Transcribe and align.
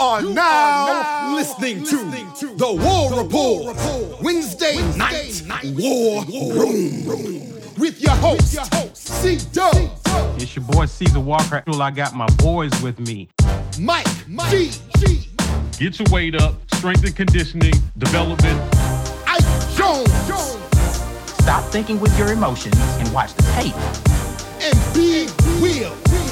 You 0.00 0.06
are, 0.06 0.22
you 0.22 0.32
now, 0.32 0.86
are 0.88 1.02
now 1.02 1.34
listening, 1.34 1.80
listening 1.80 2.32
to, 2.32 2.48
to, 2.48 2.54
the 2.54 2.72
War 2.72 3.10
the 3.10 3.22
Report, 3.22 3.76
Report 3.76 4.22
Wednesday, 4.22 4.76
Wednesday 4.76 4.96
night, 4.96 5.42
night 5.46 5.74
War, 5.76 6.24
War 6.26 6.54
Room. 6.54 7.04
Room 7.04 7.60
with 7.76 8.00
your 8.00 8.12
host, 8.12 8.96
C 8.96 9.36
Dub. 9.52 9.74
It's 10.40 10.56
your 10.56 10.64
boy 10.64 10.86
Caesar 10.86 11.20
Walker. 11.20 11.62
I 11.66 11.90
got 11.90 12.14
my 12.14 12.26
boys 12.38 12.70
with 12.80 12.98
me. 12.98 13.28
Mike, 13.78 14.06
Mike 14.26 14.50
G. 14.50 14.70
G. 15.00 15.28
Get 15.78 15.98
your 15.98 16.08
weight 16.10 16.34
up, 16.34 16.54
strength 16.72 17.04
and 17.04 17.14
conditioning, 17.14 17.74
development. 17.98 18.58
Ike 19.26 19.44
Jones. 19.76 20.08
Jones. 20.26 20.56
Stop 21.42 21.70
thinking 21.70 22.00
with 22.00 22.18
your 22.18 22.32
emotions 22.32 22.80
and 22.98 23.12
watch 23.12 23.34
the 23.34 23.42
tape. 23.52 23.76
And 24.62 24.94
be 24.94 25.28
real. 25.62 25.90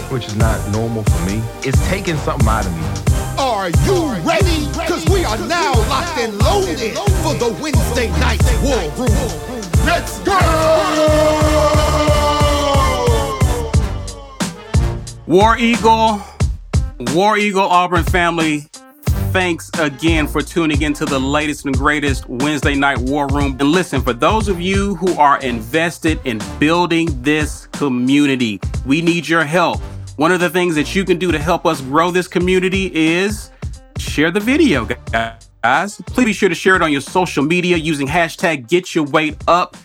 Which 0.09 0.27
is 0.27 0.37
not 0.37 0.57
normal 0.71 1.03
for 1.03 1.27
me. 1.27 1.43
It's 1.65 1.87
taking 1.89 2.17
something 2.17 2.49
out 2.49 2.65
of 2.65 2.75
me. 2.75 3.18
Are 3.39 3.71
you 3.71 4.15
ready? 4.27 4.67
Because 4.73 5.09
we 5.09 5.25
are 5.25 5.39
now 5.47 5.73
locked 5.89 6.19
and 6.19 6.37
loaded 6.39 6.99
for 7.23 7.35
the 7.35 7.57
Wednesday 7.63 8.09
night 8.19 8.43
war 8.65 8.81
room. 8.99 9.31
Let's 9.87 10.19
go! 10.21 10.37
War 15.29 15.57
Eagle, 15.57 16.21
War 17.15 17.39
Eagle 17.39 17.63
Auburn 17.63 18.03
family, 18.03 18.67
thanks 19.31 19.71
again 19.79 20.27
for 20.27 20.43
tuning 20.43 20.83
in 20.83 20.93
to 20.95 21.05
the 21.05 21.21
latest 21.21 21.65
and 21.65 21.77
greatest 21.77 22.29
Wednesday 22.29 22.75
Night 22.75 22.99
War 22.99 23.29
Room. 23.29 23.57
And 23.61 23.71
listen, 23.71 24.01
for 24.01 24.15
those 24.15 24.49
of 24.49 24.61
you 24.61 24.97
who 24.97 25.13
are 25.13 25.39
invested 25.43 26.19
in 26.25 26.41
building 26.59 27.23
this 27.23 27.69
community, 27.69 28.59
we 28.85 29.01
need 29.01 29.29
your 29.29 29.45
help. 29.45 29.81
One 30.19 30.33
of 30.33 30.41
the 30.41 30.51
things 30.51 30.75
that 30.75 30.97
you 30.97 31.05
can 31.05 31.17
do 31.17 31.31
to 31.31 31.39
help 31.39 31.65
us 31.65 31.81
grow 31.81 32.11
this 32.11 32.27
community 32.27 32.91
is 32.93 33.53
share 33.99 34.33
the 34.33 34.41
video, 34.41 34.85
guys. 34.85 36.03
Please 36.07 36.25
be 36.25 36.33
sure 36.33 36.49
to 36.49 36.57
share 36.57 36.75
it 36.75 36.83
on 36.83 36.91
your 36.91 37.01
social 37.01 37.45
media 37.45 37.77
using 37.77 38.09
hashtag 38.09 38.67
get 38.67 38.97
your 38.97 39.05
weight 39.05 39.37
up. 39.47 39.77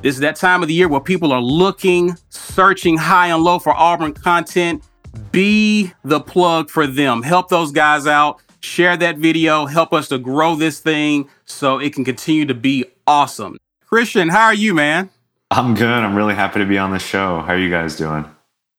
This 0.00 0.14
is 0.14 0.20
that 0.22 0.36
time 0.36 0.62
of 0.62 0.68
the 0.68 0.72
year 0.72 0.88
where 0.88 0.98
people 0.98 1.30
are 1.30 1.42
looking, 1.42 2.16
searching 2.30 2.96
high 2.96 3.26
and 3.26 3.44
low 3.44 3.58
for 3.58 3.74
Auburn 3.74 4.14
content. 4.14 4.82
Be 5.30 5.92
the 6.04 6.20
plug 6.20 6.70
for 6.70 6.86
them. 6.86 7.22
Help 7.22 7.50
those 7.50 7.70
guys 7.70 8.06
out. 8.06 8.40
Share 8.60 8.96
that 8.96 9.18
video. 9.18 9.66
Help 9.66 9.92
us 9.92 10.08
to 10.08 10.16
grow 10.16 10.54
this 10.54 10.80
thing 10.80 11.28
so 11.44 11.78
it 11.78 11.92
can 11.92 12.06
continue 12.06 12.46
to 12.46 12.54
be 12.54 12.86
awesome. 13.06 13.58
Christian, 13.84 14.30
how 14.30 14.46
are 14.46 14.54
you, 14.54 14.72
man? 14.72 15.10
I'm 15.50 15.74
good. 15.74 15.86
I'm 15.86 16.14
really 16.14 16.34
happy 16.34 16.60
to 16.60 16.66
be 16.66 16.78
on 16.78 16.92
the 16.92 16.98
show. 16.98 17.40
How 17.40 17.52
are 17.52 17.58
you 17.58 17.68
guys 17.68 17.94
doing? 17.94 18.24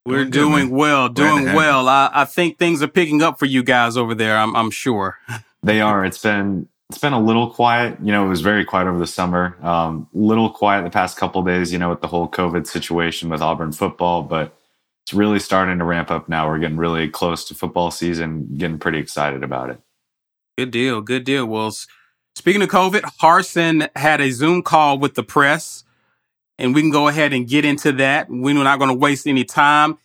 We're 0.05 0.25
doing 0.25 0.71
well, 0.71 1.09
doing 1.09 1.45
well. 1.53 1.88
I, 1.88 2.09
I 2.11 2.25
think 2.25 2.57
things 2.57 2.81
are 2.81 2.88
picking 2.88 3.21
up 3.21 3.38
for 3.38 3.45
you 3.45 3.61
guys 3.61 3.97
over 3.97 4.16
there. 4.16 4.38
I'm, 4.38 4.55
I'm 4.55 4.71
sure. 4.71 5.17
They 5.63 5.80
are. 5.80 6.03
It's 6.03 6.19
been 6.19 6.67
it's 6.89 6.97
been 6.97 7.13
a 7.13 7.21
little 7.21 7.52
quiet. 7.52 7.95
You 8.02 8.11
know, 8.11 8.25
it 8.25 8.29
was 8.29 8.41
very 8.41 8.66
quiet 8.66 8.88
over 8.88 8.97
the 8.97 9.05
summer. 9.05 9.56
Um, 9.62 10.07
little 10.12 10.50
quiet 10.50 10.84
the 10.84 10.89
past 10.89 11.17
couple 11.17 11.44
days. 11.44 11.72
You 11.72 11.78
know, 11.78 11.91
with 11.91 12.01
the 12.01 12.07
whole 12.07 12.28
COVID 12.28 12.66
situation 12.66 13.29
with 13.29 13.44
Auburn 13.44 13.72
football, 13.72 14.23
but 14.23 14.57
it's 15.06 15.13
really 15.13 15.38
starting 15.38 15.78
to 15.78 15.85
ramp 15.85 16.09
up 16.09 16.28
now. 16.28 16.47
We're 16.50 16.57
getting 16.57 16.78
really 16.78 17.07
close 17.09 17.45
to 17.45 17.53
football 17.53 17.91
season. 17.91 18.56
Getting 18.57 18.79
pretty 18.79 18.97
excited 18.97 19.44
about 19.44 19.69
it. 19.69 19.79
Good 20.57 20.72
deal. 20.72 21.01
Good 21.01 21.25
deal. 21.25 21.45
Well, 21.45 21.72
speaking 22.35 22.63
of 22.63 22.69
COVID, 22.69 23.01
Harsin 23.22 23.88
had 23.95 24.19
a 24.19 24.31
Zoom 24.31 24.63
call 24.63 24.97
with 24.97 25.13
the 25.13 25.23
press 25.23 25.83
and 26.61 26.75
we 26.75 26.81
can 26.81 26.91
go 26.91 27.07
ahead 27.07 27.33
and 27.33 27.47
get 27.47 27.66
into 27.66 27.91
that. 27.94 28.27
We're 28.29 28.53
not 28.53 28.77
going 28.77 28.91
to 28.91 28.97
waste 28.97 29.25
any 29.25 29.44
time. 29.44 29.97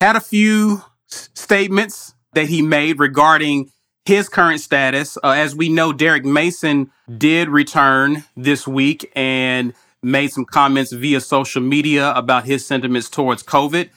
Had 0.00 0.14
a 0.14 0.20
few 0.20 0.82
statements 1.06 2.14
that 2.34 2.46
he 2.46 2.62
made 2.62 3.00
regarding 3.00 3.70
his 4.04 4.28
current 4.28 4.60
status. 4.60 5.18
Uh, 5.22 5.30
as 5.30 5.56
we 5.56 5.68
know, 5.68 5.92
Derek 5.92 6.24
Mason 6.24 6.90
did 7.18 7.48
return 7.48 8.24
this 8.36 8.66
week 8.66 9.10
and 9.16 9.74
made 10.04 10.28
some 10.32 10.44
comments 10.44 10.92
via 10.92 11.20
social 11.20 11.62
media 11.62 12.12
about 12.12 12.44
his 12.44 12.64
sentiments 12.64 13.10
towards 13.10 13.42
COVID. 13.42 13.90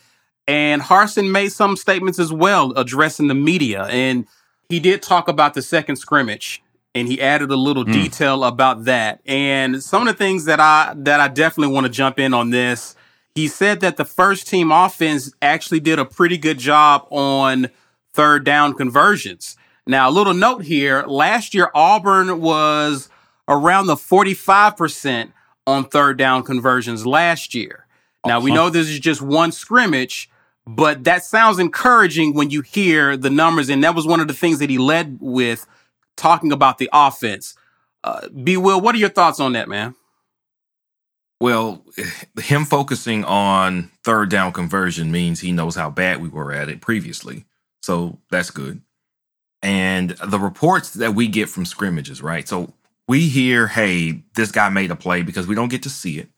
And 0.47 0.81
Harsin 0.81 1.31
made 1.31 1.49
some 1.49 1.77
statements 1.77 2.19
as 2.19 2.33
well 2.33 2.71
addressing 2.73 3.27
the 3.27 3.35
media. 3.35 3.83
And 3.85 4.27
he 4.69 4.79
did 4.79 5.03
talk 5.03 5.27
about 5.27 5.53
the 5.53 5.61
second 5.61 5.97
scrimmage 5.97 6.63
and 6.95 7.09
he 7.09 7.21
added 7.21 7.51
a 7.51 7.57
little 7.57 7.83
mm. 7.83 7.91
detail 7.91 8.45
about 8.45 8.85
that. 8.85 9.19
And 9.25 9.83
some 9.83 10.01
of 10.01 10.07
the 10.07 10.17
things 10.17 10.45
that 10.45 10.61
I 10.61 10.93
that 10.95 11.19
I 11.19 11.27
definitely 11.27 11.73
want 11.73 11.85
to 11.85 11.91
jump 11.91 12.17
in 12.17 12.33
on 12.33 12.49
this. 12.49 12.95
He 13.35 13.49
said 13.49 13.81
that 13.81 13.97
the 13.97 14.05
first 14.05 14.47
team 14.47 14.71
offense 14.71 15.33
actually 15.41 15.81
did 15.81 15.99
a 15.99 16.05
pretty 16.05 16.37
good 16.37 16.57
job 16.57 17.05
on 17.09 17.69
third 18.13 18.45
down 18.45 18.73
conversions. 18.73 19.57
Now, 19.85 20.09
a 20.09 20.11
little 20.11 20.33
note 20.33 20.63
here, 20.63 21.03
last 21.05 21.53
year 21.53 21.69
Auburn 21.75 22.39
was 22.39 23.09
around 23.49 23.87
the 23.87 23.95
45% 23.95 25.33
on 25.67 25.83
third 25.83 26.17
down 26.17 26.43
conversions 26.43 27.05
last 27.05 27.53
year. 27.53 27.85
Now, 28.25 28.39
we 28.39 28.51
uh-huh. 28.51 28.63
know 28.63 28.69
this 28.69 28.87
is 28.87 28.99
just 28.99 29.21
one 29.21 29.51
scrimmage, 29.51 30.29
but 30.65 31.03
that 31.03 31.25
sounds 31.25 31.59
encouraging 31.59 32.33
when 32.33 32.49
you 32.49 32.61
hear 32.61 33.17
the 33.17 33.29
numbers. 33.29 33.67
And 33.67 33.83
that 33.83 33.95
was 33.95 34.07
one 34.07 34.21
of 34.21 34.29
the 34.29 34.33
things 34.33 34.59
that 34.59 34.69
he 34.69 34.77
led 34.77 35.17
with 35.19 35.67
talking 36.15 36.51
about 36.51 36.77
the 36.77 36.89
offense. 36.93 37.55
Uh, 38.03 38.27
B. 38.29 38.57
Will, 38.57 38.79
what 38.79 38.95
are 38.95 38.99
your 38.99 39.09
thoughts 39.09 39.39
on 39.39 39.53
that, 39.53 39.67
man? 39.67 39.95
Well, 41.39 41.83
him 42.41 42.65
focusing 42.65 43.23
on 43.23 43.91
third 44.03 44.29
down 44.29 44.51
conversion 44.51 45.11
means 45.11 45.39
he 45.39 45.51
knows 45.51 45.75
how 45.75 45.89
bad 45.89 46.21
we 46.21 46.29
were 46.29 46.51
at 46.51 46.69
it 46.69 46.81
previously. 46.81 47.45
So 47.81 48.19
that's 48.31 48.51
good. 48.51 48.81
And 49.61 50.11
the 50.11 50.39
reports 50.39 50.91
that 50.91 51.15
we 51.15 51.27
get 51.27 51.49
from 51.49 51.65
scrimmages, 51.65 52.21
right? 52.21 52.47
So 52.47 52.73
we 53.07 53.27
hear, 53.27 53.67
hey, 53.67 54.23
this 54.35 54.51
guy 54.51 54.69
made 54.69 54.91
a 54.91 54.95
play 54.95 55.21
because 55.21 55.47
we 55.47 55.55
don't 55.55 55.69
get 55.69 55.83
to 55.83 55.89
see 55.89 56.19
it. 56.19 56.29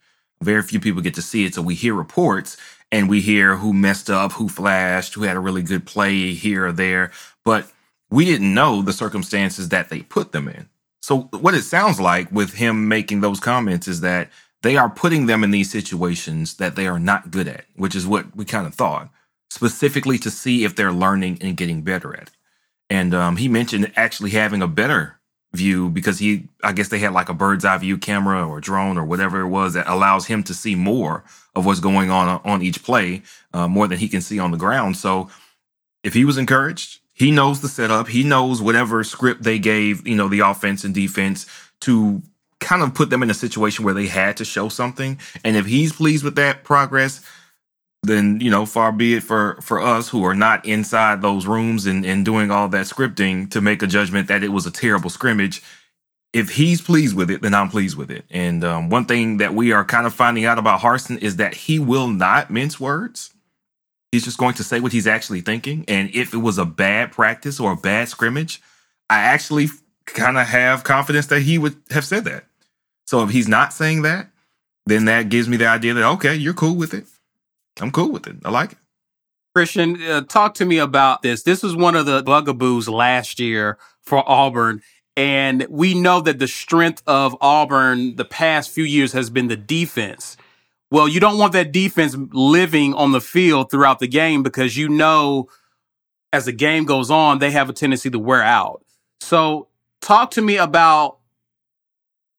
Very 0.41 0.61
few 0.61 0.79
people 0.79 1.01
get 1.01 1.15
to 1.15 1.21
see 1.21 1.45
it. 1.45 1.53
So 1.53 1.61
we 1.61 1.75
hear 1.75 1.93
reports 1.93 2.57
and 2.91 3.09
we 3.09 3.21
hear 3.21 3.57
who 3.57 3.73
messed 3.73 4.09
up, 4.09 4.33
who 4.33 4.47
flashed, 4.47 5.13
who 5.13 5.23
had 5.23 5.35
a 5.35 5.41
really 5.41 5.63
good 5.63 5.85
play 5.85 6.33
here 6.33 6.67
or 6.67 6.71
there. 6.71 7.11
But 7.43 7.69
we 8.09 8.25
didn't 8.25 8.53
know 8.53 8.81
the 8.81 8.93
circumstances 8.93 9.69
that 9.69 9.89
they 9.89 10.01
put 10.01 10.31
them 10.31 10.47
in. 10.47 10.69
So, 11.01 11.29
what 11.31 11.53
it 11.53 11.63
sounds 11.63 11.99
like 11.99 12.31
with 12.31 12.55
him 12.55 12.87
making 12.87 13.21
those 13.21 13.39
comments 13.39 13.87
is 13.87 14.01
that 14.01 14.29
they 14.61 14.75
are 14.75 14.89
putting 14.89 15.25
them 15.25 15.43
in 15.43 15.51
these 15.51 15.71
situations 15.71 16.55
that 16.55 16.75
they 16.75 16.87
are 16.87 16.99
not 16.99 17.31
good 17.31 17.47
at, 17.47 17.65
which 17.75 17.95
is 17.95 18.07
what 18.07 18.35
we 18.35 18.43
kind 18.43 18.67
of 18.67 18.73
thought, 18.73 19.09
specifically 19.49 20.17
to 20.17 20.31
see 20.31 20.63
if 20.63 20.75
they're 20.75 20.91
learning 20.91 21.37
and 21.41 21.57
getting 21.57 21.81
better 21.81 22.15
at 22.15 22.23
it. 22.23 22.31
And 22.89 23.13
um, 23.13 23.37
he 23.37 23.47
mentioned 23.47 23.91
actually 23.95 24.31
having 24.31 24.61
a 24.61 24.67
better 24.67 25.19
view 25.53 25.89
because 25.89 26.19
he, 26.19 26.47
I 26.63 26.73
guess 26.73 26.89
they 26.89 26.99
had 26.99 27.13
like 27.13 27.29
a 27.29 27.33
bird's 27.33 27.65
eye 27.65 27.77
view 27.77 27.97
camera 27.97 28.47
or 28.47 28.59
drone 28.59 28.97
or 28.97 29.05
whatever 29.05 29.41
it 29.41 29.47
was 29.47 29.73
that 29.73 29.87
allows 29.87 30.27
him 30.27 30.43
to 30.43 30.53
see 30.53 30.75
more 30.75 31.23
of 31.55 31.65
what's 31.65 31.79
going 31.79 32.11
on 32.11 32.41
on 32.43 32.61
each 32.61 32.83
play, 32.83 33.21
uh, 33.53 33.67
more 33.67 33.87
than 33.87 33.97
he 33.97 34.09
can 34.09 34.21
see 34.21 34.39
on 34.39 34.51
the 34.51 34.57
ground. 34.57 34.97
So, 34.97 35.29
if 36.03 36.13
he 36.13 36.23
was 36.23 36.37
encouraged, 36.37 36.99
he 37.17 37.31
knows 37.31 37.61
the 37.61 37.67
setup. 37.67 38.07
He 38.07 38.23
knows 38.23 38.61
whatever 38.61 39.03
script 39.03 39.41
they 39.41 39.57
gave, 39.57 40.07
you 40.07 40.15
know, 40.15 40.27
the 40.27 40.41
offense 40.41 40.83
and 40.83 40.93
defense 40.93 41.47
to 41.81 42.21
kind 42.59 42.83
of 42.83 42.93
put 42.93 43.09
them 43.09 43.23
in 43.23 43.31
a 43.31 43.33
situation 43.33 43.83
where 43.83 43.95
they 43.95 44.05
had 44.05 44.37
to 44.37 44.45
show 44.45 44.69
something. 44.69 45.19
And 45.43 45.57
if 45.57 45.65
he's 45.65 45.93
pleased 45.93 46.23
with 46.23 46.35
that 46.35 46.63
progress, 46.63 47.25
then 48.03 48.39
you 48.39 48.51
know, 48.51 48.67
far 48.67 48.91
be 48.91 49.15
it 49.15 49.23
for 49.23 49.57
for 49.63 49.81
us 49.81 50.09
who 50.09 50.23
are 50.25 50.35
not 50.35 50.63
inside 50.63 51.23
those 51.23 51.47
rooms 51.47 51.87
and 51.87 52.05
and 52.05 52.23
doing 52.23 52.51
all 52.51 52.67
that 52.69 52.85
scripting 52.85 53.49
to 53.49 53.61
make 53.61 53.81
a 53.81 53.87
judgment 53.87 54.27
that 54.27 54.43
it 54.43 54.49
was 54.49 54.67
a 54.67 54.71
terrible 54.71 55.09
scrimmage. 55.09 55.63
If 56.33 56.51
he's 56.51 56.83
pleased 56.83 57.15
with 57.15 57.31
it, 57.31 57.41
then 57.41 57.55
I'm 57.55 57.69
pleased 57.69 57.97
with 57.97 58.11
it. 58.11 58.25
And 58.29 58.63
um, 58.63 58.89
one 58.89 59.05
thing 59.05 59.37
that 59.37 59.55
we 59.55 59.71
are 59.71 59.83
kind 59.83 60.05
of 60.05 60.13
finding 60.13 60.45
out 60.45 60.59
about 60.59 60.81
Harsin 60.81 61.17
is 61.17 61.37
that 61.37 61.55
he 61.55 61.79
will 61.79 62.09
not 62.09 62.51
mince 62.51 62.79
words. 62.79 63.33
He's 64.11 64.23
just 64.23 64.37
going 64.37 64.53
to 64.55 64.63
say 64.63 64.79
what 64.79 64.93
he's 64.93 65.07
actually 65.07 65.41
thinking. 65.41 65.83
And 65.87 66.09
if 66.13 66.33
it 66.33 66.37
was 66.37 66.57
a 66.57 66.65
bad 66.65 67.11
practice 67.11 67.59
or 67.59 67.73
a 67.73 67.77
bad 67.77 68.07
scrimmage, 68.07 68.61
I 69.09 69.19
actually 69.19 69.67
kind 70.05 70.37
of 70.37 70.47
have 70.47 70.83
confidence 70.83 71.27
that 71.27 71.41
he 71.41 71.57
would 71.57 71.75
have 71.91 72.05
said 72.05 72.23
that. 72.25 72.45
So 73.05 73.23
if 73.23 73.29
he's 73.29 73.47
not 73.47 73.73
saying 73.73 74.03
that, 74.03 74.29
then 74.85 75.05
that 75.05 75.29
gives 75.29 75.49
me 75.49 75.57
the 75.57 75.67
idea 75.67 75.93
that, 75.93 76.03
okay, 76.03 76.35
you're 76.35 76.53
cool 76.53 76.75
with 76.75 76.93
it. 76.93 77.05
I'm 77.79 77.91
cool 77.91 78.11
with 78.11 78.27
it. 78.27 78.37
I 78.45 78.49
like 78.49 78.73
it. 78.73 78.77
Christian, 79.53 80.01
uh, 80.03 80.21
talk 80.21 80.53
to 80.55 80.65
me 80.65 80.77
about 80.77 81.21
this. 81.23 81.43
This 81.43 81.63
was 81.63 81.75
one 81.75 81.95
of 81.95 82.05
the 82.05 82.21
bugaboos 82.23 82.87
last 82.87 83.39
year 83.39 83.77
for 84.03 84.23
Auburn. 84.29 84.81
And 85.15 85.65
we 85.69 85.95
know 85.95 86.21
that 86.21 86.39
the 86.39 86.47
strength 86.47 87.01
of 87.07 87.35
Auburn 87.41 88.15
the 88.15 88.25
past 88.25 88.69
few 88.69 88.83
years 88.83 89.13
has 89.13 89.29
been 89.29 89.47
the 89.47 89.57
defense. 89.57 90.37
Well, 90.89 91.07
you 91.07 91.19
don't 91.19 91.37
want 91.37 91.53
that 91.53 91.71
defense 91.71 92.15
living 92.31 92.93
on 92.93 93.11
the 93.11 93.21
field 93.21 93.69
throughout 93.69 93.99
the 93.99 94.07
game 94.07 94.41
because 94.41 94.77
you 94.77 94.87
know 94.87 95.47
as 96.31 96.45
the 96.45 96.51
game 96.51 96.85
goes 96.85 97.09
on, 97.09 97.39
they 97.39 97.51
have 97.51 97.69
a 97.69 97.73
tendency 97.73 98.09
to 98.09 98.19
wear 98.19 98.43
out. 98.43 98.83
So, 99.19 99.67
talk 100.01 100.31
to 100.31 100.41
me 100.41 100.57
about 100.57 101.17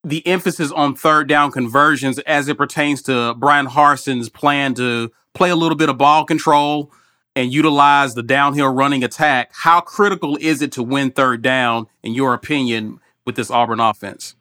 the 0.05 0.27
emphasis 0.27 0.71
on 0.71 0.95
third 0.95 1.29
down 1.29 1.50
conversions 1.50 2.19
as 2.21 2.49
it 2.49 2.56
pertains 2.56 3.03
to 3.03 3.35
Brian 3.35 3.67
Harsin's 3.67 4.29
plan 4.29 4.75
to 4.75 5.11
play 5.35 5.50
a 5.50 5.56
little 5.56 5.77
bit 5.77 5.89
of 5.89 5.99
ball 5.99 6.25
control 6.25 6.93
and 7.35 7.53
utilize 7.53 8.15
the 8.15 8.23
downhill 8.23 8.73
running 8.73 9.05
attack. 9.05 9.50
How 9.53 9.81
critical 9.81 10.39
is 10.41 10.62
it 10.62 10.73
to 10.73 10.83
win 10.83 11.11
third 11.11 11.43
down, 11.43 11.87
in 12.03 12.15
your 12.15 12.35
opinion, 12.35 13.00
with 13.25 13.37
this 13.37 13.50
Auburn 13.50 13.81
offense? 13.81 14.35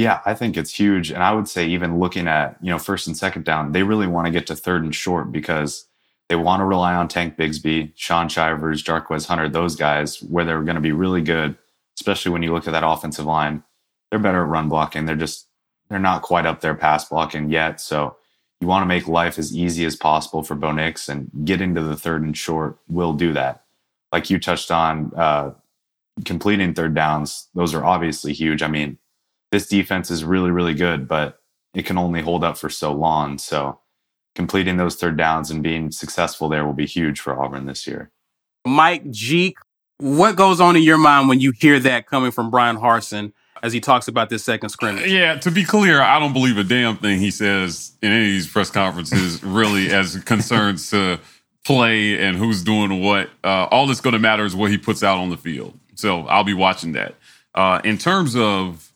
Yeah, 0.00 0.22
I 0.24 0.32
think 0.32 0.56
it's 0.56 0.72
huge. 0.72 1.10
And 1.10 1.22
I 1.22 1.34
would 1.34 1.46
say, 1.46 1.66
even 1.66 1.98
looking 1.98 2.26
at, 2.26 2.56
you 2.62 2.70
know, 2.70 2.78
first 2.78 3.06
and 3.06 3.14
second 3.14 3.44
down, 3.44 3.72
they 3.72 3.82
really 3.82 4.06
want 4.06 4.24
to 4.24 4.32
get 4.32 4.46
to 4.46 4.56
third 4.56 4.82
and 4.82 4.94
short 4.94 5.30
because 5.30 5.84
they 6.30 6.36
want 6.36 6.60
to 6.60 6.64
rely 6.64 6.94
on 6.94 7.06
Tank 7.06 7.36
Bigsby, 7.36 7.92
Shaun 7.96 8.30
Shivers, 8.30 8.82
Jarquez 8.82 9.26
Hunter, 9.26 9.46
those 9.46 9.76
guys, 9.76 10.22
where 10.22 10.42
they're 10.42 10.62
going 10.62 10.76
to 10.76 10.80
be 10.80 10.92
really 10.92 11.20
good, 11.20 11.54
especially 11.98 12.32
when 12.32 12.42
you 12.42 12.50
look 12.50 12.66
at 12.66 12.70
that 12.70 12.82
offensive 12.82 13.26
line. 13.26 13.62
They're 14.10 14.18
better 14.18 14.42
at 14.42 14.48
run 14.48 14.70
blocking. 14.70 15.04
They're 15.04 15.16
just, 15.16 15.48
they're 15.90 15.98
not 15.98 16.22
quite 16.22 16.46
up 16.46 16.62
there 16.62 16.74
pass 16.74 17.06
blocking 17.06 17.50
yet. 17.50 17.78
So 17.78 18.16
you 18.62 18.68
want 18.68 18.80
to 18.80 18.86
make 18.86 19.06
life 19.06 19.38
as 19.38 19.54
easy 19.54 19.84
as 19.84 19.96
possible 19.96 20.42
for 20.42 20.54
Bo 20.54 20.72
Nix, 20.72 21.10
and 21.10 21.30
getting 21.44 21.74
to 21.74 21.82
the 21.82 21.94
third 21.94 22.22
and 22.22 22.34
short 22.34 22.78
will 22.88 23.12
do 23.12 23.34
that. 23.34 23.64
Like 24.12 24.30
you 24.30 24.40
touched 24.40 24.70
on, 24.70 25.12
uh, 25.14 25.50
completing 26.24 26.72
third 26.72 26.94
downs, 26.94 27.48
those 27.54 27.74
are 27.74 27.84
obviously 27.84 28.32
huge. 28.32 28.62
I 28.62 28.68
mean, 28.68 28.96
this 29.50 29.66
defense 29.66 30.10
is 30.10 30.24
really, 30.24 30.50
really 30.50 30.74
good, 30.74 31.08
but 31.08 31.40
it 31.74 31.86
can 31.86 31.98
only 31.98 32.22
hold 32.22 32.44
up 32.44 32.56
for 32.56 32.68
so 32.68 32.92
long. 32.92 33.38
So 33.38 33.80
completing 34.34 34.76
those 34.76 34.96
third 34.96 35.16
downs 35.16 35.50
and 35.50 35.62
being 35.62 35.90
successful 35.90 36.48
there 36.48 36.64
will 36.64 36.72
be 36.72 36.86
huge 36.86 37.20
for 37.20 37.40
Auburn 37.40 37.66
this 37.66 37.86
year. 37.86 38.10
Mike 38.66 39.10
G, 39.10 39.56
what 39.98 40.36
goes 40.36 40.60
on 40.60 40.76
in 40.76 40.82
your 40.82 40.98
mind 40.98 41.28
when 41.28 41.40
you 41.40 41.52
hear 41.52 41.80
that 41.80 42.06
coming 42.06 42.30
from 42.30 42.50
Brian 42.50 42.76
Harsin 42.76 43.32
as 43.62 43.72
he 43.72 43.80
talks 43.80 44.08
about 44.08 44.30
this 44.30 44.44
second 44.44 44.70
scrimmage? 44.70 45.10
Yeah, 45.10 45.36
to 45.36 45.50
be 45.50 45.64
clear, 45.64 46.00
I 46.00 46.18
don't 46.18 46.32
believe 46.32 46.58
a 46.58 46.64
damn 46.64 46.96
thing 46.96 47.18
he 47.18 47.30
says 47.30 47.92
in 48.02 48.12
any 48.12 48.24
of 48.24 48.30
these 48.30 48.48
press 48.48 48.70
conferences, 48.70 49.42
really, 49.44 49.90
as 49.90 50.16
concerns 50.24 50.90
to 50.90 51.18
play 51.64 52.22
and 52.22 52.36
who's 52.36 52.62
doing 52.62 53.02
what. 53.02 53.30
Uh, 53.44 53.66
all 53.70 53.86
that's 53.86 54.00
going 54.00 54.12
to 54.12 54.18
matter 54.18 54.44
is 54.44 54.54
what 54.54 54.70
he 54.70 54.78
puts 54.78 55.02
out 55.02 55.18
on 55.18 55.30
the 55.30 55.36
field. 55.36 55.78
So 55.94 56.26
I'll 56.26 56.44
be 56.44 56.54
watching 56.54 56.92
that. 56.92 57.14
Uh, 57.54 57.80
in 57.84 57.98
terms 57.98 58.36
of 58.36 58.89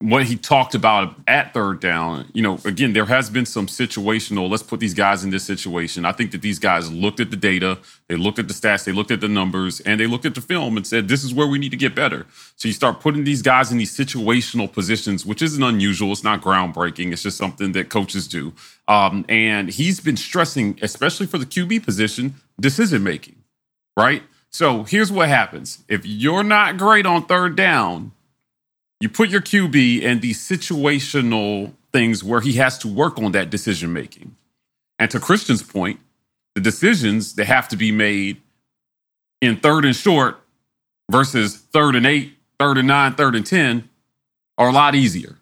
what 0.00 0.24
he 0.24 0.36
talked 0.36 0.76
about 0.76 1.16
at 1.26 1.52
third 1.52 1.80
down, 1.80 2.28
you 2.32 2.40
know, 2.40 2.60
again, 2.64 2.92
there 2.92 3.06
has 3.06 3.28
been 3.30 3.44
some 3.44 3.66
situational, 3.66 4.48
let's 4.48 4.62
put 4.62 4.78
these 4.78 4.94
guys 4.94 5.24
in 5.24 5.30
this 5.30 5.42
situation. 5.42 6.04
I 6.04 6.12
think 6.12 6.30
that 6.30 6.40
these 6.40 6.60
guys 6.60 6.90
looked 6.92 7.18
at 7.18 7.32
the 7.32 7.36
data, 7.36 7.78
they 8.06 8.14
looked 8.14 8.38
at 8.38 8.46
the 8.46 8.54
stats, 8.54 8.84
they 8.84 8.92
looked 8.92 9.10
at 9.10 9.20
the 9.20 9.26
numbers, 9.26 9.80
and 9.80 9.98
they 9.98 10.06
looked 10.06 10.24
at 10.24 10.36
the 10.36 10.40
film 10.40 10.76
and 10.76 10.86
said, 10.86 11.08
this 11.08 11.24
is 11.24 11.34
where 11.34 11.48
we 11.48 11.58
need 11.58 11.70
to 11.70 11.76
get 11.76 11.96
better. 11.96 12.26
So 12.54 12.68
you 12.68 12.74
start 12.74 13.00
putting 13.00 13.24
these 13.24 13.42
guys 13.42 13.72
in 13.72 13.78
these 13.78 13.96
situational 13.96 14.72
positions, 14.72 15.26
which 15.26 15.42
isn't 15.42 15.62
unusual. 15.62 16.12
It's 16.12 16.22
not 16.22 16.42
groundbreaking. 16.42 17.12
It's 17.12 17.24
just 17.24 17.36
something 17.36 17.72
that 17.72 17.88
coaches 17.88 18.28
do. 18.28 18.52
Um, 18.86 19.24
and 19.28 19.68
he's 19.68 19.98
been 19.98 20.16
stressing, 20.16 20.78
especially 20.80 21.26
for 21.26 21.38
the 21.38 21.46
QB 21.46 21.84
position, 21.84 22.36
decision 22.60 23.02
making, 23.02 23.42
right? 23.96 24.22
So 24.50 24.84
here's 24.84 25.10
what 25.10 25.28
happens 25.28 25.84
if 25.88 26.06
you're 26.06 26.44
not 26.44 26.76
great 26.76 27.04
on 27.04 27.26
third 27.26 27.56
down, 27.56 28.12
you 29.00 29.08
put 29.08 29.30
your 29.30 29.40
QB 29.40 30.02
in 30.02 30.20
these 30.20 30.38
situational 30.40 31.72
things 31.92 32.24
where 32.24 32.40
he 32.40 32.54
has 32.54 32.78
to 32.78 32.88
work 32.88 33.18
on 33.18 33.32
that 33.32 33.50
decision 33.50 33.92
making. 33.92 34.36
And 34.98 35.10
to 35.10 35.20
Christian's 35.20 35.62
point, 35.62 36.00
the 36.54 36.60
decisions 36.60 37.34
that 37.34 37.46
have 37.46 37.68
to 37.68 37.76
be 37.76 37.92
made 37.92 38.40
in 39.40 39.56
third 39.56 39.84
and 39.84 39.94
short 39.94 40.40
versus 41.10 41.56
third 41.56 41.94
and 41.94 42.06
eight, 42.06 42.34
third 42.58 42.78
and 42.78 42.88
nine, 42.88 43.14
third 43.14 43.36
and 43.36 43.46
10 43.46 43.88
are 44.58 44.68
a 44.68 44.72
lot 44.72 44.94
easier. 44.94 45.38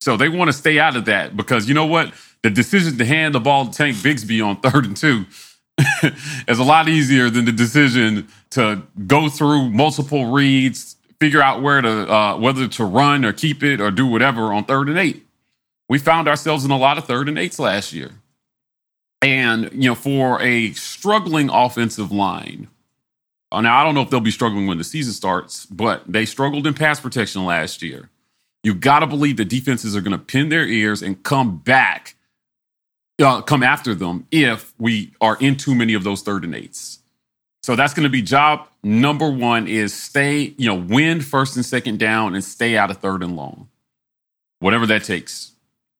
So 0.00 0.16
they 0.16 0.28
want 0.28 0.48
to 0.48 0.52
stay 0.52 0.78
out 0.78 0.96
of 0.96 1.06
that 1.06 1.36
because 1.36 1.68
you 1.68 1.74
know 1.74 1.86
what? 1.86 2.12
The 2.42 2.50
decision 2.50 2.96
to 2.98 3.04
hand 3.04 3.34
the 3.34 3.40
ball 3.40 3.66
to 3.66 3.70
Tank 3.70 3.96
Bigsby 3.96 4.44
on 4.46 4.60
third 4.60 4.84
and 4.86 4.96
two 4.96 5.26
is 6.48 6.58
a 6.58 6.64
lot 6.64 6.88
easier 6.88 7.30
than 7.30 7.44
the 7.44 7.52
decision 7.52 8.28
to 8.50 8.82
go 9.06 9.28
through 9.28 9.70
multiple 9.70 10.26
reads, 10.26 10.96
figure 11.20 11.42
out 11.42 11.62
where 11.62 11.80
to 11.80 12.12
uh, 12.12 12.36
whether 12.36 12.66
to 12.66 12.84
run 12.84 13.24
or 13.24 13.32
keep 13.32 13.62
it 13.62 13.80
or 13.80 13.90
do 13.90 14.06
whatever 14.06 14.52
on 14.52 14.64
third 14.64 14.88
and 14.88 14.98
eight. 14.98 15.26
We 15.88 15.98
found 15.98 16.28
ourselves 16.28 16.64
in 16.64 16.70
a 16.70 16.78
lot 16.78 16.98
of 16.98 17.04
third 17.04 17.28
and 17.28 17.38
eights 17.38 17.58
last 17.58 17.92
year. 17.92 18.12
And, 19.22 19.70
you 19.72 19.90
know, 19.90 19.94
for 19.94 20.40
a 20.40 20.72
struggling 20.72 21.50
offensive 21.50 22.10
line, 22.10 22.68
uh, 23.52 23.60
now 23.60 23.78
I 23.78 23.84
don't 23.84 23.94
know 23.94 24.00
if 24.00 24.08
they'll 24.08 24.20
be 24.20 24.30
struggling 24.30 24.66
when 24.66 24.78
the 24.78 24.84
season 24.84 25.12
starts, 25.12 25.66
but 25.66 26.02
they 26.06 26.24
struggled 26.24 26.66
in 26.66 26.74
pass 26.74 27.00
protection 27.00 27.44
last 27.44 27.82
year. 27.82 28.08
You 28.62 28.72
got 28.72 29.00
to 29.00 29.06
believe 29.06 29.36
the 29.36 29.44
defenses 29.44 29.96
are 29.96 30.00
going 30.00 30.12
to 30.12 30.18
pin 30.18 30.48
their 30.48 30.66
ears 30.66 31.02
and 31.02 31.22
come 31.22 31.58
back, 31.58 32.14
uh, 33.20 33.42
come 33.42 33.62
after 33.62 33.94
them 33.94 34.26
if 34.30 34.72
we 34.78 35.12
are 35.20 35.36
in 35.40 35.56
too 35.56 35.74
many 35.74 35.92
of 35.94 36.04
those 36.04 36.22
third 36.22 36.44
and 36.44 36.54
eights. 36.54 37.00
So 37.62 37.76
that's 37.76 37.92
going 37.92 38.04
to 38.04 38.10
be 38.10 38.22
job 38.22 38.68
number 38.82 39.30
one 39.30 39.66
is 39.66 39.94
stay, 39.94 40.54
you 40.56 40.66
know, 40.66 40.74
win 40.74 41.20
first 41.20 41.56
and 41.56 41.64
second 41.64 41.98
down 41.98 42.34
and 42.34 42.44
stay 42.44 42.76
out 42.76 42.90
of 42.90 42.98
third 42.98 43.22
and 43.22 43.36
long, 43.36 43.68
whatever 44.60 44.86
that 44.86 45.04
takes. 45.04 45.52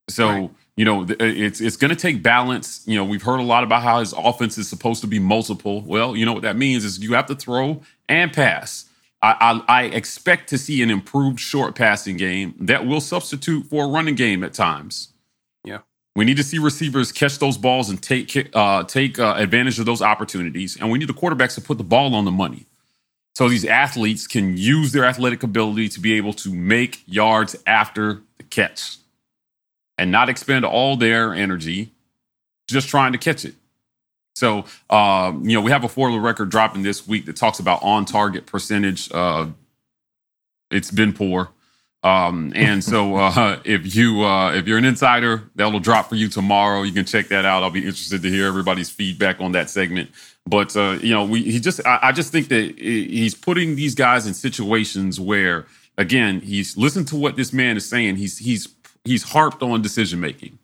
So, 0.08 0.28
right. 0.28 0.50
you 0.76 0.84
know, 0.84 1.02
uh, 1.02 1.14
it's 1.20 1.60
it's 1.60 1.76
going 1.76 1.90
to 1.90 1.96
take 1.96 2.22
balance. 2.22 2.82
You 2.86 2.96
know, 2.96 3.04
we've 3.04 3.22
heard 3.22 3.40
a 3.40 3.44
lot 3.44 3.64
about 3.64 3.82
how 3.82 4.00
his 4.00 4.12
offense 4.12 4.58
is 4.58 4.68
supposed 4.68 5.00
to 5.02 5.06
be 5.06 5.18
multiple. 5.18 5.82
Well, 5.82 6.16
you 6.16 6.26
know 6.26 6.32
what 6.32 6.42
that 6.42 6.56
means 6.56 6.84
is 6.84 6.98
you 6.98 7.14
have 7.14 7.26
to 7.26 7.34
throw 7.34 7.82
and 8.08 8.32
pass. 8.32 8.86
I, 9.22 9.62
I, 9.68 9.80
I 9.80 9.82
expect 9.84 10.48
to 10.48 10.58
see 10.58 10.82
an 10.82 10.90
improved 10.90 11.38
short 11.38 11.74
passing 11.74 12.16
game 12.16 12.54
that 12.58 12.86
will 12.86 13.00
substitute 13.00 13.66
for 13.66 13.84
a 13.84 13.88
running 13.88 14.14
game 14.14 14.42
at 14.42 14.54
times. 14.54 15.12
Yeah. 15.64 15.80
We 16.16 16.24
need 16.24 16.38
to 16.38 16.42
see 16.42 16.58
receivers 16.58 17.12
catch 17.12 17.38
those 17.38 17.58
balls 17.58 17.90
and 17.90 18.02
take 18.02 18.50
uh, 18.54 18.84
take 18.84 19.18
uh, 19.18 19.34
advantage 19.36 19.78
of 19.78 19.86
those 19.86 20.02
opportunities, 20.02 20.76
and 20.76 20.90
we 20.90 20.98
need 20.98 21.08
the 21.08 21.14
quarterbacks 21.14 21.54
to 21.54 21.60
put 21.60 21.78
the 21.78 21.84
ball 21.84 22.14
on 22.14 22.24
the 22.24 22.30
money, 22.30 22.66
so 23.34 23.48
these 23.48 23.64
athletes 23.64 24.26
can 24.26 24.56
use 24.56 24.92
their 24.92 25.04
athletic 25.04 25.42
ability 25.42 25.88
to 25.90 26.00
be 26.00 26.14
able 26.14 26.32
to 26.34 26.52
make 26.52 27.02
yards 27.06 27.56
after 27.66 28.22
the 28.38 28.44
catch, 28.44 28.96
and 29.96 30.10
not 30.10 30.28
expend 30.28 30.64
all 30.64 30.96
their 30.96 31.34
energy 31.34 31.92
just 32.68 32.88
trying 32.88 33.12
to 33.12 33.18
catch 33.18 33.44
it. 33.44 33.54
So, 34.34 34.64
um, 34.88 35.46
you 35.48 35.54
know, 35.54 35.60
we 35.60 35.70
have 35.70 35.84
a 35.84 35.88
four 35.88 36.18
record 36.18 36.50
dropping 36.50 36.82
this 36.82 37.06
week 37.06 37.26
that 37.26 37.36
talks 37.36 37.58
about 37.58 37.82
on 37.82 38.04
target 38.04 38.46
percentage. 38.46 39.10
Uh, 39.12 39.48
it's 40.70 40.90
been 40.90 41.12
poor. 41.12 41.50
Um, 42.02 42.52
and 42.54 42.82
so 42.82 43.16
uh, 43.16 43.60
if 43.64 43.94
you 43.94 44.24
uh, 44.24 44.52
if 44.52 44.66
you're 44.66 44.78
an 44.78 44.84
insider, 44.84 45.42
that'll 45.54 45.80
drop 45.80 46.08
for 46.08 46.14
you 46.14 46.28
tomorrow. 46.28 46.82
You 46.82 46.92
can 46.92 47.04
check 47.04 47.28
that 47.28 47.44
out. 47.44 47.62
I'll 47.62 47.70
be 47.70 47.80
interested 47.80 48.22
to 48.22 48.30
hear 48.30 48.46
everybody's 48.46 48.90
feedback 48.90 49.40
on 49.40 49.52
that 49.52 49.68
segment. 49.68 50.10
But 50.46 50.76
uh, 50.76 50.98
you 51.02 51.10
know, 51.10 51.24
we 51.24 51.42
he 51.42 51.60
just 51.60 51.84
I, 51.86 51.98
I, 52.02 52.12
just 52.12 52.32
think 52.32 52.48
that 52.48 52.78
he's 52.78 53.34
putting 53.34 53.76
these 53.76 53.94
guys 53.94 54.26
in 54.26 54.34
situations 54.34 55.20
where 55.20 55.66
again 55.98 56.40
he's 56.40 56.76
listened 56.76 57.08
to 57.08 57.16
what 57.16 57.36
this 57.36 57.52
man 57.52 57.76
is 57.76 57.88
saying. 57.88 58.16
He's 58.16 58.38
he's 58.38 58.68
he's 59.04 59.22
harped 59.22 59.62
on 59.62 59.82
decision 59.82 60.18
making, 60.18 60.58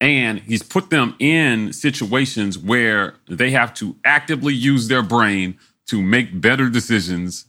and 0.00 0.40
he's 0.40 0.62
put 0.62 0.90
them 0.90 1.14
in 1.18 1.72
situations 1.72 2.58
where 2.58 3.14
they 3.28 3.50
have 3.52 3.72
to 3.74 3.96
actively 4.04 4.52
use 4.54 4.88
their 4.88 5.02
brain 5.02 5.58
to 5.86 6.02
make 6.02 6.40
better 6.40 6.68
decisions 6.68 7.46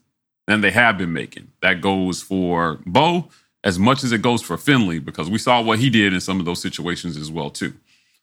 than 0.48 0.62
they 0.62 0.72
have 0.72 0.98
been 0.98 1.14
making. 1.14 1.50
That 1.62 1.82
goes 1.82 2.22
for 2.22 2.80
Bo 2.86 3.30
as 3.64 3.80
much 3.80 4.04
as 4.04 4.12
it 4.12 4.22
goes 4.22 4.42
for 4.42 4.58
Finley 4.58 5.00
because 5.00 5.30
we 5.30 5.38
saw 5.38 5.62
what 5.62 5.80
he 5.80 5.90
did 5.90 6.14
in 6.14 6.20
some 6.20 6.40
of 6.40 6.46
those 6.46 6.62
situations 6.62 7.18
as 7.18 7.32
well 7.32 7.50
too. 7.50 7.74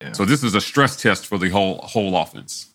Yeah. 0.00 0.12
So 0.12 0.24
this 0.24 0.42
is 0.42 0.54
a 0.54 0.60
stress 0.60 1.00
test 1.00 1.26
for 1.26 1.38
the 1.38 1.50
whole 1.50 1.78
whole 1.78 2.16
offense. 2.16 2.69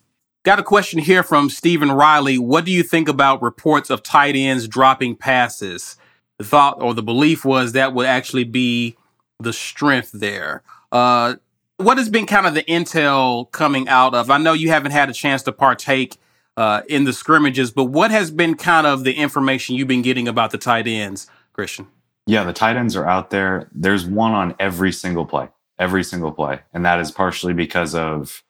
Got 0.46 0.60
a 0.60 0.62
question 0.62 1.00
here 1.00 1.24
from 1.24 1.50
Stephen 1.50 1.90
Riley. 1.90 2.38
What 2.38 2.64
do 2.64 2.70
you 2.70 2.84
think 2.84 3.08
about 3.08 3.42
reports 3.42 3.90
of 3.90 4.04
tight 4.04 4.36
ends 4.36 4.68
dropping 4.68 5.16
passes? 5.16 5.96
The 6.38 6.44
thought 6.44 6.80
or 6.80 6.94
the 6.94 7.02
belief 7.02 7.44
was 7.44 7.72
that 7.72 7.94
would 7.94 8.06
actually 8.06 8.44
be 8.44 8.96
the 9.40 9.52
strength 9.52 10.12
there. 10.12 10.62
Uh, 10.92 11.34
what 11.78 11.98
has 11.98 12.08
been 12.08 12.26
kind 12.26 12.46
of 12.46 12.54
the 12.54 12.62
intel 12.62 13.50
coming 13.50 13.88
out 13.88 14.14
of? 14.14 14.30
I 14.30 14.38
know 14.38 14.52
you 14.52 14.68
haven't 14.68 14.92
had 14.92 15.10
a 15.10 15.12
chance 15.12 15.42
to 15.42 15.52
partake 15.52 16.16
uh, 16.56 16.82
in 16.88 17.02
the 17.02 17.12
scrimmages. 17.12 17.72
But 17.72 17.86
what 17.86 18.12
has 18.12 18.30
been 18.30 18.54
kind 18.54 18.86
of 18.86 19.02
the 19.02 19.14
information 19.14 19.74
you've 19.74 19.88
been 19.88 20.02
getting 20.02 20.28
about 20.28 20.52
the 20.52 20.58
tight 20.58 20.86
ends, 20.86 21.26
Christian? 21.54 21.88
Yeah, 22.24 22.44
the 22.44 22.52
tight 22.52 22.76
ends 22.76 22.94
are 22.94 23.08
out 23.08 23.30
there. 23.30 23.68
There's 23.72 24.06
one 24.06 24.30
on 24.30 24.54
every 24.60 24.92
single 24.92 25.26
play, 25.26 25.48
every 25.76 26.04
single 26.04 26.30
play. 26.30 26.60
And 26.72 26.84
that 26.84 27.00
is 27.00 27.10
partially 27.10 27.52
because 27.52 27.96
of 27.96 28.44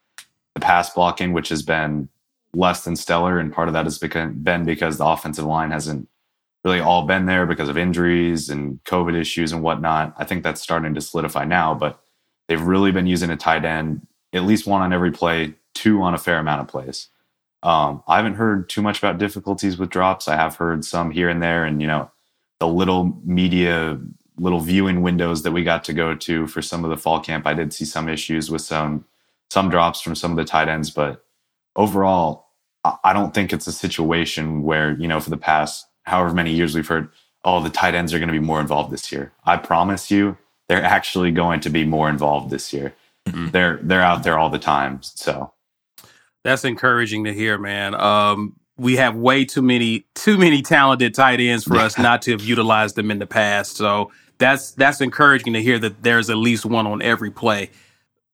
the 0.56 0.60
pass 0.60 0.88
blocking, 0.88 1.34
which 1.34 1.50
has 1.50 1.62
been 1.62 2.08
less 2.54 2.82
than 2.82 2.96
stellar, 2.96 3.38
and 3.38 3.52
part 3.52 3.68
of 3.68 3.75
that 3.75 3.84
has 3.84 3.98
been 3.98 4.64
because 4.64 4.96
the 4.96 5.04
offensive 5.04 5.44
line 5.44 5.70
hasn't 5.70 6.08
really 6.64 6.80
all 6.80 7.02
been 7.02 7.26
there 7.26 7.44
because 7.44 7.68
of 7.68 7.76
injuries 7.76 8.48
and 8.48 8.82
COVID 8.84 9.14
issues 9.14 9.52
and 9.52 9.62
whatnot. 9.62 10.14
I 10.16 10.25
think 10.25 10.42
that's 10.42 10.62
starting 10.62 10.94
to 10.94 11.00
solidify 11.02 11.44
now, 11.44 11.75
but 11.75 12.00
they've 12.48 12.60
really 12.60 12.90
been 12.90 13.06
using 13.06 13.28
a 13.28 13.36
tight 13.36 13.66
end, 13.66 14.06
at 14.32 14.44
least 14.44 14.66
one 14.66 14.80
on 14.80 14.94
every 14.94 15.12
play, 15.12 15.52
two 15.75 16.00
on 16.00 16.14
a 16.14 16.18
fair 16.18 16.38
amount 16.38 16.62
of 16.62 16.68
plays. 16.68 17.08
Um, 17.62 18.02
I 18.08 18.16
haven't 18.16 18.36
heard 18.36 18.70
too 18.70 18.80
much 18.80 18.96
about 18.96 19.18
difficulties 19.18 19.76
with 19.76 19.90
drops. 19.90 20.26
I 20.26 20.36
have 20.36 20.56
heard 20.56 20.86
some 20.86 21.10
here 21.10 21.28
and 21.28 21.42
there, 21.42 21.66
and 21.66 21.82
you 21.82 21.86
know, 21.86 22.10
the 22.60 22.66
little 22.66 23.20
media, 23.26 24.00
little 24.38 24.60
viewing 24.60 25.02
windows 25.02 25.42
that 25.42 25.52
we 25.52 25.64
got 25.64 25.84
to 25.84 25.92
go 25.92 26.14
to 26.14 26.46
for 26.46 26.62
some 26.62 26.82
of 26.82 26.88
the 26.88 26.96
fall 26.96 27.20
camp. 27.20 27.46
I 27.46 27.52
did 27.52 27.75
see 27.75 27.84
some 27.84 28.08
issues 28.08 28.50
with 28.50 28.62
some 28.62 29.04
some 29.50 29.70
drops 29.70 30.00
from 30.00 30.14
some 30.14 30.30
of 30.30 30.36
the 30.36 30.44
tight 30.44 30.68
ends, 30.68 30.90
but 30.90 31.24
overall, 31.74 32.46
I 33.02 33.12
don't 33.12 33.34
think 33.34 33.52
it's 33.52 33.66
a 33.66 33.72
situation 33.72 34.62
where 34.62 34.96
you 34.98 35.08
know, 35.08 35.20
for 35.20 35.30
the 35.30 35.36
past 35.36 35.86
however 36.04 36.32
many 36.32 36.52
years 36.52 36.74
we've 36.74 36.86
heard, 36.86 37.08
oh, 37.44 37.62
the 37.62 37.70
tight 37.70 37.94
ends 37.94 38.14
are 38.14 38.18
going 38.18 38.28
to 38.28 38.32
be 38.32 38.38
more 38.38 38.60
involved 38.60 38.92
this 38.92 39.10
year. 39.10 39.32
I 39.44 39.56
promise 39.56 40.10
you, 40.10 40.36
they're 40.68 40.82
actually 40.82 41.30
going 41.30 41.60
to 41.60 41.70
be 41.70 41.84
more 41.84 42.08
involved 42.08 42.50
this 42.50 42.72
year. 42.72 42.94
Mm-hmm. 43.26 43.50
They're 43.50 43.78
they're 43.82 44.02
out 44.02 44.22
there 44.22 44.38
all 44.38 44.50
the 44.50 44.58
time. 44.58 45.02
So 45.02 45.52
that's 46.44 46.64
encouraging 46.64 47.24
to 47.24 47.34
hear, 47.34 47.58
man. 47.58 47.94
Um, 47.94 48.56
we 48.76 48.96
have 48.96 49.16
way 49.16 49.44
too 49.44 49.62
many 49.62 50.06
too 50.14 50.38
many 50.38 50.62
talented 50.62 51.14
tight 51.14 51.40
ends 51.40 51.64
for 51.64 51.76
us 51.76 51.98
not 51.98 52.22
to 52.22 52.32
have 52.32 52.42
utilized 52.42 52.94
them 52.94 53.10
in 53.10 53.18
the 53.18 53.26
past. 53.26 53.76
So 53.76 54.12
that's 54.38 54.72
that's 54.72 55.00
encouraging 55.00 55.54
to 55.54 55.62
hear 55.62 55.78
that 55.78 56.02
there's 56.02 56.30
at 56.30 56.36
least 56.36 56.66
one 56.66 56.86
on 56.86 57.02
every 57.02 57.30
play. 57.30 57.70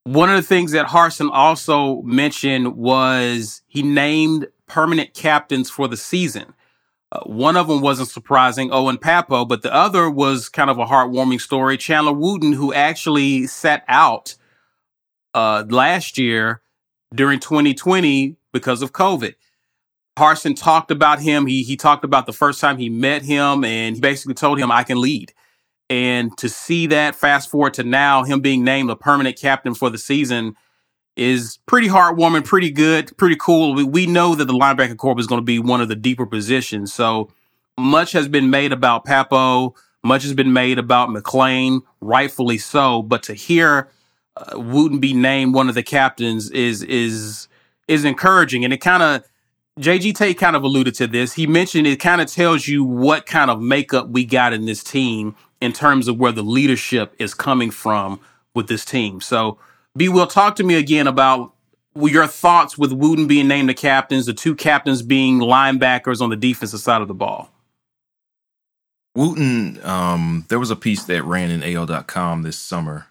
One 0.04 0.30
of 0.30 0.36
the 0.36 0.42
things 0.42 0.72
that 0.72 0.88
Harsin 0.88 1.30
also 1.32 2.02
mentioned 2.02 2.76
was 2.76 3.62
he 3.68 3.82
named 3.82 4.48
permanent 4.66 5.14
captains 5.14 5.70
for 5.70 5.86
the 5.86 5.96
season. 5.96 6.54
Uh, 7.12 7.20
one 7.24 7.56
of 7.56 7.68
them 7.68 7.82
wasn't 7.82 8.08
surprising, 8.08 8.72
Owen 8.72 8.98
Pappoe, 8.98 9.44
but 9.44 9.62
the 9.62 9.72
other 9.72 10.10
was 10.10 10.48
kind 10.48 10.70
of 10.70 10.78
a 10.78 10.86
heartwarming 10.86 11.40
story. 11.40 11.76
Chandler 11.76 12.12
Wooten, 12.12 12.52
who 12.52 12.72
actually 12.72 13.46
sat 13.46 13.84
out 13.86 14.34
uh, 15.34 15.64
last 15.68 16.18
year 16.18 16.62
during 17.14 17.38
2020 17.38 18.36
because 18.52 18.82
of 18.82 18.92
COVID. 18.92 19.34
Harsin 20.18 20.56
talked 20.56 20.90
about 20.90 21.20
him. 21.20 21.46
He 21.46 21.62
he 21.62 21.76
talked 21.76 22.04
about 22.04 22.26
the 22.26 22.32
first 22.32 22.60
time 22.60 22.76
he 22.76 22.90
met 22.90 23.22
him, 23.22 23.64
and 23.64 23.96
he 23.96 24.00
basically 24.00 24.34
told 24.34 24.58
him, 24.58 24.70
"I 24.70 24.82
can 24.82 25.00
lead." 25.00 25.32
And 25.92 26.34
to 26.38 26.48
see 26.48 26.86
that, 26.86 27.14
fast 27.14 27.50
forward 27.50 27.74
to 27.74 27.84
now, 27.84 28.24
him 28.24 28.40
being 28.40 28.64
named 28.64 28.88
a 28.88 28.96
permanent 28.96 29.38
captain 29.38 29.74
for 29.74 29.90
the 29.90 29.98
season 29.98 30.56
is 31.16 31.58
pretty 31.66 31.86
heartwarming, 31.86 32.46
pretty 32.46 32.70
good, 32.70 33.14
pretty 33.18 33.36
cool. 33.36 33.74
We, 33.74 33.84
we 33.84 34.06
know 34.06 34.34
that 34.34 34.46
the 34.46 34.54
linebacker 34.54 34.96
corps 34.96 35.20
is 35.20 35.26
going 35.26 35.42
to 35.42 35.44
be 35.44 35.58
one 35.58 35.82
of 35.82 35.88
the 35.88 35.94
deeper 35.94 36.24
positions. 36.24 36.94
So 36.94 37.30
much 37.76 38.12
has 38.12 38.26
been 38.26 38.48
made 38.48 38.72
about 38.72 39.04
Pappoe, 39.04 39.74
much 40.02 40.22
has 40.22 40.32
been 40.32 40.54
made 40.54 40.78
about 40.78 41.10
McClain, 41.10 41.82
rightfully 42.00 42.56
so. 42.56 43.02
But 43.02 43.22
to 43.24 43.34
hear 43.34 43.90
uh, 44.38 44.58
Wooten 44.58 44.98
be 44.98 45.12
named 45.12 45.54
one 45.54 45.68
of 45.68 45.74
the 45.74 45.82
captains 45.82 46.48
is 46.52 46.82
is 46.84 47.48
is 47.86 48.06
encouraging, 48.06 48.64
and 48.64 48.72
it 48.72 48.78
kind 48.78 49.02
of 49.02 49.24
JG 49.78 50.14
Tate 50.14 50.38
kind 50.38 50.56
of 50.56 50.62
alluded 50.62 50.94
to 50.94 51.06
this. 51.06 51.34
He 51.34 51.46
mentioned 51.46 51.86
it 51.86 52.00
kind 52.00 52.22
of 52.22 52.32
tells 52.32 52.66
you 52.66 52.82
what 52.82 53.26
kind 53.26 53.50
of 53.50 53.60
makeup 53.60 54.08
we 54.08 54.24
got 54.24 54.54
in 54.54 54.64
this 54.64 54.82
team 54.82 55.36
in 55.62 55.72
terms 55.72 56.08
of 56.08 56.18
where 56.18 56.32
the 56.32 56.42
leadership 56.42 57.14
is 57.18 57.34
coming 57.34 57.70
from 57.70 58.20
with 58.54 58.66
this 58.66 58.84
team. 58.84 59.20
So, 59.20 59.58
B 59.96 60.08
will 60.08 60.26
talk 60.26 60.56
to 60.56 60.64
me 60.64 60.74
again 60.74 61.06
about 61.06 61.54
your 61.94 62.26
thoughts 62.26 62.76
with 62.76 62.92
Wooten 62.92 63.26
being 63.26 63.46
named 63.46 63.68
the 63.68 63.74
captains, 63.74 64.26
the 64.26 64.32
two 64.32 64.54
captains 64.54 65.02
being 65.02 65.38
linebackers 65.38 66.20
on 66.20 66.30
the 66.30 66.36
defensive 66.36 66.80
side 66.80 67.00
of 67.00 67.08
the 67.08 67.14
ball. 67.14 67.50
Wooten, 69.14 69.78
um, 69.84 70.46
there 70.48 70.58
was 70.58 70.70
a 70.70 70.76
piece 70.76 71.04
that 71.04 71.22
ran 71.24 71.50
in 71.50 71.62
AL.com 71.62 72.42
this 72.42 72.58
summer 72.58 73.06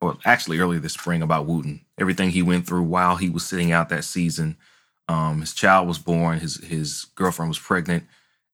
or 0.00 0.18
actually 0.24 0.58
earlier 0.58 0.78
this 0.78 0.92
spring 0.92 1.22
about 1.22 1.46
Wooten, 1.46 1.80
everything 1.98 2.30
he 2.30 2.42
went 2.42 2.66
through 2.66 2.82
while 2.82 3.16
he 3.16 3.30
was 3.30 3.44
sitting 3.44 3.72
out 3.72 3.88
that 3.88 4.04
season. 4.04 4.56
Um, 5.08 5.40
his 5.40 5.54
child 5.54 5.88
was 5.88 5.98
born, 5.98 6.38
his 6.38 6.62
his 6.64 7.06
girlfriend 7.14 7.48
was 7.48 7.58
pregnant, 7.58 8.04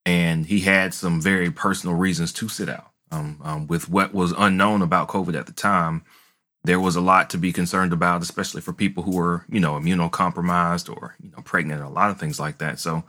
and 0.07 0.47
he 0.47 0.61
had 0.61 0.95
some 0.95 1.21
very 1.21 1.51
personal 1.51 1.97
reasons 1.97 2.33
to 2.35 2.49
sit 2.49 2.69
out. 2.69 2.92
Um, 3.13 3.41
um, 3.45 3.67
with 3.67 3.89
what 3.91 4.15
was 4.15 4.33
unknown 4.39 4.81
about 4.81 5.09
COVID 5.09 5.39
at 5.39 5.47
the 5.47 5.53
time, 5.53 6.03
there 6.65 6.81
was 6.81 6.97
a 6.97 7.01
lot 7.01 7.29
to 7.31 7.39
be 7.39 7.53
concerned 7.53 7.93
about, 7.93 8.23
especially 8.23 8.63
for 8.63 8.73
people 8.73 9.03
who 9.03 9.17
were, 9.17 9.45
you 9.51 9.61
know, 9.61 9.75
immunocompromised 9.75 10.89
or 10.89 11.15
you 11.21 11.31
know 11.31 11.43
pregnant, 11.45 11.83
a 11.83 11.89
lot 11.89 12.11
of 12.11 12.19
things 12.19 12.41
like 12.41 12.59
that. 12.59 12.79
So, 12.79 13.05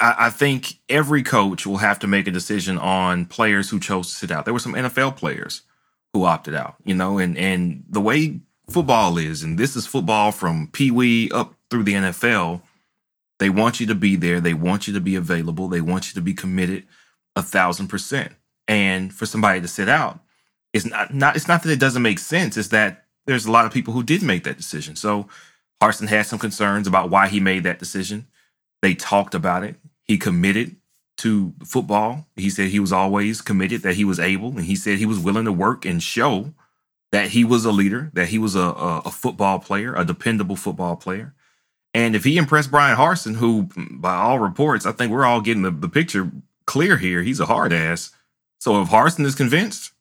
I, 0.00 0.26
I 0.26 0.30
think 0.30 0.74
every 0.88 1.22
coach 1.22 1.66
will 1.66 1.78
have 1.78 1.98
to 2.00 2.06
make 2.06 2.26
a 2.26 2.32
decision 2.32 2.78
on 2.78 3.26
players 3.26 3.70
who 3.70 3.80
chose 3.80 4.08
to 4.08 4.14
sit 4.14 4.30
out. 4.30 4.44
There 4.44 4.54
were 4.54 4.60
some 4.60 4.74
NFL 4.74 5.16
players 5.16 5.62
who 6.12 6.24
opted 6.24 6.54
out, 6.54 6.76
you 6.84 6.94
know, 6.94 7.18
and 7.18 7.36
and 7.36 7.84
the 7.88 8.00
way 8.00 8.40
football 8.68 9.18
is, 9.18 9.42
and 9.42 9.58
this 9.58 9.76
is 9.76 9.86
football 9.86 10.32
from 10.32 10.68
Pee 10.72 10.90
Wee 10.90 11.30
up 11.30 11.54
through 11.70 11.84
the 11.84 11.94
NFL. 11.94 12.62
They 13.38 13.50
want 13.50 13.80
you 13.80 13.86
to 13.86 13.94
be 13.94 14.16
there. 14.16 14.40
They 14.40 14.54
want 14.54 14.86
you 14.86 14.94
to 14.94 15.00
be 15.00 15.16
available. 15.16 15.68
They 15.68 15.80
want 15.80 16.08
you 16.08 16.14
to 16.14 16.22
be 16.22 16.34
committed 16.34 16.86
a 17.34 17.42
thousand 17.42 17.88
percent. 17.88 18.32
And 18.66 19.12
for 19.12 19.26
somebody 19.26 19.60
to 19.60 19.68
sit 19.68 19.88
out, 19.88 20.20
it's 20.72 20.86
not 20.86 21.12
not 21.12 21.36
it's 21.36 21.48
not 21.48 21.62
that 21.62 21.72
it 21.72 21.80
doesn't 21.80 22.02
make 22.02 22.18
sense. 22.18 22.56
It's 22.56 22.68
that 22.68 23.04
there's 23.26 23.46
a 23.46 23.52
lot 23.52 23.66
of 23.66 23.72
people 23.72 23.94
who 23.94 24.02
did 24.02 24.22
make 24.22 24.44
that 24.44 24.56
decision. 24.56 24.96
So 24.96 25.28
Harsin 25.82 26.08
had 26.08 26.26
some 26.26 26.38
concerns 26.38 26.86
about 26.86 27.10
why 27.10 27.28
he 27.28 27.40
made 27.40 27.64
that 27.64 27.78
decision. 27.78 28.26
They 28.82 28.94
talked 28.94 29.34
about 29.34 29.64
it. 29.64 29.76
He 30.04 30.18
committed 30.18 30.76
to 31.18 31.52
football. 31.64 32.26
He 32.36 32.50
said 32.50 32.68
he 32.68 32.80
was 32.80 32.92
always 32.92 33.40
committed, 33.40 33.82
that 33.82 33.96
he 33.96 34.04
was 34.04 34.18
able, 34.18 34.48
and 34.48 34.64
he 34.64 34.76
said 34.76 34.98
he 34.98 35.06
was 35.06 35.18
willing 35.18 35.44
to 35.44 35.52
work 35.52 35.84
and 35.84 36.02
show 36.02 36.52
that 37.12 37.28
he 37.28 37.44
was 37.44 37.64
a 37.64 37.72
leader, 37.72 38.10
that 38.14 38.28
he 38.28 38.38
was 38.38 38.54
a, 38.56 38.60
a, 38.60 39.02
a 39.04 39.10
football 39.10 39.58
player, 39.58 39.94
a 39.94 40.04
dependable 40.04 40.56
football 40.56 40.96
player. 40.96 41.32
And 41.94 42.16
if 42.16 42.24
he 42.24 42.36
impressed 42.36 42.72
Brian 42.72 42.96
Harsin, 42.96 43.36
who, 43.36 43.68
by 43.76 44.16
all 44.16 44.40
reports, 44.40 44.84
I 44.84 44.92
think 44.92 45.12
we're 45.12 45.24
all 45.24 45.40
getting 45.40 45.62
the, 45.62 45.70
the 45.70 45.88
picture 45.88 46.32
clear 46.66 46.96
here, 46.96 47.22
he's 47.22 47.40
a 47.40 47.46
hard 47.46 47.72
ass. 47.72 48.10
So 48.64 48.80
if 48.80 48.88
Harsin 48.88 49.26
is 49.26 49.34
convinced, 49.34 49.92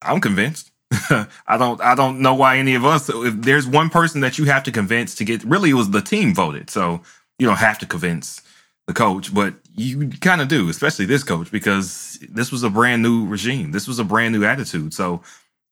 I'm 0.00 0.22
convinced. 0.22 0.70
I 1.10 1.58
don't 1.58 1.78
I 1.82 1.94
don't 1.94 2.20
know 2.20 2.32
why 2.32 2.56
any 2.56 2.74
of 2.74 2.86
us 2.86 3.10
if 3.10 3.34
there's 3.42 3.66
one 3.66 3.90
person 3.90 4.22
that 4.22 4.38
you 4.38 4.46
have 4.46 4.62
to 4.62 4.72
convince 4.72 5.14
to 5.16 5.24
get 5.26 5.44
really 5.44 5.68
it 5.68 5.74
was 5.74 5.90
the 5.90 6.00
team 6.00 6.34
voted. 6.34 6.70
So 6.70 7.02
you 7.38 7.46
don't 7.46 7.58
have 7.58 7.78
to 7.80 7.86
convince 7.86 8.40
the 8.86 8.94
coach, 8.94 9.34
but 9.34 9.52
you 9.74 10.08
kind 10.08 10.40
of 10.40 10.48
do, 10.48 10.70
especially 10.70 11.04
this 11.04 11.24
coach, 11.24 11.50
because 11.50 12.18
this 12.26 12.50
was 12.50 12.62
a 12.62 12.70
brand 12.70 13.02
new 13.02 13.26
regime. 13.26 13.72
This 13.72 13.86
was 13.86 13.98
a 13.98 14.04
brand 14.04 14.32
new 14.32 14.46
attitude. 14.46 14.94
So 14.94 15.20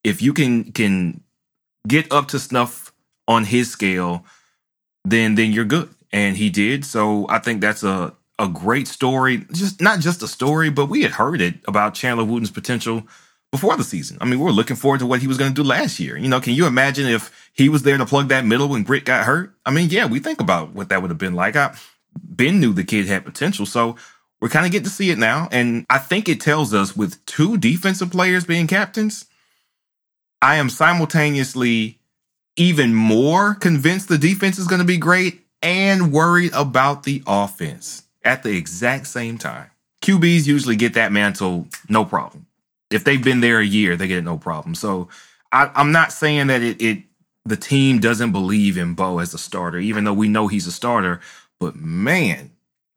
if 0.05 0.21
you 0.21 0.35
can 0.35 0.73
can 0.73 1.23
get 1.89 2.13
up 2.13 2.29
to 2.29 2.39
snuff 2.39 2.93
on 3.27 3.45
his 3.45 3.71
scale, 3.71 4.27
then 5.07 5.35
then 5.35 5.51
you're 5.51 5.65
good. 5.65 5.89
And 6.13 6.37
he 6.37 6.51
did. 6.51 6.85
So 6.85 7.27
I 7.31 7.39
think 7.39 7.63
that's 7.63 7.83
a 7.83 8.15
a 8.41 8.49
great 8.49 8.89
story. 8.89 9.47
Just 9.53 9.81
not 9.81 10.01
just 10.01 10.23
a 10.23 10.29
story, 10.29 10.71
but 10.71 10.87
we 10.87 11.03
had 11.03 11.13
heard 11.13 11.41
it 11.41 11.57
about 11.69 11.95
Chandler 11.95 12.25
Wooten's 12.25 12.51
potential 12.51 13.07
before 13.53 13.77
the 13.77 13.85
season. 13.85 14.17
I 14.21 14.25
mean, 14.25 14.39
we 14.39 14.47
were 14.47 14.53
looking 14.53 14.77
forward 14.77 15.01
to 15.01 15.07
what 15.07 15.21
he 15.21 15.27
was 15.27 15.37
going 15.37 15.53
to 15.53 15.63
do 15.63 15.67
last 15.67 16.01
year. 16.01 16.17
You 16.17 16.29
know, 16.29 16.41
can 16.41 16.55
you 16.55 16.67
imagine 16.67 17.07
if 17.07 17.51
he 17.53 17.69
was 17.69 17.83
there 17.83 17.99
to 17.99 18.07
plug 18.07 18.29
that 18.29 18.47
middle 18.47 18.69
when 18.69 18.83
Britt 18.83 19.05
got 19.05 19.27
hurt? 19.27 19.55
I 19.67 19.71
mean, 19.71 19.91
yeah, 19.91 20.07
we 20.07 20.21
think 20.21 20.41
about 20.41 20.73
what 20.73 20.89
that 20.89 21.03
would 21.03 21.11
have 21.11 21.19
been 21.19 21.35
like. 21.35 21.55
I, 21.55 21.77
Ben 22.15 22.61
knew 22.61 22.73
the 22.73 22.85
kid 22.85 23.07
had 23.07 23.25
potential. 23.25 23.67
So 23.67 23.97
we're 24.41 24.49
kind 24.49 24.65
of 24.65 24.73
getting 24.73 24.85
to 24.85 24.91
see 24.91 25.11
it 25.11 25.19
now. 25.19 25.49
And 25.53 25.85
I 25.91 25.99
think 25.99 26.29
it 26.29 26.41
tells 26.41 26.73
us 26.73 26.97
with 26.97 27.25
two 27.27 27.59
defensive 27.59 28.11
players 28.11 28.45
being 28.45 28.67
captains, 28.67 29.27
I 30.41 30.57
am 30.57 30.71
simultaneously 30.71 31.99
even 32.57 32.95
more 32.95 33.55
convinced 33.55 34.09
the 34.09 34.19
defense 34.19 34.59
is 34.59 34.67
going 34.67 34.81
to 34.81 34.87
be 34.87 34.97
great 34.97 35.41
and 35.63 36.13
worried 36.13 36.53
about 36.55 37.03
the 37.03 37.23
offense 37.27 38.05
at 38.25 38.43
the 38.43 38.57
exact 38.57 39.07
same 39.07 39.39
time. 39.39 39.71
QBs 40.03 40.47
usually 40.47 40.77
get 40.77 40.95
that 40.95 41.13
mantle 41.13 41.67
no 41.89 42.05
problem. 42.05 42.47
If 42.91 43.05
they've 43.05 43.23
been 43.23 43.41
there 43.41 43.61
a 43.61 43.65
year, 43.65 43.97
they 43.97 44.09
get 44.09 44.19
it 44.19 44.25
no 44.25 44.39
problem. 44.39 44.75
So 44.75 45.09
I, 45.53 45.71
am 45.75 45.93
not 45.93 46.13
saying 46.13 46.49
that 46.49 46.63
it, 46.63 46.81
it 46.81 47.05
the 47.45 47.57
team 47.57 48.01
doesn't 48.01 48.33
believe 48.33 48.77
in 48.77 48.95
Bo 48.95 49.19
as 49.19 49.35
a 49.35 49.39
starter, 49.39 49.79
even 49.79 50.05
though 50.05 50.13
we 50.13 50.29
know 50.29 50.49
he's 50.49 50.67
a 50.67 50.73
starter. 50.73 51.21
But 51.59 51.77
man, 51.77 52.51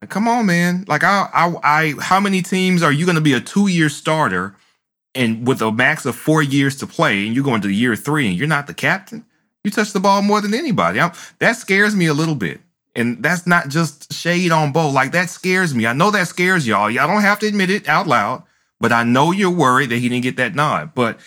come 0.10 0.28
on, 0.28 0.46
man. 0.46 0.86
Like 0.88 1.04
I, 1.04 1.30
I, 1.34 1.56
I 1.64 1.94
how 2.02 2.20
many 2.20 2.42
teams 2.42 2.84
are 2.84 2.92
you 2.92 3.06
going 3.06 3.16
to 3.16 3.22
be 3.22 3.34
a 3.34 3.42
two 3.42 3.68
year 3.68 3.90
starter 3.90 4.56
and 5.16 5.48
with 5.48 5.62
a 5.62 5.72
max 5.72 6.06
of 6.06 6.16
four 6.16 6.42
years 6.42 6.76
to 6.78 6.88
play, 6.88 7.26
and 7.26 7.36
you're 7.36 7.44
go 7.44 7.56
into 7.56 7.70
year 7.70 7.96
three 7.96 8.28
and 8.28 8.38
you're 8.38 8.48
not 8.48 8.68
the 8.68 8.74
captain? 8.74 9.26
You 9.64 9.72
touch 9.72 9.94
the 9.94 10.00
ball 10.00 10.22
more 10.22 10.42
than 10.42 10.54
anybody. 10.54 11.00
I'm, 11.00 11.14
that 11.40 11.54
scares 11.54 11.96
me 11.96 12.08
a 12.08 12.14
little 12.14 12.36
bit. 12.36 12.60
And 12.96 13.24
that's 13.24 13.48
not 13.48 13.70
just 13.70 14.14
shade 14.14 14.52
on 14.52 14.72
Bo. 14.72 14.90
Like 14.90 15.14
that 15.14 15.30
scares 15.30 15.74
me. 15.74 15.88
I 15.88 15.94
know 15.94 16.12
that 16.12 16.28
scares 16.28 16.68
y'all. 16.68 16.90
Y'all 16.92 17.08
don't 17.08 17.22
have 17.22 17.40
to 17.40 17.48
admit 17.48 17.70
it 17.72 17.88
out 17.90 18.06
loud, 18.08 18.44
but 18.80 18.92
I 18.92 19.04
know 19.04 19.32
you're 19.32 19.50
worried 19.50 19.90
that 19.90 19.98
he 19.98 20.10
didn't 20.10 20.24
get 20.24 20.38
that 20.38 20.54
nod. 20.54 20.94
But 20.94 21.20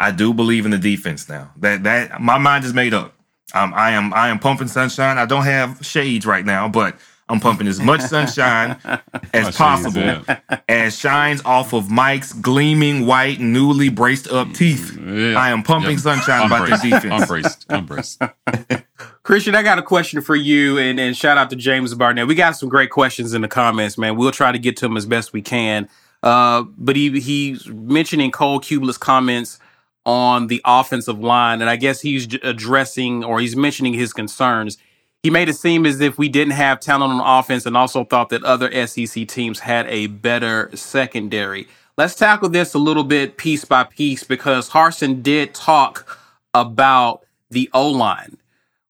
I 0.00 0.10
do 0.10 0.32
believe 0.32 0.64
in 0.64 0.70
the 0.70 0.78
defense 0.78 1.28
now. 1.28 1.52
That 1.58 1.82
that 1.84 2.20
my 2.20 2.38
mind 2.38 2.64
is 2.64 2.72
made 2.72 2.94
up. 2.94 3.14
Um, 3.54 3.74
I 3.74 3.90
am 3.90 4.14
I 4.14 4.28
am 4.30 4.38
pumping 4.38 4.68
sunshine. 4.68 5.18
I 5.18 5.26
don't 5.26 5.44
have 5.44 5.84
shades 5.84 6.24
right 6.24 6.44
now, 6.46 6.66
but 6.68 6.96
I'm 7.28 7.40
pumping 7.40 7.66
as 7.66 7.78
much 7.80 8.00
sunshine 8.00 8.78
as 9.34 9.54
possible 9.54 10.24
as 10.68 10.98
shines 10.98 11.42
off 11.44 11.74
of 11.74 11.90
Mike's 11.90 12.32
gleaming 12.32 13.06
white, 13.06 13.38
newly 13.38 13.90
braced 13.90 14.28
up 14.28 14.52
teeth. 14.54 14.96
Yeah. 14.98 15.34
I 15.38 15.50
am 15.50 15.62
pumping 15.62 15.92
Yep. 15.92 16.00
sunshine 16.00 16.46
about 16.46 16.68
the 16.68 16.76
defense. 16.90 17.22
Unbraced. 17.22 17.66
Unbraced. 17.68 18.22
Christian, 19.32 19.54
I 19.54 19.62
got 19.62 19.78
a 19.78 19.82
question 19.82 20.20
for 20.20 20.36
you, 20.36 20.76
and, 20.76 21.00
and 21.00 21.16
shout 21.16 21.38
out 21.38 21.48
to 21.48 21.56
James 21.56 21.94
Barnett. 21.94 22.26
We 22.26 22.34
got 22.34 22.50
some 22.50 22.68
great 22.68 22.90
questions 22.90 23.32
in 23.32 23.40
the 23.40 23.48
comments, 23.48 23.96
man. 23.96 24.16
We'll 24.16 24.30
try 24.30 24.52
to 24.52 24.58
get 24.58 24.76
to 24.76 24.84
them 24.84 24.94
as 24.94 25.06
best 25.06 25.32
we 25.32 25.40
can. 25.40 25.88
Uh, 26.22 26.64
but 26.76 26.96
he 26.96 27.18
he's 27.18 27.66
mentioning 27.66 28.30
Cole 28.30 28.60
Cubelic's 28.60 28.98
comments 28.98 29.58
on 30.04 30.48
the 30.48 30.60
offensive 30.66 31.18
line, 31.18 31.62
and 31.62 31.70
I 31.70 31.76
guess 31.76 32.02
he's 32.02 32.34
addressing 32.42 33.24
or 33.24 33.40
he's 33.40 33.56
mentioning 33.56 33.94
his 33.94 34.12
concerns. 34.12 34.76
He 35.22 35.30
made 35.30 35.48
it 35.48 35.54
seem 35.54 35.86
as 35.86 36.02
if 36.02 36.18
we 36.18 36.28
didn't 36.28 36.52
have 36.52 36.78
talent 36.78 37.18
on 37.18 37.38
offense, 37.40 37.64
and 37.64 37.74
also 37.74 38.04
thought 38.04 38.28
that 38.28 38.44
other 38.44 38.86
SEC 38.86 39.26
teams 39.28 39.60
had 39.60 39.86
a 39.86 40.08
better 40.08 40.68
secondary. 40.74 41.68
Let's 41.96 42.14
tackle 42.14 42.50
this 42.50 42.74
a 42.74 42.78
little 42.78 43.04
bit 43.04 43.38
piece 43.38 43.64
by 43.64 43.84
piece 43.84 44.24
because 44.24 44.68
Harsin 44.68 45.22
did 45.22 45.54
talk 45.54 46.18
about 46.52 47.24
the 47.50 47.70
O 47.72 47.88
line 47.88 48.36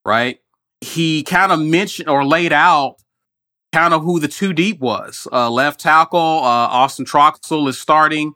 right? 0.05 0.41
He 0.81 1.23
kind 1.23 1.53
of 1.53 1.61
mentioned 1.61 2.09
or 2.09 2.25
laid 2.25 2.53
out 2.53 2.97
kind 3.73 3.95
of 3.95 4.03
who 4.03 4.21
the 4.21 4.29
two 4.29 4.53
deep 4.53 4.81
was. 4.81 5.27
Uh, 5.33 5.51
left 5.51 5.81
tackle, 5.81 6.19
uh, 6.19 6.69
Austin 6.69 7.05
Troxell 7.05 7.69
is 7.69 7.79
starting. 7.79 8.35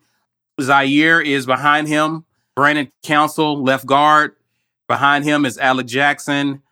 Zaire 0.61 1.21
is 1.21 1.45
behind 1.45 1.89
him. 1.89 2.25
Brandon 2.55 2.91
Council, 3.03 3.63
left 3.63 3.87
guard. 3.87 4.35
Behind 4.89 5.25
him 5.25 5.45
is 5.45 5.59
Alec 5.59 5.87
Jackson. 5.87 6.63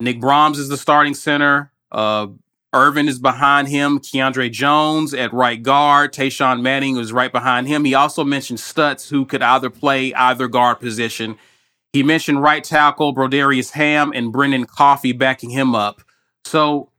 Nick 0.00 0.20
Brahms 0.20 0.58
is 0.58 0.68
the 0.68 0.76
starting 0.76 1.14
center. 1.14 1.72
Uh, 1.90 2.28
Irvin 2.72 3.08
is 3.08 3.18
behind 3.18 3.68
him. 3.68 3.98
Keiondre 3.98 4.50
Jones 4.50 5.12
at 5.12 5.32
right 5.32 5.62
guard. 5.62 6.12
Tashawn 6.12 6.60
Manning 6.62 6.96
was 6.96 7.12
right 7.12 7.32
behind 7.32 7.66
him. 7.66 7.84
He 7.84 7.94
also 7.94 8.24
mentioned 8.24 8.60
Stutts, 8.60 9.08
who 9.08 9.24
could 9.24 9.42
either 9.42 9.70
play 9.70 10.14
either 10.14 10.48
guard 10.48 10.78
position. 10.78 11.36
He 11.92 12.02
mentioned 12.02 12.42
right 12.42 12.62
tackle 12.62 13.14
Brodarious 13.14 13.70
Hamm 13.70 14.12
and 14.14 14.32
Brenden 14.32 14.66
Coffey 14.66 15.12
backing 15.12 15.50
him 15.50 15.74
up. 15.74 16.02
So 16.44 16.90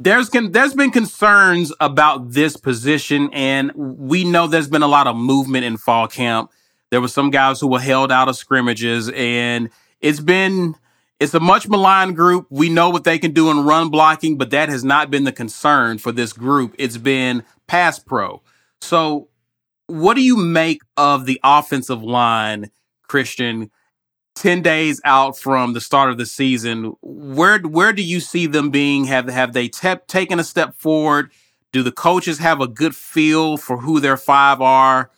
there's 0.00 0.28
con- 0.28 0.52
there's 0.52 0.74
been 0.74 0.90
concerns 0.90 1.72
about 1.80 2.32
this 2.32 2.56
position, 2.56 3.30
and 3.32 3.72
we 3.74 4.24
know 4.24 4.46
there's 4.46 4.68
been 4.68 4.82
a 4.82 4.88
lot 4.88 5.06
of 5.06 5.16
movement 5.16 5.64
in 5.64 5.76
fall 5.76 6.08
camp. 6.08 6.50
There 6.90 7.00
were 7.00 7.08
some 7.08 7.30
guys 7.30 7.60
who 7.60 7.68
were 7.68 7.80
held 7.80 8.12
out 8.12 8.28
of 8.28 8.36
scrimmages, 8.36 9.10
and 9.10 9.70
it's 10.00 10.20
been 10.20 10.74
it's 11.18 11.34
a 11.34 11.40
much 11.40 11.68
maligned 11.68 12.14
group. 12.14 12.46
We 12.50 12.68
know 12.68 12.90
what 12.90 13.04
they 13.04 13.18
can 13.18 13.32
do 13.32 13.50
in 13.50 13.64
run 13.64 13.88
blocking, 13.88 14.36
but 14.36 14.50
that 14.50 14.68
has 14.68 14.84
not 14.84 15.10
been 15.10 15.24
the 15.24 15.32
concern 15.32 15.98
for 15.98 16.12
this 16.12 16.32
group. 16.32 16.74
It's 16.78 16.98
been 16.98 17.42
pass 17.66 17.98
pro. 17.98 18.42
So, 18.82 19.28
what 19.86 20.14
do 20.14 20.22
you 20.22 20.36
make 20.36 20.82
of 20.96 21.24
the 21.24 21.40
offensive 21.42 22.02
line, 22.02 22.70
Christian? 23.08 23.70
10 24.36 24.62
days 24.62 25.00
out 25.04 25.36
from 25.36 25.72
the 25.72 25.80
start 25.80 26.10
of 26.10 26.18
the 26.18 26.26
season 26.26 26.94
where 27.02 27.58
where 27.60 27.92
do 27.92 28.02
you 28.02 28.20
see 28.20 28.46
them 28.46 28.70
being 28.70 29.04
have 29.04 29.28
have 29.28 29.52
they 29.52 29.66
te- 29.66 29.96
taken 30.06 30.38
a 30.38 30.44
step 30.44 30.74
forward 30.76 31.32
do 31.72 31.82
the 31.82 31.90
coaches 31.90 32.38
have 32.38 32.60
a 32.60 32.68
good 32.68 32.94
feel 32.94 33.56
for 33.56 33.78
who 33.78 33.98
their 33.98 34.16
five 34.16 34.60
are 34.60 35.10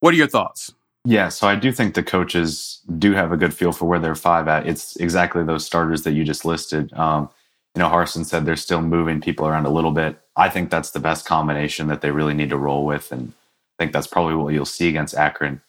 what 0.00 0.12
are 0.12 0.16
your 0.16 0.28
thoughts 0.28 0.72
Yeah, 1.06 1.28
so 1.28 1.46
I 1.46 1.54
do 1.54 1.70
think 1.70 1.94
the 1.94 2.02
coaches 2.02 2.80
do 2.98 3.12
have 3.12 3.30
a 3.30 3.36
good 3.36 3.54
feel 3.54 3.72
for 3.72 3.84
where 3.84 3.98
they're 3.98 4.14
five 4.14 4.48
at. 4.48 4.66
It's 4.66 4.96
exactly 4.96 5.44
those 5.44 5.66
starters 5.66 6.02
that 6.02 6.12
you 6.12 6.24
just 6.24 6.46
listed. 6.46 6.92
Um, 6.94 7.28
you 7.74 7.80
know, 7.80 7.88
Harsin 7.88 8.24
said 8.24 8.46
they're 8.46 8.56
still 8.56 8.80
moving 8.80 9.20
people 9.20 9.46
around 9.46 9.66
a 9.66 9.70
little 9.70 9.90
bit. 9.90 10.18
I 10.36 10.48
think 10.48 10.70
that's 10.70 10.92
the 10.92 11.00
best 11.00 11.26
combination 11.26 11.88
that 11.88 12.00
they 12.00 12.10
really 12.10 12.34
need 12.34 12.50
to 12.50 12.56
roll 12.56 12.86
with, 12.86 13.12
and 13.12 13.32
I 13.78 13.82
think 13.82 13.92
that's 13.92 14.06
probably 14.06 14.34
what 14.34 14.54
you'll 14.54 14.64
see 14.64 14.88
against 14.88 15.14
Akron. 15.14 15.60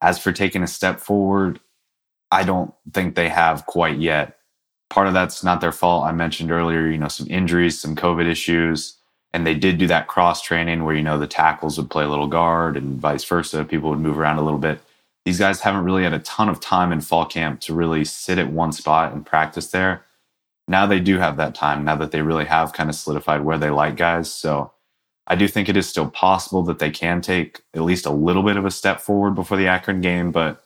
As 0.00 0.18
for 0.18 0.32
taking 0.32 0.62
a 0.62 0.66
step 0.66 1.00
forward, 1.00 1.60
I 2.32 2.44
don't 2.44 2.74
think 2.92 3.14
they 3.14 3.28
have 3.28 3.66
quite 3.66 3.98
yet. 3.98 4.38
Part 4.88 5.06
of 5.06 5.12
that's 5.12 5.44
not 5.44 5.60
their 5.60 5.70
fault. 5.70 6.04
I 6.04 6.12
mentioned 6.12 6.50
earlier, 6.50 6.86
you 6.86 6.96
know, 6.96 7.08
some 7.08 7.26
injuries, 7.28 7.78
some 7.78 7.94
COVID 7.94 8.26
issues, 8.26 8.96
and 9.34 9.46
they 9.46 9.54
did 9.54 9.76
do 9.76 9.86
that 9.88 10.08
cross 10.08 10.40
training 10.40 10.82
where 10.84 10.94
you 10.94 11.02
know 11.02 11.18
the 11.18 11.26
tackles 11.26 11.76
would 11.76 11.90
play 11.90 12.04
a 12.04 12.08
little 12.08 12.26
guard 12.26 12.76
and 12.76 12.98
vice 12.98 13.24
versa. 13.24 13.64
People 13.64 13.90
would 13.90 14.00
move 14.00 14.18
around 14.18 14.38
a 14.38 14.42
little 14.42 14.58
bit. 14.58 14.80
These 15.26 15.38
guys 15.38 15.60
haven't 15.60 15.84
really 15.84 16.04
had 16.04 16.14
a 16.14 16.18
ton 16.20 16.48
of 16.48 16.58
time 16.58 16.90
in 16.90 17.02
fall 17.02 17.26
camp 17.26 17.60
to 17.60 17.74
really 17.74 18.04
sit 18.04 18.38
at 18.38 18.50
one 18.50 18.72
spot 18.72 19.12
and 19.12 19.24
practice 19.24 19.68
there. 19.68 20.02
Now 20.66 20.86
they 20.86 21.00
do 21.00 21.18
have 21.18 21.36
that 21.36 21.54
time. 21.54 21.84
Now 21.84 21.96
that 21.96 22.12
they 22.12 22.22
really 22.22 22.46
have 22.46 22.72
kind 22.72 22.88
of 22.88 22.96
solidified 22.96 23.44
where 23.44 23.58
they 23.58 23.70
like 23.70 23.96
guys, 23.96 24.32
so 24.32 24.72
I 25.26 25.36
do 25.36 25.46
think 25.48 25.68
it 25.68 25.76
is 25.76 25.88
still 25.88 26.10
possible 26.10 26.62
that 26.64 26.78
they 26.78 26.90
can 26.90 27.20
take 27.20 27.60
at 27.74 27.82
least 27.82 28.06
a 28.06 28.10
little 28.10 28.42
bit 28.42 28.56
of 28.56 28.64
a 28.64 28.70
step 28.70 29.00
forward 29.00 29.34
before 29.34 29.58
the 29.58 29.68
Akron 29.68 30.00
game, 30.00 30.32
but 30.32 30.61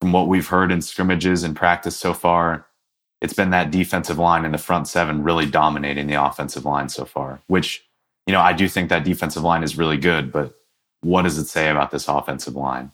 from 0.00 0.12
what 0.12 0.28
we've 0.28 0.48
heard 0.48 0.72
in 0.72 0.82
scrimmages 0.82 1.42
and 1.42 1.56
practice 1.56 1.96
so 1.96 2.12
far, 2.12 2.66
it's 3.20 3.32
been 3.32 3.50
that 3.50 3.70
defensive 3.70 4.18
line 4.18 4.44
in 4.44 4.52
the 4.52 4.58
front 4.58 4.88
seven 4.88 5.22
really 5.22 5.46
dominating 5.46 6.06
the 6.06 6.22
offensive 6.22 6.64
line 6.64 6.88
so 6.88 7.04
far, 7.04 7.40
which, 7.46 7.86
you 8.26 8.32
know, 8.32 8.40
I 8.40 8.52
do 8.52 8.68
think 8.68 8.90
that 8.90 9.04
defensive 9.04 9.42
line 9.42 9.62
is 9.62 9.78
really 9.78 9.96
good, 9.96 10.30
but 10.30 10.54
what 11.00 11.22
does 11.22 11.38
it 11.38 11.46
say 11.46 11.70
about 11.70 11.90
this 11.90 12.08
offensive 12.08 12.54
line? 12.54 12.92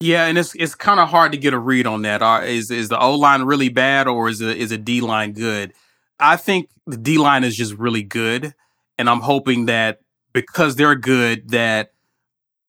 yeah 0.00 0.26
and 0.26 0.36
it's 0.36 0.52
it's 0.56 0.74
kind 0.74 0.98
of 0.98 1.08
hard 1.08 1.30
to 1.30 1.38
get 1.38 1.54
a 1.54 1.58
read 1.58 1.86
on 1.86 2.02
that 2.02 2.22
Are, 2.22 2.44
is 2.44 2.72
is 2.72 2.88
the 2.88 2.98
o 2.98 3.14
line 3.14 3.42
really 3.42 3.68
bad 3.68 4.08
or 4.08 4.28
is 4.28 4.40
it 4.40 4.56
is 4.56 4.72
a 4.72 4.76
d 4.76 5.00
line 5.00 5.30
good 5.30 5.72
i 6.18 6.34
think 6.34 6.68
the 6.88 6.96
d 6.96 7.18
line 7.18 7.44
is 7.44 7.54
just 7.54 7.74
really 7.74 8.02
good 8.02 8.52
and 8.98 9.08
i'm 9.08 9.20
hoping 9.20 9.66
that 9.66 10.00
because 10.32 10.74
they're 10.74 10.96
good 10.96 11.50
that 11.50 11.92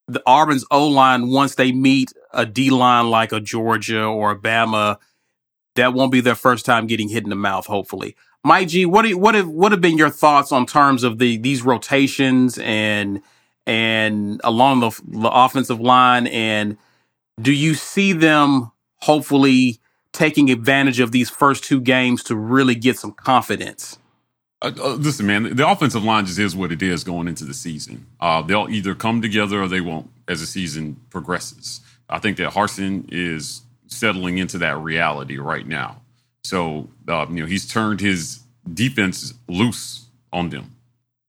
the 0.07 0.21
Auburn's 0.25 0.65
O 0.71 0.87
line, 0.87 1.29
once 1.29 1.55
they 1.55 1.71
meet 1.71 2.13
a 2.33 2.45
D 2.45 2.69
line 2.69 3.09
like 3.09 3.31
a 3.31 3.39
Georgia 3.39 4.03
or 4.03 4.31
a 4.31 4.37
Bama, 4.37 4.97
that 5.75 5.93
won't 5.93 6.11
be 6.11 6.21
their 6.21 6.35
first 6.35 6.65
time 6.65 6.87
getting 6.87 7.09
hit 7.09 7.23
in 7.23 7.29
the 7.29 7.35
mouth. 7.35 7.65
Hopefully, 7.65 8.15
Mike 8.43 8.67
G, 8.69 8.85
what 8.85 9.03
do, 9.03 9.17
what 9.17 9.35
have 9.35 9.47
what 9.47 9.71
have 9.71 9.81
been 9.81 9.97
your 9.97 10.09
thoughts 10.09 10.51
on 10.51 10.65
terms 10.65 11.03
of 11.03 11.17
the 11.19 11.37
these 11.37 11.63
rotations 11.63 12.57
and 12.59 13.21
and 13.65 14.41
along 14.43 14.81
the, 14.81 15.01
the 15.07 15.29
offensive 15.29 15.79
line, 15.79 16.27
and 16.27 16.77
do 17.41 17.51
you 17.51 17.73
see 17.73 18.13
them 18.13 18.71
hopefully 19.01 19.79
taking 20.11 20.49
advantage 20.49 20.99
of 20.99 21.11
these 21.11 21.29
first 21.29 21.63
two 21.63 21.81
games 21.81 22.23
to 22.23 22.35
really 22.35 22.75
get 22.75 22.97
some 22.97 23.11
confidence? 23.11 23.97
Uh, 24.61 24.71
uh, 24.79 24.93
listen, 24.93 25.25
man, 25.25 25.55
the 25.55 25.67
offensive 25.67 26.03
line 26.03 26.25
just 26.25 26.39
is 26.39 26.55
what 26.55 26.71
it 26.71 26.81
is 26.81 27.03
going 27.03 27.27
into 27.27 27.43
the 27.43 27.53
season. 27.53 28.05
Uh, 28.19 28.41
they'll 28.41 28.69
either 28.69 28.95
come 28.95 29.21
together 29.21 29.61
or 29.61 29.67
they 29.67 29.81
won't 29.81 30.09
as 30.27 30.39
the 30.39 30.45
season 30.45 30.95
progresses. 31.09 31.81
I 32.13 32.19
think 32.19 32.37
that 32.37 32.53
Harsin 32.53 33.05
is 33.11 33.63
settling 33.87 34.37
into 34.37 34.59
that 34.59 34.77
reality 34.77 35.37
right 35.37 35.67
now. 35.67 36.01
So, 36.43 36.89
uh, 37.07 37.25
you 37.29 37.41
know, 37.41 37.45
he's 37.47 37.67
turned 37.67 38.01
his 38.01 38.41
defense 38.71 39.33
loose 39.49 40.05
on 40.31 40.49
them, 40.49 40.75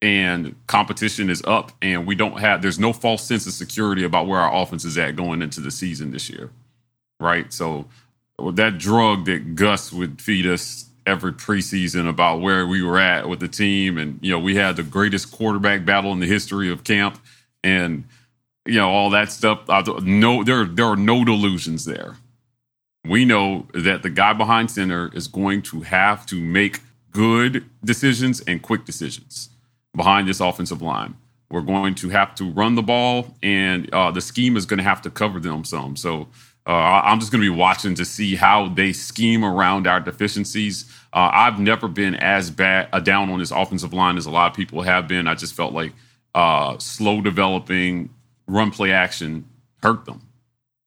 and 0.03 0.55
competition 0.67 1.31
is 1.31 1.43
up. 1.47 1.73
And 1.81 2.07
we 2.07 2.15
don't 2.15 2.39
have 2.39 2.61
there's 2.61 2.79
no 2.79 2.93
false 2.93 3.25
sense 3.25 3.47
of 3.47 3.55
security 3.55 4.05
about 4.05 4.27
where 4.27 4.41
our 4.41 4.63
offense 4.63 4.85
is 4.85 4.99
at 4.99 5.17
going 5.17 5.41
into 5.41 5.61
the 5.61 5.71
season 5.71 6.11
this 6.11 6.29
year, 6.29 6.51
right? 7.19 7.51
So, 7.51 7.87
that 8.39 8.77
drug 8.77 9.25
that 9.25 9.55
Gus 9.55 9.91
would 9.91 10.21
feed 10.21 10.47
us 10.47 10.91
every 11.07 11.33
preseason 11.33 12.09
about 12.09 12.43
where 12.43 12.67
we 12.67 12.83
were 12.83 12.99
at 12.99 13.29
with 13.29 13.41
the 13.41 13.49
team. 13.49 13.97
And, 13.97 14.19
you 14.23 14.31
know, 14.31 14.39
we 14.39 14.57
had 14.57 14.77
the 14.77 14.83
greatest 14.83 15.33
quarterback 15.33 15.85
battle 15.85 16.13
in 16.13 16.21
the 16.21 16.27
history 16.27 16.71
of 16.71 16.85
camp 16.85 17.19
and, 17.63 18.05
you 18.67 18.79
know, 18.79 18.91
all 18.91 19.11
that 19.11 19.31
stuff. 19.31 19.61
No, 20.03 20.43
there, 20.45 20.65
there 20.65 20.87
are 20.87 20.97
no 20.97 21.25
delusions 21.25 21.85
there. 21.85 22.17
We 23.07 23.25
know 23.25 23.67
that 23.75 24.03
the 24.03 24.11
guy 24.11 24.33
behind 24.33 24.71
center 24.71 25.11
is 25.15 25.29
going 25.29 25.63
to 25.63 25.83
have 25.83 26.25
to 26.27 26.41
make 26.41 26.81
good 27.11 27.65
decisions 27.85 28.41
and 28.41 28.63
quick 28.63 28.85
decisions 28.85 29.51
behind 29.95 30.27
this 30.27 30.41
offensive 30.41 30.81
line. 30.81 31.15
We're 31.51 31.61
going 31.61 31.95
to 31.97 32.09
have 32.09 32.35
to 32.37 32.51
run 32.51 32.75
the 32.75 32.83
ball, 32.83 33.37
and 33.43 33.93
uh, 33.93 34.11
the 34.11 34.21
scheme 34.21 34.57
is 34.57 34.67
going 34.67 34.79
to 34.79 34.85
have 34.85 35.03
to 35.03 35.11
cover 35.11 35.39
them 35.39 35.65
some. 35.65 35.95
So 35.97 36.29
uh, 36.67 36.73
I'm 36.73 37.21
just 37.21 37.31
going 37.31 37.45
to 37.45 37.53
be 37.53 37.57
watching 37.57 37.95
to 37.97 38.05
see 38.05 38.35
how 38.35 38.69
they 38.69 38.93
scheme 38.93 39.45
around 39.45 39.87
our 39.87 40.01
deficiencies. 40.01 40.87
Uh, 41.13 41.31
I've 41.33 41.61
never 41.61 41.87
been 41.87 42.15
as 42.15 42.51
bad 42.51 42.89
uh, 42.93 43.01
down 43.01 43.31
on 43.31 43.39
this 43.39 43.51
offensive 43.51 43.93
line 43.93 44.17
as 44.17 44.27
a 44.27 44.31
lot 44.31 44.51
of 44.51 44.57
people 44.57 44.81
have 44.83 45.07
been. 45.07 45.29
I 45.29 45.35
just 45.35 45.55
felt 45.55 45.75
like 45.75 45.93
uh, 46.35 46.79
slow 46.79 47.21
developing 47.21 48.09
run 48.47 48.71
play 48.71 48.93
action 48.93 49.45
hurt 49.83 50.05
them. 50.05 50.21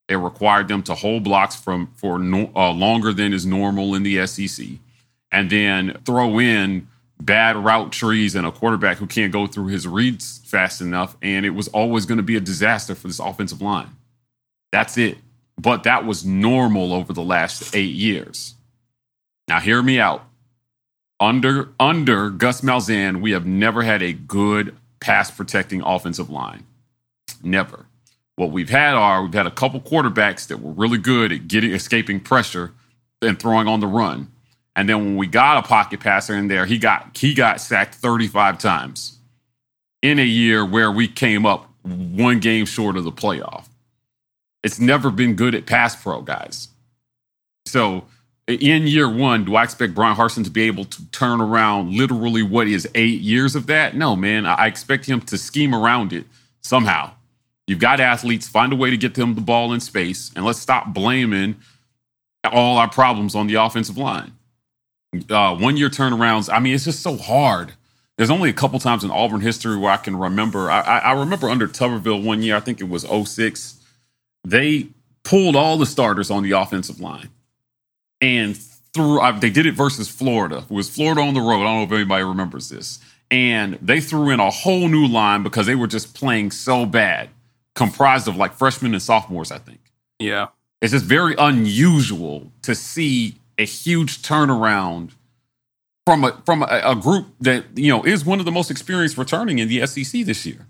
It 0.08 0.16
required 0.16 0.68
them 0.68 0.82
to 0.84 0.94
hold 0.94 1.24
blocks 1.24 1.54
from 1.54 1.88
for 1.96 2.18
no, 2.18 2.50
uh, 2.56 2.72
longer 2.72 3.12
than 3.12 3.32
is 3.32 3.44
normal 3.44 3.94
in 3.94 4.02
the 4.02 4.26
SEC, 4.26 4.66
and 5.30 5.50
then 5.50 5.98
throw 6.04 6.40
in 6.40 6.88
bad 7.20 7.56
route 7.56 7.92
trees 7.92 8.34
and 8.34 8.46
a 8.46 8.52
quarterback 8.52 8.96
who 8.96 9.06
can't 9.06 9.32
go 9.32 9.46
through 9.46 9.66
his 9.66 9.86
reads 9.86 10.38
fast 10.44 10.80
enough, 10.80 11.16
and 11.20 11.44
it 11.44 11.50
was 11.50 11.68
always 11.68 12.06
going 12.06 12.16
to 12.16 12.22
be 12.22 12.36
a 12.36 12.40
disaster 12.40 12.94
for 12.94 13.06
this 13.06 13.18
offensive 13.18 13.60
line. 13.60 13.90
That's 14.72 14.96
it. 14.96 15.18
But 15.60 15.82
that 15.82 16.04
was 16.06 16.24
normal 16.24 16.92
over 16.92 17.12
the 17.12 17.22
last 17.22 17.74
eight 17.74 17.94
years. 17.94 18.54
Now, 19.48 19.60
hear 19.60 19.82
me 19.82 19.98
out. 19.98 20.24
Under 21.20 21.70
under 21.80 22.30
Gus 22.30 22.60
Malzahn, 22.60 23.20
we 23.20 23.32
have 23.32 23.44
never 23.44 23.82
had 23.82 24.02
a 24.02 24.12
good 24.12 24.76
pass 25.00 25.30
protecting 25.32 25.82
offensive 25.82 26.30
line. 26.30 26.64
Never. 27.42 27.86
What 28.36 28.50
we've 28.50 28.70
had 28.70 28.94
are 28.94 29.22
we've 29.22 29.34
had 29.34 29.46
a 29.46 29.50
couple 29.50 29.80
quarterbacks 29.80 30.46
that 30.46 30.60
were 30.60 30.72
really 30.72 30.98
good 30.98 31.32
at 31.32 31.48
getting 31.48 31.72
escaping 31.72 32.20
pressure 32.20 32.72
and 33.20 33.38
throwing 33.38 33.66
on 33.66 33.80
the 33.80 33.86
run. 33.86 34.30
And 34.76 34.88
then 34.88 34.98
when 35.04 35.16
we 35.16 35.26
got 35.26 35.64
a 35.64 35.66
pocket 35.66 36.00
passer 36.00 36.36
in 36.36 36.46
there, 36.46 36.64
he 36.64 36.78
got 36.78 37.16
he 37.16 37.34
got 37.34 37.60
sacked 37.60 37.96
35 37.96 38.58
times 38.58 39.18
in 40.02 40.20
a 40.20 40.24
year 40.24 40.64
where 40.64 40.92
we 40.92 41.08
came 41.08 41.44
up 41.44 41.68
one 41.82 42.38
game 42.38 42.64
short 42.64 42.96
of 42.96 43.04
the 43.04 43.12
playoff. 43.12 43.66
It's 44.62 44.78
never 44.78 45.10
been 45.10 45.34
good 45.34 45.54
at 45.54 45.66
pass 45.66 46.00
pro, 46.00 46.22
guys. 46.22 46.68
So 47.66 48.04
in 48.46 48.86
year 48.86 49.08
one, 49.08 49.44
do 49.44 49.56
I 49.56 49.64
expect 49.64 49.94
Brian 49.94 50.16
Harsin 50.16 50.44
to 50.44 50.50
be 50.50 50.62
able 50.62 50.84
to 50.86 51.10
turn 51.10 51.40
around 51.40 51.92
literally 51.92 52.42
what 52.42 52.66
is 52.66 52.88
eight 52.94 53.20
years 53.20 53.54
of 53.54 53.66
that? 53.66 53.94
No, 53.94 54.16
man. 54.16 54.46
I 54.46 54.66
expect 54.66 55.06
him 55.06 55.20
to 55.22 55.36
scheme 55.36 55.74
around 55.74 56.12
it 56.12 56.26
somehow. 56.62 57.12
You've 57.68 57.78
got 57.78 58.00
athletes, 58.00 58.48
find 58.48 58.72
a 58.72 58.76
way 58.76 58.90
to 58.90 58.96
get 58.96 59.14
them 59.14 59.34
the 59.34 59.42
ball 59.42 59.72
in 59.72 59.80
space, 59.80 60.32
and 60.34 60.44
let's 60.44 60.58
stop 60.58 60.94
blaming 60.94 61.56
all 62.44 62.78
our 62.78 62.88
problems 62.88 63.34
on 63.34 63.46
the 63.46 63.54
offensive 63.54 63.98
line. 63.98 64.32
Uh, 65.30 65.54
one 65.54 65.76
year 65.76 65.90
turnarounds, 65.90 66.52
I 66.52 66.60
mean, 66.60 66.74
it's 66.74 66.84
just 66.84 67.02
so 67.02 67.16
hard. 67.16 67.74
There's 68.16 68.30
only 68.30 68.50
a 68.50 68.54
couple 68.54 68.78
times 68.78 69.04
in 69.04 69.10
Auburn 69.10 69.42
history 69.42 69.76
where 69.76 69.92
I 69.92 69.98
can 69.98 70.16
remember. 70.16 70.70
I, 70.70 70.80
I 70.80 71.12
remember 71.12 71.48
under 71.50 71.68
Tuberville 71.68 72.24
one 72.24 72.42
year, 72.42 72.56
I 72.56 72.60
think 72.60 72.80
it 72.80 72.88
was 72.88 73.02
06, 73.04 73.78
they 74.44 74.88
pulled 75.22 75.54
all 75.54 75.76
the 75.76 75.86
starters 75.86 76.30
on 76.30 76.42
the 76.42 76.52
offensive 76.52 77.00
line 77.00 77.28
and 78.22 78.56
threw. 78.94 79.20
Uh, 79.20 79.38
they 79.38 79.50
did 79.50 79.66
it 79.66 79.74
versus 79.74 80.08
Florida. 80.08 80.64
It 80.68 80.70
was 80.70 80.88
Florida 80.88 81.20
on 81.20 81.34
the 81.34 81.40
road. 81.40 81.60
I 81.60 81.64
don't 81.64 81.76
know 81.76 81.82
if 81.82 81.92
anybody 81.92 82.24
remembers 82.24 82.70
this. 82.70 82.98
And 83.30 83.78
they 83.82 84.00
threw 84.00 84.30
in 84.30 84.40
a 84.40 84.50
whole 84.50 84.88
new 84.88 85.06
line 85.06 85.42
because 85.42 85.66
they 85.66 85.74
were 85.74 85.86
just 85.86 86.14
playing 86.14 86.50
so 86.50 86.86
bad, 86.86 87.28
comprised 87.78 88.26
of 88.28 88.36
like 88.36 88.52
freshmen 88.52 88.92
and 88.92 89.02
sophomores, 89.02 89.50
I 89.50 89.58
think. 89.58 89.80
Yeah. 90.18 90.48
It's 90.82 90.92
just 90.92 91.04
very 91.04 91.34
unusual 91.38 92.52
to 92.62 92.74
see 92.74 93.36
a 93.56 93.64
huge 93.64 94.20
turnaround 94.22 95.12
from 96.04 96.24
a 96.24 96.42
from 96.44 96.62
a, 96.62 96.80
a, 96.84 96.96
group 96.96 97.26
that 97.40 97.64
you 97.74 97.88
know 97.88 98.02
is 98.02 98.24
one 98.24 98.38
of 98.38 98.44
the 98.44 98.52
most 98.52 98.70
experienced 98.70 99.18
returning 99.18 99.58
in 99.58 99.68
the 99.68 99.86
SEC 99.86 100.24
this 100.24 100.44
year. 100.46 100.66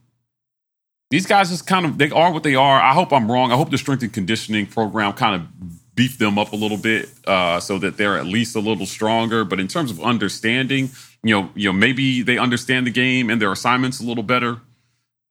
These 1.11 1.27
guys 1.27 1.51
just 1.51 1.66
kind 1.66 1.87
of 1.87 1.99
they 1.99 2.11
are 2.11 2.33
what 2.33 2.42
they 2.42 2.55
are. 2.55 2.81
I 2.81 2.92
hope 2.92 3.12
I'm 3.12 3.31
wrong. 3.31 3.53
I 3.53 3.57
hope 3.57 3.71
the 3.71 3.79
strength 3.79 4.03
and 4.03 4.12
conditioning 4.12 4.66
program 4.66 5.12
kind 5.14 5.35
of 5.37 5.94
beef 5.94 6.18
them 6.18 6.38
up 6.38 6.53
a 6.53 6.57
little 6.57 6.77
bit 6.77 7.09
uh, 7.27 7.61
so 7.61 7.79
that 7.79 7.97
they're 7.97 8.18
at 8.18 8.27
least 8.27 8.57
a 8.57 8.61
little 8.61 8.87
stronger. 8.87 9.44
But 9.44 9.61
in 9.61 9.68
terms 9.68 9.90
of 9.90 10.01
understanding, 10.01 10.90
you 11.23 11.35
know, 11.35 11.51
you 11.55 11.68
know, 11.68 11.73
maybe 11.73 12.23
they 12.23 12.38
understand 12.38 12.87
the 12.87 12.90
game 12.90 13.31
and 13.31 13.40
their 13.40 13.53
assignments 13.53 14.01
a 14.01 14.05
little 14.05 14.23
better. 14.23 14.61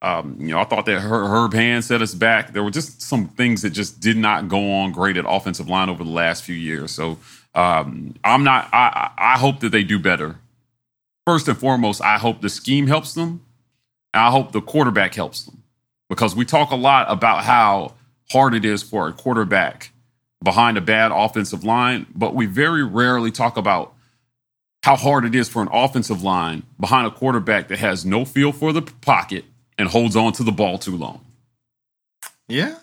Um, 0.02 0.38
you 0.40 0.50
know, 0.50 0.60
I 0.60 0.64
thought 0.64 0.86
that 0.86 1.00
Herb 1.00 1.54
Hand 1.54 1.84
set 1.84 2.02
us 2.02 2.14
back. 2.14 2.54
There 2.54 2.64
were 2.64 2.72
just 2.72 3.02
some 3.02 3.30
things 3.30 3.64
that 3.64 3.72
just 3.72 4.00
did 4.00 4.16
not 4.16 4.48
go 4.48 4.72
on 4.74 4.92
great 4.92 5.18
at 5.18 5.26
offensive 5.28 5.68
line 5.70 5.90
over 5.90 6.04
the 6.04 6.10
last 6.10 6.44
few 6.44 6.56
years. 6.56 6.92
So 6.92 7.18
um, 7.56 8.14
I'm 8.24 8.44
not. 8.44 8.70
I 8.72 9.12
I 9.18 9.38
hope 9.38 9.62
that 9.62 9.70
they 9.70 9.84
do 9.84 9.98
better. 9.98 10.36
First 11.26 11.48
and 11.48 11.58
foremost, 11.58 12.02
I 12.02 12.18
hope 12.18 12.42
the 12.42 12.50
scheme 12.50 12.88
helps 12.88 13.14
them. 13.14 13.44
I 14.14 14.32
hope 14.32 14.52
the 14.52 14.62
quarterback 14.62 15.16
helps 15.16 15.44
them 15.44 15.64
because 16.10 16.36
we 16.36 16.46
talk 16.46 16.72
a 16.72 16.76
lot 16.76 17.08
about 17.10 17.44
how 17.44 17.96
hard 18.32 18.54
it 18.54 18.66
is 18.66 18.84
for 18.84 19.08
a 19.08 19.14
quarterback 19.14 19.92
behind 20.44 20.78
a 20.78 20.82
bad 20.82 21.12
offensive 21.12 21.64
line, 21.64 22.06
but 22.16 22.36
we 22.36 22.46
very 22.46 22.84
rarely 22.84 23.32
talk 23.32 23.58
about 23.58 23.94
how 24.84 24.96
hard 24.96 25.26
it 25.26 25.36
is 25.36 25.50
for 25.50 25.62
an 25.62 25.70
offensive 25.72 26.24
line 26.24 26.64
behind 26.80 27.08
a 27.08 27.12
quarterback 27.12 27.68
that 27.68 27.80
has 27.80 28.06
no 28.06 28.24
feel 28.24 28.52
for 28.52 28.72
the 28.72 28.82
pocket 28.82 29.44
and 29.78 29.88
holds 29.88 30.16
on 30.16 30.34
to 30.34 30.44
the 30.44 30.52
ball 30.52 30.78
too 30.78 30.96
long. 30.98 31.22
Yeah. 32.48 32.76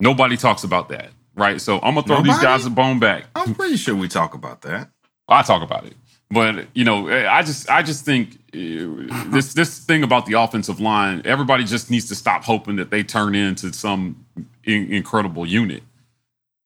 Nobody 0.00 0.36
talks 0.36 0.64
about 0.64 0.88
that, 0.88 1.10
right? 1.34 1.60
So 1.60 1.76
I'm 1.76 1.94
gonna 1.94 2.02
throw 2.02 2.16
Nobody? 2.16 2.32
these 2.32 2.42
guys 2.42 2.66
a 2.66 2.70
bone 2.70 2.98
back. 2.98 3.24
I'm 3.34 3.54
pretty 3.54 3.76
sure 3.76 3.94
we 3.94 4.08
talk 4.08 4.34
about 4.34 4.62
that. 4.62 4.88
I 5.28 5.42
talk 5.42 5.62
about 5.62 5.86
it, 5.86 5.94
but 6.30 6.66
you 6.74 6.84
know, 6.84 7.08
I 7.08 7.42
just 7.42 7.70
I 7.70 7.82
just 7.82 8.04
think 8.04 8.34
uh, 8.52 9.30
this 9.30 9.54
this 9.54 9.78
thing 9.78 10.02
about 10.02 10.26
the 10.26 10.34
offensive 10.34 10.80
line, 10.80 11.22
everybody 11.24 11.64
just 11.64 11.90
needs 11.90 12.08
to 12.08 12.16
stop 12.16 12.42
hoping 12.42 12.76
that 12.76 12.90
they 12.90 13.04
turn 13.04 13.34
into 13.36 13.72
some 13.72 14.26
in- 14.64 14.92
incredible 14.92 15.46
unit. 15.46 15.84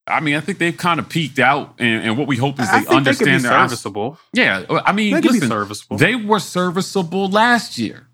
I 0.09 0.21
mean, 0.21 0.37
I 0.37 0.41
think 0.41 0.59
they've 0.59 0.77
kind 0.77 0.99
of 1.01 1.09
peaked 1.09 1.39
out, 1.41 1.75
and, 1.79 2.05
and 2.05 2.17
what 2.19 2.27
we 2.29 2.37
hope 2.37 2.59
is 2.61 2.69
I 2.69 2.79
they 2.79 2.85
think 2.85 2.97
understand 2.97 3.27
they 3.29 3.33
could 3.33 3.43
be 3.43 3.49
their 3.49 3.69
serviceable. 3.69 4.19
Yeah, 4.33 4.65
I 4.87 4.93
mean, 4.93 5.13
They 5.15 5.21
could 5.21 5.29
be 5.29 5.35
listen, 5.35 5.49
serviceable. 5.49 5.97
they 5.99 6.15
were 6.15 6.39
serviceable 6.41 7.29
last 7.29 7.77
year. 7.77 8.06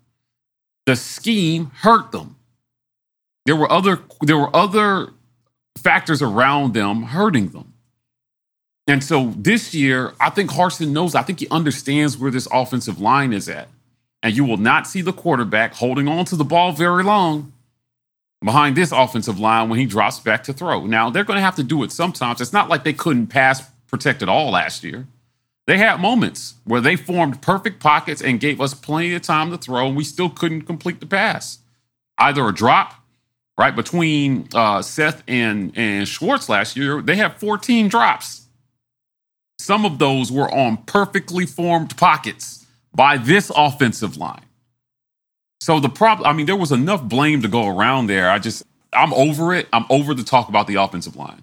The 0.85 0.95
scheme 0.95 1.71
hurt 1.75 2.11
them. 2.11 2.35
There 3.45 3.55
were 3.55 3.71
other 3.71 3.99
there 4.21 4.37
were 4.37 4.53
other 4.55 5.13
factors 5.77 6.21
around 6.21 6.73
them 6.73 7.03
hurting 7.03 7.49
them. 7.49 7.73
And 8.87 9.03
so 9.03 9.33
this 9.37 9.73
year, 9.73 10.13
I 10.19 10.29
think 10.29 10.51
Harsin 10.51 10.89
knows, 10.89 11.15
I 11.15 11.21
think 11.21 11.39
he 11.39 11.47
understands 11.49 12.17
where 12.17 12.31
this 12.31 12.47
offensive 12.51 12.99
line 12.99 13.31
is 13.31 13.47
at. 13.47 13.69
And 14.21 14.35
you 14.35 14.43
will 14.43 14.57
not 14.57 14.87
see 14.87 15.01
the 15.01 15.13
quarterback 15.13 15.73
holding 15.73 16.07
on 16.07 16.25
to 16.25 16.35
the 16.35 16.43
ball 16.43 16.71
very 16.71 17.03
long 17.03 17.53
behind 18.43 18.75
this 18.75 18.91
offensive 18.91 19.39
line 19.39 19.69
when 19.69 19.79
he 19.79 19.85
drops 19.85 20.19
back 20.19 20.43
to 20.45 20.53
throw. 20.53 20.85
Now, 20.85 21.09
they're 21.09 21.23
going 21.23 21.37
to 21.37 21.43
have 21.43 21.55
to 21.55 21.63
do 21.63 21.83
it 21.83 21.91
sometimes. 21.91 22.41
It's 22.41 22.53
not 22.53 22.69
like 22.69 22.83
they 22.83 22.93
couldn't 22.93 23.27
pass 23.27 23.69
protect 23.87 24.21
at 24.21 24.29
all 24.29 24.51
last 24.51 24.83
year. 24.83 25.07
They 25.65 25.77
had 25.77 26.01
moments 26.01 26.55
where 26.65 26.81
they 26.81 26.95
formed 26.95 27.41
perfect 27.41 27.79
pockets 27.79 28.21
and 28.21 28.39
gave 28.39 28.59
us 28.59 28.73
plenty 28.73 29.13
of 29.15 29.21
time 29.21 29.49
to 29.51 29.57
throw, 29.57 29.87
and 29.87 29.95
we 29.95 30.03
still 30.03 30.29
couldn't 30.29 30.63
complete 30.63 30.99
the 30.99 31.05
pass. 31.05 31.59
Either 32.17 32.47
a 32.47 32.53
drop, 32.53 32.95
right, 33.57 33.75
between 33.75 34.49
uh, 34.53 34.81
Seth 34.81 35.23
and, 35.27 35.71
and 35.77 36.07
Schwartz 36.07 36.49
last 36.49 36.75
year, 36.75 37.01
they 37.01 37.15
had 37.15 37.39
14 37.39 37.87
drops. 37.87 38.47
Some 39.57 39.85
of 39.85 39.99
those 39.99 40.31
were 40.31 40.53
on 40.53 40.77
perfectly 40.77 41.45
formed 41.45 41.95
pockets 41.95 42.65
by 42.93 43.17
this 43.17 43.49
offensive 43.55 44.17
line. 44.17 44.43
So 45.61 45.79
the 45.79 45.89
problem, 45.89 46.27
I 46.27 46.33
mean, 46.33 46.45
there 46.45 46.57
was 46.57 46.73
enough 46.73 47.03
blame 47.03 47.41
to 47.41 47.47
go 47.47 47.69
around 47.69 48.07
there. 48.07 48.29
I 48.29 48.37
just, 48.37 48.63
I'm 48.91 49.13
over 49.13 49.53
it. 49.53 49.69
I'm 49.71 49.85
over 49.89 50.13
the 50.13 50.23
talk 50.23 50.49
about 50.49 50.67
the 50.67 50.75
offensive 50.75 51.15
line 51.15 51.41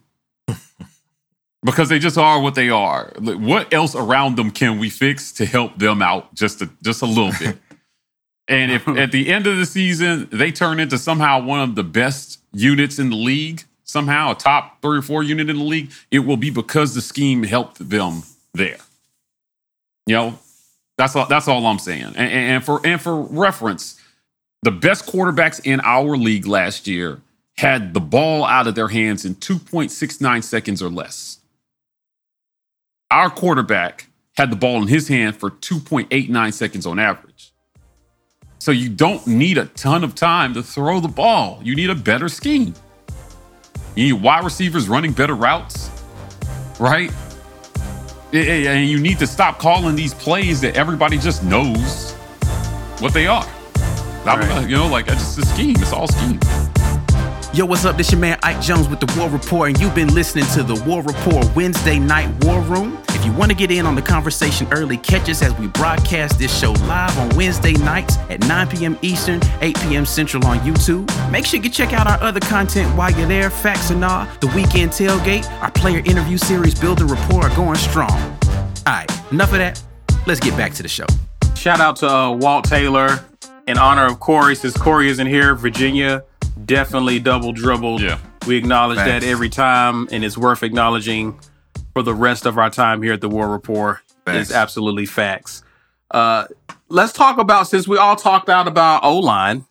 because 1.62 1.88
they 1.88 1.98
just 1.98 2.16
are 2.16 2.40
what 2.40 2.54
they 2.54 2.70
are. 2.70 3.12
Like, 3.18 3.38
What 3.38 3.72
else 3.72 3.94
around 3.94 4.36
them 4.36 4.50
can 4.50 4.78
we 4.78 4.90
fix 4.90 5.32
to 5.32 5.46
help 5.46 5.78
them 5.78 6.02
out 6.02 6.34
just 6.34 6.62
a, 6.62 6.70
just 6.82 7.02
a 7.02 7.06
little 7.06 7.32
bit? 7.38 7.58
and 8.48 8.72
if 8.72 8.86
at 8.88 9.12
the 9.12 9.32
end 9.32 9.46
of 9.46 9.56
the 9.56 9.66
season 9.66 10.28
they 10.32 10.50
turn 10.52 10.80
into 10.80 10.98
somehow 10.98 11.42
one 11.42 11.60
of 11.60 11.74
the 11.74 11.84
best 11.84 12.40
units 12.52 12.98
in 12.98 13.10
the 13.10 13.16
league, 13.16 13.64
somehow 13.84 14.32
a 14.32 14.34
top 14.34 14.80
three 14.80 14.98
or 14.98 15.02
four 15.02 15.22
unit 15.22 15.50
in 15.50 15.58
the 15.58 15.64
league, 15.64 15.90
it 16.10 16.20
will 16.20 16.36
be 16.36 16.50
because 16.50 16.94
the 16.94 17.02
scheme 17.02 17.42
helped 17.42 17.88
them 17.90 18.22
there. 18.54 18.78
You 20.06 20.16
know, 20.16 20.38
that's 20.96 21.14
all. 21.14 21.26
That's 21.26 21.46
all 21.48 21.64
I'm 21.66 21.78
saying. 21.78 22.02
And, 22.02 22.16
and, 22.16 22.32
and 22.32 22.64
for 22.64 22.80
and 22.84 23.00
for 23.00 23.22
reference, 23.22 24.00
the 24.62 24.70
best 24.70 25.06
quarterbacks 25.06 25.60
in 25.64 25.80
our 25.80 26.16
league 26.16 26.46
last 26.46 26.86
year 26.86 27.20
had 27.56 27.94
the 27.94 28.00
ball 28.00 28.44
out 28.44 28.66
of 28.66 28.74
their 28.74 28.88
hands 28.88 29.24
in 29.24 29.34
2.69 29.34 30.42
seconds 30.42 30.82
or 30.82 30.88
less. 30.88 31.39
Our 33.10 33.28
quarterback 33.28 34.06
had 34.36 34.52
the 34.52 34.56
ball 34.56 34.80
in 34.80 34.86
his 34.86 35.08
hand 35.08 35.36
for 35.36 35.50
2.89 35.50 36.52
seconds 36.52 36.86
on 36.86 37.00
average. 37.00 37.52
So 38.60 38.70
you 38.70 38.88
don't 38.88 39.26
need 39.26 39.58
a 39.58 39.64
ton 39.66 40.04
of 40.04 40.14
time 40.14 40.54
to 40.54 40.62
throw 40.62 41.00
the 41.00 41.08
ball. 41.08 41.60
You 41.64 41.74
need 41.74 41.90
a 41.90 41.94
better 41.96 42.28
scheme. 42.28 42.72
You 43.96 44.12
need 44.12 44.22
wide 44.22 44.44
receivers 44.44 44.88
running 44.88 45.12
better 45.12 45.34
routes, 45.34 45.90
right? 46.78 47.10
And 48.32 48.88
you 48.88 49.00
need 49.00 49.18
to 49.18 49.26
stop 49.26 49.58
calling 49.58 49.96
these 49.96 50.14
plays 50.14 50.60
that 50.60 50.76
everybody 50.76 51.18
just 51.18 51.42
knows 51.42 52.12
what 53.00 53.12
they 53.12 53.26
are. 53.26 53.46
I 54.24 54.66
you 54.68 54.76
know, 54.76 54.86
like 54.86 55.08
it's 55.08 55.34
just 55.34 55.38
a 55.38 55.46
scheme. 55.46 55.74
It's 55.78 55.92
all 55.92 56.06
scheme. 56.06 56.38
Yo, 57.52 57.66
what's 57.66 57.84
up? 57.84 57.96
This 57.96 58.12
your 58.12 58.20
man 58.20 58.38
Ike 58.44 58.60
Jones 58.60 58.88
with 58.88 59.00
the 59.00 59.12
War 59.18 59.28
Report, 59.28 59.70
and 59.70 59.80
you've 59.80 59.94
been 59.94 60.14
listening 60.14 60.44
to 60.54 60.62
the 60.62 60.80
War 60.84 61.02
Report 61.02 61.44
Wednesday 61.56 61.98
Night 61.98 62.28
War 62.44 62.60
Room. 62.60 62.96
If 63.08 63.26
you 63.26 63.32
want 63.32 63.50
to 63.50 63.56
get 63.56 63.72
in 63.72 63.86
on 63.86 63.96
the 63.96 64.02
conversation 64.02 64.68
early, 64.70 64.96
catch 64.96 65.28
us 65.28 65.42
as 65.42 65.52
we 65.58 65.66
broadcast 65.66 66.38
this 66.38 66.56
show 66.56 66.70
live 66.86 67.18
on 67.18 67.28
Wednesday 67.36 67.72
nights 67.72 68.18
at 68.28 68.38
9 68.46 68.68
p.m. 68.68 68.96
Eastern, 69.02 69.40
8 69.62 69.76
p.m. 69.80 70.06
Central 70.06 70.46
on 70.46 70.60
YouTube. 70.60 71.08
Make 71.32 71.44
sure 71.44 71.58
you 71.58 71.68
check 71.68 71.92
out 71.92 72.06
our 72.06 72.22
other 72.22 72.38
content 72.38 72.96
while 72.96 73.10
you're 73.10 73.26
there. 73.26 73.50
Facts 73.50 73.90
and 73.90 74.04
all, 74.04 74.28
the 74.40 74.46
weekend 74.54 74.92
tailgate, 74.92 75.50
our 75.60 75.72
player 75.72 75.98
interview 76.04 76.38
series, 76.38 76.78
Building 76.78 77.08
Rapport 77.08 77.46
are 77.46 77.56
going 77.56 77.74
strong. 77.74 78.12
All 78.12 78.94
right, 78.94 79.10
enough 79.32 79.50
of 79.50 79.58
that. 79.58 79.82
Let's 80.24 80.38
get 80.38 80.56
back 80.56 80.72
to 80.74 80.84
the 80.84 80.88
show. 80.88 81.06
Shout 81.56 81.80
out 81.80 81.96
to 81.96 82.08
uh, 82.08 82.30
Walt 82.30 82.66
Taylor 82.66 83.24
in 83.66 83.76
honor 83.76 84.06
of 84.06 84.20
Corey. 84.20 84.54
Since 84.54 84.76
Corey 84.76 85.08
isn't 85.08 85.26
here, 85.26 85.56
Virginia 85.56 86.22
definitely 86.64 87.18
double 87.20 87.52
dribbled. 87.52 88.00
Yeah. 88.00 88.18
We 88.46 88.56
acknowledge 88.56 88.96
that 88.98 89.22
every 89.22 89.48
time, 89.50 90.08
and 90.10 90.24
it's 90.24 90.38
worth 90.38 90.62
acknowledging 90.62 91.38
for 91.92 92.02
the 92.02 92.14
rest 92.14 92.46
of 92.46 92.56
our 92.58 92.70
time 92.70 93.02
here 93.02 93.12
at 93.12 93.20
the 93.20 93.28
War 93.28 93.48
Report 93.48 93.98
Facts. 94.24 94.48
is 94.50 94.52
absolutely 94.54 95.06
facts. 95.06 95.62
Uh, 96.10 96.46
let's 96.88 97.12
talk 97.12 97.38
about 97.38 97.66
since 97.68 97.86
we 97.86 97.98
all 97.98 98.16
talked 98.16 98.48
out 98.48 98.66
about 98.66 99.04
O 99.04 99.18
line. 99.18 99.66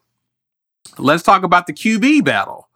Let's 0.97 1.23
talk 1.23 1.43
about 1.43 1.65
the 1.67 1.73
QB 1.73 2.23
battle. 2.25 2.67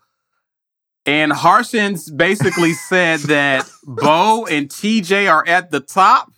And 1.06 1.32
Harsin's 1.32 2.10
basically 2.10 2.74
said 2.90 3.20
that 3.22 3.70
Bo 3.86 4.46
and 4.46 4.70
TJ 4.70 5.30
are 5.32 5.46
at 5.48 5.72
the 5.72 5.80
top. 5.80 6.32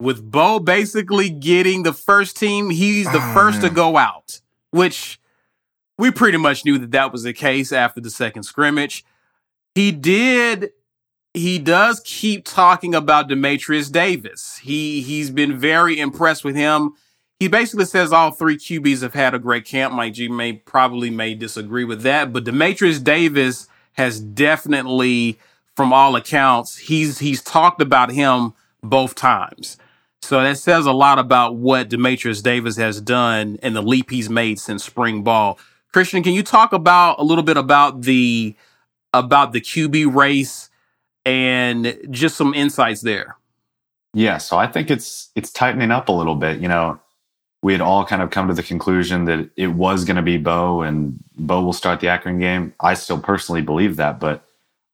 With 0.00 0.28
Bo 0.28 0.58
basically 0.58 1.30
getting 1.30 1.84
the 1.84 1.92
first 1.92 2.36
team, 2.36 2.68
he's 2.68 3.06
the 3.06 3.20
Oh, 3.22 3.32
first 3.32 3.60
to 3.62 3.70
go 3.70 3.96
out, 3.96 4.40
which 4.70 5.20
we 5.98 6.10
pretty 6.10 6.38
much 6.38 6.64
knew 6.64 6.78
that 6.78 6.90
that 6.92 7.12
was 7.12 7.22
the 7.22 7.32
case 7.32 7.72
after 7.72 8.00
the 8.00 8.10
second 8.10 8.42
scrimmage. 8.42 9.04
He 9.74 9.92
did 9.92 10.72
he 11.34 11.58
does 11.58 12.00
keep 12.04 12.44
talking 12.44 12.94
about 12.94 13.28
Dematrius 13.28 13.90
Davis. 13.90 14.58
He 14.58 15.02
he's 15.02 15.30
been 15.30 15.58
very 15.58 15.98
impressed 15.98 16.44
with 16.44 16.56
him. 16.56 16.94
He 17.40 17.48
basically 17.48 17.84
says 17.86 18.12
all 18.12 18.30
three 18.30 18.56
QBs 18.56 19.02
have 19.02 19.14
had 19.14 19.34
a 19.34 19.40
great 19.40 19.64
camp. 19.64 19.92
Mike 19.92 20.14
G 20.14 20.28
may 20.28 20.54
probably 20.54 21.10
may 21.10 21.34
disagree 21.34 21.84
with 21.84 22.02
that, 22.02 22.32
but 22.32 22.44
Dematrius 22.44 23.02
Davis 23.02 23.68
has 23.94 24.20
definitely, 24.20 25.38
from 25.76 25.92
all 25.92 26.14
accounts, 26.14 26.76
he's 26.76 27.18
he's 27.18 27.42
talked 27.42 27.82
about 27.82 28.12
him 28.12 28.54
both 28.82 29.14
times. 29.16 29.76
So 30.22 30.40
that 30.42 30.56
says 30.56 30.86
a 30.86 30.92
lot 30.92 31.18
about 31.18 31.56
what 31.56 31.90
Dematrius 31.90 32.42
Davis 32.42 32.76
has 32.76 33.00
done 33.00 33.58
and 33.62 33.76
the 33.76 33.82
leap 33.82 34.10
he's 34.10 34.30
made 34.30 34.58
since 34.58 34.84
spring 34.84 35.22
ball. 35.22 35.58
Christian, 35.94 36.24
can 36.24 36.32
you 36.32 36.42
talk 36.42 36.72
about 36.72 37.20
a 37.20 37.22
little 37.22 37.44
bit 37.44 37.56
about 37.56 38.02
the 38.02 38.56
about 39.12 39.52
the 39.52 39.60
QB 39.60 40.12
race 40.12 40.68
and 41.24 41.96
just 42.10 42.36
some 42.36 42.52
insights 42.52 43.02
there? 43.02 43.36
Yeah, 44.12 44.38
so 44.38 44.56
I 44.56 44.66
think 44.66 44.90
it's 44.90 45.30
it's 45.36 45.52
tightening 45.52 45.92
up 45.92 46.08
a 46.08 46.12
little 46.12 46.34
bit. 46.34 46.58
You 46.58 46.66
know, 46.66 46.98
we 47.62 47.70
had 47.70 47.80
all 47.80 48.04
kind 48.04 48.22
of 48.22 48.30
come 48.30 48.48
to 48.48 48.54
the 48.54 48.62
conclusion 48.64 49.26
that 49.26 49.48
it 49.56 49.68
was 49.68 50.04
going 50.04 50.16
to 50.16 50.22
be 50.22 50.36
Bo 50.36 50.82
and 50.82 51.16
Bo 51.38 51.62
will 51.62 51.72
start 51.72 52.00
the 52.00 52.08
Akron 52.08 52.40
game. 52.40 52.74
I 52.80 52.94
still 52.94 53.20
personally 53.20 53.62
believe 53.62 53.94
that, 53.94 54.18
but 54.18 54.44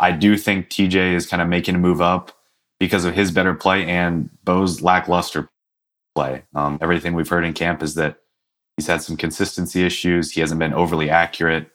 I 0.00 0.12
do 0.12 0.36
think 0.36 0.68
TJ 0.68 1.14
is 1.14 1.26
kind 1.26 1.40
of 1.40 1.48
making 1.48 1.76
a 1.76 1.78
move 1.78 2.02
up 2.02 2.30
because 2.78 3.06
of 3.06 3.14
his 3.14 3.30
better 3.30 3.54
play 3.54 3.86
and 3.86 4.28
Bo's 4.44 4.82
lackluster 4.82 5.48
play. 6.14 6.42
Um, 6.54 6.78
everything 6.82 7.14
we've 7.14 7.26
heard 7.26 7.46
in 7.46 7.54
camp 7.54 7.82
is 7.82 7.94
that 7.94 8.19
he's 8.80 8.86
had 8.86 9.02
some 9.02 9.14
consistency 9.16 9.84
issues. 9.84 10.32
He 10.32 10.40
hasn't 10.40 10.58
been 10.58 10.72
overly 10.72 11.10
accurate. 11.10 11.70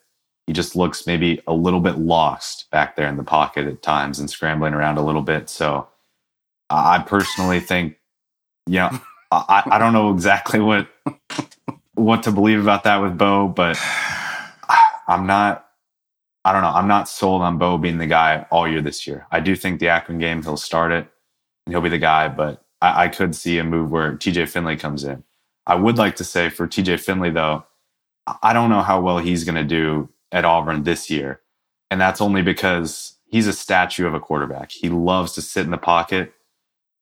He 0.47 0.53
just 0.53 0.75
looks 0.75 1.05
maybe 1.05 1.39
a 1.45 1.53
little 1.53 1.79
bit 1.79 1.99
lost 1.99 2.67
back 2.71 2.95
there 2.95 3.07
in 3.07 3.15
the 3.15 3.23
pocket 3.23 3.67
at 3.67 3.83
times 3.83 4.17
and 4.17 4.27
scrambling 4.27 4.73
around 4.73 4.97
a 4.97 5.05
little 5.05 5.21
bit. 5.21 5.47
So 5.47 5.87
I 6.71 6.97
personally 7.05 7.59
think, 7.59 7.97
you 8.65 8.79
know, 8.79 8.99
I, 9.31 9.61
I 9.67 9.77
don't 9.77 9.93
know 9.93 10.11
exactly 10.11 10.59
what 10.59 10.87
what 11.93 12.23
to 12.23 12.31
believe 12.31 12.59
about 12.59 12.85
that 12.85 12.97
with 13.03 13.19
Bo, 13.19 13.49
but 13.49 13.79
I'm 15.07 15.27
not. 15.27 15.67
I 16.43 16.53
don't 16.53 16.63
know. 16.63 16.69
I'm 16.69 16.87
not 16.87 17.07
sold 17.07 17.43
on 17.43 17.59
Bo 17.59 17.77
being 17.77 17.99
the 17.99 18.07
guy 18.07 18.47
all 18.49 18.67
year 18.67 18.81
this 18.81 19.05
year. 19.05 19.27
I 19.31 19.39
do 19.41 19.55
think 19.55 19.79
the 19.79 19.89
Akron 19.89 20.17
game 20.17 20.41
he'll 20.41 20.57
start 20.57 20.91
it 20.91 21.07
and 21.65 21.73
he'll 21.73 21.81
be 21.81 21.89
the 21.89 21.99
guy, 21.99 22.29
but 22.29 22.63
I, 22.81 23.03
I 23.03 23.07
could 23.09 23.35
see 23.35 23.59
a 23.59 23.63
move 23.63 23.91
where 23.91 24.13
TJ 24.13 24.49
Finley 24.49 24.75
comes 24.75 25.03
in. 25.03 25.23
I 25.67 25.75
would 25.75 25.97
like 25.97 26.15
to 26.17 26.23
say 26.23 26.49
for 26.49 26.67
TJ 26.67 26.99
Finley 26.99 27.31
though, 27.31 27.65
I 28.41 28.53
don't 28.53 28.69
know 28.69 28.81
how 28.81 29.01
well 29.01 29.19
he's 29.19 29.43
going 29.43 29.55
to 29.55 29.63
do 29.63 30.09
at 30.31 30.45
Auburn 30.45 30.83
this 30.83 31.09
year, 31.09 31.41
and 31.91 32.01
that's 32.01 32.21
only 32.21 32.41
because 32.41 33.15
he's 33.27 33.47
a 33.47 33.53
statue 33.53 34.07
of 34.07 34.13
a 34.13 34.19
quarterback. 34.19 34.71
He 34.71 34.89
loves 34.89 35.33
to 35.33 35.41
sit 35.41 35.65
in 35.65 35.71
the 35.71 35.77
pocket. 35.77 36.33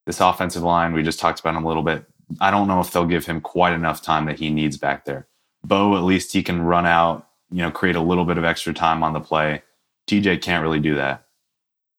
This 0.06 0.20
offensive 0.20 0.64
line, 0.64 0.94
we 0.94 1.04
just 1.04 1.20
talked 1.20 1.40
about 1.40 1.56
him 1.56 1.64
a 1.64 1.68
little 1.68 1.84
bit. 1.84 2.06
I 2.42 2.52
don't 2.52 2.68
know 2.68 2.80
if 2.80 2.92
they'll 2.92 3.06
give 3.06 3.26
him 3.26 3.40
quite 3.42 3.74
enough 3.74 4.02
time 4.02 4.26
that 4.26 4.40
he 4.40 4.50
needs 4.50 4.78
back 4.78 5.06
there. 5.06 5.28
Bo, 5.64 5.96
at 5.96 6.04
least 6.04 6.34
he 6.34 6.44
can 6.44 6.62
run 6.62 6.86
out, 6.86 7.28
you 7.52 7.62
know, 7.62 7.72
create 7.72 7.96
a 7.96 8.02
little 8.02 8.26
bit 8.26 8.38
of 8.38 8.44
extra 8.44 8.74
time 8.74 9.04
on 9.04 9.14
the 9.14 9.22
play. 9.22 9.64
TJ 10.08 10.42
can't 10.42 10.64
really 10.64 10.80
do 10.80 10.96
that. 10.96 11.26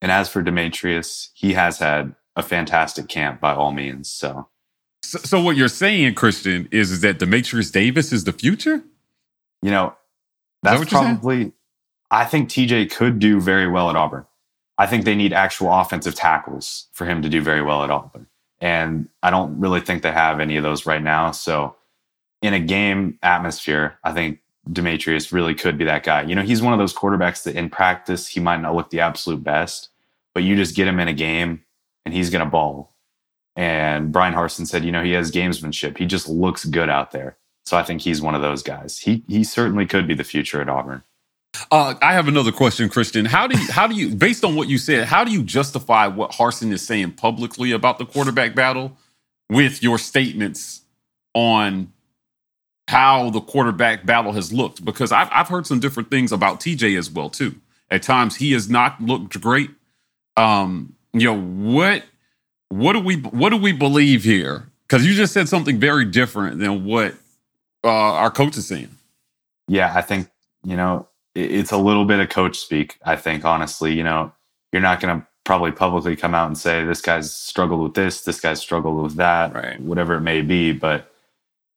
And 0.03 0.13
as 0.13 0.29
for 0.29 0.43
Dematrius, 0.43 1.31
he 1.33 1.55
has 1.55 1.79
had 1.79 2.15
a 2.37 2.43
fantastic 2.43 3.09
camp 3.09 3.41
by 3.41 3.55
all 3.55 3.73
means. 3.73 4.11
So 4.11 4.49
So, 5.15 5.21
so 5.21 5.41
what 5.41 5.57
you're 5.57 5.69
saying, 5.69 6.15
Christian, 6.17 6.69
is, 6.73 6.91
is 6.91 7.01
that 7.03 7.21
Dematrius 7.21 7.71
Davis 7.71 8.13
is 8.13 8.25
the 8.25 8.33
future? 8.33 8.83
you 9.63 9.71
know, 9.71 9.95
that's 10.63 10.91
saying? 10.91 11.19
probably. 11.19 11.53
I 12.11 12.25
think 12.25 12.51
TJ 12.51 12.91
could 12.91 13.21
do 13.21 13.41
very 13.41 13.69
well 13.69 13.89
at 13.89 13.97
Auburn. 13.97 14.27
I 14.77 14.87
think 14.87 15.05
they 15.05 15.15
need 15.15 15.33
actual 15.33 15.73
offensive 15.73 16.15
tackles 16.15 16.89
for 16.93 17.07
him 17.07 17.23
to 17.23 17.29
do 17.29 17.41
very 17.41 17.63
well 17.63 17.85
at 17.85 17.91
Auburn, 17.91 18.27
and 18.61 19.09
I 19.23 19.31
don't 19.31 19.59
really 19.61 19.81
think 19.81 20.03
they 20.03 20.11
have 20.11 20.41
any 20.41 20.57
of 20.57 20.65
those 20.65 20.85
right 20.85 21.03
now. 21.03 21.31
So, 21.31 21.77
in 22.43 22.53
a 22.53 22.61
game 22.61 23.17
atmosphere, 23.23 23.99
I 24.03 24.13
think 24.13 24.41
Dematrius 24.69 25.33
really 25.33 25.55
could 25.55 25.79
be 25.79 25.85
that 25.85 26.03
guy. 26.03 26.23
You 26.23 26.35
know, 26.35 26.43
he's 26.43 26.61
one 26.61 26.73
of 26.73 26.81
those 26.81 26.93
quarterbacks 26.93 27.45
that 27.45 27.55
in 27.55 27.71
practice 27.71 28.27
he 28.27 28.41
might 28.41 28.61
not 28.61 28.75
look 28.75 28.91
the 28.91 29.01
absolute 29.01 29.45
best, 29.45 29.91
but 30.35 30.43
you 30.43 30.57
just 30.57 30.75
get 30.75 30.89
him 30.89 30.99
in 30.99 31.07
a 31.07 31.15
game 31.15 31.63
and 32.05 32.13
he's 32.13 32.31
going 32.31 32.45
to 32.45 32.51
ball. 32.51 32.94
And 33.57 34.11
Brian 34.11 34.35
Harsin 34.35 34.67
said, 34.67 34.85
you 34.85 34.93
know, 34.93 35.05
he 35.05 35.13
has 35.13 35.31
gamesmanship. 35.31 35.99
He 35.99 36.07
just 36.07 36.29
looks 36.29 36.65
good 36.65 36.89
out 36.89 37.13
there. 37.13 37.37
So 37.65 37.77
I 37.77 37.83
think 37.83 38.03
he's 38.03 38.21
one 38.21 38.35
of 38.35 38.43
those 38.43 38.63
guys. 38.63 38.99
He 38.99 39.25
he 39.27 39.45
certainly 39.45 39.87
could 39.87 40.07
be 40.07 40.15
the 40.15 40.25
future 40.25 40.61
at 40.61 40.69
Auburn. 40.69 41.03
Uh, 41.71 41.95
I 42.03 42.13
have 42.15 42.29
another 42.29 42.53
question, 42.53 42.89
Christian. 42.89 43.25
How 43.25 43.47
do 43.47 43.59
you, 43.59 43.71
how 43.71 43.87
do 43.87 43.95
you, 43.95 44.15
based 44.15 44.45
on 44.45 44.57
what 44.57 44.69
you 44.69 44.77
said, 44.77 45.05
how 45.05 45.25
do 45.25 45.31
you 45.31 45.43
justify 45.43 46.09
what 46.09 46.33
Harsin 46.33 46.73
is 46.73 46.85
saying 46.85 47.13
publicly 47.13 47.71
about 47.71 47.99
the 47.99 48.07
quarterback 48.07 48.57
battle 48.57 48.97
with 49.49 49.83
your 49.83 49.97
statements 49.97 50.83
on 51.33 51.93
how 52.89 53.31
the 53.31 53.41
quarterback 53.41 54.05
battle 54.05 54.33
has 54.33 54.53
looked? 54.53 54.85
Because 54.85 55.13
I've 55.13 55.29
I've 55.31 55.49
heard 55.49 55.67
some 55.67 55.81
different 55.81 56.11
things 56.11 56.33
about 56.33 56.61
TJ 56.61 56.99
as 56.99 57.11
well 57.11 57.31
too. 57.31 57.55
At 57.91 58.03
times 58.03 58.37
he 58.37 58.53
has 58.53 58.69
not 58.69 59.01
looked 59.01 59.41
great. 59.41 59.71
Um, 60.37 60.95
you 61.13 61.33
know 61.33 61.41
what 61.41 62.05
what 62.79 62.95
do 62.95 63.01
we 63.01 63.17
what 63.17 63.51
do 63.51 63.57
we 63.59 63.73
believe 63.73 64.25
here? 64.25 64.69
Because 64.89 65.07
you 65.07 65.15
just 65.15 65.33
said 65.33 65.49
something 65.49 65.79
very 65.81 66.05
different 66.07 66.61
than 66.61 66.85
what 66.85 67.15
uh, 67.85 67.89
our 67.89 68.31
coach 68.31 68.57
is 68.57 68.67
saying. 68.69 68.91
Yeah, 69.69 69.93
I 69.95 70.03
think, 70.03 70.29
you 70.65 70.77
know, 70.77 71.09
it- 71.35 71.51
it's 71.53 71.73
a 71.73 71.79
little 71.79 72.05
bit 72.05 72.21
of 72.21 72.29
coach 72.29 72.59
speak, 72.59 72.99
I 73.05 73.17
think, 73.17 73.45
honestly. 73.45 73.95
You 73.95 74.05
know, 74.05 74.33
you're 74.73 74.83
not 74.83 75.01
going 75.01 75.21
to 75.21 75.27
probably 75.45 75.73
publicly 75.73 76.17
come 76.17 76.35
out 76.35 76.47
and 76.49 76.59
say, 76.59 76.85
this 76.85 77.01
guy's 77.01 77.35
struggled 77.35 77.83
with 77.83 77.95
this, 77.95 78.23
this 78.25 78.41
guy's 78.41 78.61
struggled 78.61 79.03
with 79.03 79.17
that, 79.17 79.55
Right. 79.55 79.81
whatever 79.81 80.15
it 80.17 80.21
may 80.23 80.43
be. 80.43 80.73
But, 80.73 81.13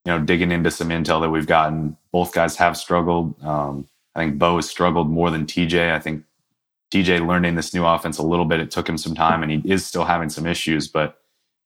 you 0.05 0.11
know, 0.13 0.19
digging 0.19 0.51
into 0.51 0.71
some 0.71 0.89
intel 0.89 1.21
that 1.21 1.29
we've 1.31 1.47
gotten, 1.47 1.97
both 2.11 2.33
guys 2.33 2.57
have 2.57 2.77
struggled. 2.77 3.41
Um, 3.43 3.87
I 4.15 4.21
think 4.21 4.39
Bo 4.39 4.57
has 4.57 4.69
struggled 4.69 5.09
more 5.09 5.31
than 5.31 5.45
TJ. 5.45 5.93
I 5.93 5.99
think 5.99 6.25
TJ 6.91 7.25
learning 7.27 7.55
this 7.55 7.73
new 7.73 7.85
offense 7.85 8.17
a 8.17 8.23
little 8.23 8.45
bit, 8.45 8.59
it 8.59 8.71
took 8.71 8.87
him 8.87 8.97
some 8.97 9.13
time 9.15 9.43
and 9.43 9.51
he 9.51 9.61
is 9.71 9.85
still 9.85 10.05
having 10.05 10.29
some 10.29 10.45
issues, 10.45 10.87
but 10.87 11.19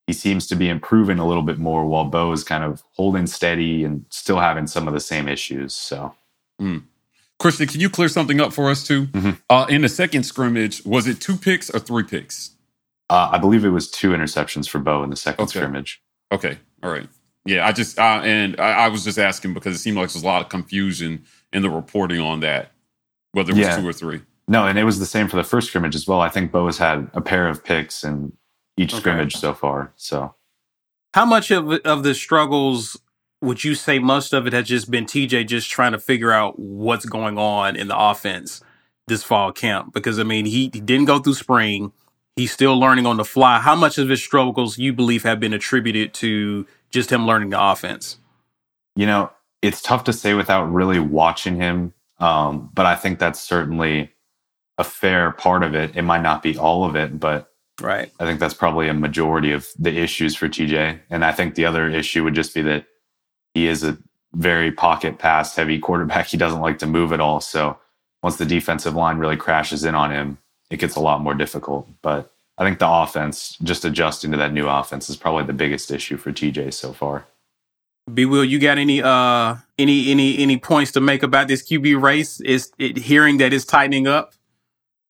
he 0.08 0.14
seems 0.14 0.48
to 0.48 0.56
be 0.56 0.68
improving 0.68 1.20
a 1.20 1.28
little 1.28 1.44
bit 1.44 1.60
more 1.60 1.86
while 1.86 2.06
Bo 2.06 2.32
is 2.32 2.44
kind 2.44 2.64
of 2.64 2.84
holding 2.96 3.28
steady 3.28 3.84
and 3.84 4.06
still 4.10 4.40
having 4.40 4.66
some 4.68 4.88
of 4.88 4.94
the 4.94 5.00
same 5.00 5.28
issues. 5.28 5.74
So, 5.76 6.16
Christian, 7.40 7.68
can 7.68 7.80
you 7.82 7.90
clear 7.90 8.08
something 8.08 8.40
up 8.42 8.54
for 8.54 8.70
us 8.70 8.84
too? 8.86 9.08
Mhm. 9.08 9.38
Uh, 9.50 9.66
in 9.70 9.82
the 9.82 9.90
second 9.90 10.24
scrimmage, 10.24 10.84
was 10.86 11.08
it 11.08 11.20
two 11.22 11.36
picks 11.38 11.70
or 11.70 11.80
three 11.80 12.04
picks? 12.04 12.52
Uh, 13.10 13.30
I 13.32 13.38
believe 13.40 13.66
it 13.66 13.70
was 13.70 13.90
two 13.92 14.12
interceptions 14.12 14.70
for 14.70 14.80
Bo 14.80 15.04
in 15.04 15.10
the 15.10 15.16
second 15.16 15.44
Okay. 15.44 15.60
scrimmage. 15.60 16.02
Okay, 16.32 16.58
all 16.82 16.92
right. 16.92 17.08
Yeah, 17.46 17.66
I 17.68 17.72
just 17.72 17.98
uh, 18.00 18.22
and 18.24 18.60
I, 18.60 18.72
I 18.72 18.88
was 18.90 19.04
just 19.04 19.18
asking 19.18 19.54
because 19.54 19.76
it 19.76 19.80
seemed 19.80 19.98
like 19.98 20.10
there's 20.12 20.24
a 20.24 20.28
lot 20.28 20.42
of 20.44 20.50
confusion 20.50 21.26
in 21.52 21.62
the 21.64 21.70
reporting 21.70 22.20
on 22.22 22.40
that, 22.42 22.72
whether 23.34 23.52
it 23.52 23.58
was 23.58 23.68
Yeah. 23.68 23.76
two 23.78 23.88
or 23.88 23.94
three. 23.94 24.22
No, 24.52 24.68
and 24.68 24.78
it 24.78 24.84
was 24.84 25.00
the 25.00 25.06
same 25.06 25.30
for 25.30 25.38
the 25.38 25.44
first 25.46 25.68
scrimmage 25.70 25.96
as 25.96 26.06
well. 26.08 26.20
I 26.20 26.28
think 26.28 26.52
Bo 26.52 26.66
has 26.66 26.78
had 26.78 27.10
a 27.14 27.22
pair 27.22 27.48
of 27.48 27.64
picks 27.64 28.04
in 28.04 28.34
each 28.76 28.94
Okay. 28.94 29.00
scrimmage 29.00 29.36
so 29.38 29.54
far. 29.54 29.94
So 29.96 30.36
How 31.14 31.26
much 31.26 31.52
of 31.52 31.72
of 31.86 32.04
the 32.04 32.14
struggles 32.14 33.00
would 33.42 33.64
you 33.64 33.76
say 33.76 33.98
most 33.98 34.34
of 34.34 34.46
it 34.48 34.54
has 34.54 34.68
just 34.68 34.92
been 34.92 35.06
TJ 35.06 35.48
just 35.48 35.70
trying 35.72 35.94
to 35.94 36.00
figure 36.00 36.32
out 36.32 36.60
what's 36.60 37.06
going 37.06 37.38
on 37.38 37.76
in 37.78 37.88
the 37.88 37.98
offense 37.98 38.62
this 39.08 39.24
fall 39.24 39.52
camp? 39.54 39.94
Because 39.94 40.20
I 40.20 40.24
mean, 40.24 40.46
he, 40.46 40.70
he 40.74 40.82
didn't 40.82 41.06
go 41.06 41.20
through 41.20 41.36
spring. 41.36 41.94
He's 42.36 42.52
still 42.52 42.78
learning 42.80 43.06
on 43.06 43.18
the 43.18 43.26
fly. 43.26 43.60
How 43.60 43.76
much 43.76 43.98
of 43.98 44.10
his 44.10 44.22
struggles 44.24 44.78
you 44.78 44.94
believe 44.94 45.24
have 45.24 45.40
been 45.40 45.54
attributed 45.54 46.14
to 46.16 46.66
just 46.92 47.10
him 47.12 47.26
learning 47.26 47.50
the 47.52 47.62
offense? 47.64 48.18
you 48.98 49.06
know, 49.06 49.32
it's 49.62 49.82
tough 49.82 50.04
to 50.04 50.12
say 50.14 50.34
without 50.34 50.66
really 50.72 51.00
watching 51.00 51.56
him. 51.56 51.94
Um, 52.20 52.70
but 52.74 52.86
I 52.86 52.96
think 52.96 53.20
that's 53.20 53.40
certainly 53.40 54.12
a 54.82 54.84
fair 54.84 55.32
part 55.32 55.64
of 55.64 55.74
it. 55.76 55.96
It 55.96 56.02
might 56.02 56.22
not 56.22 56.44
be 56.44 56.58
all 56.58 56.84
of 56.84 56.96
it, 56.96 57.20
but 57.20 57.52
Right. 57.82 58.12
I 58.20 58.26
think 58.26 58.40
that's 58.40 58.54
probably 58.54 58.88
a 58.90 58.94
majority 58.94 59.52
of 59.52 59.68
the 59.78 59.98
issues 59.98 60.36
for 60.36 60.48
TJ. 60.48 61.00
And 61.10 61.26
I 61.26 61.32
think 61.32 61.56
the 61.56 61.66
other 61.66 61.90
issue 61.90 62.24
would 62.24 62.36
just 62.36 62.54
be 62.54 62.62
that 62.64 62.86
he 63.54 63.68
is 63.68 63.84
a 63.84 63.98
very 64.34 64.72
pocket 64.72 65.18
pass 65.18 65.56
heavy 65.56 65.80
quarterback. 65.80 66.28
He 66.32 66.38
doesn't 66.38 66.62
like 66.62 66.80
to 66.80 66.86
move 66.86 67.12
at 67.12 67.20
all. 67.20 67.42
So 67.42 67.78
once 68.24 68.38
the 68.38 68.46
defensive 68.46 68.96
line 68.96 69.18
really 69.18 69.38
crashes 69.38 69.84
in 69.84 69.96
on 69.96 70.12
him, 70.12 70.38
it 70.70 70.78
gets 70.78 70.96
a 70.96 71.02
lot 71.02 71.22
more 71.22 71.34
difficult. 71.34 71.88
But 72.02 72.32
I 72.58 72.64
think 72.64 72.80
the 72.80 72.90
offense, 72.90 73.58
just 73.64 73.84
adjusting 73.84 74.32
to 74.32 74.38
that 74.38 74.54
new 74.54 74.68
offense, 74.68 75.10
is 75.10 75.18
probably 75.18 75.46
the 75.46 75.54
biggest 75.54 75.92
issue 75.92 76.18
for 76.18 76.32
TJ 76.32 76.74
so 76.74 76.94
far. 76.94 77.26
B 78.14 78.26
Will, 78.26 78.44
you 78.44 78.60
got 78.60 78.78
any 78.78 79.02
uh 79.02 79.56
any 79.78 80.12
any 80.12 80.38
any 80.40 80.58
points 80.58 80.92
to 80.94 81.02
make 81.02 81.24
about 81.24 81.48
this 81.48 81.68
QB 81.68 82.02
race? 82.02 82.40
Is 82.42 82.72
it 82.78 82.98
hearing 82.98 83.38
that 83.38 83.54
it's 83.54 83.66
tightening 83.66 84.08
up? 84.08 84.34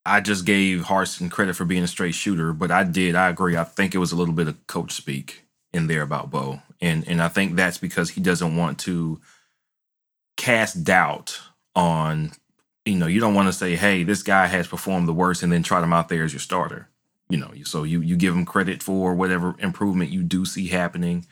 I 0.06 0.20
just 0.20 0.46
gave 0.46 0.82
Harsin 0.82 1.30
credit 1.30 1.56
for 1.56 1.66
being 1.66 1.84
a 1.84 1.88
straight 1.88 2.16
shooter, 2.16 2.54
but 2.54 2.72
I 2.72 2.84
did. 2.84 3.16
I 3.16 3.30
agree. 3.30 3.56
I 3.56 3.64
think 3.64 3.94
it 3.94 4.00
was 4.00 4.12
a 4.12 4.16
little 4.16 4.34
bit 4.34 4.48
of 4.48 4.66
coach 4.68 4.94
speak 4.94 5.44
in 5.74 5.88
there 5.88 6.02
about 6.02 6.32
Bo, 6.32 6.62
and 6.82 7.08
and 7.08 7.22
I 7.22 7.28
think 7.28 7.56
that's 7.56 7.78
because 7.78 8.12
he 8.12 8.22
doesn't 8.22 8.56
want 8.56 8.80
to 8.80 9.22
cast 10.38 10.84
doubt 10.84 11.40
on. 11.76 12.32
You 12.86 12.98
know, 12.98 13.06
you 13.06 13.20
don't 13.20 13.36
want 13.36 13.48
to 13.48 13.54
say, 13.54 13.76
"Hey, 13.76 14.04
this 14.04 14.24
guy 14.24 14.48
has 14.48 14.68
performed 14.68 15.08
the 15.08 15.14
worst," 15.14 15.44
and 15.44 15.52
then 15.52 15.62
trot 15.62 15.84
him 15.84 15.94
out 15.94 16.10
there 16.10 16.24
as 16.24 16.34
your 16.34 16.40
starter. 16.40 16.90
You 17.30 17.38
know, 17.38 17.52
so 17.64 17.84
you 17.84 18.02
you 18.02 18.18
give 18.18 18.36
him 18.36 18.46
credit 18.46 18.82
for 18.82 19.14
whatever 19.14 19.56
improvement 19.60 20.12
you 20.12 20.24
do 20.24 20.46
see 20.46 20.68
happening. 20.68 21.28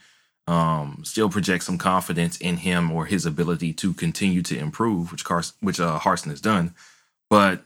Um, 0.46 1.02
still 1.04 1.28
project 1.28 1.64
some 1.64 1.78
confidence 1.78 2.36
in 2.38 2.58
him 2.58 2.90
or 2.90 3.06
his 3.06 3.26
ability 3.26 3.72
to 3.74 3.92
continue 3.92 4.42
to 4.42 4.58
improve, 4.58 5.12
which 5.12 5.24
Carson, 5.24 5.56
which 5.60 5.80
uh, 5.80 5.98
Harsin 5.98 6.30
has 6.30 6.40
done, 6.40 6.74
but 7.28 7.64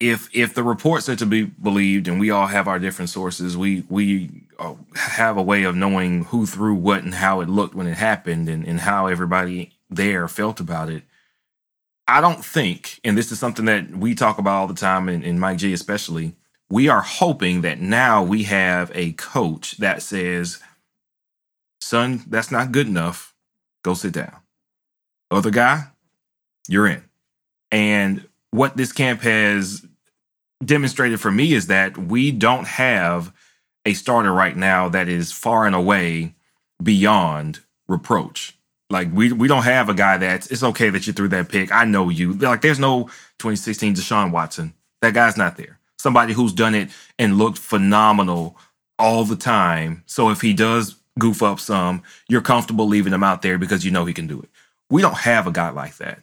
if 0.00 0.28
if 0.34 0.54
the 0.54 0.62
reports 0.62 1.08
are 1.08 1.16
to 1.16 1.26
be 1.26 1.44
believed, 1.44 2.08
and 2.08 2.18
we 2.18 2.30
all 2.30 2.46
have 2.46 2.68
our 2.68 2.78
different 2.78 3.10
sources, 3.10 3.56
we 3.56 3.84
we 3.88 4.46
uh, 4.58 4.74
have 4.96 5.36
a 5.36 5.42
way 5.42 5.62
of 5.64 5.76
knowing 5.76 6.24
who 6.24 6.46
threw 6.46 6.74
what 6.74 7.04
and 7.04 7.14
how 7.14 7.40
it 7.40 7.48
looked 7.48 7.74
when 7.74 7.86
it 7.86 7.96
happened, 7.96 8.48
and 8.48 8.66
and 8.66 8.80
how 8.80 9.06
everybody 9.06 9.72
there 9.88 10.26
felt 10.28 10.60
about 10.60 10.88
it. 10.88 11.04
I 12.06 12.20
don't 12.20 12.44
think, 12.44 13.00
and 13.02 13.16
this 13.16 13.32
is 13.32 13.38
something 13.38 13.64
that 13.64 13.90
we 13.90 14.14
talk 14.14 14.38
about 14.38 14.58
all 14.58 14.66
the 14.66 14.74
time, 14.74 15.08
and, 15.08 15.24
and 15.24 15.40
Mike 15.40 15.58
G 15.58 15.72
especially. 15.72 16.34
We 16.70 16.88
are 16.88 17.02
hoping 17.02 17.60
that 17.60 17.78
now 17.80 18.22
we 18.22 18.44
have 18.44 18.90
a 18.94 19.12
coach 19.12 19.76
that 19.78 20.02
says, 20.02 20.60
"Son, 21.80 22.24
that's 22.26 22.50
not 22.50 22.72
good 22.72 22.88
enough. 22.88 23.34
Go 23.82 23.94
sit 23.94 24.12
down." 24.12 24.36
Other 25.30 25.50
guy, 25.50 25.88
you're 26.68 26.86
in, 26.86 27.04
and 27.70 28.28
what 28.54 28.76
this 28.76 28.92
camp 28.92 29.20
has 29.22 29.84
demonstrated 30.64 31.20
for 31.20 31.32
me 31.32 31.54
is 31.54 31.66
that 31.66 31.98
we 31.98 32.30
don't 32.30 32.68
have 32.68 33.32
a 33.84 33.94
starter 33.94 34.32
right 34.32 34.56
now 34.56 34.88
that 34.88 35.08
is 35.08 35.32
far 35.32 35.66
and 35.66 35.74
away 35.74 36.36
beyond 36.80 37.58
reproach. 37.88 38.56
Like 38.90 39.08
we 39.12 39.32
we 39.32 39.48
don't 39.48 39.64
have 39.64 39.88
a 39.88 39.94
guy 39.94 40.18
that's 40.18 40.52
it's 40.52 40.62
okay 40.62 40.88
that 40.90 41.04
you 41.04 41.12
threw 41.12 41.26
that 41.28 41.48
pick. 41.48 41.72
I 41.72 41.84
know 41.84 42.10
you. 42.10 42.34
Like 42.34 42.60
there's 42.60 42.78
no 42.78 43.04
2016 43.38 43.96
Deshaun 43.96 44.30
Watson. 44.30 44.72
That 45.02 45.14
guy's 45.14 45.36
not 45.36 45.56
there. 45.56 45.80
Somebody 45.98 46.32
who's 46.32 46.52
done 46.52 46.76
it 46.76 46.90
and 47.18 47.38
looked 47.38 47.58
phenomenal 47.58 48.56
all 49.00 49.24
the 49.24 49.36
time. 49.36 50.04
So 50.06 50.30
if 50.30 50.42
he 50.42 50.52
does 50.52 50.94
goof 51.18 51.42
up 51.42 51.58
some, 51.58 52.04
you're 52.28 52.40
comfortable 52.40 52.86
leaving 52.86 53.14
him 53.14 53.24
out 53.24 53.42
there 53.42 53.58
because 53.58 53.84
you 53.84 53.90
know 53.90 54.04
he 54.04 54.14
can 54.14 54.28
do 54.28 54.40
it. 54.40 54.48
We 54.90 55.02
don't 55.02 55.16
have 55.16 55.48
a 55.48 55.52
guy 55.52 55.70
like 55.70 55.96
that. 55.96 56.20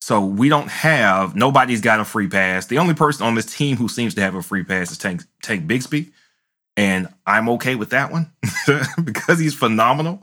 So 0.00 0.24
we 0.24 0.48
don't 0.48 0.68
have 0.68 1.34
nobody's 1.34 1.80
got 1.80 2.00
a 2.00 2.04
free 2.04 2.28
pass. 2.28 2.66
The 2.66 2.78
only 2.78 2.94
person 2.94 3.26
on 3.26 3.34
this 3.34 3.46
team 3.46 3.76
who 3.76 3.88
seems 3.88 4.14
to 4.14 4.20
have 4.20 4.34
a 4.34 4.42
free 4.42 4.62
pass 4.62 4.90
is 4.90 4.98
Tank 4.98 5.22
Tank 5.42 5.66
Bigsby, 5.66 6.12
and 6.76 7.08
I'm 7.26 7.48
okay 7.50 7.74
with 7.74 7.90
that 7.90 8.12
one 8.12 8.30
because 9.04 9.38
he's 9.38 9.54
phenomenal. 9.54 10.22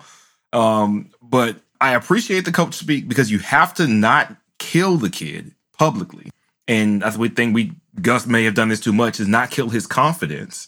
Um, 0.53 1.09
but 1.21 1.57
I 1.81 1.95
appreciate 1.95 2.45
the 2.45 2.51
coach 2.51 2.75
speak 2.75 3.07
because 3.07 3.31
you 3.31 3.39
have 3.39 3.73
to 3.75 3.87
not 3.87 4.35
kill 4.59 4.97
the 4.97 5.09
kid 5.09 5.53
publicly, 5.77 6.29
and 6.67 7.01
that's 7.01 7.17
the 7.17 7.29
thing 7.29 7.51
we 7.51 7.73
Gus 8.01 8.25
may 8.25 8.43
have 8.45 8.55
done 8.55 8.69
this 8.69 8.79
too 8.79 8.93
much 8.93 9.19
is 9.19 9.27
not 9.27 9.51
kill 9.51 9.69
his 9.69 9.85
confidence. 9.85 10.67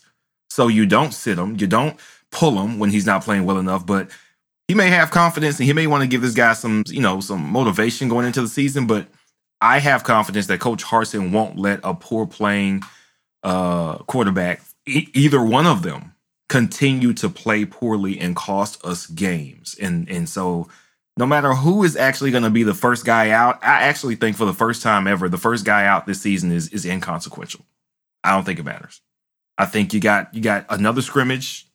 So 0.50 0.68
you 0.68 0.86
don't 0.86 1.14
sit 1.14 1.38
him, 1.38 1.58
you 1.60 1.68
don't 1.68 2.00
pull 2.32 2.62
him 2.62 2.80
when 2.80 2.90
he's 2.90 3.06
not 3.06 3.24
playing 3.24 3.46
well 3.46 3.58
enough, 3.60 3.86
but 3.86 4.10
he 4.68 4.74
may 4.74 4.90
have 4.90 5.12
confidence 5.12 5.60
and 5.60 5.68
he 5.68 5.74
may 5.74 5.88
want 5.88 6.02
to 6.02 6.08
give 6.08 6.22
this 6.22 6.34
guy 6.34 6.54
some, 6.54 6.84
you 6.88 7.02
know, 7.02 7.20
some 7.20 7.42
motivation 7.42 8.10
going 8.10 8.26
into 8.26 8.42
the 8.42 8.48
season. 8.48 8.88
But 8.88 9.08
I 9.62 9.80
have 9.80 10.04
confidence 10.04 10.48
that 10.48 10.60
Coach 10.60 10.84
Harsin 10.84 11.32
won't 11.32 11.58
let 11.58 11.80
a 11.84 11.94
poor 11.94 12.26
playing 12.26 12.82
uh, 13.44 14.00
quarterback, 14.00 14.62
e- 14.88 15.08
either 15.14 15.44
one 15.44 15.68
of 15.68 15.84
them, 15.84 16.14
continue 16.50 17.14
to 17.14 17.30
play 17.30 17.66
poorly 17.66 18.20
and 18.20 18.36
cost 18.36 18.84
us 18.86 19.08
games. 19.08 19.76
And 19.80 20.10
and 20.10 20.28
so, 20.28 20.68
no 21.18 21.26
matter 21.26 21.54
who 21.54 21.84
is 21.84 21.96
actually 21.96 22.32
going 22.32 22.44
to 22.44 22.50
be 22.50 22.64
the 22.64 22.74
first 22.74 23.06
guy 23.06 23.30
out, 23.30 23.64
I 23.64 23.84
actually 23.84 24.16
think 24.16 24.36
for 24.36 24.46
the 24.46 24.54
first 24.54 24.82
time 24.82 25.08
ever, 25.08 25.30
the 25.30 25.38
first 25.38 25.64
guy 25.64 25.86
out 25.86 26.08
this 26.08 26.22
season 26.22 26.52
is 26.52 26.70
is 26.70 26.86
inconsequential. 26.86 27.66
I 28.24 28.32
don't 28.32 28.44
think 28.44 28.60
it 28.60 28.66
matters. 28.66 29.02
I 29.60 29.66
think 29.66 29.94
you 29.94 30.00
got 30.00 30.34
you 30.34 30.42
got 30.42 30.66
another 30.70 31.04
scrimmage 31.04 31.68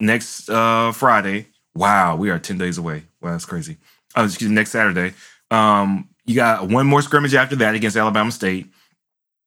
next 0.00 0.48
uh, 0.48 0.92
Friday 0.92 1.48
Wow, 1.74 2.16
we 2.16 2.30
are 2.30 2.38
10 2.38 2.58
days 2.58 2.78
away. 2.78 3.04
Wow, 3.20 3.32
that's 3.32 3.46
crazy. 3.46 3.78
Oh, 4.14 4.24
excuse 4.24 4.48
me, 4.48 4.54
next 4.54 4.70
Saturday. 4.70 5.14
Um, 5.50 6.08
you 6.24 6.34
got 6.34 6.68
one 6.68 6.86
more 6.86 7.02
scrimmage 7.02 7.34
after 7.34 7.56
that 7.56 7.74
against 7.74 7.96
Alabama 7.96 8.30
State. 8.30 8.68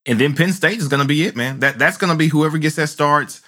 And 0.05 0.19
then 0.19 0.35
Penn 0.35 0.53
State 0.53 0.77
is 0.79 0.87
gonna 0.87 1.05
be 1.05 1.25
it, 1.25 1.35
man. 1.35 1.59
That 1.59 1.77
that's 1.77 1.97
gonna 1.97 2.15
be 2.15 2.27
whoever 2.27 2.57
gets 2.57 2.77
that 2.77 2.87
starts 2.87 3.41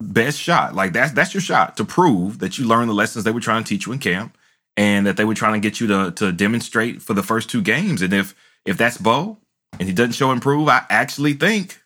best 0.00 0.38
shot. 0.38 0.74
Like 0.74 0.92
that's 0.92 1.12
that's 1.12 1.34
your 1.34 1.42
shot 1.42 1.76
to 1.76 1.84
prove 1.84 2.38
that 2.38 2.58
you 2.58 2.66
learned 2.66 2.88
the 2.88 2.94
lessons 2.94 3.24
they 3.24 3.30
were 3.30 3.40
trying 3.40 3.64
to 3.64 3.68
teach 3.68 3.86
you 3.86 3.92
in 3.92 3.98
camp 3.98 4.36
and 4.76 5.06
that 5.06 5.16
they 5.18 5.24
were 5.26 5.34
trying 5.34 5.60
to 5.60 5.68
get 5.68 5.80
you 5.80 5.86
to 5.88 6.10
to 6.12 6.32
demonstrate 6.32 7.02
for 7.02 7.12
the 7.12 7.22
first 7.22 7.50
two 7.50 7.60
games. 7.60 8.00
And 8.00 8.14
if 8.14 8.34
if 8.64 8.78
that's 8.78 8.96
Bo 8.96 9.38
and 9.78 9.88
he 9.88 9.94
doesn't 9.94 10.12
show 10.12 10.32
improve, 10.32 10.68
I 10.68 10.84
actually 10.88 11.34
think, 11.34 11.82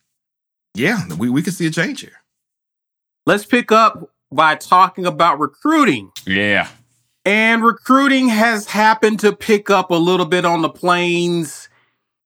yeah, 0.75 1.13
we, 1.19 1.29
we 1.29 1.43
could 1.43 1.55
see 1.55 1.67
a 1.67 1.71
change 1.71 2.01
here. 2.01 2.23
Let's 3.27 3.45
pick 3.45 3.73
up 3.73 4.14
by 4.35 4.55
talking 4.57 5.07
about 5.07 5.39
recruiting. 5.39 6.11
Yeah. 6.27 6.69
And 7.25 7.65
recruiting 7.65 8.29
has 8.29 8.67
happened 8.67 9.21
to 9.21 9.33
pick 9.35 9.71
up 9.71 9.91
a 9.91 9.95
little 9.95 10.27
bit 10.27 10.45
on 10.45 10.63
the 10.63 10.69
plains 10.69 11.69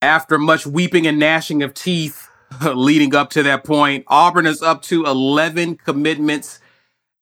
after 0.02 0.38
much 0.38 0.66
weeping 0.66 1.06
and 1.06 1.18
gnashing 1.18 1.62
of 1.62 1.74
teeth 1.74 2.28
leading 2.74 3.14
up 3.14 3.30
to 3.30 3.42
that 3.44 3.64
point. 3.64 4.04
Auburn 4.08 4.46
is 4.46 4.62
up 4.62 4.82
to 4.82 5.04
11 5.04 5.76
commitments. 5.76 6.60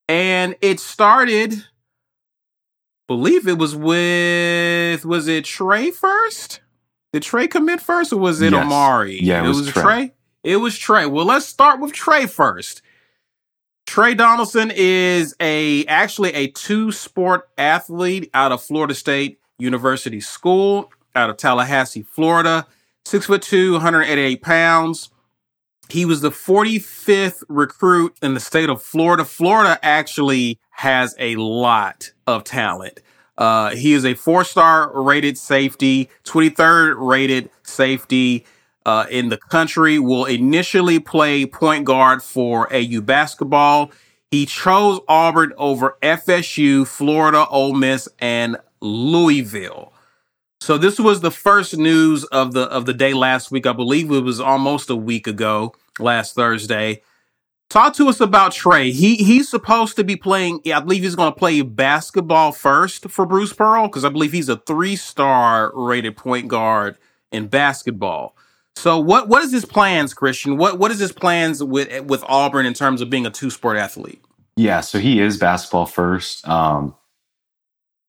And 0.08 0.54
it 0.60 0.78
started, 0.78 1.64
believe 3.08 3.48
it 3.48 3.58
was 3.58 3.74
with, 3.74 5.04
was 5.04 5.26
it 5.26 5.44
Tre 5.44 5.90
first? 5.90 6.60
Did 7.12 7.22
Tre 7.24 7.48
commit 7.48 7.80
first 7.80 8.12
or 8.12 8.18
was 8.18 8.40
it 8.40 8.52
Yes. 8.52 8.64
Omari? 8.64 9.18
Yeah, 9.22 9.44
it 9.44 9.48
was 9.48 9.66
Tre. 9.68 9.82
Tre. 9.82 10.12
It 10.44 10.56
was 10.58 10.78
Tre. 10.78 11.06
Well, 11.06 11.24
let's 11.26 11.46
start 11.46 11.80
with 11.80 11.92
Tre 11.92 12.26
first. 12.26 12.82
Tre 13.86 14.14
Donaldson 14.14 14.72
is 14.74 15.34
a 15.40 15.84
actually 15.86 16.32
a 16.34 16.48
two 16.48 16.92
sport 16.92 17.48
athlete 17.56 18.30
out 18.34 18.52
of 18.52 18.62
Florida 18.62 18.94
State 18.94 19.38
University 19.58 20.20
School 20.20 20.90
out 21.14 21.30
of 21.30 21.36
Tallahassee, 21.36 22.02
Florida. 22.02 22.66
Six 23.04 23.26
foot 23.26 23.42
two, 23.42 23.72
188 23.72 24.42
pounds. 24.42 25.10
He 25.88 26.04
was 26.04 26.20
the 26.20 26.30
45th 26.30 27.44
recruit 27.48 28.16
in 28.20 28.34
the 28.34 28.40
state 28.40 28.68
of 28.68 28.82
Florida. 28.82 29.24
Florida 29.24 29.78
actually 29.82 30.58
has 30.72 31.14
a 31.18 31.36
lot 31.36 32.10
of 32.26 32.42
talent. 32.42 33.00
Uh, 33.38 33.70
he 33.70 33.92
is 33.92 34.04
a 34.04 34.14
four 34.14 34.42
star 34.44 34.90
rated 35.00 35.38
safety, 35.38 36.10
23rd 36.24 36.96
rated 36.98 37.50
safety 37.62 38.44
uh, 38.86 39.04
in 39.10 39.28
the 39.28 39.36
country. 39.36 39.98
Will 39.98 40.24
initially 40.24 40.98
play 40.98 41.44
point 41.44 41.84
guard 41.84 42.22
for 42.22 42.72
AU 42.72 43.02
basketball. 43.02 43.90
He 44.30 44.46
chose 44.46 45.00
Auburn 45.08 45.52
over 45.58 45.98
FSU, 46.02 46.86
Florida, 46.86 47.46
Ole 47.48 47.74
Miss, 47.74 48.08
and 48.18 48.56
Louisville. 48.80 49.92
So 50.60 50.78
this 50.78 50.98
was 50.98 51.20
the 51.20 51.30
first 51.30 51.76
news 51.76 52.24
of 52.24 52.52
the 52.52 52.62
of 52.62 52.86
the 52.86 52.94
day 52.94 53.12
last 53.12 53.50
week. 53.50 53.66
I 53.66 53.72
believe 53.72 54.10
it 54.10 54.20
was 54.20 54.40
almost 54.40 54.88
a 54.88 54.96
week 54.96 55.26
ago, 55.26 55.74
last 55.98 56.34
Thursday. 56.34 57.02
Talk 57.68 57.94
to 57.94 58.08
us 58.08 58.20
about 58.20 58.52
Tre. 58.52 58.92
He 58.92 59.16
he's 59.16 59.48
supposed 59.48 59.96
to 59.96 60.04
be 60.04 60.14
playing. 60.16 60.60
I 60.72 60.80
believe 60.80 61.02
he's 61.02 61.16
going 61.16 61.32
to 61.32 61.38
play 61.38 61.60
basketball 61.62 62.52
first 62.52 63.10
for 63.10 63.26
Bruce 63.26 63.52
Pearl 63.52 63.88
because 63.88 64.04
I 64.04 64.08
believe 64.08 64.32
he's 64.32 64.48
a 64.48 64.56
three 64.56 64.94
star 64.96 65.72
rated 65.74 66.16
point 66.16 66.46
guard 66.48 66.96
in 67.32 67.48
basketball. 67.48 68.36
So 68.76 68.98
what 68.98 69.28
what 69.28 69.42
is 69.42 69.50
his 69.50 69.64
plans, 69.64 70.12
Christian? 70.12 70.58
What 70.58 70.78
what 70.78 70.90
is 70.90 70.98
his 70.98 71.10
plans 71.10 71.64
with 71.64 72.04
with 72.04 72.22
Auburn 72.28 72.66
in 72.66 72.74
terms 72.74 73.00
of 73.00 73.08
being 73.08 73.26
a 73.26 73.30
two 73.30 73.50
sport 73.50 73.78
athlete? 73.78 74.22
Yeah, 74.56 74.80
so 74.80 74.98
he 74.98 75.20
is 75.20 75.38
basketball 75.38 75.86
first. 75.86 76.46
Um, 76.46 76.94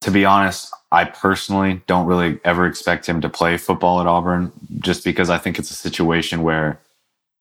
to 0.02 0.12
be 0.12 0.26
honest, 0.26 0.74
I 0.92 1.06
personally 1.06 1.82
don't 1.88 2.06
really 2.06 2.40
ever 2.44 2.66
expect 2.68 3.06
him 3.06 3.22
to 3.22 3.30
play 3.30 3.58
football 3.58 4.00
at 4.02 4.08
Auburn 4.08 4.52
just 4.80 5.04
because 5.04 5.30
I 5.30 5.38
think 5.38 5.58
it's 5.58 5.72
a 5.72 5.76
situation 5.76 6.44
where, 6.44 6.80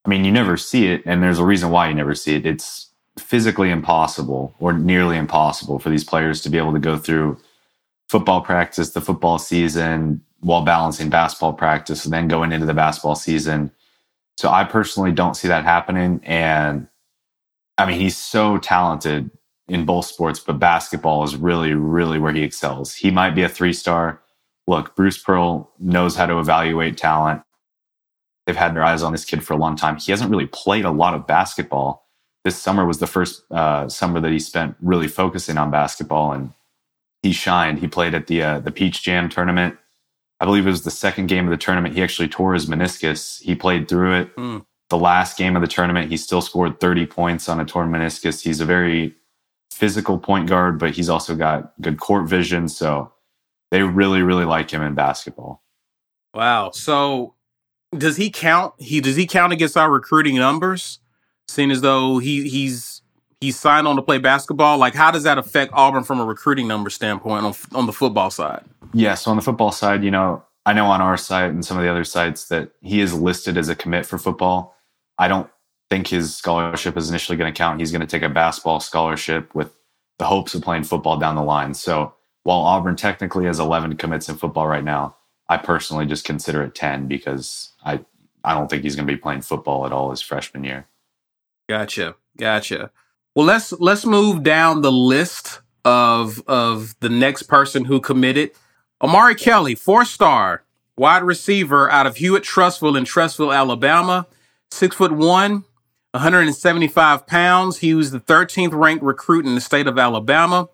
I 0.04 0.08
mean, 0.08 0.24
you 0.24 0.32
never 0.32 0.56
see 0.56 0.86
it, 0.86 1.02
and 1.04 1.22
there's 1.22 1.38
a 1.38 1.44
reason 1.44 1.70
why 1.70 1.88
you 1.88 1.94
never 1.94 2.14
see 2.14 2.34
it. 2.34 2.46
It's 2.46 2.88
physically 3.18 3.70
impossible 3.70 4.54
or 4.58 4.72
nearly 4.72 5.16
impossible 5.16 5.78
for 5.78 5.90
these 5.90 6.04
players 6.04 6.40
to 6.42 6.50
be 6.50 6.58
able 6.58 6.72
to 6.72 6.78
go 6.78 6.96
through 6.96 7.38
football 8.08 8.40
practice, 8.40 8.90
the 8.90 9.00
football 9.00 9.38
season, 9.38 10.22
while 10.40 10.62
balancing 10.62 11.10
basketball 11.10 11.52
practice, 11.54 12.04
and 12.04 12.14
then 12.14 12.28
going 12.28 12.52
into 12.52 12.66
the 12.66 12.74
basketball 12.74 13.16
season 13.16 13.72
So 14.38 14.50
I 14.50 14.64
personally 14.64 15.12
don't 15.12 15.36
see 15.36 15.48
that 15.48 15.64
happening. 15.64 16.20
And 16.24 16.88
I 17.78 17.86
mean, 17.86 18.00
he's 18.00 18.16
so 18.16 18.58
talented 18.58 19.30
in 19.68 19.84
both 19.86 20.06
sports, 20.06 20.40
but 20.40 20.58
basketball 20.58 21.24
is 21.24 21.36
really, 21.36 21.74
really 21.74 22.18
where 22.18 22.32
he 22.32 22.42
excels. 22.42 22.94
He 22.94 23.10
might 23.10 23.34
be 23.34 23.42
a 23.42 23.48
three 23.48 23.72
star. 23.72 24.20
Look, 24.66 24.96
Bruce 24.96 25.18
Pearl 25.18 25.70
knows 25.78 26.16
how 26.16 26.26
to 26.26 26.38
evaluate 26.38 26.96
talent. 26.98 27.42
They've 28.46 28.56
had 28.56 28.74
their 28.76 28.84
eyes 28.84 29.02
on 29.02 29.12
this 29.12 29.24
kid 29.24 29.44
for 29.44 29.54
a 29.54 29.58
long 29.58 29.76
time. 29.76 29.96
He 29.98 30.12
hasn't 30.12 30.30
really 30.30 30.46
played 30.46 30.84
a 30.84 30.90
lot 30.90 31.14
of 31.14 31.26
basketball. 31.26 32.06
This 32.44 32.60
summer 32.60 32.84
was 32.86 32.98
the 32.98 33.06
first 33.06 33.44
uh, 33.50 33.88
summer 33.88 34.20
that 34.20 34.32
he 34.32 34.38
spent 34.38 34.76
really 34.80 35.08
focusing 35.08 35.58
on 35.58 35.70
basketball, 35.70 36.32
and 36.32 36.52
he 37.22 37.32
shined. 37.32 37.80
He 37.80 37.88
played 37.88 38.14
at 38.14 38.28
the 38.28 38.42
uh, 38.42 38.60
the 38.60 38.72
Peach 38.72 39.02
Jam 39.02 39.28
tournament. 39.28 39.78
I 40.40 40.44
believe 40.44 40.66
it 40.66 40.70
was 40.70 40.84
the 40.84 40.90
second 40.90 41.26
game 41.28 41.44
of 41.44 41.50
the 41.50 41.56
tournament. 41.56 41.94
He 41.94 42.02
actually 42.02 42.28
tore 42.28 42.54
his 42.54 42.66
meniscus. 42.66 43.40
He 43.40 43.54
played 43.54 43.88
through 43.88 44.20
it. 44.20 44.36
Mm. 44.36 44.64
The 44.88 44.98
last 44.98 45.38
game 45.38 45.56
of 45.56 45.62
the 45.62 45.68
tournament, 45.68 46.10
he 46.10 46.16
still 46.16 46.42
scored 46.42 46.78
30 46.78 47.06
points 47.06 47.48
on 47.48 47.58
a 47.58 47.64
torn 47.64 47.90
meniscus. 47.90 48.42
He's 48.42 48.60
a 48.60 48.66
very 48.66 49.14
physical 49.72 50.18
point 50.18 50.48
guard, 50.48 50.78
but 50.78 50.92
he's 50.92 51.08
also 51.08 51.34
got 51.34 51.72
good 51.80 51.98
court 51.98 52.28
vision. 52.28 52.68
So 52.68 53.12
they 53.70 53.82
really, 53.82 54.22
really 54.22 54.44
like 54.44 54.70
him 54.70 54.82
in 54.82 54.94
basketball. 54.94 55.62
Wow. 56.34 56.70
So 56.70 57.34
does 57.96 58.16
he 58.16 58.30
count? 58.30 58.74
He 58.78 59.00
does 59.00 59.16
he 59.16 59.26
count 59.26 59.52
against 59.52 59.76
our 59.76 59.90
recruiting 59.90 60.36
numbers? 60.36 60.98
Seeing 61.48 61.70
as 61.70 61.80
though 61.80 62.18
he 62.18 62.48
he's 62.48 62.95
he's 63.40 63.58
signed 63.58 63.86
on 63.86 63.96
to 63.96 64.02
play 64.02 64.18
basketball. 64.18 64.78
Like, 64.78 64.94
how 64.94 65.10
does 65.10 65.24
that 65.24 65.38
affect 65.38 65.72
Auburn 65.74 66.04
from 66.04 66.20
a 66.20 66.24
recruiting 66.24 66.68
number 66.68 66.90
standpoint 66.90 67.44
on 67.44 67.54
on 67.74 67.86
the 67.86 67.92
football 67.92 68.30
side? 68.30 68.64
Yeah. 68.92 69.14
So 69.14 69.30
on 69.30 69.36
the 69.36 69.42
football 69.42 69.72
side, 69.72 70.04
you 70.04 70.10
know, 70.10 70.44
I 70.64 70.72
know 70.72 70.86
on 70.86 71.00
our 71.00 71.16
site 71.16 71.50
and 71.50 71.64
some 71.64 71.76
of 71.76 71.82
the 71.84 71.90
other 71.90 72.04
sites 72.04 72.48
that 72.48 72.70
he 72.80 73.00
is 73.00 73.14
listed 73.14 73.56
as 73.56 73.68
a 73.68 73.74
commit 73.74 74.06
for 74.06 74.18
football. 74.18 74.74
I 75.18 75.28
don't 75.28 75.48
think 75.88 76.08
his 76.08 76.36
scholarship 76.36 76.96
is 76.96 77.08
initially 77.08 77.38
going 77.38 77.52
to 77.52 77.56
count. 77.56 77.80
He's 77.80 77.92
going 77.92 78.00
to 78.00 78.06
take 78.06 78.22
a 78.22 78.28
basketball 78.28 78.80
scholarship 78.80 79.54
with 79.54 79.72
the 80.18 80.24
hopes 80.24 80.54
of 80.54 80.62
playing 80.62 80.84
football 80.84 81.18
down 81.18 81.36
the 81.36 81.42
line. 81.42 81.74
So 81.74 82.14
while 82.42 82.58
Auburn 82.58 82.96
technically 82.96 83.44
has 83.46 83.58
11 83.58 83.96
commits 83.96 84.28
in 84.28 84.36
football 84.36 84.66
right 84.66 84.84
now, 84.84 85.16
I 85.48 85.56
personally 85.58 86.06
just 86.06 86.24
consider 86.24 86.62
it 86.62 86.74
10 86.74 87.06
because 87.06 87.72
I 87.84 88.04
I 88.44 88.54
don't 88.54 88.68
think 88.68 88.84
he's 88.84 88.94
going 88.94 89.06
to 89.06 89.12
be 89.12 89.20
playing 89.20 89.42
football 89.42 89.86
at 89.86 89.92
all 89.92 90.10
his 90.10 90.22
freshman 90.22 90.62
year. 90.62 90.86
Gotcha. 91.68 92.14
Gotcha. 92.36 92.90
Well, 93.36 93.44
let's 93.44 93.70
let's 93.72 94.06
move 94.06 94.42
down 94.42 94.80
the 94.80 94.90
list 94.90 95.60
of 95.84 96.42
of 96.48 96.96
the 97.00 97.10
next 97.10 97.42
person 97.42 97.84
who 97.84 98.00
committed. 98.00 98.52
Omari 99.02 99.34
Kelly, 99.34 99.74
four 99.74 100.06
star 100.06 100.64
wide 100.96 101.22
receiver 101.22 101.90
out 101.90 102.06
of 102.06 102.16
Hewitt 102.16 102.44
Trussville 102.44 102.96
in 102.96 103.04
Trussville, 103.04 103.54
Alabama, 103.54 104.26
six 104.70 104.96
foot 104.96 105.12
one, 105.12 105.64
175 106.12 107.26
pounds. 107.26 107.76
He 107.76 107.92
was 107.92 108.10
the 108.10 108.20
13th 108.20 108.72
ranked 108.72 109.04
recruit 109.04 109.44
in 109.44 109.54
the 109.54 109.60
state 109.60 109.86
of 109.86 109.98
Alabama. 109.98 110.70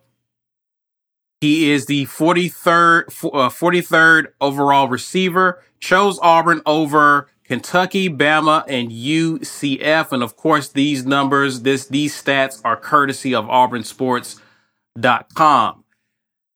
He 1.40 1.72
is 1.72 1.86
the 1.86 2.06
43rd, 2.06 3.06
uh, 3.08 3.48
43rd 3.48 4.26
overall 4.40 4.86
receiver. 4.86 5.60
Chose 5.80 6.20
Auburn 6.22 6.62
over 6.64 7.28
Kentucky, 7.44 8.08
Bama, 8.08 8.64
and 8.68 8.90
UCF. 8.90 10.12
And 10.12 10.22
of 10.22 10.36
course, 10.36 10.68
these 10.68 11.04
numbers, 11.04 11.62
this 11.62 11.86
these 11.86 12.14
stats 12.20 12.60
are 12.64 12.76
courtesy 12.76 13.34
of 13.34 13.46
AuburnSports.com. 13.46 15.84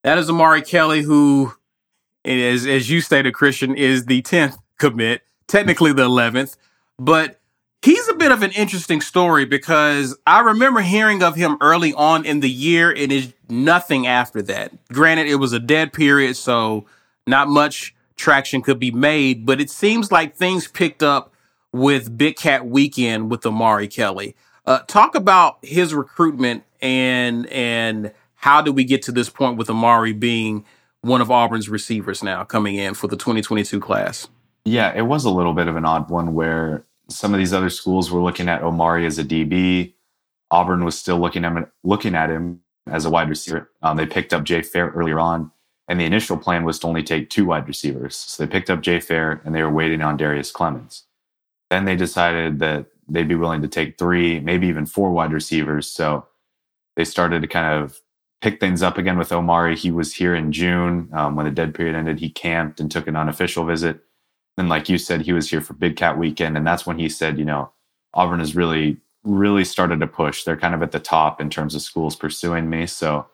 That 0.04 0.18
is 0.18 0.30
Omari 0.30 0.62
Kelly, 0.62 1.02
who 1.02 1.52
is, 2.24 2.66
as 2.66 2.88
you 2.88 3.00
stated, 3.00 3.34
Christian, 3.34 3.74
is 3.74 4.06
the 4.06 4.22
10th 4.22 4.58
commit, 4.78 5.22
technically 5.48 5.92
the 5.92 6.08
11th, 6.08 6.56
but 6.98 7.40
he's 7.82 8.08
a 8.08 8.14
bit 8.14 8.32
of 8.32 8.42
an 8.42 8.52
interesting 8.52 9.00
story 9.00 9.44
because 9.44 10.16
I 10.26 10.40
remember 10.40 10.80
hearing 10.80 11.22
of 11.22 11.34
him 11.34 11.56
early 11.60 11.92
on 11.94 12.24
in 12.24 12.40
the 12.40 12.50
year 12.50 12.90
and 12.90 13.10
is 13.10 13.32
nothing 13.48 14.06
after 14.06 14.42
that. 14.42 14.72
Granted, 14.92 15.26
it 15.26 15.36
was 15.36 15.52
a 15.52 15.60
dead 15.60 15.92
period, 15.92 16.36
so 16.36 16.86
not 17.26 17.48
much 17.48 17.94
traction 18.16 18.62
could 18.62 18.78
be 18.78 18.90
made, 18.90 19.46
but 19.46 19.60
it 19.60 19.70
seems 19.70 20.10
like 20.10 20.34
things 20.34 20.68
picked 20.68 21.02
up 21.02 21.32
with 21.72 22.16
Big 22.16 22.36
Cat 22.36 22.66
Weekend 22.66 23.30
with 23.30 23.44
Omari 23.46 23.88
Kelly. 23.88 24.34
Uh, 24.64 24.80
talk 24.86 25.14
about 25.14 25.58
his 25.62 25.94
recruitment 25.94 26.64
and 26.80 27.46
and 27.46 28.12
how 28.36 28.60
did 28.60 28.74
we 28.74 28.84
get 28.84 29.02
to 29.02 29.12
this 29.12 29.28
point 29.28 29.56
with 29.56 29.70
Omari 29.70 30.12
being 30.12 30.64
one 31.00 31.20
of 31.20 31.30
Auburn's 31.30 31.68
receivers 31.68 32.22
now 32.22 32.44
coming 32.44 32.74
in 32.76 32.94
for 32.94 33.06
the 33.06 33.16
2022 33.16 33.80
class? 33.80 34.28
Yeah, 34.64 34.92
it 34.94 35.02
was 35.02 35.24
a 35.24 35.30
little 35.30 35.52
bit 35.52 35.68
of 35.68 35.76
an 35.76 35.84
odd 35.84 36.10
one 36.10 36.34
where 36.34 36.84
some 37.08 37.32
of 37.32 37.38
these 37.38 37.52
other 37.52 37.70
schools 37.70 38.10
were 38.10 38.20
looking 38.20 38.48
at 38.48 38.62
Omari 38.62 39.06
as 39.06 39.18
a 39.18 39.24
DB. 39.24 39.94
Auburn 40.50 40.84
was 40.84 40.98
still 40.98 41.18
looking 41.18 41.44
at 41.44 41.52
him, 41.52 41.66
looking 41.84 42.14
at 42.14 42.30
him 42.30 42.60
as 42.86 43.04
a 43.04 43.10
wide 43.10 43.28
receiver. 43.28 43.70
Um, 43.82 43.96
they 43.96 44.06
picked 44.06 44.34
up 44.34 44.44
Jay 44.44 44.62
Fair 44.62 44.90
earlier 44.90 45.20
on, 45.20 45.52
and 45.88 46.00
the 46.00 46.04
initial 46.04 46.36
plan 46.36 46.64
was 46.64 46.78
to 46.80 46.86
only 46.86 47.02
take 47.02 47.30
two 47.30 47.46
wide 47.46 47.68
receivers. 47.68 48.16
So 48.16 48.44
they 48.44 48.50
picked 48.50 48.70
up 48.70 48.80
Jay 48.80 49.00
Fair, 49.00 49.40
and 49.44 49.54
they 49.54 49.62
were 49.62 49.70
waiting 49.70 50.02
on 50.02 50.16
Darius 50.16 50.52
Clemons. 50.52 51.02
Then 51.70 51.84
they 51.84 51.96
decided 51.96 52.58
that 52.60 52.86
they'd 53.08 53.28
be 53.28 53.34
willing 53.34 53.62
to 53.62 53.68
take 53.68 53.98
three, 53.98 54.40
maybe 54.40 54.66
even 54.66 54.86
four 54.86 55.12
wide 55.12 55.32
receivers. 55.32 55.88
So 55.88 56.26
they 56.96 57.04
started 57.04 57.42
to 57.42 57.48
kind 57.48 57.82
of 57.82 58.00
pick 58.40 58.60
things 58.60 58.82
up 58.82 58.98
again 58.98 59.18
with 59.18 59.32
Omari. 59.32 59.76
He 59.76 59.90
was 59.90 60.14
here 60.14 60.34
in 60.34 60.52
June 60.52 61.08
um, 61.12 61.36
when 61.36 61.46
the 61.46 61.52
dead 61.52 61.74
period 61.74 61.96
ended. 61.96 62.18
He 62.18 62.30
camped 62.30 62.80
and 62.80 62.90
took 62.90 63.06
an 63.06 63.16
unofficial 63.16 63.64
visit. 63.64 64.00
And 64.58 64.68
like 64.68 64.88
you 64.88 64.98
said, 64.98 65.22
he 65.22 65.32
was 65.32 65.50
here 65.50 65.60
for 65.60 65.74
Big 65.74 65.96
Cat 65.96 66.18
Weekend, 66.18 66.56
and 66.56 66.66
that's 66.66 66.86
when 66.86 66.98
he 66.98 67.08
said, 67.08 67.38
you 67.38 67.44
know, 67.44 67.70
Auburn 68.14 68.40
has 68.40 68.56
really, 68.56 68.96
really 69.22 69.64
started 69.64 70.00
to 70.00 70.06
push. 70.06 70.44
They're 70.44 70.56
kind 70.56 70.74
of 70.74 70.82
at 70.82 70.92
the 70.92 70.98
top 70.98 71.40
in 71.40 71.50
terms 71.50 71.74
of 71.74 71.82
schools 71.82 72.16
pursuing 72.16 72.70
me. 72.70 72.86
So 72.86 73.26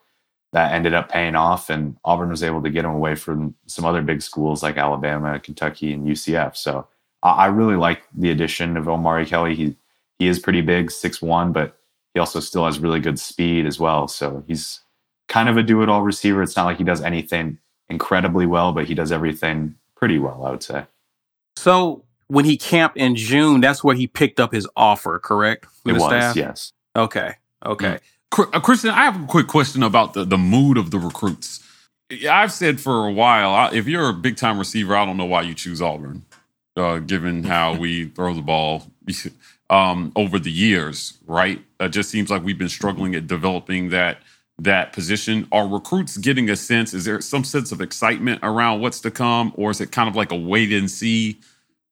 that 0.52 0.72
ended 0.72 0.94
up 0.94 1.10
paying 1.10 1.34
off, 1.34 1.70
and 1.70 1.96
Auburn 2.04 2.30
was 2.30 2.42
able 2.42 2.62
to 2.62 2.70
get 2.70 2.84
him 2.84 2.92
away 2.92 3.14
from 3.14 3.54
some 3.66 3.84
other 3.84 4.02
big 4.02 4.22
schools 4.22 4.62
like 4.62 4.76
Alabama, 4.76 5.40
Kentucky, 5.40 5.92
and 5.92 6.06
UCF. 6.06 6.56
So 6.56 6.86
I 7.22 7.46
really 7.46 7.76
like 7.76 8.02
the 8.14 8.30
addition 8.30 8.76
of 8.76 8.88
Omari 8.88 9.26
Kelly. 9.26 9.54
He 9.54 9.76
he 10.18 10.28
is 10.28 10.38
pretty 10.38 10.60
big, 10.60 10.90
six 10.90 11.22
one, 11.22 11.52
but 11.52 11.76
he 12.14 12.20
also 12.20 12.40
still 12.40 12.66
has 12.66 12.78
really 12.78 13.00
good 13.00 13.18
speed 13.18 13.66
as 13.66 13.80
well. 13.80 14.06
So 14.08 14.44
he's 14.46 14.80
kind 15.28 15.48
of 15.48 15.56
a 15.56 15.62
do 15.62 15.82
it 15.82 15.88
all 15.88 16.02
receiver. 16.02 16.42
It's 16.42 16.56
not 16.56 16.66
like 16.66 16.78
he 16.78 16.84
does 16.84 17.00
anything 17.00 17.58
incredibly 17.88 18.46
well, 18.46 18.72
but 18.72 18.86
he 18.86 18.94
does 18.94 19.10
everything 19.10 19.74
pretty 19.96 20.18
well, 20.18 20.44
I 20.44 20.50
would 20.50 20.62
say. 20.62 20.86
So 21.56 22.04
when 22.28 22.44
he 22.44 22.56
camped 22.56 22.96
in 22.96 23.16
June, 23.16 23.60
that's 23.60 23.82
where 23.82 23.94
he 23.94 24.06
picked 24.06 24.40
up 24.40 24.52
his 24.52 24.68
offer, 24.76 25.18
correct? 25.18 25.66
From 25.82 25.96
it 25.96 26.00
was, 26.00 26.04
staff? 26.04 26.36
yes. 26.36 26.72
Okay. 26.96 27.34
Okay. 27.64 27.94
Mm. 27.94 28.00
Christian, 28.32 28.90
I 28.90 29.04
have 29.04 29.22
a 29.22 29.26
quick 29.26 29.46
question 29.46 29.82
about 29.82 30.14
the, 30.14 30.24
the 30.24 30.38
mood 30.38 30.78
of 30.78 30.90
the 30.90 30.98
recruits. 30.98 31.62
I've 32.28 32.52
said 32.52 32.80
for 32.80 33.06
a 33.06 33.12
while, 33.12 33.72
if 33.72 33.86
you're 33.86 34.08
a 34.08 34.14
big 34.14 34.36
time 34.36 34.58
receiver, 34.58 34.96
I 34.96 35.04
don't 35.04 35.16
know 35.16 35.26
why 35.26 35.42
you 35.42 35.54
choose 35.54 35.82
Auburn, 35.82 36.24
uh, 36.76 36.98
given 36.98 37.44
how 37.44 37.74
we 37.76 38.06
throw 38.14 38.34
the 38.34 38.42
ball 38.42 38.86
um, 39.70 40.12
over 40.16 40.38
the 40.38 40.50
years, 40.50 41.18
right? 41.26 41.62
It 41.78 41.90
just 41.90 42.10
seems 42.10 42.30
like 42.30 42.42
we've 42.42 42.58
been 42.58 42.68
struggling 42.68 43.14
at 43.14 43.26
developing 43.26 43.90
that 43.90 44.18
that 44.58 44.92
position. 44.92 45.46
Are 45.52 45.66
recruits 45.66 46.16
getting 46.16 46.48
a 46.48 46.56
sense? 46.56 46.94
Is 46.94 47.04
there 47.04 47.20
some 47.20 47.44
sense 47.44 47.72
of 47.72 47.80
excitement 47.80 48.40
around 48.42 48.80
what's 48.80 49.00
to 49.00 49.10
come, 49.10 49.52
or 49.56 49.70
is 49.70 49.80
it 49.80 49.92
kind 49.92 50.08
of 50.08 50.16
like 50.16 50.32
a 50.32 50.36
wait 50.36 50.72
and 50.72 50.90
see 50.90 51.38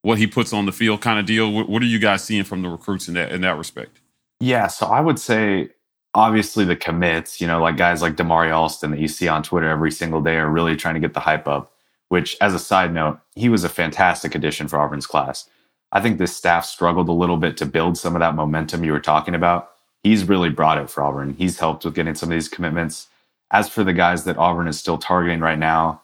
what 0.02 0.16
he 0.16 0.26
puts 0.26 0.52
on 0.52 0.66
the 0.66 0.72
field 0.72 1.02
kind 1.02 1.18
of 1.18 1.26
deal? 1.26 1.52
What, 1.52 1.68
what 1.68 1.82
are 1.82 1.86
you 1.86 1.98
guys 1.98 2.24
seeing 2.24 2.44
from 2.44 2.62
the 2.62 2.68
recruits 2.68 3.08
in 3.08 3.14
that 3.14 3.32
in 3.32 3.42
that 3.42 3.58
respect? 3.58 4.00
Yeah, 4.40 4.68
so 4.68 4.86
I 4.86 5.00
would 5.00 5.18
say 5.18 5.70
obviously 6.14 6.64
the 6.64 6.76
commits, 6.76 7.40
you 7.40 7.46
know, 7.46 7.60
like 7.60 7.76
guys 7.76 8.02
like 8.02 8.16
Damari 8.16 8.52
Alston 8.52 8.90
that 8.90 9.00
you 9.00 9.08
see 9.08 9.28
on 9.28 9.42
Twitter 9.42 9.68
every 9.68 9.90
single 9.90 10.20
day 10.20 10.36
are 10.36 10.48
really 10.48 10.76
trying 10.76 10.94
to 10.94 11.00
get 11.00 11.14
the 11.14 11.20
hype 11.20 11.46
up. 11.48 11.72
Which, 12.08 12.36
as 12.40 12.54
a 12.54 12.58
side 12.58 12.92
note, 12.92 13.20
he 13.36 13.48
was 13.48 13.62
a 13.62 13.68
fantastic 13.68 14.34
addition 14.34 14.66
for 14.66 14.80
Auburn's 14.80 15.06
class. 15.06 15.48
I 15.92 16.00
think 16.00 16.18
this 16.18 16.36
staff 16.36 16.64
struggled 16.64 17.08
a 17.08 17.12
little 17.12 17.36
bit 17.36 17.56
to 17.58 17.66
build 17.66 17.96
some 17.96 18.16
of 18.16 18.20
that 18.20 18.34
momentum 18.34 18.82
you 18.82 18.90
were 18.90 18.98
talking 18.98 19.34
about 19.34 19.70
he's 20.02 20.28
really 20.28 20.50
brought 20.50 20.78
it 20.78 20.90
for 20.90 21.02
Auburn. 21.02 21.34
He's 21.34 21.58
helped 21.58 21.84
with 21.84 21.94
getting 21.94 22.14
some 22.14 22.30
of 22.30 22.34
these 22.34 22.48
commitments. 22.48 23.08
As 23.50 23.68
for 23.68 23.84
the 23.84 23.92
guys 23.92 24.24
that 24.24 24.38
Auburn 24.38 24.68
is 24.68 24.78
still 24.78 24.98
targeting 24.98 25.40
right 25.40 25.58
now, 25.58 26.02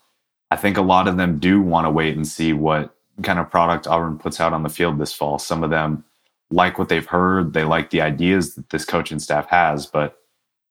I 0.50 0.56
think 0.56 0.76
a 0.76 0.82
lot 0.82 1.08
of 1.08 1.16
them 1.16 1.38
do 1.38 1.60
want 1.60 1.86
to 1.86 1.90
wait 1.90 2.16
and 2.16 2.26
see 2.26 2.52
what 2.52 2.94
kind 3.22 3.38
of 3.38 3.50
product 3.50 3.86
Auburn 3.86 4.18
puts 4.18 4.40
out 4.40 4.52
on 4.52 4.62
the 4.62 4.68
field 4.68 4.98
this 4.98 5.12
fall. 5.12 5.38
Some 5.38 5.64
of 5.64 5.70
them 5.70 6.04
like 6.50 6.78
what 6.78 6.88
they've 6.88 7.06
heard, 7.06 7.52
they 7.52 7.64
like 7.64 7.90
the 7.90 8.00
ideas 8.00 8.54
that 8.54 8.70
this 8.70 8.84
coaching 8.84 9.18
staff 9.18 9.48
has, 9.48 9.86
but 9.86 10.18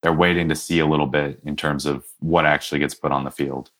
they're 0.01 0.13
waiting 0.13 0.49
to 0.49 0.55
see 0.55 0.79
a 0.79 0.85
little 0.85 1.07
bit 1.07 1.39
in 1.45 1.55
terms 1.55 1.85
of 1.85 2.05
what 2.19 2.45
actually 2.45 2.79
gets 2.79 2.95
put 2.95 3.11
on 3.11 3.23
the 3.23 3.31
field. 3.31 3.71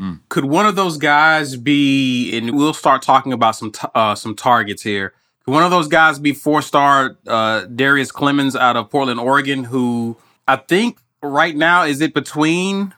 Hmm. 0.00 0.14
Could 0.28 0.46
one 0.46 0.66
of 0.66 0.76
those 0.76 0.96
guys 0.96 1.56
be? 1.56 2.36
And 2.36 2.56
we'll 2.56 2.74
start 2.74 3.02
talking 3.02 3.32
about 3.32 3.56
some 3.56 3.72
t- 3.72 3.88
uh, 3.94 4.14
some 4.14 4.34
targets 4.34 4.82
here 4.82 5.14
one 5.44 5.62
of 5.62 5.70
those 5.70 5.88
guys 5.88 6.18
be 6.18 6.32
four 6.32 6.62
star 6.62 7.16
uh, 7.26 7.66
Darius 7.66 8.10
Clemons 8.10 8.58
out 8.58 8.76
of 8.76 8.90
Portland, 8.90 9.20
Oregon, 9.20 9.64
who 9.64 10.16
I 10.48 10.56
think 10.56 10.98
right 11.22 11.54
now 11.54 11.84
is 11.84 12.00
it 12.00 12.14
between 12.14 12.94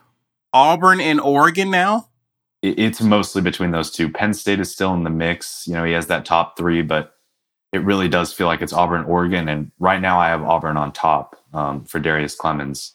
Auburn 0.53 0.99
and 0.99 1.19
Oregon 1.19 1.69
now? 1.69 2.09
It's 2.63 3.01
mostly 3.01 3.41
between 3.41 3.71
those 3.71 3.91
two. 3.91 4.09
Penn 4.09 4.33
State 4.33 4.59
is 4.59 4.71
still 4.71 4.93
in 4.93 5.03
the 5.03 5.09
mix. 5.09 5.67
You 5.67 5.73
know, 5.73 5.83
he 5.83 5.93
has 5.93 6.07
that 6.07 6.25
top 6.25 6.57
three, 6.57 6.81
but 6.81 7.15
it 7.73 7.83
really 7.83 8.07
does 8.07 8.33
feel 8.33 8.47
like 8.47 8.61
it's 8.61 8.73
Auburn, 8.73 9.05
Oregon. 9.05 9.49
And 9.49 9.71
right 9.79 10.01
now 10.01 10.19
I 10.19 10.27
have 10.29 10.43
Auburn 10.43 10.77
on 10.77 10.91
top 10.91 11.35
um, 11.53 11.83
for 11.85 11.99
Darius 11.99 12.35
Clemons. 12.35 12.93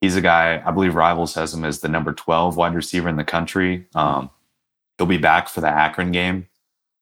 He's 0.00 0.16
a 0.16 0.20
guy, 0.20 0.62
I 0.64 0.70
believe 0.70 0.94
Rivals 0.94 1.34
has 1.34 1.54
him 1.54 1.64
as 1.64 1.80
the 1.80 1.88
number 1.88 2.12
12 2.12 2.56
wide 2.56 2.74
receiver 2.74 3.08
in 3.08 3.16
the 3.16 3.24
country. 3.24 3.86
Um, 3.94 4.30
he'll 4.98 5.06
be 5.06 5.18
back 5.18 5.48
for 5.48 5.60
the 5.60 5.68
Akron 5.68 6.12
game. 6.12 6.48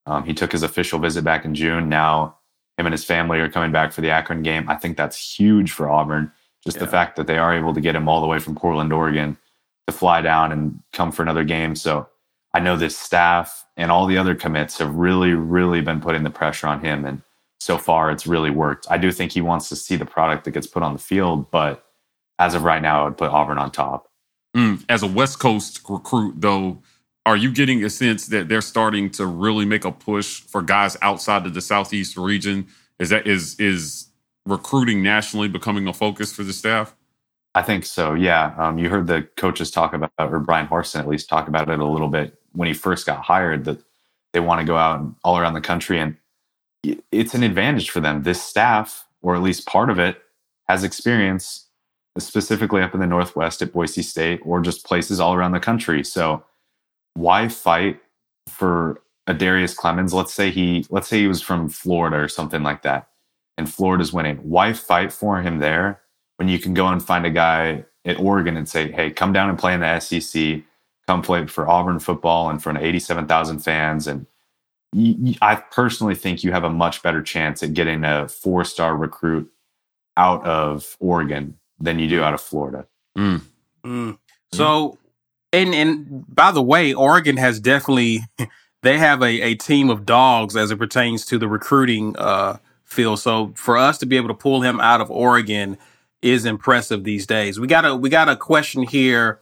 Um, 0.07 0.25
he 0.25 0.35
took 0.35 0.53
his 0.53 0.63
official 0.63 0.99
visit 0.99 1.25
back 1.25 1.45
in 1.45 1.55
June. 1.55 1.89
Now 1.89 2.37
him 2.77 2.87
and 2.87 2.93
his 2.93 3.05
family 3.05 3.39
are 3.39 3.49
coming 3.49 3.73
back 3.73 3.93
for 3.93 4.01
the 4.01 4.11
Akron 4.11 4.43
game. 4.43 4.69
I 4.69 4.77
think 4.77 4.97
that's 4.97 5.39
huge 5.39 5.73
for 5.73 5.89
Auburn. 5.89 6.33
Just 6.65 6.77
yeah. 6.77 6.85
the 6.85 6.91
fact 6.91 7.17
that 7.17 7.27
they 7.27 7.39
are 7.39 7.55
able 7.55 7.75
to 7.75 7.81
get 7.81 7.95
him 7.95 8.09
all 8.09 8.21
the 8.21 8.27
way 8.27 8.39
from 8.39 8.55
Portland, 8.55 8.93
Oregon 8.93 9.37
to 9.87 9.93
fly 9.93 10.21
down 10.21 10.53
and 10.53 10.81
come 10.93 11.13
for 11.13 11.23
another 11.23 11.45
game. 11.45 11.75
So 11.75 12.09
I 12.55 12.61
know 12.61 12.77
this 12.77 12.97
staff 12.97 13.65
and 13.77 13.91
all 13.91 14.07
the 14.07 14.19
other 14.19 14.35
commits 14.35 14.79
have 14.79 14.95
really, 14.95 15.33
really 15.33 15.81
been 15.81 16.01
putting 16.01 16.23
the 16.23 16.31
pressure 16.31 16.67
on 16.67 16.81
him. 16.81 17.05
And 17.05 17.23
so 17.61 17.79
far, 17.79 18.11
it's 18.11 18.27
really 18.27 18.51
worked. 18.51 18.87
I 18.91 18.99
do 18.99 19.11
think 19.11 19.33
he 19.33 19.41
wants 19.41 19.69
to 19.71 19.77
see 19.77 19.97
the 19.97 20.05
product 20.05 20.45
that 20.45 20.51
gets 20.51 20.67
put 20.67 20.83
on 20.83 20.93
the 20.93 20.99
field, 20.99 21.51
but 21.51 21.87
as 22.39 22.55
of 22.55 22.65
right 22.65 22.83
now, 22.83 23.03
I 23.03 23.05
would 23.05 23.17
put 23.17 23.31
Auburn 23.31 23.59
on 23.59 23.71
top. 23.71 24.09
Mm, 24.57 24.85
as 24.89 25.03
a 25.03 25.07
West 25.07 25.39
Coast 25.39 25.81
recruit, 25.89 26.35
though, 26.39 26.83
are 27.25 27.37
you 27.37 27.53
getting 27.53 27.85
a 27.85 27.91
sense 27.91 28.27
that 28.27 28.49
they're 28.49 28.61
starting 28.61 29.09
to 29.11 29.25
really 29.27 29.65
make 29.65 29.85
a 29.85 29.93
push 29.93 30.41
for 30.41 30.61
guys 30.61 30.97
outside 31.01 31.47
of 31.47 31.55
the 31.55 31.61
Southeast 31.61 32.17
region? 32.17 32.67
Is 32.99 33.11
that 33.11 33.27
is 33.27 33.59
is 33.59 34.09
recruiting 34.45 35.03
nationally 35.03 35.49
becoming 35.49 35.87
a 35.87 35.93
focus 35.93 36.33
for 36.33 36.43
the 36.43 36.53
staff? 36.53 36.95
I 37.55 37.63
think 37.63 37.85
so. 37.87 38.15
Yeah, 38.15 38.55
um, 38.59 38.79
you 38.79 38.89
heard 38.89 39.07
the 39.07 39.23
coaches 39.37 39.71
talk 39.71 39.95
about, 39.95 40.11
or 40.19 40.41
Bryan 40.41 40.67
Harsin 40.67 41.01
at 41.01 41.09
least 41.09 41.29
talk 41.29 41.49
about 41.49 41.69
it 41.69 41.79
a 41.79 41.87
little 41.87 42.09
bit 42.09 42.42
when 42.53 42.69
he 42.69 42.75
first 42.75 43.07
got 43.07 43.23
hired. 43.23 43.65
That 43.65 43.79
they 44.33 44.41
want 44.41 44.61
to 44.61 44.67
go 44.67 44.77
out 44.77 45.05
all 45.25 45.39
around 45.39 45.55
the 45.55 45.61
country, 45.61 45.99
and 45.99 46.17
it's 47.11 47.35
an 47.35 47.43
advantage 47.43 47.91
for 47.91 48.01
them. 48.01 48.23
This 48.23 48.43
staff, 48.43 49.07
or 49.21 49.35
at 49.35 49.43
least 49.43 49.67
part 49.67 49.91
of 49.91 49.99
it, 49.99 50.23
has 50.69 50.85
experience 50.85 51.67
specifically 52.19 52.83
up 52.83 52.95
in 52.95 53.01
the 53.01 53.07
Northwest 53.07 53.63
at 53.63 53.73
Boise 53.73 54.03
State, 54.03 54.41
or 54.45 54.61
just 54.61 54.87
places 54.87 55.21
all 55.21 55.35
around 55.35 55.53
the 55.53 55.61
country. 55.61 56.05
So, 56.05 56.45
why 57.15 57.49
fight 57.49 58.01
for 58.49 59.01
a 59.27 59.35
Darius 59.35 59.75
Clemons? 59.75 60.13
Let's 60.13 60.33
say 60.33 60.51
he, 60.51 60.87
let's 60.91 61.09
say 61.09 61.21
he 61.21 61.29
was 61.29 61.43
from 61.43 61.69
Florida 61.69 62.17
or 62.17 62.29
something 62.29 62.63
like 62.63 62.83
that, 62.83 63.09
and 63.59 63.73
Florida's 63.73 64.13
winning. 64.13 64.37
Why 64.39 64.73
fight 64.73 65.13
for 65.13 65.43
him 65.43 65.59
there? 65.59 66.03
when 66.43 66.49
you 66.49 66.59
can 66.59 66.75
go 66.75 66.89
and 66.89 67.01
find 67.01 67.25
a 67.25 67.31
guy 67.31 67.85
at 68.05 68.19
Oregon 68.19 68.57
and 68.57 68.69
say, 68.69 68.91
hey, 68.91 69.13
come 69.13 69.33
down 69.33 69.49
and 69.49 69.57
play 69.57 69.75
in 69.75 69.81
the 69.81 70.01
SEC, 70.01 70.61
come 71.13 71.23
play 71.23 71.47
for 71.47 71.69
Auburn 71.69 71.99
football 71.99 72.49
in 72.51 72.59
front 72.59 72.79
of 72.79 72.85
87,000 72.85 73.59
fans. 73.59 74.07
And 74.07 74.27
I 75.43 75.57
personally 75.57 76.15
think 76.15 76.43
you 76.43 76.53
have 76.53 76.65
a 76.65 76.71
much 76.71 77.03
better 77.03 77.23
chance 77.23 77.63
at 77.63 77.75
getting 77.75 78.05
a 78.05 78.29
four 78.29 78.65
star 78.65 78.97
recruit 78.97 79.51
out 80.17 80.45
of 80.45 80.97
Oregon 81.01 81.59
than 81.79 81.99
you 81.99 82.09
do 82.09 82.23
out 82.23 82.35
of 82.35 82.41
Florida. 82.41 82.87
Mm. 83.17 83.43
Mm. 83.85 84.19
So, 84.53 84.99
and 85.53 85.75
and 85.75 86.25
by 86.35 86.51
the 86.51 86.63
way, 86.63 86.95
Oregon 86.95 87.37
has 87.37 87.61
definitely 87.61 88.21
they 88.83 88.99
have 88.99 89.23
a, 89.23 89.41
a 89.43 89.55
team 89.55 89.91
of 89.91 90.07
dogs 90.07 90.57
as 90.57 90.71
it 90.71 90.79
pertains 90.79 91.27
to 91.27 91.39
the 91.39 91.49
recruiting 91.49 92.17
uh, 92.17 92.59
field. 92.85 93.19
So 93.21 93.53
for 93.57 93.77
us 93.77 93.99
to 93.99 94.07
be 94.07 94.17
able 94.17 94.29
to 94.29 94.35
pull 94.35 94.63
him 94.63 94.81
out 94.81 95.01
of 95.01 95.11
Oregon 95.11 95.77
is 96.23 96.47
impressive 96.47 97.05
these 97.05 97.27
days. 97.27 97.61
We 97.61 97.67
got 97.67 97.85
a 97.85 97.95
we 97.97 98.09
got 98.09 98.31
a 98.31 98.37
question 98.37 98.83
here 98.83 99.42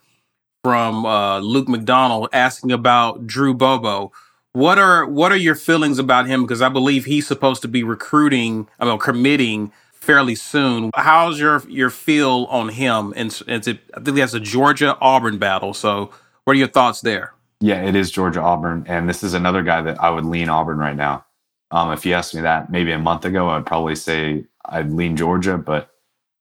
from 0.63 1.07
uh, 1.07 1.39
Luke 1.41 1.69
McDonald 1.69 2.29
asking 2.33 2.73
about 2.73 3.27
Drew 3.27 3.55
Bobo. 3.55 4.13
What 4.53 4.79
are 4.79 5.07
what 5.07 5.33
are 5.33 5.37
your 5.37 5.55
feelings 5.55 5.99
about 5.99 6.27
him? 6.27 6.43
Because 6.43 6.61
I 6.61 6.69
believe 6.69 7.05
he's 7.05 7.27
supposed 7.27 7.63
to 7.63 7.69
be 7.69 7.83
recruiting, 7.85 8.69
I 8.81 8.85
mean, 8.85 8.99
committing 8.99 9.73
fairly 9.93 10.35
soon. 10.35 10.91
How's 10.95 11.39
your 11.39 11.63
your 11.69 11.91
feel 11.91 12.47
on 12.51 12.71
him? 12.71 13.13
And 13.17 13.29
it's 13.47 13.69
it, 13.69 13.79
I 13.95 14.01
think 14.01 14.17
that's 14.17 14.35
a 14.35 14.41
Georgia 14.41 14.99
Auburn 15.01 15.39
battle. 15.39 15.73
So, 15.73 16.11
what 16.45 16.57
are 16.57 16.59
your 16.59 16.69
thoughts 16.69 17.01
there? 17.01 17.33
Yeah, 17.61 17.83
it 17.83 17.95
is 17.95 18.11
Georgia 18.11 18.41
Auburn, 18.41 18.87
and 18.89 19.09
this 19.09 19.23
is 19.23 19.35
another 19.35 19.63
guy 19.63 19.83
that 19.83 20.03
I 20.03 20.11
would 20.11 20.25
lean 20.25 20.49
Auburn 20.49 20.79
right 20.79 20.97
now. 20.97 21.27
Um, 21.71 21.93
if 21.93 22.05
you 22.05 22.15
asked 22.15 22.35
me 22.35 22.41
that 22.41 22.71
maybe 22.71 22.91
a 22.91 22.99
month 22.99 23.25
ago, 23.25 23.51
I'd 23.51 23.67
probably 23.67 23.95
say 23.95 24.47
I'd 24.65 24.91
lean 24.91 25.17
Georgia, 25.17 25.59
but 25.59 25.91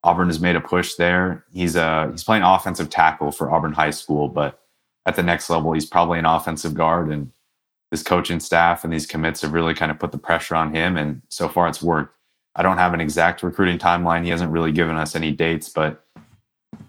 Auburn 0.04 0.28
has 0.28 0.39
made 0.39 0.56
a 0.56 0.62
push 0.62 0.95
there. 0.95 1.45
He's 1.52 1.76
uh 1.76 2.10
he's 2.12 2.24
playing 2.24 2.43
offensive 2.43 2.89
tackle 2.89 3.32
for 3.32 3.52
Auburn 3.52 3.74
High 3.74 3.91
School, 3.91 4.28
but 4.30 4.60
at 5.06 5.16
the 5.16 5.24
next 5.24 5.50
level, 5.50 5.74
he's 5.74 5.86
probably 5.86 6.20
an 6.20 6.26
offensive 6.26 6.74
guard. 6.74 7.10
And 7.10 7.32
his 7.91 8.04
coaching 8.04 8.39
staff 8.39 8.84
and 8.84 8.93
these 8.93 9.06
commits 9.06 9.41
have 9.41 9.54
really 9.54 9.74
kind 9.74 9.91
of 9.91 10.00
put 10.00 10.12
the 10.12 10.18
pressure 10.18 10.56
on 10.56 10.74
him. 10.74 10.95
And 10.95 11.22
so 11.30 11.50
far, 11.50 11.68
it's 11.68 11.82
worked. 11.82 12.16
I 12.56 12.62
don't 12.62 12.78
have 12.78 12.93
an 12.93 13.02
exact 13.02 13.41
recruiting 13.41 13.80
timeline. 13.80 14.24
He 14.24 14.30
hasn't 14.30 14.52
really 14.52 14.72
given 14.72 14.95
us 14.95 15.16
any 15.16 15.32
dates, 15.32 15.70
but 15.70 16.04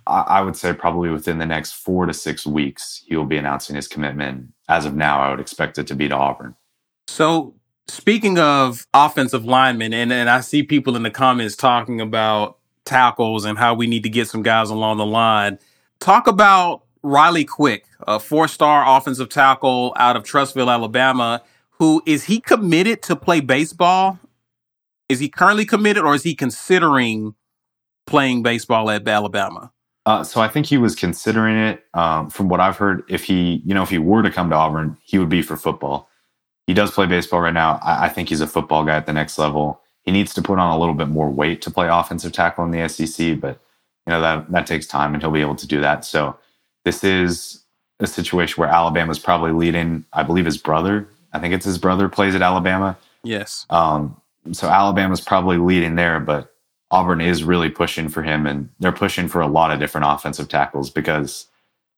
I, 0.07 0.21
I 0.21 0.41
would 0.43 0.57
say 0.57 0.73
probably 0.73 1.11
within 1.11 1.39
the 1.39 1.47
next 1.47 1.73
four 1.73 2.07
to 2.07 2.13
six 2.13 2.47
weeks, 2.47 3.03
he 3.07 3.17
will 3.17 3.25
be 3.25 3.37
announcing 3.37 3.77
his 3.77 3.89
commitment. 3.89 4.53
As 4.69 4.85
of 4.85 4.95
now, 4.95 5.21
I 5.21 5.31
would 5.31 5.41
expect 5.41 5.79
it 5.79 5.87
to 5.87 5.95
be 5.95 6.09
to 6.09 6.15
Auburn. 6.15 6.55
So 7.09 7.55
Speaking 7.91 8.39
of 8.39 8.87
offensive 8.95 9.45
linemen, 9.45 9.93
and, 9.93 10.13
and 10.13 10.31
I 10.31 10.41
see 10.43 10.63
people 10.63 10.95
in 10.95 11.03
the 11.03 11.11
comments 11.11 11.57
talking 11.57 12.01
about 12.01 12.59
tackles 12.85 13.45
and 13.45 13.59
how 13.59 13.75
we 13.75 13.87
need 13.87 14.03
to 14.03 14.09
get 14.09 14.29
some 14.29 14.43
guys 14.43 14.71
along 14.71 14.99
the 14.99 15.07
line. 15.07 15.59
Talk 16.01 16.27
about 16.27 16.83
Riley 17.03 17.45
Quick, 17.45 17.85
a 18.07 18.19
four 18.19 18.49
star 18.49 18.85
offensive 18.97 19.29
tackle 19.29 19.95
out 19.97 20.17
of 20.17 20.25
Trussville, 20.25 20.73
Alabama. 20.73 21.43
Who 21.79 22.03
is 22.07 22.25
he 22.25 22.41
committed 22.41 23.03
to 23.03 23.17
play 23.17 23.41
baseball? 23.41 24.19
Is 25.09 25.19
he 25.19 25.29
currently 25.29 25.65
committed 25.65 26.05
or 26.05 26.15
is 26.15 26.23
he 26.23 26.35
considering 26.35 27.35
playing 28.07 28.43
baseball 28.43 28.91
at 28.91 29.07
Alabama? 29.07 29.73
Uh, 30.07 30.25
so 30.25 30.41
I 30.41 30.49
think 30.49 30.67
he 30.67 30.79
was 30.79 30.95
considering 30.95 31.57
it. 31.57 31.85
Um, 31.95 32.31
from 32.31 32.49
what 32.49 32.61
I've 32.61 32.77
heard, 32.77 33.03
if 33.09 33.25
he, 33.25 33.63
you 33.65 33.75
know, 33.75 33.83
if 33.83 33.91
he 33.91 33.99
were 33.99 34.23
to 34.23 34.31
come 34.31 34.51
to 34.51 34.57
Auburn, 34.57 34.97
he 35.03 35.19
would 35.19 35.29
be 35.29 35.43
for 35.43 35.57
football. 35.57 36.09
He 36.67 36.75
does 36.75 36.91
play 36.91 37.07
baseball 37.07 37.41
right 37.41 37.55
now. 37.55 37.79
I, 37.83 38.07
I 38.07 38.09
think 38.09 38.29
he's 38.29 38.41
a 38.41 38.47
football 38.47 38.85
guy 38.85 38.97
at 38.97 39.07
the 39.07 39.13
next 39.13 39.39
level. 39.39 39.80
He 40.05 40.13
needs 40.13 40.35
to 40.35 40.43
put 40.43 40.59
on 40.59 40.75
a 40.75 40.79
little 40.79 40.95
bit 40.95 41.09
more 41.09 41.31
weight 41.31 41.63
to 41.63 41.71
play 41.71 41.89
offensive 41.89 42.33
tackle 42.33 42.65
in 42.65 42.71
the 42.71 42.89
SEC, 42.89 43.39
but 43.41 43.61
you 44.07 44.13
know 44.13 44.21
that 44.21 44.51
that 44.51 44.67
takes 44.67 44.87
time, 44.87 45.15
and 45.15 45.23
he'll 45.23 45.31
be 45.31 45.41
able 45.41 45.57
to 45.57 45.67
do 45.67 45.81
that. 45.81 46.05
So 46.05 46.37
this 46.85 47.05
is 47.05 47.63
a 48.01 48.07
situation 48.07 48.61
where 48.61 48.71
Alabama's 48.71 49.19
probably 49.19 49.53
leading. 49.53 50.05
I 50.13 50.23
believe 50.23 50.47
his 50.47 50.59
brother. 50.59 51.09
I 51.33 51.39
think 51.39 51.55
it's 51.55 51.67
his 51.67 51.79
brother 51.79 52.09
plays 52.09 52.35
at 52.35 52.43
Alabama. 52.43 52.99
Yes. 53.23 53.67
Um, 53.71 54.21
so 54.53 54.69
Alabama's 54.69 55.21
probably 55.21 55.59
leading 55.59 55.95
there, 55.95 56.19
but 56.19 56.55
Auburn 56.91 57.21
is 57.21 57.45
really 57.45 57.69
pushing 57.69 58.09
for 58.09 58.23
him, 58.23 58.47
and 58.47 58.69
they're 58.81 58.93
pushing 58.93 59.29
for 59.29 59.41
a 59.41 59.47
lot 59.47 59.71
of 59.71 59.79
different 59.79 60.07
offensive 60.09 60.49
tackles 60.49 60.91
because, 60.91 61.47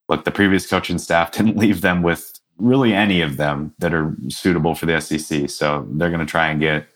look, 0.09 0.24
the 0.24 0.30
previous 0.30 0.66
coaching 0.66 0.98
staff 0.98 1.32
didn't 1.32 1.57
leave 1.57 1.80
them 1.80 2.03
with 2.03 2.38
really 2.59 2.92
any 2.92 3.22
of 3.22 3.36
them 3.38 3.74
that 3.78 3.94
are 3.94 4.14
suitable 4.28 4.74
for 4.74 4.86
the 4.86 5.00
SEC. 5.00 5.48
So 5.48 5.86
they're 5.92 6.11
going 6.11 6.20
to 6.20 6.26
try 6.26 6.48
and 6.48 6.61
get 6.61 6.86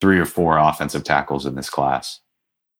three 0.00 0.18
or 0.18 0.26
four 0.26 0.58
offensive 0.58 1.04
tackles 1.04 1.46
in 1.46 1.54
this 1.54 1.70
class. 1.70 2.20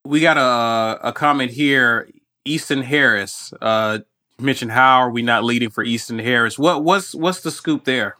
We 0.04 0.20
got 0.20 0.36
a, 0.36 1.08
a 1.08 1.12
comment 1.12 1.50
here. 1.50 2.08
Easton 2.44 2.82
Harris 2.82 3.54
uh, 3.62 4.00
mentioned 4.38 4.72
how 4.72 4.98
are 4.98 5.10
we 5.10 5.22
not 5.22 5.44
leading 5.44 5.70
for 5.70 5.82
Easton 5.82 6.18
Harris? 6.18 6.58
What 6.58 6.84
what's 6.84 7.14
what's 7.14 7.40
the 7.40 7.50
scoop 7.50 7.84
there? 7.84 8.16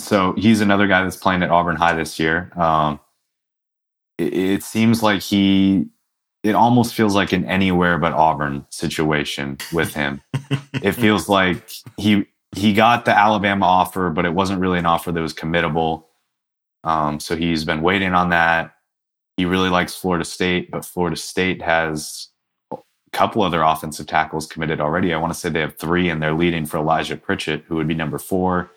So 0.00 0.34
he's 0.36 0.60
another 0.60 0.88
guy 0.88 1.02
that's 1.02 1.16
playing 1.16 1.42
at 1.42 1.50
Auburn 1.50 1.76
High 1.76 1.94
this 1.94 2.18
year. 2.18 2.50
Um, 2.56 2.98
it, 4.18 4.34
it 4.34 4.62
seems 4.62 5.02
like 5.02 5.22
he 5.22 5.86
it 6.42 6.54
almost 6.54 6.94
feels 6.94 7.14
like 7.14 7.32
an 7.32 7.44
anywhere 7.46 7.98
but 7.98 8.12
Auburn 8.12 8.66
situation 8.70 9.58
with 9.72 9.94
him. 9.94 10.20
it 10.74 10.92
feels 10.92 11.28
like 11.28 11.70
he 11.96 12.26
he 12.54 12.72
got 12.72 13.04
the 13.04 13.16
Alabama 13.16 13.66
offer, 13.66 14.10
but 14.10 14.24
it 14.24 14.34
wasn't 14.34 14.60
really 14.60 14.78
an 14.78 14.86
offer 14.86 15.10
that 15.10 15.20
was 15.20 15.34
committable. 15.34 16.04
Um, 16.84 17.18
so 17.18 17.34
he's 17.34 17.64
been 17.64 17.82
waiting 17.82 18.14
on 18.14 18.28
that. 18.28 18.74
He 19.36 19.46
really 19.46 19.70
likes 19.70 19.96
Florida 19.96 20.24
State, 20.24 20.70
but 20.70 20.84
Florida 20.84 21.16
State 21.16 21.60
has 21.62 22.28
a 22.72 22.76
couple 23.12 23.42
other 23.42 23.62
offensive 23.62 24.06
tackles 24.06 24.46
committed 24.46 24.80
already. 24.80 25.12
I 25.12 25.16
want 25.16 25.32
to 25.32 25.38
say 25.38 25.48
they 25.48 25.60
have 25.60 25.76
three, 25.76 26.08
and 26.08 26.22
they're 26.22 26.34
leading 26.34 26.66
for 26.66 26.76
Elijah 26.76 27.16
Pritchett, 27.16 27.64
who 27.66 27.76
would 27.76 27.88
be 27.88 27.94
number 27.94 28.18
four. 28.18 28.70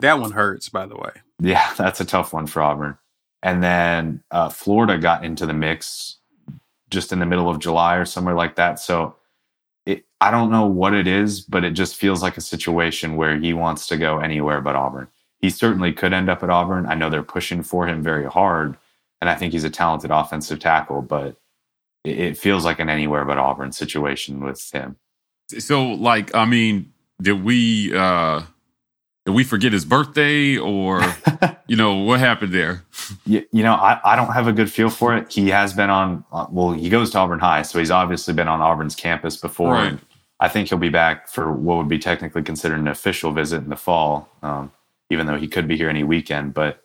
That 0.00 0.18
one 0.18 0.32
hurts, 0.32 0.68
by 0.68 0.86
the 0.86 0.96
way. 0.96 1.12
Yeah, 1.38 1.72
that's 1.78 2.00
a 2.00 2.04
tough 2.04 2.32
one 2.32 2.46
for 2.46 2.62
Auburn. 2.62 2.98
And 3.42 3.62
then 3.62 4.22
uh, 4.30 4.48
Florida 4.48 4.98
got 4.98 5.24
into 5.24 5.46
the 5.46 5.54
mix 5.54 6.16
just 6.90 7.12
in 7.12 7.20
the 7.20 7.26
middle 7.26 7.48
of 7.48 7.60
July 7.60 7.96
or 7.96 8.04
somewhere 8.04 8.34
like 8.34 8.56
that. 8.56 8.80
So 8.80 9.14
it, 9.86 10.04
I 10.20 10.30
don't 10.30 10.50
know 10.50 10.66
what 10.66 10.92
it 10.92 11.06
is, 11.06 11.40
but 11.40 11.64
it 11.64 11.70
just 11.70 11.96
feels 11.96 12.20
like 12.20 12.36
a 12.36 12.42
situation 12.42 13.16
where 13.16 13.38
he 13.38 13.54
wants 13.54 13.86
to 13.88 13.96
go 13.96 14.18
anywhere 14.18 14.60
but 14.60 14.74
Auburn 14.76 15.08
he 15.40 15.50
certainly 15.50 15.92
could 15.92 16.12
end 16.12 16.28
up 16.28 16.42
at 16.42 16.50
Auburn. 16.50 16.86
I 16.86 16.94
know 16.94 17.10
they're 17.10 17.22
pushing 17.22 17.62
for 17.62 17.86
him 17.86 18.02
very 18.02 18.26
hard, 18.26 18.76
and 19.20 19.30
I 19.30 19.34
think 19.34 19.52
he's 19.52 19.64
a 19.64 19.70
talented 19.70 20.10
offensive 20.10 20.58
tackle, 20.58 21.02
but 21.02 21.36
it 22.04 22.38
feels 22.38 22.64
like 22.64 22.78
an 22.78 22.88
anywhere 22.88 23.24
but 23.24 23.38
Auburn 23.38 23.72
situation 23.72 24.40
with 24.40 24.70
him. 24.72 24.96
So, 25.58 25.84
like, 25.84 26.34
I 26.34 26.44
mean, 26.44 26.92
did 27.20 27.44
we 27.44 27.94
uh 27.94 28.42
did 29.26 29.34
we 29.34 29.44
forget 29.44 29.72
his 29.72 29.84
birthday 29.84 30.56
or 30.56 31.02
You 31.70 31.76
know 31.76 31.94
what 31.98 32.18
happened 32.18 32.52
there? 32.52 32.82
You, 33.24 33.46
you 33.52 33.62
know, 33.62 33.74
I, 33.74 34.00
I 34.02 34.16
don't 34.16 34.32
have 34.32 34.48
a 34.48 34.52
good 34.52 34.72
feel 34.72 34.90
for 34.90 35.16
it. 35.16 35.32
He 35.32 35.50
has 35.50 35.72
been 35.72 35.88
on, 35.88 36.24
uh, 36.32 36.46
well, 36.50 36.72
he 36.72 36.88
goes 36.88 37.10
to 37.10 37.18
Auburn 37.18 37.38
High, 37.38 37.62
so 37.62 37.78
he's 37.78 37.92
obviously 37.92 38.34
been 38.34 38.48
on 38.48 38.60
Auburn's 38.60 38.96
campus 38.96 39.36
before. 39.36 39.74
Right. 39.74 39.92
And 39.92 40.00
I 40.40 40.48
think 40.48 40.68
he'll 40.68 40.78
be 40.78 40.88
back 40.88 41.28
for 41.28 41.52
what 41.52 41.76
would 41.76 41.86
be 41.86 42.00
technically 42.00 42.42
considered 42.42 42.80
an 42.80 42.88
official 42.88 43.30
visit 43.30 43.58
in 43.58 43.68
the 43.68 43.76
fall, 43.76 44.28
um, 44.42 44.72
even 45.10 45.26
though 45.26 45.36
he 45.36 45.48
could 45.48 45.68
be 45.68 45.76
here 45.76 45.90
any 45.90 46.04
weekend. 46.04 46.54
But 46.54 46.82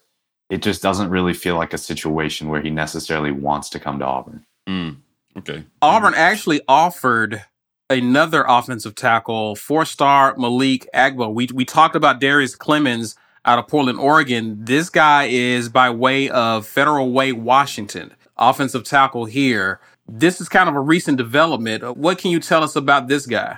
it 0.50 0.62
just 0.62 0.82
doesn't 0.82 1.10
really 1.10 1.34
feel 1.34 1.56
like 1.56 1.74
a 1.74 1.78
situation 1.78 2.50
where 2.50 2.62
he 2.62 2.70
necessarily 2.70 3.32
wants 3.32 3.70
to 3.70 3.80
come 3.80 4.00
to 4.00 4.06
Auburn. 4.06 4.46
Mm, 4.68 4.98
okay. 5.38 5.64
Auburn 5.82 6.14
actually 6.16 6.62
offered 6.68 7.44
another 7.90 8.44
offensive 8.48 8.96
tackle, 8.96 9.56
four-star 9.56 10.36
Malik 10.38 10.88
Agbo. 10.94 11.34
We 11.34 11.48
we 11.54 11.66
talked 11.66 11.96
about 11.96 12.20
Darius 12.20 12.56
Clemons 12.56 13.16
out 13.46 13.60
of 13.60 13.68
Portland, 13.68 14.00
Oregon. 14.00 14.58
This 14.60 14.90
guy 14.90 15.26
is 15.26 15.70
by 15.70 15.90
way 15.90 16.30
of 16.30 16.66
Federal 16.66 17.12
Way, 17.12 17.32
Washington, 17.32 18.14
offensive 18.38 18.84
tackle 18.84 19.26
here. 19.26 19.80
This 20.08 20.42
is 20.42 20.50
kind 20.50 20.70
of 20.70 20.76
a 20.76 20.80
recent 20.80 21.18
development. 21.18 21.98
What 21.98 22.18
can 22.18 22.32
you 22.32 22.40
tell 22.40 22.64
us 22.64 22.76
about 22.76 23.08
this 23.08 23.26
guy? 23.26 23.58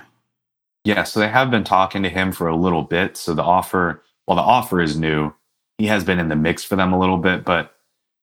Yeah, 0.84 1.02
so 1.04 1.20
they 1.20 1.28
have 1.28 1.50
been 1.50 1.64
talking 1.64 2.02
to 2.02 2.08
him 2.08 2.32
for 2.32 2.48
a 2.48 2.56
little 2.56 2.82
bit. 2.82 3.16
So 3.16 3.34
the 3.34 3.42
offer, 3.42 4.02
well, 4.28 4.36
the 4.36 4.42
offer 4.42 4.82
is 4.82 4.98
new. 4.98 5.32
He 5.78 5.86
has 5.86 6.04
been 6.04 6.18
in 6.18 6.28
the 6.28 6.36
mix 6.36 6.62
for 6.62 6.76
them 6.76 6.92
a 6.92 6.98
little 6.98 7.16
bit, 7.16 7.46
but 7.46 7.74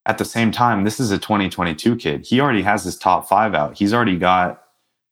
at 0.06 0.20
the 0.20 0.26
same 0.26 0.52
time, 0.52 0.84
this 0.84 1.00
is 1.00 1.10
a 1.10 1.18
2022 1.18 1.96
kid. 1.96 2.28
He 2.28 2.40
already 2.40 2.62
has 2.62 2.84
his 2.84 2.96
top 2.96 3.28
five 3.28 3.56
out. 3.56 3.76
He's 3.76 3.92
already 3.92 4.16
got 4.16 4.62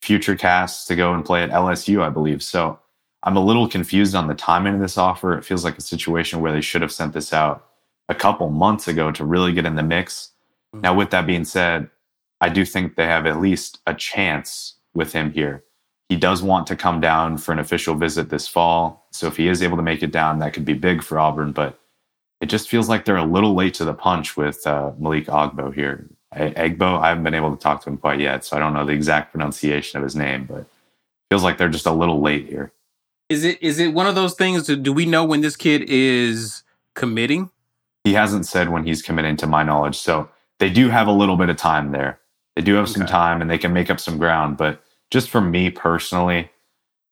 future 0.03 0.35
casts 0.35 0.85
to 0.85 0.95
go 0.95 1.11
and 1.15 1.25
play 1.25 1.41
at 1.41 1.49
LSU, 1.49 2.03
I 2.03 2.09
believe. 2.09 2.43
So 2.43 2.79
I'm 3.23 3.35
a 3.35 3.43
little 3.43 3.67
confused 3.67 4.13
on 4.13 4.27
the 4.27 4.35
timing 4.35 4.75
of 4.75 4.81
this 4.81 4.95
offer. 4.95 5.35
It 5.35 5.43
feels 5.43 5.63
like 5.63 5.79
a 5.79 5.81
situation 5.81 6.41
where 6.41 6.51
they 6.51 6.61
should 6.61 6.83
have 6.83 6.91
sent 6.91 7.13
this 7.13 7.33
out 7.33 7.67
a 8.07 8.13
couple 8.13 8.51
months 8.51 8.87
ago 8.87 9.11
to 9.13 9.25
really 9.25 9.51
get 9.51 9.65
in 9.65 9.75
the 9.75 9.81
mix. 9.81 10.29
Mm-hmm. 10.75 10.81
Now, 10.81 10.93
with 10.93 11.09
that 11.09 11.25
being 11.25 11.45
said, 11.45 11.89
I 12.39 12.49
do 12.49 12.65
think 12.65 12.97
they 12.97 13.05
have 13.07 13.25
at 13.25 13.41
least 13.41 13.79
a 13.87 13.95
chance 13.95 14.75
with 14.93 15.13
him 15.13 15.31
here. 15.31 15.63
He 16.09 16.15
does 16.17 16.43
want 16.43 16.67
to 16.67 16.75
come 16.75 16.99
down 16.99 17.37
for 17.37 17.51
an 17.51 17.59
official 17.59 17.95
visit 17.95 18.29
this 18.29 18.47
fall. 18.47 19.07
So 19.11 19.27
if 19.27 19.37
he 19.37 19.47
is 19.47 19.63
able 19.63 19.77
to 19.77 19.83
make 19.83 20.03
it 20.03 20.11
down, 20.11 20.39
that 20.39 20.53
could 20.53 20.65
be 20.65 20.73
big 20.73 21.01
for 21.01 21.19
Auburn. 21.19 21.51
But 21.51 21.79
it 22.41 22.47
just 22.47 22.69
feels 22.69 22.89
like 22.89 23.05
they're 23.05 23.17
a 23.17 23.25
little 23.25 23.55
late 23.55 23.73
to 23.75 23.85
the 23.85 23.93
punch 23.93 24.35
with 24.35 24.65
uh, 24.67 24.91
Malik 24.99 25.27
Ogbo 25.27 25.73
here. 25.73 26.07
Egbo, 26.35 26.99
I 26.99 27.09
haven't 27.09 27.23
been 27.23 27.35
able 27.35 27.55
to 27.55 27.61
talk 27.61 27.83
to 27.83 27.89
him 27.89 27.97
quite 27.97 28.19
yet, 28.19 28.43
so 28.43 28.57
I 28.57 28.59
don't 28.59 28.73
know 28.73 28.85
the 28.85 28.91
exact 28.91 29.31
pronunciation 29.31 29.97
of 29.97 30.03
his 30.03 30.15
name, 30.15 30.45
but 30.45 30.65
feels 31.29 31.43
like 31.43 31.57
they're 31.57 31.69
just 31.69 31.85
a 31.85 31.91
little 31.91 32.21
late 32.21 32.47
here. 32.47 32.71
Is 33.29 33.43
it 33.43 33.61
is 33.61 33.79
it 33.79 33.93
one 33.93 34.07
of 34.07 34.15
those 34.15 34.33
things? 34.33 34.67
Do 34.67 34.93
we 34.93 35.05
know 35.05 35.23
when 35.23 35.41
this 35.41 35.55
kid 35.55 35.83
is 35.87 36.63
committing? 36.95 37.49
He 38.03 38.13
hasn't 38.13 38.45
said 38.45 38.69
when 38.69 38.83
he's 38.83 39.01
committing, 39.01 39.37
to 39.37 39.47
my 39.47 39.63
knowledge. 39.63 39.97
So 39.97 40.29
they 40.59 40.69
do 40.69 40.89
have 40.89 41.07
a 41.07 41.11
little 41.11 41.37
bit 41.37 41.49
of 41.49 41.57
time 41.57 41.91
there. 41.91 42.19
They 42.55 42.61
do 42.61 42.75
have 42.75 42.89
some 42.89 43.05
time, 43.05 43.41
and 43.41 43.49
they 43.49 43.57
can 43.57 43.73
make 43.73 43.89
up 43.89 43.99
some 43.99 44.17
ground. 44.17 44.57
But 44.57 44.82
just 45.13 45.29
for 45.29 45.39
me 45.39 45.69
personally, 45.69 46.49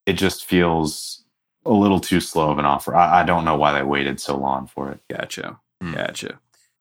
it 0.08 0.14
just 0.14 0.44
feels 0.44 1.24
a 1.68 1.72
little 1.72 2.00
too 2.00 2.20
slow 2.20 2.50
of 2.50 2.58
an 2.58 2.66
offer. 2.66 2.96
I, 2.96 3.22
I 3.22 3.24
don't 3.24 3.46
know 3.46 3.56
why 3.56 3.74
they 3.74 3.84
waited 3.84 4.20
so 4.20 4.36
long 4.36 4.66
for 4.66 4.90
it. 4.90 5.00
Gotcha. 5.08 5.60
Hmm. 5.80 5.94
Gotcha. 5.94 6.40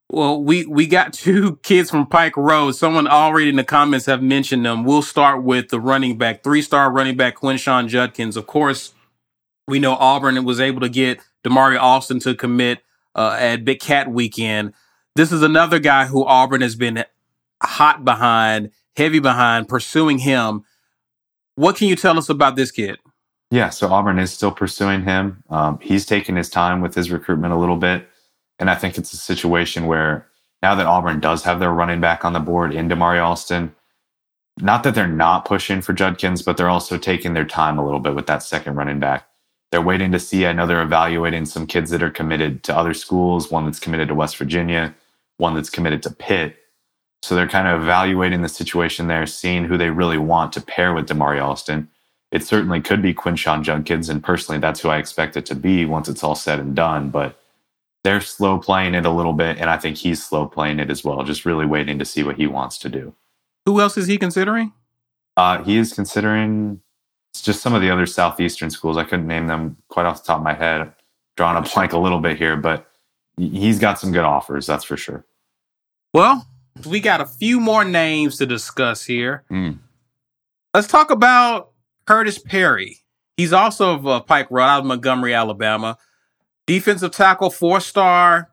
Well, 0.08 0.42
we 0.42 0.64
we 0.64 0.86
got 0.86 1.12
two 1.26 1.56
kids 1.56 1.90
from 1.90 2.06
Pike 2.06 2.38
Road. 2.38 2.72
Someone 2.72 3.06
already 3.06 3.50
in 3.50 3.56
the 3.56 3.64
comments 3.64 4.06
have 4.06 4.22
mentioned 4.22 4.64
them. 4.64 4.82
We'll 4.82 5.02
start 5.02 5.42
with 5.42 5.68
the 5.68 5.78
running 5.78 6.16
back, 6.16 6.42
three 6.42 6.62
star 6.62 6.90
running 6.90 7.18
back 7.18 7.36
Quinshon 7.36 7.88
Judkins. 7.88 8.38
Of 8.38 8.46
course, 8.46 8.94
we 9.68 9.78
know 9.78 9.96
Auburn 9.96 10.42
was 10.42 10.58
able 10.58 10.80
to 10.80 10.88
get 10.88 11.20
Damari 11.44 11.78
Alston 11.78 12.18
to 12.20 12.34
commit 12.34 12.78
uh, 13.14 13.36
at 13.38 13.66
Big 13.66 13.80
Cat 13.80 14.10
Weekend. 14.10 14.72
This 15.16 15.32
is 15.32 15.42
another 15.42 15.80
guy 15.80 16.06
who 16.06 16.24
Auburn 16.24 16.62
has 16.62 16.76
been 16.76 17.04
hot 17.62 18.06
behind, 18.06 18.70
heavy 18.96 19.18
behind, 19.18 19.68
pursuing 19.68 20.16
him. 20.16 20.64
What 21.60 21.76
can 21.76 21.88
you 21.88 21.96
tell 21.96 22.16
us 22.16 22.30
about 22.30 22.56
this 22.56 22.70
kid? 22.70 22.98
Yeah, 23.50 23.68
so 23.68 23.88
Auburn 23.88 24.18
is 24.18 24.32
still 24.32 24.50
pursuing 24.50 25.02
him. 25.02 25.44
Um, 25.50 25.78
he's 25.82 26.06
taking 26.06 26.34
his 26.34 26.48
time 26.48 26.80
with 26.80 26.94
his 26.94 27.10
recruitment 27.10 27.52
a 27.52 27.58
little 27.58 27.76
bit. 27.76 28.08
And 28.58 28.70
I 28.70 28.74
think 28.74 28.96
it's 28.96 29.12
a 29.12 29.18
situation 29.18 29.84
where 29.84 30.26
now 30.62 30.74
that 30.74 30.86
Auburn 30.86 31.20
does 31.20 31.42
have 31.42 31.60
their 31.60 31.70
running 31.70 32.00
back 32.00 32.24
on 32.24 32.32
the 32.32 32.40
board 32.40 32.72
in 32.72 32.90
Alston, 32.90 33.74
not 34.58 34.84
that 34.84 34.94
they're 34.94 35.06
not 35.06 35.44
pushing 35.44 35.82
for 35.82 35.92
Judkins, 35.92 36.40
but 36.40 36.56
they're 36.56 36.70
also 36.70 36.96
taking 36.96 37.34
their 37.34 37.44
time 37.44 37.78
a 37.78 37.84
little 37.84 38.00
bit 38.00 38.14
with 38.14 38.26
that 38.26 38.42
second 38.42 38.76
running 38.76 38.98
back. 38.98 39.28
They're 39.70 39.82
waiting 39.82 40.12
to 40.12 40.18
see. 40.18 40.46
I 40.46 40.54
know 40.54 40.66
they're 40.66 40.80
evaluating 40.80 41.44
some 41.44 41.66
kids 41.66 41.90
that 41.90 42.02
are 42.02 42.08
committed 42.08 42.62
to 42.62 42.74
other 42.74 42.94
schools, 42.94 43.50
one 43.50 43.66
that's 43.66 43.80
committed 43.80 44.08
to 44.08 44.14
West 44.14 44.38
Virginia, 44.38 44.94
one 45.36 45.54
that's 45.54 45.68
committed 45.68 46.02
to 46.04 46.10
Pitt. 46.10 46.56
So 47.22 47.34
they're 47.34 47.48
kind 47.48 47.68
of 47.68 47.82
evaluating 47.82 48.42
the 48.42 48.48
situation 48.48 49.08
there, 49.08 49.26
seeing 49.26 49.64
who 49.64 49.76
they 49.76 49.90
really 49.90 50.18
want 50.18 50.52
to 50.54 50.60
pair 50.60 50.94
with 50.94 51.08
Damari 51.08 51.42
Alston 51.42 51.88
it 52.30 52.44
certainly 52.44 52.80
could 52.80 53.02
be 53.02 53.12
Quinshon 53.12 53.62
Judkins, 53.62 54.08
and 54.08 54.22
personally, 54.22 54.60
that's 54.60 54.80
who 54.80 54.88
I 54.88 54.98
expect 54.98 55.36
it 55.36 55.46
to 55.46 55.54
be 55.54 55.84
once 55.84 56.08
it's 56.08 56.22
all 56.22 56.36
said 56.36 56.60
and 56.60 56.76
done. 56.76 57.10
But 57.10 57.40
they're 58.04 58.20
slow 58.20 58.58
playing 58.58 58.94
it 58.94 59.04
a 59.04 59.10
little 59.10 59.32
bit, 59.32 59.58
and 59.58 59.68
I 59.68 59.76
think 59.76 59.96
he's 59.96 60.24
slow 60.24 60.46
playing 60.46 60.78
it 60.78 60.90
as 60.90 61.02
well, 61.02 61.22
just 61.24 61.44
really 61.44 61.66
waiting 61.66 61.98
to 61.98 62.04
see 62.04 62.22
what 62.22 62.36
he 62.36 62.46
wants 62.46 62.78
to 62.78 62.88
do. 62.88 63.14
Who 63.66 63.80
else 63.80 63.96
is 63.96 64.06
he 64.06 64.16
considering? 64.16 64.72
Uh, 65.36 65.62
he 65.64 65.76
is 65.76 65.92
considering 65.92 66.80
it's 67.32 67.42
just 67.42 67.62
some 67.62 67.74
of 67.74 67.82
the 67.82 67.90
other 67.90 68.06
southeastern 68.06 68.70
schools. 68.70 68.96
I 68.96 69.04
couldn't 69.04 69.26
name 69.26 69.48
them 69.48 69.76
quite 69.88 70.06
off 70.06 70.22
the 70.22 70.26
top 70.28 70.38
of 70.38 70.44
my 70.44 70.54
head, 70.54 70.92
drawing 71.36 71.56
a 71.56 71.68
blank 71.68 71.92
a 71.92 71.98
little 71.98 72.20
bit 72.20 72.38
here, 72.38 72.56
but 72.56 72.86
he's 73.36 73.78
got 73.78 73.98
some 73.98 74.12
good 74.12 74.24
offers, 74.24 74.66
that's 74.66 74.84
for 74.84 74.96
sure. 74.96 75.24
Well, 76.14 76.46
we 76.86 77.00
got 77.00 77.20
a 77.20 77.26
few 77.26 77.60
more 77.60 77.84
names 77.84 78.38
to 78.38 78.46
discuss 78.46 79.04
here. 79.04 79.44
Mm. 79.50 79.78
Let's 80.74 80.86
talk 80.86 81.10
about 81.10 81.70
Curtis 82.06 82.38
Perry. 82.38 82.98
He's 83.36 83.52
also 83.52 83.94
of 83.94 84.06
uh, 84.06 84.20
Pike 84.20 84.50
Road 84.50 84.64
out 84.64 84.80
of 84.80 84.86
Montgomery, 84.86 85.34
Alabama. 85.34 85.96
Defensive 86.66 87.12
tackle, 87.12 87.50
four 87.50 87.80
star. 87.80 88.50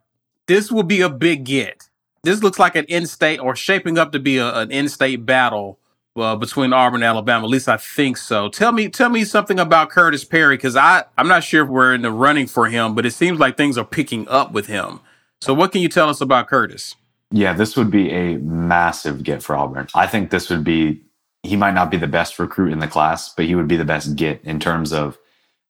This 0.48 0.72
will 0.72 0.84
be 0.84 1.02
a 1.02 1.10
big 1.10 1.44
get. 1.44 1.90
This 2.24 2.42
looks 2.42 2.58
like 2.58 2.76
an 2.76 2.86
in-state 2.86 3.40
or 3.40 3.56
shaping 3.56 3.98
up 3.98 4.12
to 4.14 4.20
be 4.20 4.38
a, 4.38 4.54
an 4.60 4.72
in-state 4.72 5.26
battle 5.26 5.80
uh, 6.16 6.36
between 6.36 6.74
Auburn 6.74 7.04
and 7.04 7.04
Alabama. 7.04 7.46
At 7.46 7.50
least 7.50 7.70
I 7.70 7.78
think 7.78 8.18
so. 8.18 8.50
Tell 8.50 8.72
me, 8.72 8.90
tell 8.90 9.10
me 9.10 9.24
something 9.24 9.60
about 9.60 9.90
Curtis 9.90 10.24
Perry 10.24 10.58
because 10.58 10.76
I 10.76 11.04
I'm 11.18 11.28
not 11.28 11.44
sure 11.44 11.64
if 11.64 11.70
we're 11.70 11.94
in 11.94 12.02
the 12.02 12.12
running 12.12 12.48
for 12.48 12.68
him, 12.68 12.96
but 12.96 13.06
it 13.06 13.12
seems 13.12 13.40
like 13.40 13.58
things 13.58 13.78
are 13.78 13.86
picking 13.86 14.28
up 14.28 14.52
with 14.52 14.68
him. 14.68 15.02
So 15.42 15.54
what 15.54 15.72
can 15.72 15.82
you 15.82 15.90
tell 15.90 16.10
us 16.10 16.20
about 16.20 16.48
Curtis? 16.48 16.96
Yeah, 17.32 17.54
this 17.54 17.76
would 17.76 17.92
be 17.92 18.10
a 18.12 18.38
massive 18.38 19.24
get 19.24 19.44
for 19.44 19.56
Auburn. 19.56 19.88
I 19.94 20.08
think 20.08 20.30
this 20.30 20.50
would 20.50 20.64
be, 20.64 21.02
he 21.44 21.56
might 21.56 21.74
not 21.74 21.92
be 21.92 21.98
the 21.98 22.08
best 22.08 22.40
recruit 22.40 22.72
in 22.72 22.80
the 22.80 22.88
class, 22.88 23.34
but 23.34 23.46
he 23.46 23.56
would 23.56 23.68
be 23.68 23.76
the 23.78 23.86
best 23.86 24.16
get 24.16 24.42
in 24.44 24.60
terms 24.60 24.94
of 24.94 25.18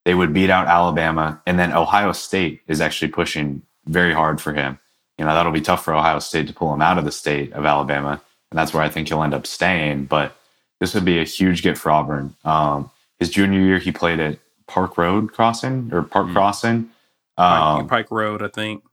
they 0.06 0.14
would 0.14 0.34
beat 0.34 0.50
out 0.50 0.68
Alabama. 0.68 1.42
And 1.46 1.58
then 1.58 1.74
Ohio 1.74 2.12
State 2.12 2.62
is 2.68 2.80
actually 2.80 3.12
pushing 3.12 3.62
very 3.86 4.14
hard 4.14 4.40
for 4.40 4.54
him. 4.54 4.80
You 5.18 5.26
know, 5.26 5.34
that'll 5.34 5.52
be 5.52 5.62
tough 5.62 5.84
for 5.84 5.96
Ohio 5.96 6.20
State 6.20 6.48
to 6.48 6.54
pull 6.54 6.74
him 6.74 6.82
out 6.82 7.00
of 7.00 7.06
the 7.06 7.12
state 7.12 7.52
of 7.54 7.66
Alabama. 7.66 8.22
And 8.52 8.58
that's 8.58 8.74
where 8.74 8.84
I 8.84 8.90
think 8.90 9.08
he'll 9.08 9.24
end 9.24 9.34
up 9.34 9.48
staying. 9.48 10.06
But 10.06 10.38
this 10.80 10.94
would 10.94 11.06
be 11.06 11.20
a 11.20 11.24
huge 11.24 11.64
get 11.64 11.78
for 11.78 11.92
Auburn. 11.92 12.36
Um, 12.46 12.92
his 13.20 13.30
junior 13.30 13.60
year, 13.60 13.80
he 13.80 13.92
played 13.92 14.20
at 14.20 14.38
Park 14.68 14.98
Road 14.98 15.34
Crossing 15.34 15.90
or 15.92 16.04
Park 16.04 16.28
Mm. 16.28 16.34
Crossing. 16.34 16.90
Um, 17.38 17.88
Pike 17.88 18.12
Road, 18.12 18.42
I 18.44 18.48
think. 18.48 18.84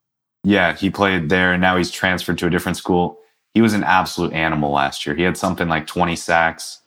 Yeah, 0.45 0.75
he 0.75 0.91
played 0.91 1.31
there 1.31 1.53
and 1.53 1.61
now 1.61 1.77
he's 1.77 1.91
transferred 1.91 2.39
to 2.39 2.47
a 2.47 2.51
different 2.51 2.77
school. 2.77 3.19
He 3.55 3.63
was 3.63 3.73
an 3.73 3.83
absolute 3.83 4.33
animal 4.33 4.71
last 4.71 5.07
year. 5.07 5.17
He 5.17 5.23
had 5.23 5.37
something 5.37 5.69
like 5.69 5.87
20 5.87 6.15
sacks. 6.17 6.81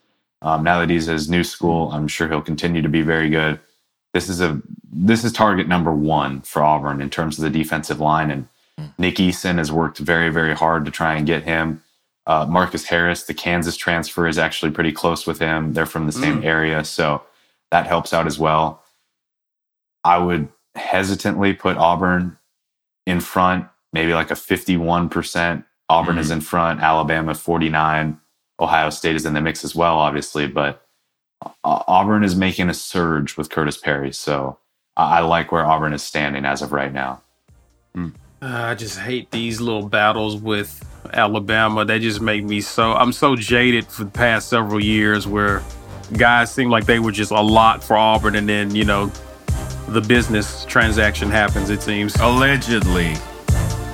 Um, 0.44 0.64
now 0.64 0.80
that 0.80 0.90
he's 0.90 1.10
at 1.10 1.14
his 1.14 1.30
new 1.30 1.44
school, 1.44 1.90
I'm 1.92 2.08
sure 2.08 2.28
he'll 2.28 2.42
continue 2.42 2.84
to 2.84 2.90
be 2.90 3.02
very 3.02 3.30
good. 3.30 3.60
This 4.14 4.30
is 4.30 4.40
a 4.42 4.62
this 4.92 5.24
is 5.24 5.32
target 5.32 5.68
number 5.68 5.92
one 5.92 6.42
for 6.42 6.64
Auburn 6.64 7.02
in 7.02 7.10
terms 7.10 7.38
of 7.38 7.44
the 7.44 7.50
defensive 7.50 8.00
line, 8.00 8.32
and 8.32 8.48
Nick 8.98 9.16
Eason 9.16 9.58
has 9.58 9.72
worked 9.72 9.98
very 9.98 10.30
very 10.30 10.56
hard 10.56 10.86
to 10.86 10.92
try 10.92 11.16
and 11.16 11.28
get 11.28 11.44
him. 11.44 11.84
Uh, 12.26 12.46
Marcus 12.48 12.86
Harris, 12.86 13.24
the 13.24 13.34
Kansas 13.34 13.76
transfer, 13.76 14.28
is 14.28 14.38
actually 14.38 14.72
pretty 14.72 14.92
close 14.92 15.28
with 15.28 15.40
him. 15.40 15.74
They're 15.74 15.86
from 15.86 16.06
the 16.06 16.12
same 16.12 16.44
area, 16.44 16.84
so 16.84 17.22
that 17.72 17.88
helps 17.88 18.14
out 18.14 18.28
as 18.28 18.40
well. 18.40 18.84
I 20.04 20.18
would 20.18 20.50
hesitantly 20.76 21.54
put 21.54 21.78
Auburn 21.78 22.38
in 23.08 23.22
front, 23.22 23.68
maybe 23.94 24.14
like 24.14 24.32
a 24.32 24.36
51%. 24.36 25.64
Auburn 25.90 26.20
is 26.20 26.32
in 26.32 26.42
front, 26.42 26.82
Alabama 26.82 27.34
49. 27.34 28.20
Ohio 28.60 28.90
State 28.92 29.16
is 29.16 29.26
in 29.26 29.34
the 29.34 29.42
mix 29.42 29.64
as 29.64 29.76
well, 29.76 29.98
obviously, 29.98 30.48
but 30.48 30.86
Au- 31.64 31.84
Auburn 31.88 32.24
is 32.24 32.36
making 32.36 32.70
a 32.70 32.74
surge 32.76 33.38
with 33.38 33.50
Curtis 33.50 33.78
Perry. 33.78 34.14
So 34.14 34.60
I 34.98 35.20
I 35.20 35.22
like 35.22 35.52
where 35.52 35.66
Auburn 35.66 35.94
is 35.94 36.04
standing 36.04 36.46
as 36.46 36.62
of 36.62 36.74
right 36.74 36.94
now. 36.94 37.24
Uh, 38.42 38.48
I 38.48 38.76
just 38.76 39.00
hate 39.00 39.32
these 39.32 39.62
little 39.62 39.88
battles 39.88 40.38
with 40.38 40.86
Alabama. 41.14 41.86
They 41.86 42.00
just 42.00 42.22
make 42.22 42.44
me 42.44 42.62
so. 42.62 42.94
I'm 42.94 43.14
so 43.14 43.36
jaded 43.36 43.88
for 43.88 44.04
the 44.04 44.12
past 44.12 44.50
several 44.50 44.84
years 44.84 45.26
where 45.28 45.64
guys 46.18 46.54
seem 46.54 46.70
like 46.70 46.86
they 46.86 47.00
were 47.00 47.12
just 47.12 47.32
a 47.32 47.42
lot 47.42 47.84
for 47.84 47.96
Auburn, 47.98 48.36
and 48.36 48.50
then 48.50 48.76
you 48.76 48.86
know 48.86 49.12
the 49.88 50.02
business 50.02 50.66
transaction 50.66 51.30
happens. 51.30 51.70
It 51.70 51.82
seems. 51.82 52.16
Allegedly. 52.18 53.16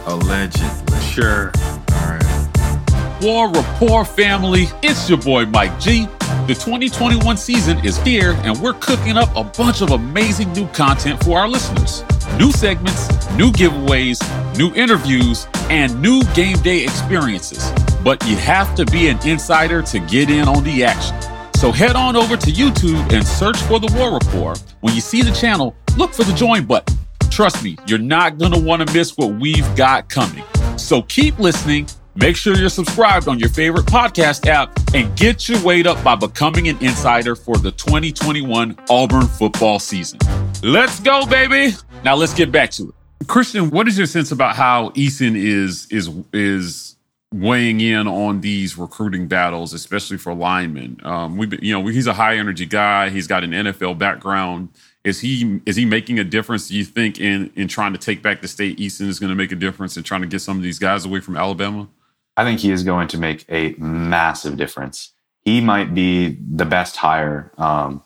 Allegedly. 0.06 1.00
Sure. 1.02 1.52
All 1.56 2.08
right. 2.08 3.20
War 3.22 3.50
Rapport 3.50 4.04
family, 4.04 4.68
it's 4.82 5.08
your 5.08 5.20
boy 5.20 5.46
Mike 5.46 5.80
G. 5.80 6.08
The 6.48 6.56
2021 6.56 7.38
season 7.38 7.78
is 7.86 7.98
here, 8.00 8.34
and 8.44 8.60
we're 8.60 8.74
cooking 8.74 9.18
up 9.18 9.34
a 9.36 9.44
bunch 9.44 9.82
of 9.82 9.92
amazing 9.92 10.52
new 10.52 10.68
content 10.70 11.24
for 11.24 11.40
our 11.40 11.48
listeners. 11.48 12.04
New 12.38 12.52
segments, 12.52 13.08
new 13.38 13.52
giveaways, 13.52 14.20
new 14.58 14.74
interviews, 14.74 15.48
and 15.70 16.02
new 16.02 16.22
game 16.34 16.58
day 16.58 16.84
experiences. 16.84 17.72
But 18.04 18.26
you 18.28 18.36
have 18.38 18.76
to 18.76 18.86
be 18.88 19.08
an 19.08 19.26
insider 19.26 19.82
to 19.84 20.00
get 20.00 20.30
in 20.30 20.48
on 20.48 20.64
the 20.64 20.84
action. 20.84 21.16
So 21.56 21.72
head 21.72 21.96
on 21.96 22.18
over 22.18 22.36
to 22.36 22.52
YouTube 22.52 23.10
and 23.14 23.26
search 23.26 23.58
for 23.62 23.80
the 23.80 23.90
War 23.96 24.20
Rapport. 24.20 24.56
When 24.82 24.94
you 24.94 25.00
see 25.00 25.22
the 25.22 25.32
channel, 25.32 25.74
look 25.98 26.14
for 26.14 26.24
the 26.24 26.34
join 26.34 26.66
button. 26.66 26.98
Trust 27.30 27.64
me, 27.64 27.78
you're 27.88 28.00
not 28.00 28.38
going 28.38 28.52
to 28.52 28.60
want 28.60 28.88
to 28.88 28.94
miss 28.94 29.18
what 29.18 29.40
we've 29.40 29.76
got 29.76 30.10
coming. 30.10 30.44
So 30.78 31.02
keep 31.04 31.40
listening. 31.40 31.88
Make 32.16 32.36
sure 32.36 32.56
you're 32.56 32.70
subscribed 32.70 33.28
on 33.28 33.40
your 33.40 33.50
favorite 33.50 33.86
podcast 33.86 34.48
app 34.48 34.72
and 34.94 35.16
get 35.18 35.50
your 35.50 35.60
weight 35.64 35.88
up 35.88 36.04
by 36.04 36.16
becoming 36.16 36.68
an 36.68 36.78
insider 36.80 37.36
for 37.36 37.58
the 37.58 37.72
2021 37.72 38.78
Auburn 38.90 39.26
football 39.26 39.80
season. 39.80 40.20
Let's 40.62 41.00
go, 41.00 41.26
baby. 41.26 41.76
Now 42.04 42.16
let's 42.16 42.34
get 42.34 42.52
back 42.52 42.70
to 42.72 42.90
it. 42.90 43.28
Christian, 43.28 43.72
what 43.72 43.88
is 43.88 43.98
your 43.98 44.06
sense 44.06 44.32
about 44.32 44.56
how 44.56 44.90
Eason 44.90 45.36
is 45.36 45.88
is 45.90 46.10
is 46.34 46.98
weighing 47.34 47.82
in 47.82 48.08
on 48.08 48.42
these 48.42 48.78
recruiting 48.78 49.28
battles, 49.28 49.74
especially 49.74 50.18
for 50.18 50.34
linemen? 50.36 51.00
Um, 51.04 51.38
we, 51.38 51.48
you 51.62 51.74
know, 51.74 51.88
he's 51.88 52.06
a 52.06 52.14
high 52.14 52.38
energy 52.38 52.66
guy. 52.66 53.10
He's 53.10 53.26
got 53.26 53.44
an 53.44 53.52
NFL 53.52 53.98
background. 53.98 54.70
Is 55.04 55.20
he 55.20 55.60
is 55.66 55.76
he 55.76 55.86
making 55.86 56.18
a 56.20 56.24
difference? 56.24 56.70
Do 56.70 56.78
you 56.78 56.86
think 56.86 57.20
in 57.20 57.52
in 57.56 57.68
trying 57.68 57.92
to 57.94 58.00
take 58.00 58.22
back 58.22 58.42
the 58.42 58.48
state, 58.48 58.78
Eason 58.78 59.08
is 59.08 59.20
going 59.20 59.30
to 59.30 59.36
make 59.36 59.52
a 59.52 59.56
difference 59.56 59.98
in 59.98 60.04
trying 60.04 60.22
to 60.22 60.28
get 60.28 60.40
some 60.40 60.58
of 60.58 60.64
these 60.64 60.80
guys 60.80 61.06
away 61.06 61.20
from 61.20 61.36
Alabama? 61.36 61.90
I 62.38 62.44
think 62.44 62.62
he 62.62 62.72
is 62.72 62.84
going 62.84 63.10
to 63.10 63.18
make 63.18 63.46
a 63.50 63.76
massive 63.78 64.58
difference. 64.58 65.12
He 65.42 65.60
might 65.62 65.94
be 65.94 66.38
the 66.56 66.66
best 66.66 66.96
hire 66.96 67.52
um, 67.58 68.02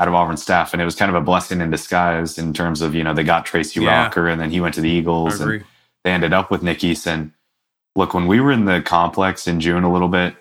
out 0.00 0.08
of 0.08 0.14
Auburn 0.14 0.36
staff, 0.36 0.72
and 0.72 0.82
it 0.82 0.84
was 0.84 0.96
kind 0.96 1.08
of 1.08 1.14
a 1.14 1.20
blessing 1.20 1.60
in 1.60 1.70
disguise 1.70 2.38
in 2.38 2.52
terms 2.52 2.82
of 2.82 2.94
you 2.94 3.04
know 3.04 3.14
they 3.14 3.22
got 3.22 3.46
Tracy 3.46 3.80
Yeah. 3.80 4.02
Rocker, 4.04 4.26
and 4.28 4.40
then 4.40 4.50
he 4.50 4.60
went 4.60 4.74
to 4.74 4.80
the 4.80 4.90
Eagles, 4.90 5.40
and 5.40 5.64
they 6.04 6.10
ended 6.10 6.32
up 6.32 6.50
with 6.50 6.62
Nick 6.62 6.80
Eason. 6.80 7.32
Look, 7.94 8.14
when 8.14 8.26
we 8.26 8.40
were 8.40 8.50
in 8.52 8.64
the 8.64 8.82
complex 8.82 9.46
in 9.46 9.60
June 9.60 9.84
a 9.84 9.92
little 9.92 10.08
bit, 10.08 10.34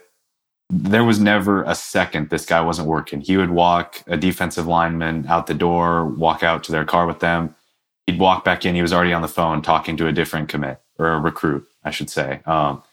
there 0.70 1.04
was 1.04 1.20
never 1.20 1.64
a 1.64 1.76
second 1.76 2.30
this 2.30 2.46
guy 2.46 2.62
wasn't 2.62 2.88
working. 2.88 3.22
He 3.22 3.38
would 3.38 3.52
walk 3.52 4.04
a 4.08 4.18
defensive 4.18 4.68
lineman 4.68 5.26
out 5.28 5.48
the 5.48 5.54
door, 5.54 6.06
walk 6.06 6.44
out 6.44 6.64
to 6.66 6.72
their 6.72 6.86
car 6.86 7.06
with 7.06 7.20
them. 7.20 7.56
He'd 8.08 8.20
walk 8.20 8.44
back 8.44 8.66
in. 8.66 8.76
He 8.76 8.82
was 8.82 8.94
already 8.94 9.14
on 9.14 9.22
the 9.22 9.28
phone 9.28 9.62
talking 9.62 9.98
to 9.98 10.08
a 10.08 10.12
different 10.12 10.50
commit 10.50 10.80
or 10.98 11.10
a 11.10 11.20
recruit, 11.20 11.68
I 11.84 11.92
should 11.92 12.10
say. 12.10 12.42
Um, 12.46 12.84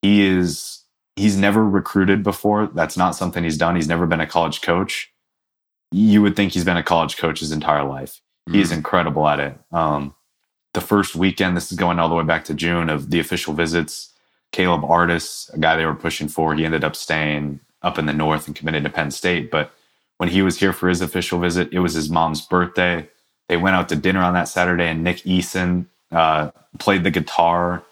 he 0.00 0.22
is 0.22 0.82
he's 1.16 1.36
never 1.36 1.66
recruited 1.66 2.22
before. 2.22 2.66
That's 2.66 2.96
not 2.96 3.14
something 3.14 3.44
he's 3.44 3.58
done. 3.58 3.76
He's 3.76 3.88
never 3.88 4.06
been 4.06 4.20
a 4.20 4.26
college 4.26 4.62
coach. 4.62 5.12
You 5.90 6.22
would 6.22 6.36
think 6.36 6.52
he's 6.52 6.64
been 6.64 6.76
a 6.76 6.82
college 6.82 7.16
coach 7.18 7.40
his 7.40 7.52
entire 7.52 7.84
life. 7.84 8.20
He 8.50 8.60
is 8.60 8.72
incredible 8.72 9.28
at 9.28 9.38
it. 9.38 9.54
Um, 9.70 10.14
the 10.74 10.80
first 10.80 11.14
weekend, 11.14 11.56
this 11.56 11.70
is 11.70 11.78
going 11.78 11.98
all 11.98 12.08
the 12.08 12.14
way 12.14 12.24
back 12.24 12.44
to 12.46 12.54
June 12.54 12.88
of 12.88 13.10
the 13.10 13.20
official 13.20 13.54
visits. 13.54 14.11
Caleb 14.52 14.84
Artis, 14.84 15.50
a 15.52 15.58
guy 15.58 15.76
they 15.76 15.86
were 15.86 15.94
pushing 15.94 16.28
for, 16.28 16.54
he 16.54 16.64
ended 16.64 16.84
up 16.84 16.94
staying 16.94 17.60
up 17.82 17.98
in 17.98 18.06
the 18.06 18.12
north 18.12 18.46
and 18.46 18.54
committed 18.54 18.84
to 18.84 18.90
Penn 18.90 19.10
State. 19.10 19.50
But 19.50 19.72
when 20.18 20.28
he 20.28 20.42
was 20.42 20.58
here 20.60 20.72
for 20.72 20.88
his 20.88 21.00
official 21.00 21.40
visit, 21.40 21.72
it 21.72 21.80
was 21.80 21.94
his 21.94 22.08
mom's 22.08 22.42
birthday. 22.42 23.08
They 23.48 23.56
went 23.56 23.76
out 23.76 23.88
to 23.88 23.96
dinner 23.96 24.20
on 24.20 24.34
that 24.34 24.48
Saturday, 24.48 24.86
and 24.86 25.02
Nick 25.02 25.18
Eason 25.18 25.86
uh, 26.12 26.50
played 26.78 27.02
the 27.02 27.10
guitar 27.10 27.82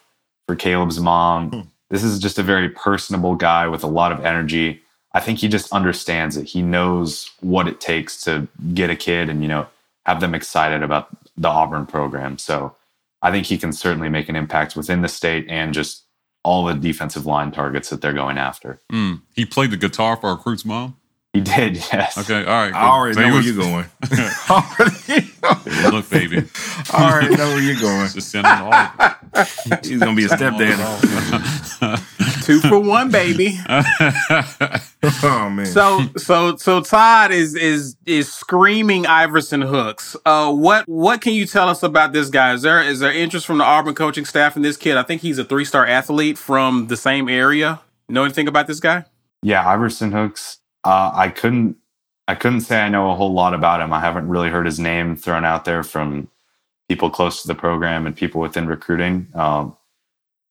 for 0.47 0.55
Caleb's 0.55 1.01
mom. 1.01 1.71
This 1.89 2.05
is 2.05 2.19
just 2.19 2.39
a 2.39 2.43
very 2.43 2.69
personable 2.69 3.35
guy 3.35 3.67
with 3.67 3.83
a 3.83 3.89
lot 3.89 4.13
of 4.13 4.25
energy. 4.25 4.81
I 5.13 5.21
think 5.21 5.41
he 5.41 5.49
just 5.49 5.73
understands 5.73 6.37
it. 6.37 6.45
He 6.45 6.63
knows 6.63 7.31
what 7.41 7.67
it 7.67 7.81
takes 7.81 8.23
to 8.23 8.47
get 8.75 8.91
a 8.91 8.97
kid 8.97 9.29
and, 9.29 9.43
you 9.43 9.49
know, 9.49 9.67
have 10.07 10.21
them 10.21 10.35
excited 10.35 10.83
about 10.83 11.09
the 11.37 11.49
Auburn 11.49 11.87
program. 11.87 12.39
So 12.39 12.75
I 13.23 13.33
think 13.33 13.47
he 13.47 13.59
can 13.59 13.73
certainly 13.73 14.09
make 14.09 14.29
an 14.29 14.37
impact 14.37 14.77
within 14.77 15.03
the 15.03 15.09
state 15.09 15.47
and 15.49 15.75
just 15.75 16.05
all 16.43 16.65
the 16.65 16.75
defensive 16.75 17.27
line 17.27 17.51
targets 17.53 17.91
that 17.91 18.01
they're 18.01 18.13
going 18.13 18.39
after. 18.39 18.81
Mm. 18.93 19.23
He 19.35 19.45
played 19.45 19.71
the 19.71 19.77
guitar 19.77 20.17
for 20.17 20.31
a 20.31 20.35
recruit's 20.35 20.65
mom. 20.65 20.97
He 21.33 21.41
did, 21.41 21.77
yes. 21.93 22.19
Okay, 22.19 22.41
all 22.45 22.65
right. 22.65 22.75
I 22.75 22.89
already 22.89 23.15
So 23.15 23.21
know 23.21 23.27
he 23.27 23.33
where 23.33 23.39
was- 23.39 23.47
you're 23.47 25.15
going. 25.17 25.27
already 25.43 25.83
know. 25.83 25.91
Look, 25.91 26.11
baby, 26.11 26.45
I 26.93 27.11
already 27.11 27.37
know 27.37 27.49
where 27.49 27.63
you're 27.63 27.81
going. 27.81 28.09
just 28.09 28.31
send 28.31 28.47
him 28.47 28.63
all. 28.63 28.73
He's 29.83 29.99
gonna 29.99 30.15
be 30.15 30.25
a 30.25 30.29
stepdad. 30.29 30.77
Two 32.45 32.61
for 32.61 32.79
one, 32.81 33.11
baby. 33.11 33.59
oh 35.23 35.51
man. 35.51 35.67
So 35.67 36.07
so 36.17 36.57
so 36.57 36.81
Todd 36.81 37.31
is 37.31 37.55
is 37.55 37.97
is 38.07 38.33
screaming 38.33 39.07
Iverson 39.07 39.63
hooks. 39.63 40.17
Uh 40.27 40.53
what 40.53 40.89
what 40.89 41.21
can 41.21 41.35
you 41.35 41.47
tell 41.47 41.69
us 41.69 41.83
about 41.83 42.13
this 42.13 42.29
guy? 42.31 42.55
Is 42.55 42.63
there 42.63 42.83
is 42.83 43.01
there 43.01 43.13
interest 43.13 43.47
from 43.47 43.59
the 43.59 43.65
Auburn 43.65 43.95
coaching 43.95 44.25
staff 44.25 44.57
in 44.57 44.63
this 44.63 44.77
kid? 44.77 44.97
I 44.97 45.03
think 45.03 45.23
he's 45.23 45.39
a 45.39 45.45
three 45.45 45.65
star 45.65 45.87
athlete 45.87 46.39
from 46.39 46.89
the 46.89 46.97
same 46.97 47.29
area. 47.29 47.81
Know 48.09 48.25
anything 48.25 48.49
about 48.49 48.67
this 48.67 48.81
guy? 48.81 49.05
Yeah, 49.43 49.67
Iverson 49.67 50.13
Hooks. 50.13 50.59
Uh, 50.85 51.13
I 51.15 51.29
couldn't. 51.29 51.77
I 52.31 52.37
couldn't 52.37 52.61
say 52.61 52.81
I 52.81 52.89
know 52.89 53.11
a 53.11 53.17
whole 53.17 53.33
lot 53.33 53.55
about 53.55 53.81
him. 53.81 53.93
I 53.93 53.99
haven't 53.99 54.29
really 54.29 54.51
heard 54.51 54.65
his 54.65 54.79
name 54.79 55.17
thrown 55.17 55.45
out 55.45 55.65
there 55.65 55.83
from 55.83 56.29
people 56.89 57.11
close 57.11 57.43
to 57.43 57.49
the 57.49 57.57
program 57.57 58.07
and 58.07 58.15
people 58.15 58.41
within 58.41 58.69
recruiting. 58.69 59.27
Um, 59.35 59.77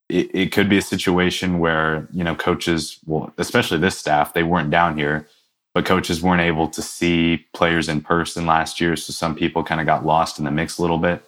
it, 0.10 0.30
it 0.36 0.52
could 0.52 0.68
be 0.68 0.78
a 0.78 0.82
situation 0.82 1.60
where 1.60 2.06
you 2.12 2.22
know 2.22 2.36
coaches, 2.36 3.00
well, 3.06 3.32
especially 3.38 3.78
this 3.78 3.98
staff, 3.98 4.34
they 4.34 4.44
weren't 4.44 4.72
down 4.72 4.98
here, 4.98 5.26
but 5.74 5.86
coaches 5.86 6.22
weren't 6.22 6.42
able 6.42 6.68
to 6.68 6.82
see 6.82 7.46
players 7.54 7.88
in 7.88 8.02
person 8.02 8.46
last 8.46 8.82
year, 8.82 8.98
so 8.98 9.14
some 9.14 9.34
people 9.34 9.64
kind 9.64 9.80
of 9.80 9.88
got 9.88 10.06
lost 10.06 10.38
in 10.38 10.44
the 10.44 10.52
mix 10.52 10.80
a 10.80 10.82
little 10.82 10.98
bit. 10.98 11.24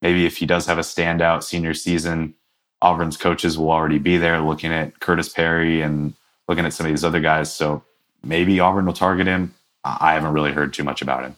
Maybe 0.00 0.26
if 0.26 0.36
he 0.36 0.46
does 0.46 0.66
have 0.66 0.78
a 0.78 0.82
standout 0.82 1.44
senior 1.44 1.74
season, 1.74 2.34
Auburn's 2.80 3.16
coaches 3.16 3.56
will 3.56 3.70
already 3.70 3.98
be 3.98 4.16
there 4.16 4.40
looking 4.40 4.72
at 4.72 4.98
Curtis 4.98 5.28
Perry 5.28 5.80
and 5.80 6.14
looking 6.48 6.66
at 6.66 6.72
some 6.72 6.86
of 6.86 6.92
these 6.92 7.04
other 7.04 7.20
guys. 7.20 7.54
So 7.54 7.84
maybe 8.24 8.58
Auburn 8.58 8.86
will 8.86 8.94
target 8.94 9.28
him. 9.28 9.54
I 9.84 9.98
I 10.00 10.14
haven't 10.14 10.32
really 10.32 10.52
heard 10.52 10.72
too 10.72 10.84
much 10.84 11.02
about 11.02 11.24
him. 11.24 11.36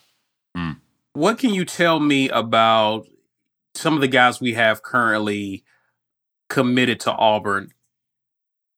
What 1.14 1.38
can 1.38 1.54
you 1.54 1.64
tell 1.64 2.00
me 2.00 2.28
about 2.28 3.06
some 3.74 3.94
of 3.94 4.00
the 4.00 4.08
guys 4.08 4.40
we 4.40 4.54
have 4.54 4.82
currently 4.82 5.64
committed 6.48 7.00
to 7.00 7.12
Auburn? 7.12 7.72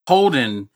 Holden, 0.07 0.69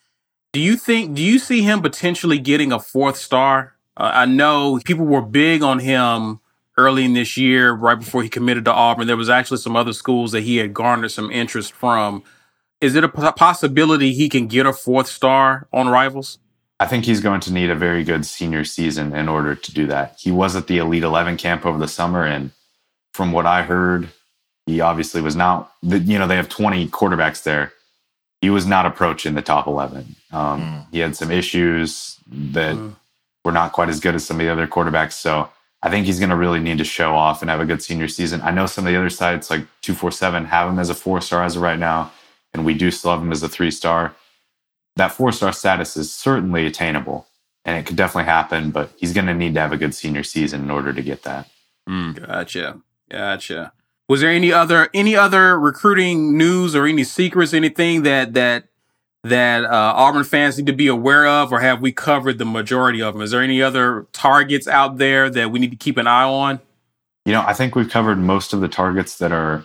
do 0.53 0.59
you 0.59 0.75
think 0.75 1.15
do 1.15 1.21
you 1.21 1.39
see 1.39 1.61
him 1.61 1.81
potentially 1.81 2.39
getting 2.39 2.71
a 2.71 2.79
fourth 2.79 3.17
star? 3.17 3.75
Uh, 3.95 4.11
I 4.13 4.25
know 4.25 4.79
people 4.83 5.05
were 5.05 5.21
big 5.21 5.61
on 5.61 5.79
him 5.79 6.39
early 6.77 7.05
in 7.05 7.13
this 7.13 7.37
year, 7.37 7.73
right 7.73 7.99
before 7.99 8.23
he 8.23 8.29
committed 8.29 8.65
to 8.65 8.73
Auburn. 8.73 9.05
There 9.07 9.17
was 9.17 9.29
actually 9.29 9.57
some 9.57 9.75
other 9.75 9.93
schools 9.93 10.31
that 10.31 10.41
he 10.41 10.57
had 10.57 10.73
garnered 10.73 11.11
some 11.11 11.29
interest 11.31 11.73
from. 11.73 12.23
Is 12.79 12.95
it 12.95 13.03
a 13.03 13.09
possibility 13.09 14.13
he 14.13 14.27
can 14.27 14.47
get 14.47 14.65
a 14.65 14.73
fourth 14.73 15.07
star 15.07 15.67
on 15.71 15.87
Rivals? 15.87 16.39
I 16.81 16.87
think 16.87 17.05
he's 17.05 17.21
going 17.21 17.41
to 17.41 17.53
need 17.53 17.69
a 17.69 17.75
very 17.75 18.03
good 18.03 18.25
senior 18.25 18.63
season 18.65 19.15
in 19.15 19.29
order 19.29 19.53
to 19.53 19.71
do 19.73 19.85
that. 19.87 20.15
He 20.19 20.31
was 20.31 20.55
at 20.55 20.65
the 20.65 20.79
Elite 20.79 21.03
11 21.03 21.37
camp 21.37 21.63
over 21.63 21.77
the 21.77 21.87
summer, 21.87 22.25
and 22.25 22.49
from 23.13 23.31
what 23.31 23.45
I 23.45 23.61
heard, 23.61 24.09
he 24.65 24.81
obviously 24.81 25.21
was 25.21 25.35
not. 25.35 25.71
the- 25.83 25.99
You 25.99 26.17
know, 26.17 26.25
they 26.25 26.35
have 26.37 26.49
20 26.49 26.87
quarterbacks 26.87 27.43
there. 27.43 27.71
He 28.41 28.49
was 28.49 28.65
not 28.65 28.87
approaching 28.87 29.35
the 29.35 29.43
top 29.43 29.67
11. 29.67 30.15
Um, 30.31 30.87
He 30.91 30.99
had 30.99 31.15
some 31.15 31.29
issues 31.29 32.17
that 32.27 32.75
Mm. 32.75 32.95
were 33.45 33.51
not 33.51 33.73
quite 33.73 33.89
as 33.89 33.99
good 33.99 34.15
as 34.15 34.25
some 34.25 34.37
of 34.39 34.45
the 34.45 34.51
other 34.51 34.65
quarterbacks. 34.67 35.13
So 35.13 35.49
I 35.83 35.89
think 35.91 36.05
he's 36.07 36.19
going 36.19 36.29
to 36.31 36.35
really 36.35 36.59
need 36.59 36.79
to 36.79 36.83
show 36.83 37.15
off 37.15 37.41
and 37.41 37.49
have 37.51 37.61
a 37.61 37.65
good 37.65 37.81
senior 37.83 38.07
season. 38.07 38.41
I 38.43 38.49
know 38.51 38.65
some 38.65 38.85
of 38.87 38.91
the 38.91 38.97
other 38.97 39.09
sites, 39.11 39.49
like 39.51 39.65
247, 39.81 40.45
have 40.45 40.67
him 40.69 40.79
as 40.79 40.89
a 40.89 40.95
four 40.95 41.21
star 41.21 41.43
as 41.43 41.55
of 41.55 41.61
right 41.61 41.79
now, 41.79 42.11
and 42.53 42.65
we 42.65 42.73
do 42.73 42.89
still 42.91 43.11
have 43.11 43.21
him 43.21 43.31
as 43.31 43.43
a 43.43 43.49
three 43.49 43.71
star 43.71 44.13
that 44.95 45.09
four 45.09 45.31
star 45.31 45.53
status 45.53 45.95
is 45.97 46.11
certainly 46.11 46.65
attainable 46.65 47.27
and 47.65 47.77
it 47.77 47.85
could 47.85 47.95
definitely 47.95 48.29
happen, 48.29 48.71
but 48.71 48.91
he's 48.97 49.13
going 49.13 49.27
to 49.27 49.33
need 49.33 49.53
to 49.53 49.59
have 49.59 49.71
a 49.71 49.77
good 49.77 49.93
senior 49.93 50.23
season 50.23 50.61
in 50.61 50.71
order 50.71 50.93
to 50.93 51.01
get 51.01 51.23
that. 51.23 51.47
Mm. 51.87 52.27
Gotcha. 52.27 52.81
Gotcha. 53.09 53.73
Was 54.09 54.21
there 54.21 54.29
any 54.31 54.51
other 54.51 54.89
any 54.93 55.15
other 55.15 55.57
recruiting 55.59 56.37
news 56.37 56.75
or 56.75 56.85
any 56.85 57.03
secrets, 57.03 57.53
anything 57.53 58.03
that 58.03 58.33
that 58.33 58.65
that 59.23 59.63
uh, 59.63 59.93
Auburn 59.95 60.23
fans 60.23 60.57
need 60.57 60.65
to 60.65 60.73
be 60.73 60.87
aware 60.87 61.27
of, 61.27 61.53
or 61.53 61.59
have 61.59 61.81
we 61.81 61.91
covered 61.91 62.37
the 62.37 62.45
majority 62.45 63.01
of 63.01 63.13
them? 63.13 63.21
Is 63.21 63.31
there 63.31 63.41
any 63.41 63.61
other 63.61 64.07
targets 64.11 64.67
out 64.67 64.97
there 64.97 65.29
that 65.29 65.51
we 65.51 65.59
need 65.59 65.71
to 65.71 65.77
keep 65.77 65.97
an 65.97 66.07
eye 66.07 66.23
on? 66.23 66.59
You 67.25 67.33
know, 67.33 67.43
I 67.45 67.53
think 67.53 67.75
we've 67.75 67.89
covered 67.89 68.17
most 68.17 68.51
of 68.51 68.61
the 68.61 68.67
targets 68.67 69.17
that 69.19 69.31
are 69.31 69.63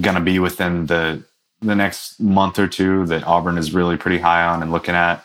going 0.00 0.14
to 0.14 0.22
be 0.22 0.38
within 0.38 0.86
the 0.86 1.22
the 1.60 1.74
next 1.74 2.20
month 2.20 2.58
or 2.58 2.66
two 2.68 3.06
that 3.06 3.26
Auburn 3.26 3.58
is 3.58 3.72
really 3.74 3.96
pretty 3.96 4.18
high 4.18 4.44
on 4.44 4.62
and 4.62 4.72
looking 4.72 4.94
at. 4.94 5.24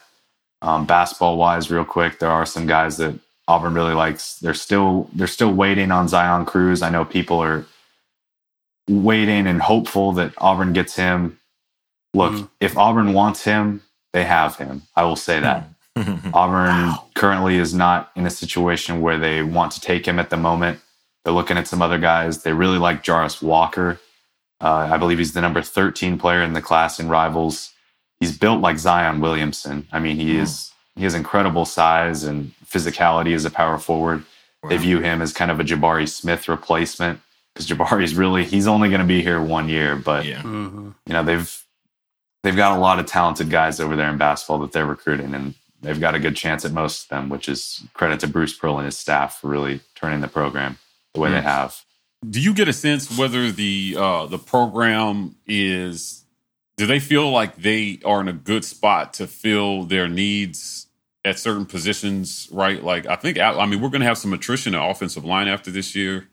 Um, 0.62 0.86
basketball 0.86 1.38
wise, 1.38 1.72
real 1.72 1.86
quick, 1.86 2.20
there 2.20 2.30
are 2.30 2.46
some 2.46 2.68
guys 2.68 2.98
that 2.98 3.18
Auburn 3.48 3.74
really 3.74 3.94
likes. 3.94 4.38
They're 4.40 4.54
still 4.54 5.10
they're 5.14 5.26
still 5.28 5.54
waiting 5.54 5.92
on 5.92 6.08
Zion 6.10 6.46
Cruz. 6.46 6.82
I 6.82 6.90
know 6.90 7.06
people 7.06 7.42
are 7.42 7.66
waiting 8.90 9.48
and 9.48 9.62
hopeful 9.62 10.14
that 10.14 10.34
Auburn 10.38 10.74
gets 10.74 10.96
him. 10.96 11.40
Look, 12.14 12.34
Mhm. 12.34 12.50
if 12.60 12.78
Auburn 12.78 13.14
wants 13.14 13.44
him, 13.44 13.82
they 14.14 14.26
have 14.26 14.58
him. 14.58 14.82
I 14.96 15.04
will 15.04 15.16
say 15.16 15.40
that. 15.40 15.68
Auburn 16.34 16.94
currently 17.14 17.58
is 17.58 17.74
not 17.74 18.12
in 18.16 18.26
a 18.26 18.30
situation 18.32 19.02
where 19.02 19.18
they 19.18 19.44
want 19.44 19.72
to 19.74 19.82
take 19.82 20.08
him 20.08 20.18
at 20.20 20.30
the 20.30 20.38
moment. 20.38 20.80
They're 21.24 21.34
looking 21.34 21.58
at 21.58 21.68
some 21.68 21.82
other 21.82 22.00
guys. 22.00 22.44
They 22.44 22.54
really 22.54 22.78
like 22.78 23.04
Jarace 23.04 23.42
Walker. 23.42 24.00
Uh, 24.62 24.90
I 24.92 24.98
believe 24.98 25.18
he's 25.20 25.34
the 25.34 25.42
number 25.42 25.62
13 25.62 26.18
player 26.18 26.42
in 26.42 26.54
the 26.54 26.62
class 26.62 27.00
in 27.00 27.08
rivals. 27.10 27.72
He's 28.20 28.38
built 28.38 28.62
like 28.62 28.78
Zion 28.78 29.22
Williamson. 29.22 29.88
I 29.92 30.00
mean, 30.00 30.18
he 30.18 30.38
is 30.38 30.72
he 30.96 31.04
has 31.06 31.14
incredible 31.14 31.66
size 31.66 32.24
and 32.24 32.52
physicality 32.66 33.34
as 33.34 33.46
a 33.46 33.50
power 33.50 33.78
forward. 33.78 34.26
They 34.68 34.76
view 34.78 35.00
him 35.00 35.22
as 35.22 35.32
kind 35.32 35.50
of 35.52 35.60
a 35.62 35.64
Jabari 35.64 36.10
Smith 36.10 36.50
replacement 36.50 37.22
because 37.54 37.68
Jabari's 37.68 38.16
really 38.16 38.44
he's 38.44 38.68
only 38.68 38.90
going 38.90 39.00
to 39.00 39.08
be 39.08 39.22
here 39.22 39.42
one 39.42 39.70
year, 39.70 39.96
but 39.96 40.26
yeah. 40.26 40.42
Mhm. 40.42 40.94
you 41.08 41.14
know 41.14 41.24
they've 41.24 41.64
they've 42.44 42.56
got 42.58 42.76
a 42.78 42.80
lot 42.82 43.00
of 43.00 43.06
talented 43.06 43.50
guys 43.50 43.80
over 43.80 43.96
there 43.96 44.10
in 44.10 44.18
basketball 44.18 44.60
that 44.60 44.74
they're 44.74 44.86
recruiting 44.86 45.34
and 45.34 45.54
they've 45.82 46.00
got 46.02 46.16
a 46.16 46.20
good 46.20 46.36
chance 46.36 46.66
at 46.66 46.74
most 46.74 47.04
of 47.04 47.10
them 47.10 47.30
which 47.30 47.48
is 47.50 47.84
credit 47.94 48.20
to 48.22 48.28
bruce 48.28 48.54
pearl 48.58 48.78
and 48.78 48.86
his 48.86 48.98
staff 48.98 49.40
for 49.40 49.48
really 49.48 49.80
turning 49.96 50.22
the 50.22 50.28
program 50.28 50.78
the 51.14 51.20
way 51.20 51.30
they 51.32 51.42
have 51.42 51.84
Do 52.28 52.42
you 52.42 52.54
get 52.54 52.68
a 52.68 52.74
sense 52.74 53.18
whether 53.18 53.52
the 53.52 53.96
uh, 53.98 54.26
the 54.26 54.38
program 54.38 55.36
is? 55.46 56.26
Do 56.78 56.86
they 56.86 57.00
feel 57.00 57.30
like 57.32 57.58
they 57.58 58.00
are 58.06 58.22
in 58.22 58.28
a 58.28 58.34
good 58.34 58.64
spot 58.64 59.14
to 59.16 59.28
fill 59.28 59.84
their 59.84 60.08
needs 60.08 60.88
at 61.26 61.40
certain 61.40 61.66
positions? 61.66 62.50
Right, 62.52 62.84
like 62.84 63.06
I 63.06 63.16
think 63.16 63.40
I 63.40 63.66
mean 63.66 63.82
we're 63.82 63.90
going 63.90 64.02
to 64.02 64.08
have 64.08 64.18
some 64.18 64.34
attrition 64.34 64.74
in 64.74 64.82
offensive 64.82 65.26
line 65.26 65.48
after 65.48 65.72
this 65.72 65.96
year. 65.96 66.30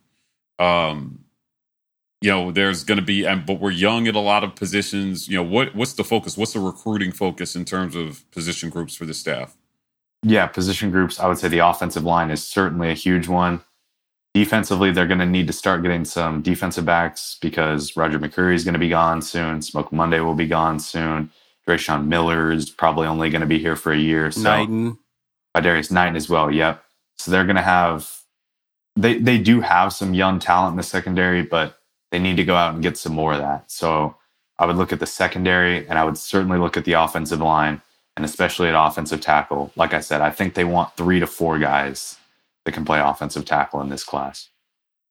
Um, 0.58 1.24
you 2.20 2.30
know, 2.30 2.50
there's 2.50 2.82
going 2.82 2.98
to 2.98 3.04
be, 3.04 3.24
and 3.24 3.46
but 3.46 3.60
we're 3.60 3.70
young 3.70 4.08
at 4.08 4.14
a 4.14 4.20
lot 4.20 4.42
of 4.42 4.56
positions. 4.56 5.28
You 5.28 5.36
know, 5.36 5.44
what 5.44 5.74
what's 5.74 5.92
the 5.92 6.04
focus? 6.04 6.36
What's 6.36 6.52
the 6.52 6.60
recruiting 6.60 7.12
focus 7.12 7.54
in 7.54 7.64
terms 7.64 7.94
of 7.94 8.28
position 8.32 8.70
groups 8.70 8.96
for 8.96 9.06
the 9.06 9.14
staff? 9.14 9.56
yeah 10.22 10.46
position 10.46 10.90
groups 10.90 11.20
i 11.20 11.28
would 11.28 11.38
say 11.38 11.48
the 11.48 11.58
offensive 11.58 12.04
line 12.04 12.30
is 12.30 12.42
certainly 12.42 12.90
a 12.90 12.94
huge 12.94 13.28
one 13.28 13.62
defensively 14.38 14.92
they're 14.92 15.06
going 15.06 15.26
to 15.26 15.26
need 15.26 15.46
to 15.46 15.52
start 15.52 15.82
getting 15.82 16.04
some 16.04 16.42
defensive 16.42 16.84
backs 16.84 17.38
because 17.40 17.96
roger 17.96 18.18
mccreary 18.18 18.54
is 18.54 18.64
going 18.64 18.74
to 18.74 18.78
be 18.78 18.88
gone 18.88 19.22
soon 19.22 19.62
smoke 19.62 19.90
monday 19.92 20.20
will 20.20 20.34
be 20.34 20.46
gone 20.46 20.78
soon 20.78 21.30
Drayshawn 21.66 22.06
Miller 22.06 22.52
is 22.52 22.70
probably 22.70 23.06
only 23.06 23.30
going 23.30 23.40
to 23.40 23.46
be 23.46 23.58
here 23.58 23.76
for 23.76 23.92
a 23.92 23.98
year. 23.98 24.30
So 24.30 24.42
Knighton. 24.42 24.98
by 25.52 25.60
Darius 25.60 25.90
Knighton 25.90 26.16
as 26.16 26.28
well. 26.28 26.50
Yep. 26.50 26.82
So 27.18 27.30
they're 27.30 27.44
going 27.44 27.56
to 27.56 27.62
have 27.62 28.12
they 28.94 29.18
they 29.18 29.38
do 29.38 29.60
have 29.60 29.92
some 29.92 30.14
young 30.14 30.38
talent 30.38 30.74
in 30.74 30.76
the 30.76 30.82
secondary, 30.82 31.42
but 31.42 31.78
they 32.10 32.18
need 32.18 32.36
to 32.36 32.44
go 32.44 32.54
out 32.54 32.74
and 32.74 32.82
get 32.82 32.96
some 32.96 33.14
more 33.14 33.32
of 33.32 33.40
that. 33.40 33.70
So 33.70 34.16
I 34.58 34.66
would 34.66 34.76
look 34.76 34.92
at 34.92 35.00
the 35.00 35.06
secondary, 35.06 35.86
and 35.88 35.98
I 35.98 36.04
would 36.04 36.16
certainly 36.16 36.58
look 36.58 36.76
at 36.76 36.84
the 36.84 36.94
offensive 36.94 37.40
line, 37.40 37.82
and 38.16 38.24
especially 38.24 38.68
at 38.68 38.74
offensive 38.74 39.20
tackle. 39.20 39.72
Like 39.76 39.92
I 39.92 40.00
said, 40.00 40.20
I 40.20 40.30
think 40.30 40.54
they 40.54 40.64
want 40.64 40.96
three 40.96 41.20
to 41.20 41.26
four 41.26 41.58
guys 41.58 42.16
that 42.66 42.72
can 42.72 42.84
play 42.84 43.00
offensive 43.00 43.44
tackle 43.44 43.80
in 43.80 43.88
this 43.88 44.04
class. 44.04 44.50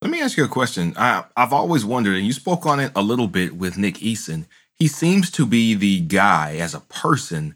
Let 0.02 0.12
me 0.12 0.22
ask 0.22 0.38
you 0.38 0.44
a 0.44 0.50
question. 0.50 0.94
I, 0.98 1.24
I've 1.36 1.54
always 1.54 1.84
wondered, 1.84 2.16
and 2.16 2.28
you 2.28 2.34
spoke 2.34 2.66
on 2.66 2.80
it 2.80 2.92
a 2.96 3.02
little 3.02 3.28
bit 3.28 3.56
with 3.56 3.78
Nick 3.78 3.96
Eason. 3.96 4.46
He 4.76 4.88
seems 4.88 5.32
to 5.32 5.46
be 5.46 5.74
the 5.74 6.02
guy 6.02 6.58
as 6.58 6.76
a 6.76 6.82
person 6.82 7.56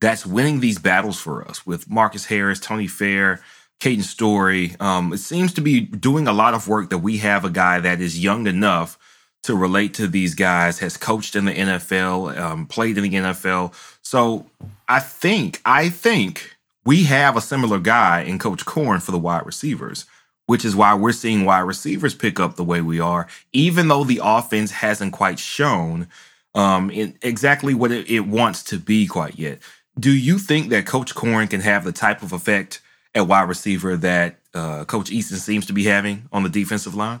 that's 0.00 0.24
winning 0.24 0.60
these 0.60 0.78
battles 0.78 1.20
for 1.20 1.46
us 1.48 1.66
with 1.66 1.90
Marcus 1.90 2.26
Harris, 2.26 2.60
Tony 2.60 2.86
Fair, 2.86 3.40
Caden 3.80 4.02
Story. 4.02 4.76
Um, 4.78 5.12
it 5.12 5.18
seems 5.18 5.52
to 5.54 5.60
be 5.60 5.80
doing 5.80 6.28
a 6.28 6.32
lot 6.32 6.54
of 6.54 6.68
work 6.68 6.90
that 6.90 6.98
we 6.98 7.18
have 7.18 7.44
a 7.44 7.50
guy 7.50 7.80
that 7.80 8.00
is 8.00 8.22
young 8.22 8.46
enough 8.46 8.98
to 9.44 9.56
relate 9.56 9.94
to 9.94 10.06
these 10.06 10.34
guys, 10.34 10.80
has 10.80 10.96
coached 10.96 11.34
in 11.34 11.46
the 11.46 11.54
NFL, 11.54 12.36
um, 12.38 12.66
played 12.66 12.98
in 12.98 13.04
the 13.04 13.10
NFL. 13.10 13.72
So 14.02 14.46
I 14.88 15.00
think, 15.00 15.60
I 15.64 15.88
think 15.88 16.57
we 16.84 17.04
have 17.04 17.36
a 17.36 17.40
similar 17.40 17.78
guy 17.78 18.20
in 18.20 18.38
Coach 18.38 18.64
Corn 18.64 19.00
for 19.00 19.12
the 19.12 19.18
wide 19.18 19.46
receivers 19.46 20.06
which 20.48 20.64
is 20.64 20.74
why 20.74 20.94
we're 20.94 21.12
seeing 21.12 21.44
wide 21.44 21.60
receivers 21.60 22.14
pick 22.14 22.40
up 22.40 22.56
the 22.56 22.64
way 22.64 22.80
we 22.80 22.98
are, 22.98 23.28
even 23.52 23.88
though 23.88 24.02
the 24.02 24.18
offense 24.24 24.70
hasn't 24.70 25.12
quite 25.12 25.38
shown 25.38 26.08
um, 26.54 26.90
exactly 27.20 27.74
what 27.74 27.92
it, 27.92 28.10
it 28.10 28.20
wants 28.20 28.62
to 28.62 28.78
be 28.78 29.06
quite 29.06 29.38
yet. 29.38 29.58
Do 30.00 30.10
you 30.10 30.38
think 30.38 30.70
that 30.70 30.86
Coach 30.86 31.14
Corn 31.14 31.48
can 31.48 31.60
have 31.60 31.84
the 31.84 31.92
type 31.92 32.22
of 32.22 32.32
effect 32.32 32.80
at 33.14 33.28
wide 33.28 33.46
receiver 33.46 33.94
that 33.98 34.38
uh, 34.54 34.86
Coach 34.86 35.10
Eason 35.10 35.36
seems 35.36 35.66
to 35.66 35.74
be 35.74 35.84
having 35.84 36.26
on 36.32 36.44
the 36.44 36.48
defensive 36.48 36.94
line? 36.94 37.20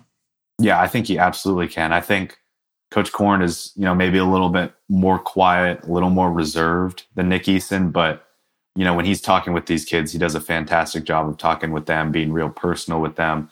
Yeah, 0.58 0.80
I 0.80 0.88
think 0.88 1.06
he 1.06 1.18
absolutely 1.18 1.68
can. 1.68 1.92
I 1.92 2.00
think 2.00 2.38
Coach 2.90 3.12
Corn 3.12 3.42
is, 3.42 3.72
you 3.76 3.84
know, 3.84 3.94
maybe 3.94 4.16
a 4.16 4.24
little 4.24 4.48
bit 4.48 4.72
more 4.88 5.18
quiet, 5.18 5.84
a 5.84 5.92
little 5.92 6.08
more 6.08 6.32
reserved 6.32 7.04
than 7.14 7.28
Nick 7.28 7.44
Eason, 7.44 7.92
but 7.92 8.26
you 8.78 8.84
know, 8.84 8.94
when 8.94 9.04
he's 9.04 9.20
talking 9.20 9.52
with 9.52 9.66
these 9.66 9.84
kids, 9.84 10.12
he 10.12 10.20
does 10.20 10.36
a 10.36 10.40
fantastic 10.40 11.02
job 11.02 11.28
of 11.28 11.36
talking 11.36 11.72
with 11.72 11.86
them, 11.86 12.12
being 12.12 12.32
real 12.32 12.48
personal 12.48 13.00
with 13.00 13.16
them. 13.16 13.50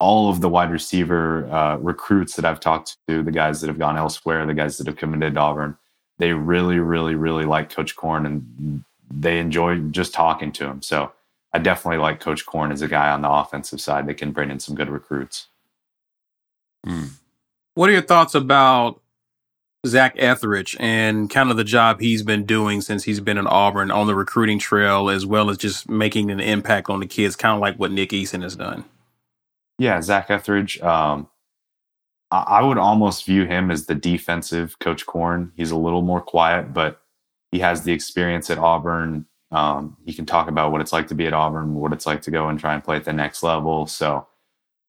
All 0.00 0.30
of 0.30 0.40
the 0.40 0.48
wide 0.48 0.70
receiver 0.70 1.46
uh, 1.52 1.76
recruits 1.76 2.34
that 2.36 2.46
I've 2.46 2.60
talked 2.60 2.96
to, 3.06 3.22
the 3.22 3.30
guys 3.30 3.60
that 3.60 3.66
have 3.66 3.78
gone 3.78 3.98
elsewhere, 3.98 4.46
the 4.46 4.54
guys 4.54 4.78
that 4.78 4.86
have 4.86 4.96
committed 4.96 5.34
to 5.34 5.40
Auburn, 5.40 5.76
they 6.16 6.32
really, 6.32 6.78
really, 6.78 7.14
really 7.14 7.44
like 7.44 7.68
Coach 7.68 7.94
Corn 7.94 8.24
and 8.24 8.82
they 9.10 9.38
enjoy 9.38 9.76
just 9.90 10.14
talking 10.14 10.50
to 10.52 10.64
him. 10.66 10.80
So 10.80 11.12
I 11.52 11.58
definitely 11.58 11.98
like 11.98 12.20
Coach 12.20 12.46
Corn 12.46 12.72
as 12.72 12.80
a 12.80 12.88
guy 12.88 13.10
on 13.10 13.20
the 13.20 13.30
offensive 13.30 13.82
side 13.82 14.06
that 14.06 14.16
can 14.16 14.32
bring 14.32 14.50
in 14.50 14.60
some 14.60 14.74
good 14.74 14.88
recruits. 14.88 15.48
What 17.74 17.90
are 17.90 17.92
your 17.92 18.00
thoughts 18.00 18.34
about 18.34 19.02
Zach 19.86 20.14
Etheridge 20.16 20.76
and 20.80 21.28
kind 21.28 21.50
of 21.50 21.56
the 21.56 21.64
job 21.64 22.00
he's 22.00 22.22
been 22.22 22.44
doing 22.44 22.80
since 22.80 23.04
he's 23.04 23.20
been 23.20 23.38
in 23.38 23.46
Auburn 23.46 23.90
on 23.90 24.06
the 24.06 24.14
recruiting 24.14 24.58
trail, 24.58 25.10
as 25.10 25.26
well 25.26 25.50
as 25.50 25.58
just 25.58 25.88
making 25.88 26.30
an 26.30 26.40
impact 26.40 26.88
on 26.88 27.00
the 27.00 27.06
kids, 27.06 27.36
kind 27.36 27.54
of 27.54 27.60
like 27.60 27.76
what 27.76 27.92
Nick 27.92 28.10
Eason 28.10 28.42
has 28.42 28.56
done? 28.56 28.84
Yeah, 29.78 30.00
Zach 30.00 30.30
Etheridge. 30.30 30.80
Um, 30.80 31.28
I, 32.30 32.62
would 32.62 32.78
almost 32.78 33.26
view 33.26 33.44
him 33.44 33.70
as 33.70 33.86
the 33.86 33.94
defensive 33.94 34.78
Coach 34.78 35.06
Corn. 35.06 35.52
He's 35.56 35.70
a 35.70 35.76
little 35.76 36.02
more 36.02 36.20
quiet, 36.20 36.72
but 36.72 37.00
he 37.52 37.60
has 37.60 37.82
the 37.82 37.92
experience 37.92 38.50
at 38.50 38.58
Auburn. 38.58 39.26
Um, 39.52 39.96
he 40.04 40.12
can 40.12 40.26
talk 40.26 40.48
about 40.48 40.72
what 40.72 40.80
it's 40.80 40.92
like 40.92 41.08
to 41.08 41.14
be 41.14 41.26
at 41.26 41.34
Auburn, 41.34 41.74
what 41.74 41.92
it's 41.92 42.06
like 42.06 42.22
to 42.22 42.30
go 42.30 42.48
and 42.48 42.58
try 42.58 42.74
and 42.74 42.82
play 42.82 42.96
at 42.96 43.04
the 43.04 43.12
next 43.12 43.42
level. 43.42 43.86
So 43.86 44.26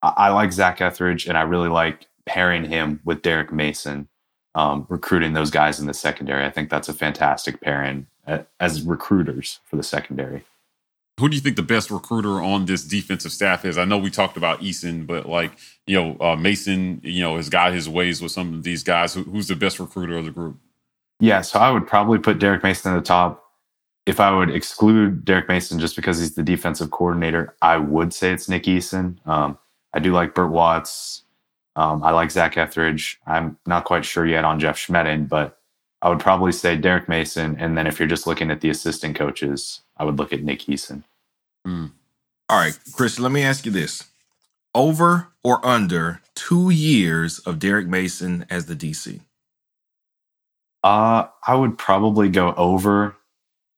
I, 0.01 0.13
I 0.17 0.29
like 0.29 0.51
Zach 0.51 0.81
Etheridge, 0.81 1.27
and 1.27 1.37
I 1.37 1.41
really 1.43 1.69
like 1.69 2.07
pairing 2.25 2.65
him 2.65 2.99
with 3.03 3.21
Derek 3.21 3.51
Mason, 3.51 4.07
um, 4.55 4.85
recruiting 4.89 5.33
those 5.33 5.51
guys 5.51 5.79
in 5.79 5.85
the 5.85 5.93
secondary. 5.93 6.45
I 6.45 6.49
think 6.49 6.69
that's 6.69 6.89
a 6.89 6.93
fantastic 6.93 7.61
pairing 7.61 8.07
as 8.59 8.81
recruiters 8.81 9.59
for 9.65 9.75
the 9.75 9.83
secondary. 9.83 10.43
Who 11.19 11.29
do 11.29 11.35
you 11.35 11.41
think 11.41 11.55
the 11.55 11.61
best 11.61 11.91
recruiter 11.91 12.41
on 12.41 12.65
this 12.65 12.83
defensive 12.83 13.31
staff 13.31 13.63
is? 13.63 13.77
I 13.77 13.85
know 13.85 13.97
we 13.97 14.09
talked 14.09 14.35
about 14.35 14.61
Eason, 14.61 15.07
but 15.07 15.29
like 15.29 15.51
you 15.87 15.95
know, 15.95 16.17
uh, 16.19 16.35
Mason, 16.35 16.99
you 17.03 17.21
know, 17.21 17.37
has 17.37 17.49
got 17.49 17.73
his 17.73 17.87
ways 17.87 18.21
with 18.21 18.31
some 18.31 18.53
of 18.53 18.63
these 18.63 18.83
guys. 18.83 19.13
Who, 19.13 19.23
who's 19.23 19.47
the 19.47 19.55
best 19.55 19.79
recruiter 19.79 20.17
of 20.17 20.25
the 20.25 20.31
group? 20.31 20.57
Yeah, 21.19 21.41
so 21.41 21.59
I 21.59 21.71
would 21.71 21.87
probably 21.87 22.19
put 22.19 22.39
Derek 22.39 22.63
Mason 22.63 22.91
at 22.91 22.95
the 22.97 23.01
top. 23.01 23.43
If 24.05 24.19
I 24.19 24.35
would 24.35 24.51
exclude 24.51 25.23
Derek 25.23 25.47
Mason 25.47 25.79
just 25.79 25.95
because 25.95 26.19
he's 26.19 26.35
the 26.35 26.43
defensive 26.43 26.91
coordinator, 26.91 27.55
I 27.61 27.77
would 27.77 28.13
say 28.13 28.31
it's 28.33 28.49
Nick 28.49 28.63
Eason. 28.63 29.25
Um, 29.25 29.57
I 29.93 29.99
do 29.99 30.11
like 30.11 30.35
Bert 30.35 30.51
Watts. 30.51 31.23
Um, 31.76 32.03
I 32.03 32.11
like 32.11 32.32
Zach 32.32 32.57
Etheridge. 32.57 33.19
I'm 33.28 33.57
not 33.65 33.84
quite 33.84 34.05
sure 34.05 34.26
yet 34.26 34.45
on 34.45 34.59
Jeff 34.59 34.78
Schmedding, 34.78 35.28
but 35.28 35.59
I 36.01 36.09
would 36.09 36.19
probably 36.19 36.51
say 36.51 36.78
Derek 36.78 37.09
Mason. 37.09 37.57
And 37.59 37.78
then 37.78 37.88
if 37.88 37.99
you're 37.99 38.07
just 38.07 38.28
looking 38.28 38.51
at 38.51 38.61
the 38.61 38.69
assistant 38.69 39.15
coaches, 39.15 39.82
I 39.97 40.05
would 40.05 40.17
look 40.17 40.32
at 40.32 40.43
Nick 40.43 40.61
Eason. 40.61 41.03
All 42.47 42.59
right, 42.59 42.78
Chris, 42.93 43.19
let 43.19 43.32
me 43.32 43.43
ask 43.43 43.65
you 43.65 43.71
this. 43.71 44.03
Over 44.73 45.30
or 45.43 45.65
under 45.65 46.21
two 46.36 46.69
years 46.69 47.39
of 47.39 47.59
Derek 47.59 47.88
Mason 47.88 48.45
as 48.49 48.67
the 48.67 48.76
DC? 48.76 49.19
Uh, 50.84 51.28
I 51.47 51.55
would 51.55 51.78
probably 51.78 52.30
go 52.30 52.53
over, 52.53 53.15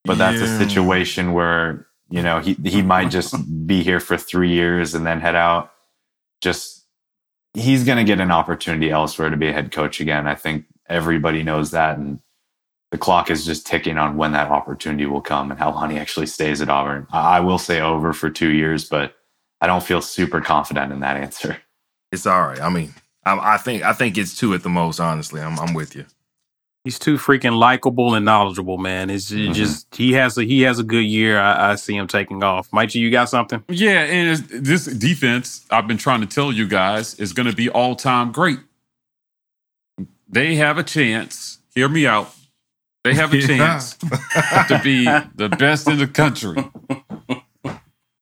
but 0.04 0.18
that's 0.18 0.42
a 0.42 0.58
situation 0.58 1.32
where 1.32 1.88
you 2.10 2.22
know 2.22 2.40
he 2.40 2.56
he 2.66 2.82
might 2.82 3.10
just 3.10 3.34
be 3.68 3.84
here 3.84 4.02
for 4.02 4.18
three 4.18 4.52
years 4.52 4.94
and 4.94 5.06
then 5.06 5.22
head 5.22 5.36
out. 5.36 5.72
Just 6.42 6.77
he's 7.54 7.84
going 7.84 7.98
to 7.98 8.04
get 8.04 8.20
an 8.20 8.32
opportunity 8.32 8.90
elsewhere 8.90 9.30
to 9.30 9.38
be 9.38 9.48
a 9.48 9.54
head 9.54 9.72
coach 9.72 10.00
again. 10.00 10.28
I 10.28 10.36
think 10.36 10.66
everybody 10.90 11.44
knows 11.44 11.72
that, 11.72 11.98
and 11.98 12.20
the 12.92 12.98
clock 12.98 13.30
is 13.30 13.46
just 13.46 13.68
ticking 13.68 13.98
on 13.98 14.18
when 14.18 14.32
that 14.34 14.50
opportunity 14.50 15.06
will 15.06 15.22
come 15.22 15.52
and 15.52 15.60
how 15.60 15.72
long 15.72 15.90
he 15.90 15.98
actually 15.98 16.28
stays 16.28 16.62
at 16.62 16.70
Auburn. 16.70 17.08
I 17.12 17.40
will 17.40 17.58
say 17.58 17.82
over 17.82 18.14
for 18.14 18.30
two 18.30 18.50
years, 18.50 18.86
but 18.86 19.16
I 19.60 19.68
don't 19.68 19.84
feel 19.84 20.02
super 20.02 20.42
confident 20.42 20.92
in 20.92 21.00
that 21.02 21.18
answer. 21.18 21.58
It's 22.12 22.26
all 22.26 22.42
right. 22.42 22.62
I 22.62 22.70
mean, 22.70 22.94
I, 23.26 23.56
I 23.56 23.58
think 23.58 23.84
I 23.84 23.94
think 23.94 24.18
it's 24.18 24.38
two 24.38 24.54
at 24.54 24.64
the 24.64 24.70
most. 24.70 25.00
Honestly, 25.00 25.42
I'm 25.42 25.60
I'm 25.60 25.74
with 25.74 25.96
you. 25.96 26.06
He's 26.88 26.98
too 26.98 27.18
freaking 27.18 27.58
likable 27.60 28.14
and 28.16 28.24
knowledgeable, 28.24 28.78
man. 28.78 29.10
It's 29.10 29.28
ju- 29.28 29.50
Mhm. 29.50 29.54
just 29.54 29.94
he 29.94 30.14
has 30.14 30.38
a 30.38 30.46
he 30.46 30.62
has 30.62 30.80
a 30.80 30.84
good 30.84 31.04
year. 31.04 31.38
I, 31.38 31.72
I 31.72 31.76
see 31.76 31.98
him 31.98 32.08
taking 32.08 32.42
off. 32.46 32.70
Mike 32.72 32.92
G, 32.92 33.00
you 33.00 33.12
got 33.12 33.28
something? 33.28 33.62
Yeah, 33.68 34.04
and 34.06 34.38
this 34.48 34.86
defense, 34.86 35.66
I've 35.70 35.86
been 35.86 35.98
trying 35.98 36.22
to 36.22 36.28
tell 36.28 36.50
you 36.50 36.66
guys, 36.66 37.16
is 37.16 37.34
going 37.34 37.50
to 37.50 37.54
be 37.54 37.68
all 37.68 37.98
time 37.98 38.32
great. 38.32 38.60
they 40.30 40.56
have 40.56 40.78
a 40.78 40.84
chance. 40.84 41.60
Hear 41.76 41.90
me 41.90 42.08
out. 42.08 42.34
They 43.04 43.14
have 43.16 43.34
a 43.34 43.42
chance 43.46 43.96
to 43.98 44.80
be 44.82 45.04
the 45.36 45.50
best 45.60 45.90
in 45.90 45.98
the 45.98 46.08
country. 46.08 46.56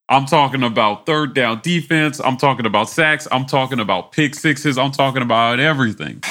I'm 0.09 0.25
talking 0.25 0.63
about 0.63 1.05
third 1.05 1.35
down 1.35 1.61
defense. 1.61 2.19
I'm 2.19 2.37
talking 2.37 2.65
about 2.65 2.89
sacks. 2.89 3.27
I'm 3.31 3.45
talking 3.45 3.79
about 3.79 4.11
pick 4.11 4.33
sixes. 4.33 4.79
I'm 4.79 4.91
talking 4.91 5.21
about 5.21 5.59
everything. 5.59 6.23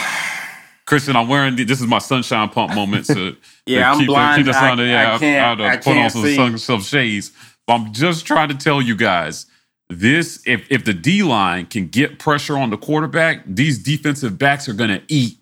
Christian, 0.94 1.16
I'm 1.16 1.26
wearing 1.26 1.56
the, 1.56 1.64
this 1.64 1.80
is 1.80 1.88
my 1.88 1.98
sunshine 1.98 2.48
pump 2.50 2.72
moment. 2.72 3.04
So 3.06 3.32
Yeah, 3.66 3.90
I'm 3.90 3.98
keep 3.98 4.06
blind. 4.06 4.34
The, 4.34 4.44
keep 4.44 4.46
the 4.54 4.60
sun, 4.60 4.78
I- 4.78 4.84
yeah, 4.86 5.14
I 5.14 5.18
can't- 5.18 5.60
I, 5.60 5.72
I 5.72 5.76
put 5.78 5.96
on 5.96 6.08
some, 6.10 6.34
sun, 6.36 6.58
some 6.58 6.80
shades. 6.82 7.32
But 7.66 7.74
I'm 7.74 7.92
just 7.92 8.26
trying 8.26 8.48
to 8.50 8.54
tell 8.54 8.80
you 8.80 8.94
guys 8.94 9.46
this: 9.88 10.40
if 10.46 10.70
if 10.70 10.84
the 10.84 10.92
D 10.94 11.24
line 11.24 11.66
can 11.66 11.88
get 11.88 12.20
pressure 12.20 12.56
on 12.56 12.70
the 12.70 12.76
quarterback, 12.76 13.42
these 13.44 13.76
defensive 13.82 14.38
backs 14.38 14.68
are 14.68 14.72
going 14.72 14.90
to 14.90 15.02
eat. 15.08 15.38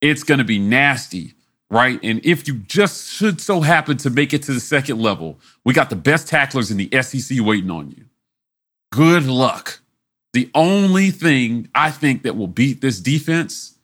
It's 0.00 0.22
going 0.22 0.38
to 0.38 0.44
be 0.44 0.60
nasty, 0.60 1.34
right? 1.70 1.98
And 2.04 2.24
if 2.24 2.46
you 2.46 2.54
just 2.54 3.10
should 3.10 3.40
so 3.40 3.62
happen 3.62 3.96
to 3.96 4.10
make 4.10 4.32
it 4.32 4.44
to 4.44 4.52
the 4.52 4.60
second 4.60 5.00
level, 5.00 5.40
we 5.64 5.74
got 5.74 5.90
the 5.90 5.96
best 5.96 6.28
tacklers 6.28 6.70
in 6.70 6.76
the 6.76 7.02
SEC 7.02 7.38
waiting 7.40 7.70
on 7.72 7.90
you. 7.90 8.04
Good 8.92 9.24
luck. 9.26 9.80
The 10.34 10.50
only 10.54 11.10
thing 11.10 11.68
I 11.74 11.90
think 11.90 12.22
that 12.22 12.36
will 12.36 12.46
beat 12.46 12.80
this 12.80 13.00
defense 13.00 13.74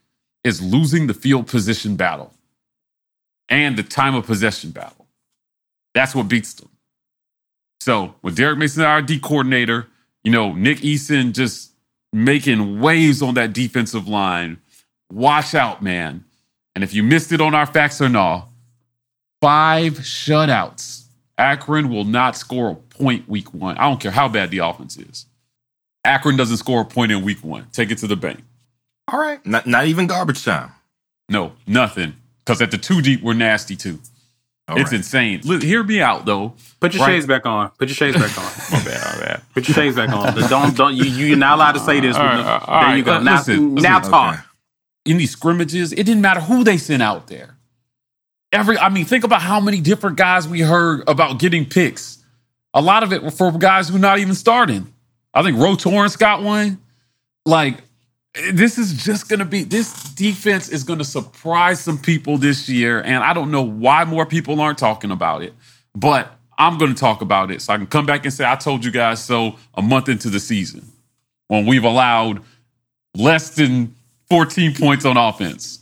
is 0.45 0.63
losing 0.63 1.07
the 1.07 1.15
field 1.15 1.47
position 1.47 1.97
battle 1.97 2.33
and 3.49 3.77
the 3.77 3.83
time 3.83 4.15
of 4.15 4.27
possession 4.27 4.71
battle. 4.71 5.07
That's 5.95 6.15
what 6.15 6.29
beats 6.29 6.55
them. 6.55 6.69
So 7.81 8.15
with 8.23 8.37
Derek 8.37 8.59
Mason, 8.59 8.83
our 8.83 9.03
D 9.03 9.19
coordinator, 9.19 9.89
you 10.23 10.31
know, 10.31 10.53
Nick 10.53 10.79
Eason 10.79 11.33
just 11.33 11.73
making 12.13 12.81
waves 12.81 13.23
on 13.23 13.35
that 13.35 13.53
defensive 13.53 14.09
line. 14.09 14.59
Watch 15.11 15.55
out, 15.55 15.83
man. 15.83 16.25
And 16.75 16.83
if 16.83 16.95
you 16.95 17.03
missed 17.03 17.33
it 17.33 17.41
on 17.41 17.55
our 17.55 17.67
facts 17.67 18.01
or 18.01 18.09
no, 18.09 18.45
five 19.41 19.95
shutouts. 19.99 21.03
Akron 21.37 21.89
will 21.89 22.05
not 22.05 22.37
score 22.37 22.71
a 22.71 22.75
point 22.75 23.29
week 23.29 23.53
one. 23.53 23.77
I 23.77 23.83
don't 23.83 24.01
care 24.01 24.13
how 24.13 24.29
bad 24.29 24.51
the 24.51 24.59
offense 24.59 24.97
is. 24.97 25.27
Akron 26.05 26.37
doesn't 26.37 26.59
score 26.59 26.83
a 26.83 26.85
point 26.85 27.13
in 27.13 27.25
week 27.25 27.43
one. 27.43 27.67
Take 27.73 27.91
it 27.91 27.99
to 27.99 28.07
the 28.07 28.17
bank. 28.17 28.41
All 29.09 29.19
right. 29.21 29.45
Not, 29.47 29.67
not 29.67 29.87
even 29.87 30.07
garbage 30.07 30.45
time. 30.45 30.71
No, 31.29 31.53
nothing. 31.67 32.15
Because 32.45 32.61
at 32.63 32.71
the 32.71 32.79
two 32.79 33.01
deep, 33.03 33.23
we're 33.23 33.35
nasty 33.35 33.77
too. 33.77 33.99
All 34.67 34.79
it's 34.79 34.93
right. 34.93 34.97
insane. 34.99 35.41
Look, 35.45 35.63
hear 35.63 35.83
me 35.83 36.01
out 36.01 36.25
though. 36.25 36.55
Put 36.81 36.95
your 36.95 37.05
Right. 37.05 37.13
shades 37.15 37.27
back 37.27 37.45
on. 37.47 37.71
Put 37.79 37.89
your 37.89 37.95
shades 37.97 38.17
back 38.17 38.37
on. 38.39 38.45
My 38.79 38.85
bad, 38.85 39.19
my 39.19 39.25
bad. 39.25 39.43
Put 39.53 39.69
your 39.69 39.75
shades 39.75 39.97
back 39.97 40.09
on. 40.11 40.35
Don't 40.49 40.75
don't 40.77 40.95
you 40.95 41.05
you're 41.05 41.37
not 41.37 41.57
allowed 41.57 41.73
to 41.73 41.81
say 41.81 42.01
this. 42.01 42.17
All 42.17 42.23
with 42.25 42.33
no- 42.47 42.51
all 42.51 42.81
there 42.81 42.89
right. 42.89 42.97
you 42.97 43.03
go. 43.05 43.15
Uh, 43.17 43.21
Now, 43.21 43.37
listen, 43.37 43.75
now 43.75 43.97
listen. 43.99 44.11
talk. 44.13 44.35
Okay. 44.35 44.43
in 45.07 45.19
these 45.19 45.33
scrimmages, 45.33 45.93
it 45.93 46.05
didn't 46.05 46.23
matter 46.23 46.41
who 46.41 46.65
they 46.65 46.79
sent 46.79 47.03
out 47.03 47.27
there. 47.27 47.57
Every, 48.53 48.79
I 48.79 48.89
mean, 48.89 49.05
think 49.05 49.25
about 49.25 49.43
how 49.43 49.61
many 49.61 49.81
different 49.81 50.17
guys 50.17 50.49
we 50.49 50.61
heard 50.61 51.03
about 51.09 51.39
getting 51.39 51.67
picks. 51.67 52.19
A 52.73 52.81
lot 52.81 53.03
of 53.03 53.13
it 53.13 53.23
were 53.23 53.31
for 53.31 53.51
guys 53.53 53.89
who 53.91 53.99
not 53.99 54.19
even 54.19 54.35
starting. 54.35 54.93
I 55.35 55.43
think 55.43 55.59
Ro 55.59 55.75
Torrence 55.75 56.17
got 56.17 56.43
one. 56.43 56.79
Like, 57.45 57.79
this 58.53 58.79
is 58.79 58.93
just 58.93 59.29
gonna 59.29 59.45
be 59.45 59.63
this 59.63 59.93
defense 60.15 60.69
is 60.69 60.83
gonna 60.85 61.05
surprise 61.05 61.81
some 61.81 61.99
people 61.99 62.37
this 62.37 62.69
year, 62.69 63.01
and 63.01 63.23
I 63.23 63.33
don't 63.33 63.51
know 63.51 63.63
why 63.63 64.05
more 64.05 64.27
people 64.27 64.61
aren't 64.61 64.79
talking 64.79 65.11
about 65.11 65.43
it, 65.43 65.55
but 65.95 66.37
I'm 66.59 66.79
gonna 66.79 66.95
talk 66.95 67.23
about 67.23 67.51
it 67.51 67.63
so 67.63 67.73
I 67.73 67.77
can 67.77 67.87
come 67.87 68.07
back 68.07 68.25
and 68.25 68.35
say 68.35 68.45
I 68.45 68.57
told 68.57 68.85
you 68.85 68.91
guys 68.91 69.23
so 69.23 69.57
a 69.75 69.83
month 69.83 70.09
into 70.09 70.31
the 70.31 70.41
season 70.41 70.85
when 71.49 71.67
we've 71.67 71.85
allowed 71.85 72.43
less 73.15 73.51
than 73.51 73.95
14 74.31 74.75
points 74.75 75.05
on 75.05 75.17
offense 75.17 75.79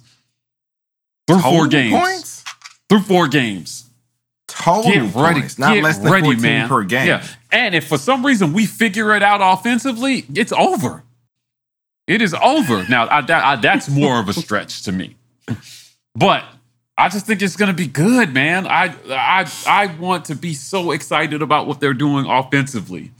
through 1.26 1.40
four 1.40 1.66
games. 1.68 1.98
Points? 1.98 2.44
Through 2.88 3.00
four 3.00 3.28
games. 3.28 3.88
Total 4.48 4.92
Get 4.92 5.14
ready, 5.14 5.40
points. 5.40 5.58
Not 5.58 5.74
get 5.74 5.84
less 5.84 5.98
than 5.98 6.12
ready, 6.12 6.24
14 6.24 6.42
man. 6.42 6.68
per 6.68 6.82
game. 6.82 7.06
Yeah, 7.06 7.26
and 7.50 7.74
if 7.74 7.86
for 7.86 7.96
some 7.96 8.26
reason 8.26 8.52
we 8.52 8.66
figure 8.66 9.14
it 9.14 9.22
out 9.22 9.40
offensively, 9.40 10.26
it's 10.34 10.52
over. 10.52 11.02
It 12.06 12.20
is 12.20 12.34
over. 12.34 12.84
Now 12.88 13.08
I, 13.08 13.20
that, 13.22 13.44
I, 13.44 13.56
that's 13.56 13.88
more 13.88 14.18
of 14.18 14.28
a 14.28 14.32
stretch 14.32 14.82
to 14.82 14.92
me, 14.92 15.16
but 16.14 16.44
I 16.98 17.08
just 17.08 17.26
think 17.26 17.42
it's 17.42 17.56
going 17.56 17.70
to 17.70 17.76
be 17.76 17.86
good, 17.86 18.34
man. 18.34 18.66
I 18.66 18.94
I 19.08 19.50
I 19.66 19.86
want 19.98 20.26
to 20.26 20.34
be 20.34 20.54
so 20.54 20.90
excited 20.90 21.42
about 21.42 21.66
what 21.66 21.80
they're 21.80 21.94
doing 21.94 22.26
offensively. 22.26 23.12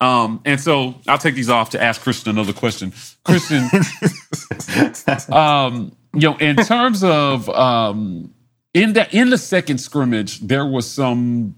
Um, 0.00 0.42
and 0.44 0.60
so 0.60 0.94
I'll 1.08 1.18
take 1.18 1.34
these 1.34 1.48
off 1.48 1.70
to 1.70 1.82
ask 1.82 2.02
Christian 2.02 2.30
another 2.30 2.52
question. 2.52 2.92
Christian, 3.24 3.68
um, 5.34 5.96
you 6.12 6.20
know, 6.20 6.36
in 6.36 6.56
terms 6.56 7.02
of 7.02 7.48
um, 7.48 8.34
in 8.74 8.92
the 8.92 9.16
in 9.16 9.30
the 9.30 9.38
second 9.38 9.78
scrimmage, 9.78 10.40
there 10.40 10.66
was 10.66 10.90
some 10.90 11.56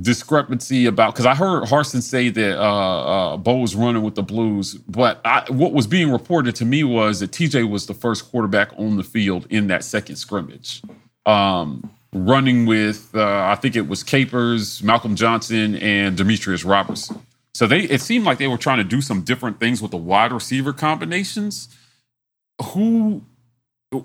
discrepancy 0.00 0.86
about 0.86 1.14
because 1.14 1.26
I 1.26 1.34
heard 1.34 1.64
Harsin 1.64 2.02
say 2.02 2.28
that 2.28 2.58
uh, 2.58 3.34
uh, 3.34 3.36
Bo 3.36 3.58
was 3.58 3.74
running 3.74 4.02
with 4.02 4.14
the 4.14 4.22
Blues, 4.22 4.74
but 4.74 5.20
I, 5.24 5.44
what 5.48 5.72
was 5.72 5.86
being 5.86 6.10
reported 6.10 6.54
to 6.56 6.64
me 6.64 6.84
was 6.84 7.20
that 7.20 7.30
TJ 7.30 7.68
was 7.68 7.86
the 7.86 7.94
first 7.94 8.30
quarterback 8.30 8.70
on 8.76 8.96
the 8.96 9.04
field 9.04 9.46
in 9.50 9.68
that 9.68 9.84
second 9.84 10.16
scrimmage, 10.16 10.82
um, 11.26 11.90
running 12.12 12.66
with 12.66 13.10
uh, 13.14 13.46
I 13.46 13.54
think 13.56 13.76
it 13.76 13.88
was 13.88 14.02
Capers, 14.02 14.82
Malcolm 14.82 15.16
Johnson, 15.16 15.76
and 15.76 16.18
Demetris 16.18 16.68
Robertson. 16.68 17.20
So 17.54 17.66
they 17.66 17.80
it 17.80 18.00
seemed 18.00 18.24
like 18.24 18.38
they 18.38 18.48
were 18.48 18.58
trying 18.58 18.78
to 18.78 18.84
do 18.84 19.00
some 19.00 19.22
different 19.22 19.60
things 19.60 19.80
with 19.80 19.92
the 19.92 19.96
wide 19.96 20.32
receiver 20.32 20.72
combinations. 20.72 21.68
Who 22.70 23.22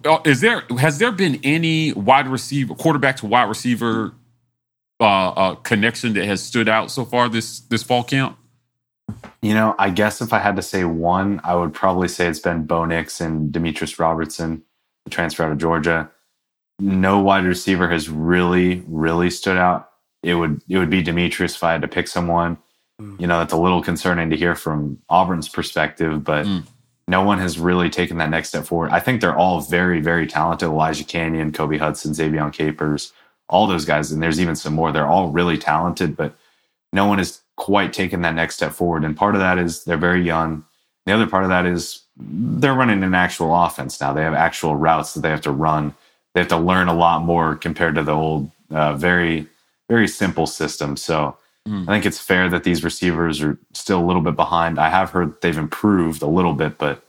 uh, 0.06 0.20
there? 0.24 0.64
Has 0.78 1.00
there 1.00 1.12
been 1.12 1.40
any 1.44 1.94
wide 1.94 2.28
receiver, 2.28 2.76
quarterback 2.76 3.18
to 3.18 3.26
wide 3.26 3.50
receiver 3.50 4.14
uh, 5.00 5.04
uh, 5.30 5.56
connection 5.56 6.14
that 6.14 6.26
has 6.26 6.41
stood 6.43 6.68
out 6.70 6.91
so 6.91 7.06
far 7.06 7.30
this 7.30 7.60
this 7.62 7.84
fall 7.84 8.04
camp? 8.04 8.38
You 9.41 9.54
know, 9.54 9.74
I 9.80 9.89
guess 9.89 10.22
if 10.22 10.34
I 10.34 10.39
had 10.39 10.56
to 10.58 10.62
say 10.62 10.84
one, 10.84 11.41
I 11.43 11.56
would 11.56 11.74
probably 11.74 12.08
say 12.08 12.28
it's 12.28 12.39
been 12.39 12.66
Bo 12.66 12.86
Nix 12.86 13.22
and 13.22 13.52
Demetris 13.52 13.97
Robertson, 13.97 14.64
the 15.06 15.10
transfer 15.12 15.43
out 15.43 15.52
of 15.52 15.58
Georgia. 15.58 16.10
No 16.80 17.20
wide 17.20 17.45
receiver 17.45 17.89
has 17.89 18.10
really, 18.10 18.84
really 18.88 19.30
stood 19.30 19.58
out. 19.58 19.89
It 20.24 20.36
would 20.36 20.62
it 20.70 20.78
would 20.78 20.89
be 20.89 21.02
Demetrius 21.02 21.56
if 21.56 21.64
I 21.64 21.72
had 21.72 21.82
to 21.82 21.88
pick 21.88 22.08
someone. 22.08 22.58
You 23.18 23.28
know, 23.28 23.39
that's 23.39 23.54
a 23.54 23.58
little 23.58 23.82
concerning 23.82 24.30
to 24.30 24.36
hear 24.36 24.56
from 24.56 25.00
Auburn's 25.10 25.47
perspective, 25.47 26.22
but 26.26 26.45
Mm. 26.45 26.66
no 27.08 27.24
one 27.24 27.39
has 27.39 27.58
really 27.58 27.89
taken 27.89 28.18
that 28.18 28.30
next 28.30 28.50
step 28.50 28.66
forward. 28.66 28.91
I 28.91 29.00
think 29.00 29.22
they're 29.22 29.38
all 29.38 29.62
very, 29.62 30.02
very 30.02 30.28
talented. 30.28 30.68
Elijah 30.68 31.06
Canion, 31.06 31.54
Kobe 31.54 31.78
Hudson, 31.78 32.14
Xavier 32.14 32.50
Capers, 32.50 33.14
all 33.50 33.68
those 33.68 33.86
guys, 33.86 34.12
and 34.12 34.22
there's 34.22 34.39
even 34.39 34.56
some 34.56 34.74
more. 34.74 34.91
They're 34.91 35.08
all 35.08 35.30
really 35.30 35.58
talented, 35.58 36.16
but 36.16 36.36
no 36.93 37.06
one 37.06 37.18
has 37.18 37.41
quite 37.56 37.93
taken 37.93 38.22
that 38.22 38.36
next 38.36 38.56
step 38.56 38.72
forward. 38.72 39.04
And 39.04 39.18
part 39.18 39.36
of 39.36 39.41
that 39.41 39.58
is 39.58 39.84
they're 39.84 39.97
very 39.97 40.24
young. 40.24 40.64
The 41.06 41.14
other 41.14 41.28
part 41.28 41.43
of 41.43 41.50
that 41.50 41.66
is 41.66 42.04
they're 42.18 42.74
running 42.74 43.04
an 43.04 43.16
actual 43.16 43.56
offense 43.56 44.00
now. 44.00 44.14
They 44.14 44.24
have 44.24 44.34
actual 44.34 44.76
routes 44.76 45.14
that 45.14 45.22
they 45.22 45.30
have 45.30 45.41
to 45.41 45.52
run. 45.52 45.93
They 46.34 46.41
have 46.41 46.50
to 46.50 46.58
learn 46.58 46.88
a 46.88 46.93
lot 46.93 47.24
more 47.24 47.56
compared 47.56 47.95
to 47.95 48.04
the 48.04 48.14
old, 48.14 48.52
uh, 48.70 48.93
very, 48.93 49.47
very 49.89 50.08
simple 50.08 50.45
system. 50.45 50.95
So 50.95 51.38
Mm. 51.68 51.84
I 51.84 51.93
think 51.93 52.06
it's 52.06 52.20
fair 52.20 52.50
that 52.50 52.64
these 52.64 52.84
receivers 52.84 53.41
are 53.41 53.58
still 53.74 54.00
a 54.00 54.06
little 54.06 54.22
bit 54.22 54.36
behind. 54.36 54.80
I 54.80 54.89
have 54.89 55.12
heard 55.12 55.39
they've 55.41 55.58
improved 55.58 56.22
a 56.22 56.28
little 56.28 56.54
bit, 56.54 56.78
but 56.78 57.04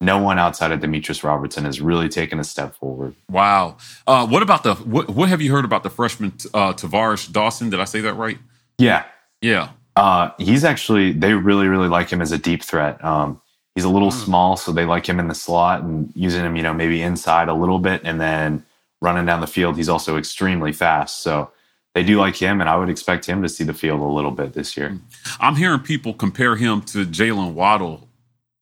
no 0.00 0.18
one 0.18 0.38
outside 0.38 0.72
of 0.72 0.80
Demetris 0.80 1.22
Robertson 1.22 1.64
has 1.64 1.80
really 1.80 2.08
taken 2.08 2.38
a 2.40 2.44
step 2.44 2.74
forward. 2.74 3.14
Wow. 3.30 3.76
Uh, 4.06 4.26
what 4.26 4.42
about 4.42 4.62
the 4.62 4.74
what, 4.74 5.10
what 5.10 5.28
have 5.28 5.42
you 5.42 5.50
heard 5.52 5.64
about 5.64 5.82
the 5.82 5.90
freshman 5.90 6.32
uh, 6.54 6.72
Tavares 6.72 7.30
Dawson? 7.30 7.70
Did 7.70 7.80
I 7.80 7.84
say 7.84 8.00
that 8.00 8.14
right? 8.14 8.38
Yeah, 8.78 9.04
Yeah. 9.42 9.70
Uh, 9.96 10.30
he's 10.38 10.64
actually 10.64 11.12
they 11.12 11.34
really 11.34 11.66
really 11.68 11.88
like 11.88 12.08
him 12.10 12.22
as 12.22 12.32
a 12.32 12.38
deep 12.38 12.62
threat. 12.62 13.04
Um, 13.04 13.40
he's 13.74 13.84
a 13.84 13.88
little 13.88 14.10
Hmm. 14.10 14.24
small, 14.24 14.56
so 14.56 14.72
they 14.72 14.84
like 14.86 15.06
him 15.06 15.18
in 15.20 15.28
the 15.28 15.34
slot 15.34 15.82
and 15.82 16.10
using 16.14 16.44
him, 16.44 16.56
you 16.56 16.62
know, 16.62 16.72
maybe 16.72 17.02
inside 17.02 17.48
a 17.48 17.54
little 17.54 17.78
bit, 17.80 18.00
and 18.04 18.20
then 18.20 18.64
running 19.02 19.26
down 19.26 19.40
the 19.40 19.46
field. 19.46 19.76
He's 19.76 19.88
also 19.88 20.16
extremely 20.16 20.72
fast, 20.72 21.20
so 21.22 21.50
they 21.94 22.02
do 22.04 22.18
like 22.18 22.36
him, 22.36 22.60
and 22.60 22.70
I 22.70 22.76
would 22.76 22.88
expect 22.88 23.26
him 23.26 23.42
to 23.42 23.48
see 23.48 23.64
the 23.64 23.74
field 23.74 24.00
a 24.00 24.04
little 24.04 24.30
bit 24.30 24.52
this 24.54 24.76
year. 24.76 24.96
I'm 25.40 25.56
hearing 25.56 25.80
people 25.80 26.14
compare 26.14 26.54
him 26.56 26.82
to 26.82 27.04
Jaylen 27.04 27.52
Waddle 27.54 28.06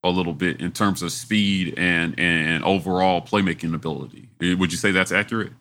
a 0.05 0.11
little 0.11 0.32
bit 0.32 0.61
in 0.61 0.72
terms 0.72 1.03
of 1.03 1.12
speed 1.12 1.74
and 1.76 2.18
and 2.18 2.64
overall 2.64 3.20
playmaking 3.20 3.74
ability. 3.74 4.28
Eh, 4.42 4.55
would 4.55 4.72
you 4.72 4.78
say 4.78 4.90
that's 4.90 5.12
accurate? 5.12 5.53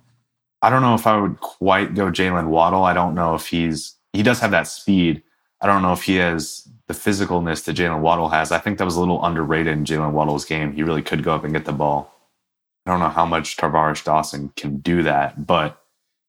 I 0.61 0.69
don't 0.69 0.81
know 0.81 0.95
if 0.95 1.05
I 1.07 1.17
would 1.17 1.39
quite 1.39 1.93
go 1.95 2.11
Jaylen 2.11 2.47
Waddle. 2.47 2.83
I 2.83 2.93
don't 2.93 3.15
know 3.15 3.35
if 3.35 3.47
he's 3.47 3.95
he 4.13 4.23
does 4.23 4.39
have 4.39 4.51
that 4.51 4.67
speed. 4.67 5.23
I 5.61 5.67
don't 5.67 5.81
know 5.81 5.93
if 5.93 6.03
he 6.03 6.15
has 6.17 6.67
the 6.87 6.93
physicalness 6.93 7.65
that 7.65 7.75
Jaylen 7.75 8.01
Waddle 8.01 8.29
has. 8.29 8.51
I 8.51 8.59
think 8.59 8.77
that 8.77 8.85
was 8.85 8.95
a 8.95 8.99
little 8.99 9.23
underrated 9.23 9.73
in 9.73 9.85
Jaylen 9.85 10.11
Waddle's 10.11 10.45
game. 10.45 10.73
He 10.73 10.83
really 10.83 11.01
could 11.01 11.23
go 11.23 11.35
up 11.35 11.43
and 11.43 11.53
get 11.53 11.65
the 11.65 11.73
ball. 11.73 12.13
I 12.85 12.91
don't 12.91 12.99
know 12.99 13.09
how 13.09 13.25
much 13.25 13.57
Tarvaris 13.57 14.03
Dawson 14.03 14.53
can 14.55 14.77
do 14.77 15.03
that, 15.03 15.45
but 15.45 15.81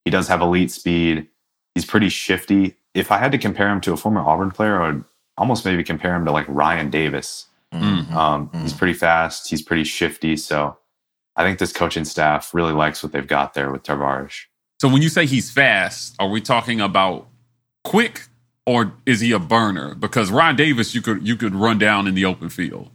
he 0.05 0.11
does 0.11 0.27
have 0.29 0.41
elite 0.41 0.73
speed. 0.73 1.29
He's 1.75 1.85
pretty 1.85 2.09
shifty. 2.09 2.75
If 2.95 3.13
I 3.13 3.19
had 3.19 3.31
to 3.33 3.39
compare 3.39 3.69
him 3.69 3.81
to 3.83 3.93
a 3.93 3.97
former 3.97 4.21
Auburn 4.21 4.51
player, 4.51 4.83
I 4.83 4.87
would 4.89 5.05
almost 5.37 5.65
maybe 5.65 5.85
compare 5.85 6.17
him 6.17 6.25
to 6.25 6.33
like 6.33 6.47
Ryan 6.49 6.91
Davis. 6.91 7.47
Mhm. 7.75 8.11
Um, 8.13 8.49
Mhm. 8.49 8.63
He's 8.63 8.73
pretty 8.73 8.95
fast. 8.95 9.49
He's 9.49 9.63
pretty 9.63 9.85
shifty. 9.85 10.37
So 10.37 10.79
I 11.37 11.45
think 11.45 11.59
this 11.59 11.73
coaching 11.73 12.05
staff 12.05 12.53
really 12.55 12.73
likes 12.73 13.03
what 13.03 13.13
they've 13.13 13.27
got 13.27 13.55
there 13.55 13.71
with 13.71 13.83
Tavares. 13.83 14.35
So 14.81 14.89
when 14.89 15.03
you 15.03 15.09
say 15.09 15.27
he's 15.27 15.51
fast, 15.51 16.15
are 16.19 16.29
we 16.29 16.41
talking 16.41 16.81
about 16.81 17.27
quick 17.85 18.29
or 18.67 18.93
is 19.07 19.21
he 19.21 19.33
a 19.33 19.39
burner? 19.39 19.95
Because 19.95 20.31
Ryan 20.31 20.57
Davis, 20.57 20.95
you 20.95 21.03
could 21.03 21.27
you 21.27 21.37
could 21.37 21.55
run 21.55 21.79
down 21.79 22.07
in 22.07 22.15
the 22.15 22.25
open 22.25 22.49
field. 22.49 22.91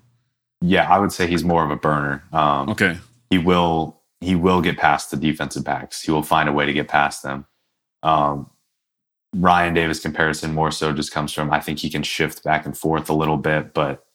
Yeah, 0.61 0.89
I 0.89 0.97
would 0.99 1.11
say 1.11 1.27
he's 1.27 1.43
more 1.43 1.63
of 1.63 1.71
a 1.71 1.75
burner. 1.75 2.23
Um, 2.31 2.69
Okay. 2.69 2.97
he 3.29 3.37
will 3.37 3.99
he 4.21 4.35
will 4.35 4.61
get 4.61 4.77
past 4.77 5.11
the 5.11 5.17
defensive 5.17 5.65
backs. 5.65 6.01
He 6.01 6.09
will 6.11 6.23
find 6.23 6.47
a 6.47 6.53
way 6.53 6.65
to 6.65 6.71
get 6.73 6.87
past 6.87 7.21
them. 7.23 7.45
Um, 8.01 8.49
Ryan 9.35 9.73
Davis 9.73 9.99
comparison 9.99 10.53
more 10.53 10.71
so 10.71 10.93
just 10.93 11.11
comes 11.11 11.33
from 11.33 11.51
I 11.51 11.59
think 11.59 11.79
he 11.79 11.89
can 11.89 12.03
shift 12.03 12.43
back 12.43 12.65
and 12.65 12.77
forth 12.77 13.09
a 13.09 13.13
little 13.13 13.37
bit, 13.37 13.73
but 13.73 14.05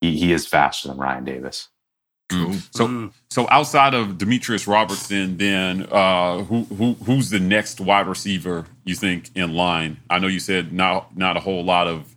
he, 0.00 0.16
he 0.16 0.32
is 0.32 0.46
faster 0.46 0.88
than 0.88 0.98
Ryan 0.98 1.24
Davis. 1.24 1.68
So 2.30 2.88
Mm. 2.88 3.12
so 3.30 3.46
outside 3.50 3.94
of 3.94 4.18
Demetris 4.18 4.66
Robertson, 4.66 5.36
then 5.36 5.86
uh, 5.92 6.42
who 6.42 6.64
who 6.64 6.94
who's 6.94 7.30
the 7.30 7.38
next 7.38 7.80
wide 7.80 8.08
receiver 8.08 8.66
you 8.84 8.96
think 8.96 9.30
in 9.36 9.54
line? 9.54 9.98
I 10.10 10.18
know 10.18 10.26
you 10.26 10.40
said 10.40 10.72
not 10.72 11.16
not 11.16 11.36
a 11.36 11.40
whole 11.40 11.64
lot 11.64 11.86
of 11.86 12.16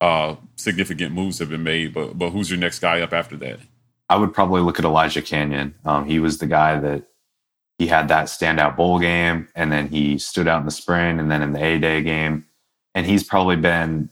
uh, 0.00 0.36
significant 0.56 1.12
moves 1.14 1.38
have 1.40 1.50
been 1.50 1.62
made, 1.62 1.92
but 1.92 2.16
but 2.18 2.30
who's 2.30 2.48
your 2.50 2.58
next 2.58 2.78
guy 2.78 3.02
up 3.02 3.12
after 3.12 3.36
that? 3.36 3.60
I 4.08 4.16
would 4.16 4.32
probably 4.32 4.62
look 4.62 4.78
at 4.78 4.84
Elijah 4.86 5.20
Canion. 5.20 5.74
Um, 5.84 6.06
he 6.06 6.18
was 6.20 6.38
the 6.38 6.46
guy 6.46 6.80
that 6.80 7.04
he 7.78 7.86
had 7.86 8.08
that 8.08 8.26
standout 8.26 8.76
bowl 8.76 8.98
game, 8.98 9.46
and 9.54 9.70
then 9.70 9.88
he 9.88 10.16
stood 10.18 10.48
out 10.48 10.60
in 10.60 10.64
the 10.64 10.70
spring, 10.72 11.20
and 11.20 11.30
then 11.30 11.42
in 11.42 11.52
the 11.52 11.62
A 11.62 11.78
Day 11.78 12.02
game, 12.02 12.46
and 12.94 13.06
he's 13.06 13.24
probably 13.24 13.56
been 13.56 14.08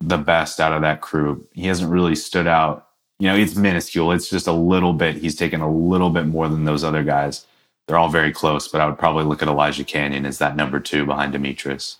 the 0.00 0.18
best 0.18 0.60
out 0.60 0.72
of 0.72 0.82
that 0.82 1.00
crew. 1.00 1.46
He 1.52 1.66
hasn't 1.66 1.90
really 1.90 2.14
stood 2.14 2.46
out. 2.46 2.88
You 3.18 3.28
know, 3.28 3.36
it's 3.36 3.54
minuscule. 3.54 4.12
It's 4.12 4.30
just 4.30 4.46
a 4.46 4.52
little 4.52 4.94
bit. 4.94 5.16
He's 5.16 5.36
taken 5.36 5.60
a 5.60 5.70
little 5.70 6.10
bit 6.10 6.26
more 6.26 6.48
than 6.48 6.64
those 6.64 6.82
other 6.84 7.04
guys. 7.04 7.46
They're 7.86 7.98
all 7.98 8.08
very 8.08 8.32
close, 8.32 8.68
but 8.68 8.80
I 8.80 8.86
would 8.86 8.98
probably 8.98 9.24
look 9.24 9.42
at 9.42 9.48
Elijah 9.48 9.84
Canion 9.84 10.26
as 10.26 10.38
that 10.38 10.56
number 10.56 10.80
two 10.80 11.04
behind 11.04 11.32
Demetrius. 11.32 11.98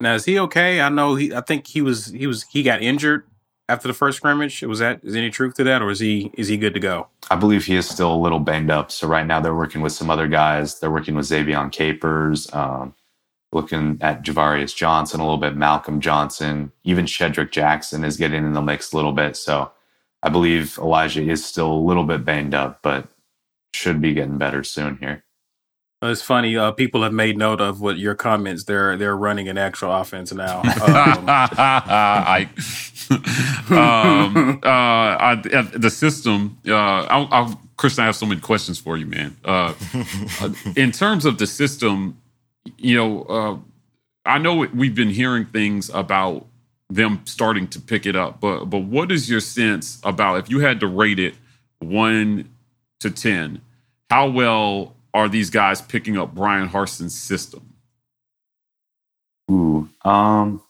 Now 0.00 0.14
is 0.14 0.24
he 0.24 0.38
okay? 0.38 0.80
I 0.80 0.88
know 0.88 1.14
he. 1.14 1.34
I 1.34 1.40
think 1.40 1.66
he 1.66 1.80
was. 1.80 2.06
He 2.06 2.26
was. 2.26 2.44
He 2.44 2.62
got 2.62 2.82
injured 2.82 3.24
after 3.68 3.88
the 3.88 3.94
first 3.94 4.18
scrimmage. 4.18 4.62
Was 4.62 4.78
that? 4.78 5.00
Is 5.02 5.16
any 5.16 5.30
truth 5.30 5.54
to 5.54 5.64
that, 5.64 5.82
or 5.82 5.90
is 5.90 6.00
he? 6.00 6.30
Is 6.34 6.48
he 6.48 6.56
good 6.56 6.74
to 6.74 6.80
go? 6.80 7.08
I 7.30 7.36
believe 7.36 7.64
he 7.64 7.76
is 7.76 7.88
still 7.88 8.14
a 8.14 8.16
little 8.16 8.38
banged 8.38 8.70
up. 8.70 8.90
So 8.90 9.08
right 9.08 9.26
now 9.26 9.40
they're 9.40 9.54
working 9.54 9.80
with 9.80 9.92
some 9.92 10.10
other 10.10 10.28
guys. 10.28 10.78
They're 10.78 10.90
working 10.90 11.14
with 11.14 11.26
Xavion 11.26 11.72
Capers, 11.72 12.52
um, 12.52 12.94
looking 13.52 13.98
at 14.00 14.22
Ja'Varrius 14.22 14.74
Johnson 14.74 15.20
a 15.20 15.24
little 15.24 15.38
bit, 15.38 15.56
Malcolm 15.56 16.00
Johnson, 16.00 16.72
even 16.84 17.06
Shedrick 17.06 17.50
Jackson 17.50 18.04
is 18.04 18.16
getting 18.16 18.44
in 18.44 18.52
the 18.52 18.62
mix 18.62 18.92
a 18.92 18.96
little 18.96 19.12
bit. 19.12 19.36
So 19.36 19.70
I 20.22 20.28
believe 20.28 20.78
Elijah 20.78 21.22
is 21.22 21.44
still 21.44 21.72
a 21.72 21.86
little 21.86 22.04
bit 22.04 22.24
banged 22.24 22.54
up, 22.54 22.80
but 22.82 23.08
should 23.72 24.00
be 24.00 24.14
getting 24.14 24.38
better 24.38 24.64
soon 24.64 24.98
here. 24.98 25.24
It's 26.00 26.22
funny. 26.22 26.56
Uh, 26.56 26.70
people 26.70 27.02
have 27.02 27.12
made 27.12 27.36
note 27.36 27.60
of 27.60 27.80
what 27.80 27.98
your 27.98 28.14
comments. 28.14 28.64
They're 28.64 28.96
they're 28.96 29.16
running 29.16 29.48
an 29.48 29.58
actual 29.58 29.92
offense 29.92 30.32
now. 30.32 30.62
Um, 30.88 31.24
I, 31.28 32.48
um, 33.70 34.60
uh, 34.62 34.68
I, 34.68 35.42
uh, 35.52 35.62
the 35.76 35.90
system. 35.90 36.58
Uh, 36.66 36.74
I'll, 36.74 37.28
I'll, 37.30 37.60
Christian, 37.76 38.02
I 38.02 38.06
have 38.06 38.16
so 38.16 38.26
many 38.26 38.40
questions 38.40 38.78
for 38.78 38.96
you, 38.96 39.06
man. 39.06 39.36
Uh, 39.44 39.72
uh, 40.40 40.50
in 40.76 40.92
terms 40.92 41.24
of 41.24 41.38
the 41.38 41.46
system, 41.46 42.18
you 42.76 42.96
know, 42.96 43.22
uh, 43.22 43.56
I 44.28 44.38
know 44.38 44.56
we've 44.56 44.94
been 44.94 45.10
hearing 45.10 45.46
things 45.46 45.90
about 45.90 46.46
them 46.90 47.22
starting 47.24 47.68
to 47.68 47.80
pick 47.80 48.06
it 48.06 48.16
up, 48.16 48.40
but 48.40 48.66
but 48.66 48.80
what 48.80 49.10
is 49.12 49.30
your 49.30 49.40
sense 49.40 50.00
about 50.04 50.38
if 50.38 50.50
you 50.50 50.60
had 50.60 50.80
to 50.80 50.86
rate 50.86 51.18
it 51.18 51.34
one 51.78 52.48
to 53.00 53.10
ten? 53.10 53.60
How 54.10 54.28
well 54.28 54.94
are 55.14 55.28
these 55.28 55.50
guys 55.50 55.80
picking 55.80 56.18
up 56.18 56.34
Bryan 56.34 56.68
Harsin's 56.68 57.18
system? 57.18 57.74
Ooh, 59.50 59.88
um, 60.04 60.62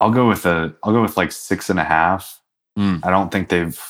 I'll 0.00 0.10
go 0.10 0.28
with 0.28 0.46
a. 0.46 0.74
I'll 0.82 0.92
go 0.92 1.02
with 1.02 1.16
like 1.16 1.32
six 1.32 1.70
and 1.70 1.78
a 1.78 1.84
half. 1.84 2.40
Hmm. 2.76 2.96
I 3.02 3.10
don't 3.10 3.30
think 3.30 3.48
they've 3.48 3.80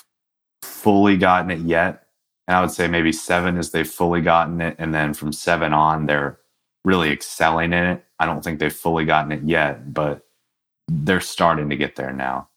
fully 0.62 1.16
gotten 1.16 1.50
it 1.50 1.60
yet, 1.60 2.06
and 2.46 2.56
I 2.56 2.60
would 2.60 2.70
say 2.70 2.86
maybe 2.86 3.12
seven 3.12 3.56
is 3.56 3.70
they've 3.70 3.88
fully 3.88 4.20
gotten 4.20 4.60
it, 4.60 4.76
and 4.78 4.94
then 4.94 5.14
from 5.14 5.32
seven 5.32 5.72
on 5.72 6.06
they're 6.06 6.38
really 6.84 7.10
excelling 7.10 7.72
in 7.72 7.84
it. 7.84 8.04
I 8.18 8.26
don't 8.26 8.42
think 8.42 8.58
they've 8.58 8.72
fully 8.72 9.04
gotten 9.04 9.32
it 9.32 9.42
yet, 9.44 9.92
but 9.92 10.26
they're 10.88 11.20
starting 11.20 11.70
to 11.70 11.76
get 11.76 11.96
there 11.96 12.12
now. 12.12 12.48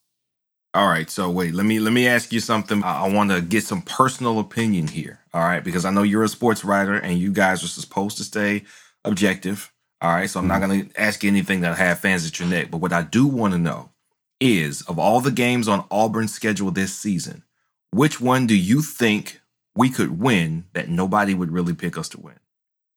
All 0.74 0.88
right, 0.88 1.10
so 1.10 1.30
wait, 1.30 1.54
let 1.54 1.66
me 1.66 1.80
let 1.80 1.94
me 1.94 2.08
ask 2.08 2.32
you 2.32 2.40
something. 2.40 2.84
I, 2.84 3.06
I 3.06 3.10
want 3.12 3.32
to 3.32 3.42
get 3.42 3.64
some 3.64 3.82
personal 3.82 4.40
opinion 4.40 4.88
here. 4.88 5.22
All 5.34 5.42
right, 5.42 5.64
because 5.64 5.86
I 5.86 5.92
know 5.92 6.04
you're 6.04 6.24
a 6.24 6.28
sports 6.28 6.64
writer 6.64 6.94
and 6.94 7.18
you 7.18 7.32
guys 7.32 7.64
are 7.64 7.68
supposed 7.68 8.18
to 8.18 8.24
stay 8.24 8.64
objective. 9.04 9.72
All 10.02 10.12
right, 10.12 10.30
so 10.30 10.40
I'm 10.40 10.48
not 10.48 10.62
going 10.62 10.90
to 10.90 11.02
ask 11.02 11.24
you 11.24 11.30
anything 11.30 11.62
that 11.62 11.78
have 11.78 12.00
fans 12.00 12.28
at 12.28 12.40
your 12.40 12.48
neck. 12.48 12.70
But 12.70 12.78
what 12.78 12.94
I 12.94 13.02
do 13.02 13.26
want 13.26 13.54
to 13.54 13.60
know 13.60 13.90
is, 14.40 14.84
of 14.84 15.00
all 15.00 15.20
the 15.20 15.32
games 15.32 15.68
on 15.68 15.86
Auburn's 15.90 16.34
schedule 16.34 16.70
this 16.70 16.96
season, 16.96 17.44
which 17.90 18.22
one 18.22 18.46
do 18.46 18.56
you 18.56 18.84
think 18.84 19.42
we 19.76 19.90
could 19.90 20.20
win 20.20 20.66
that 20.74 20.90
nobody 20.90 21.34
would 21.34 21.52
really 21.52 21.74
pick 21.74 21.98
us 21.98 22.10
to 22.10 22.20
win? 22.20 22.40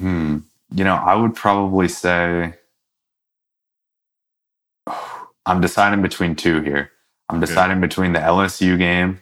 Hmm. 0.00 0.38
You 0.72 0.84
know, 0.84 0.94
I 0.94 1.14
would 1.14 1.34
probably 1.34 1.88
say 1.88 2.54
I'm 5.46 5.60
deciding 5.60 6.02
between 6.02 6.36
two 6.36 6.60
here. 6.60 6.90
I'm 7.28 7.36
Okay. 7.38 7.46
deciding 7.46 7.80
between 7.80 8.12
the 8.12 8.20
LSU 8.20 8.76
game 8.76 9.20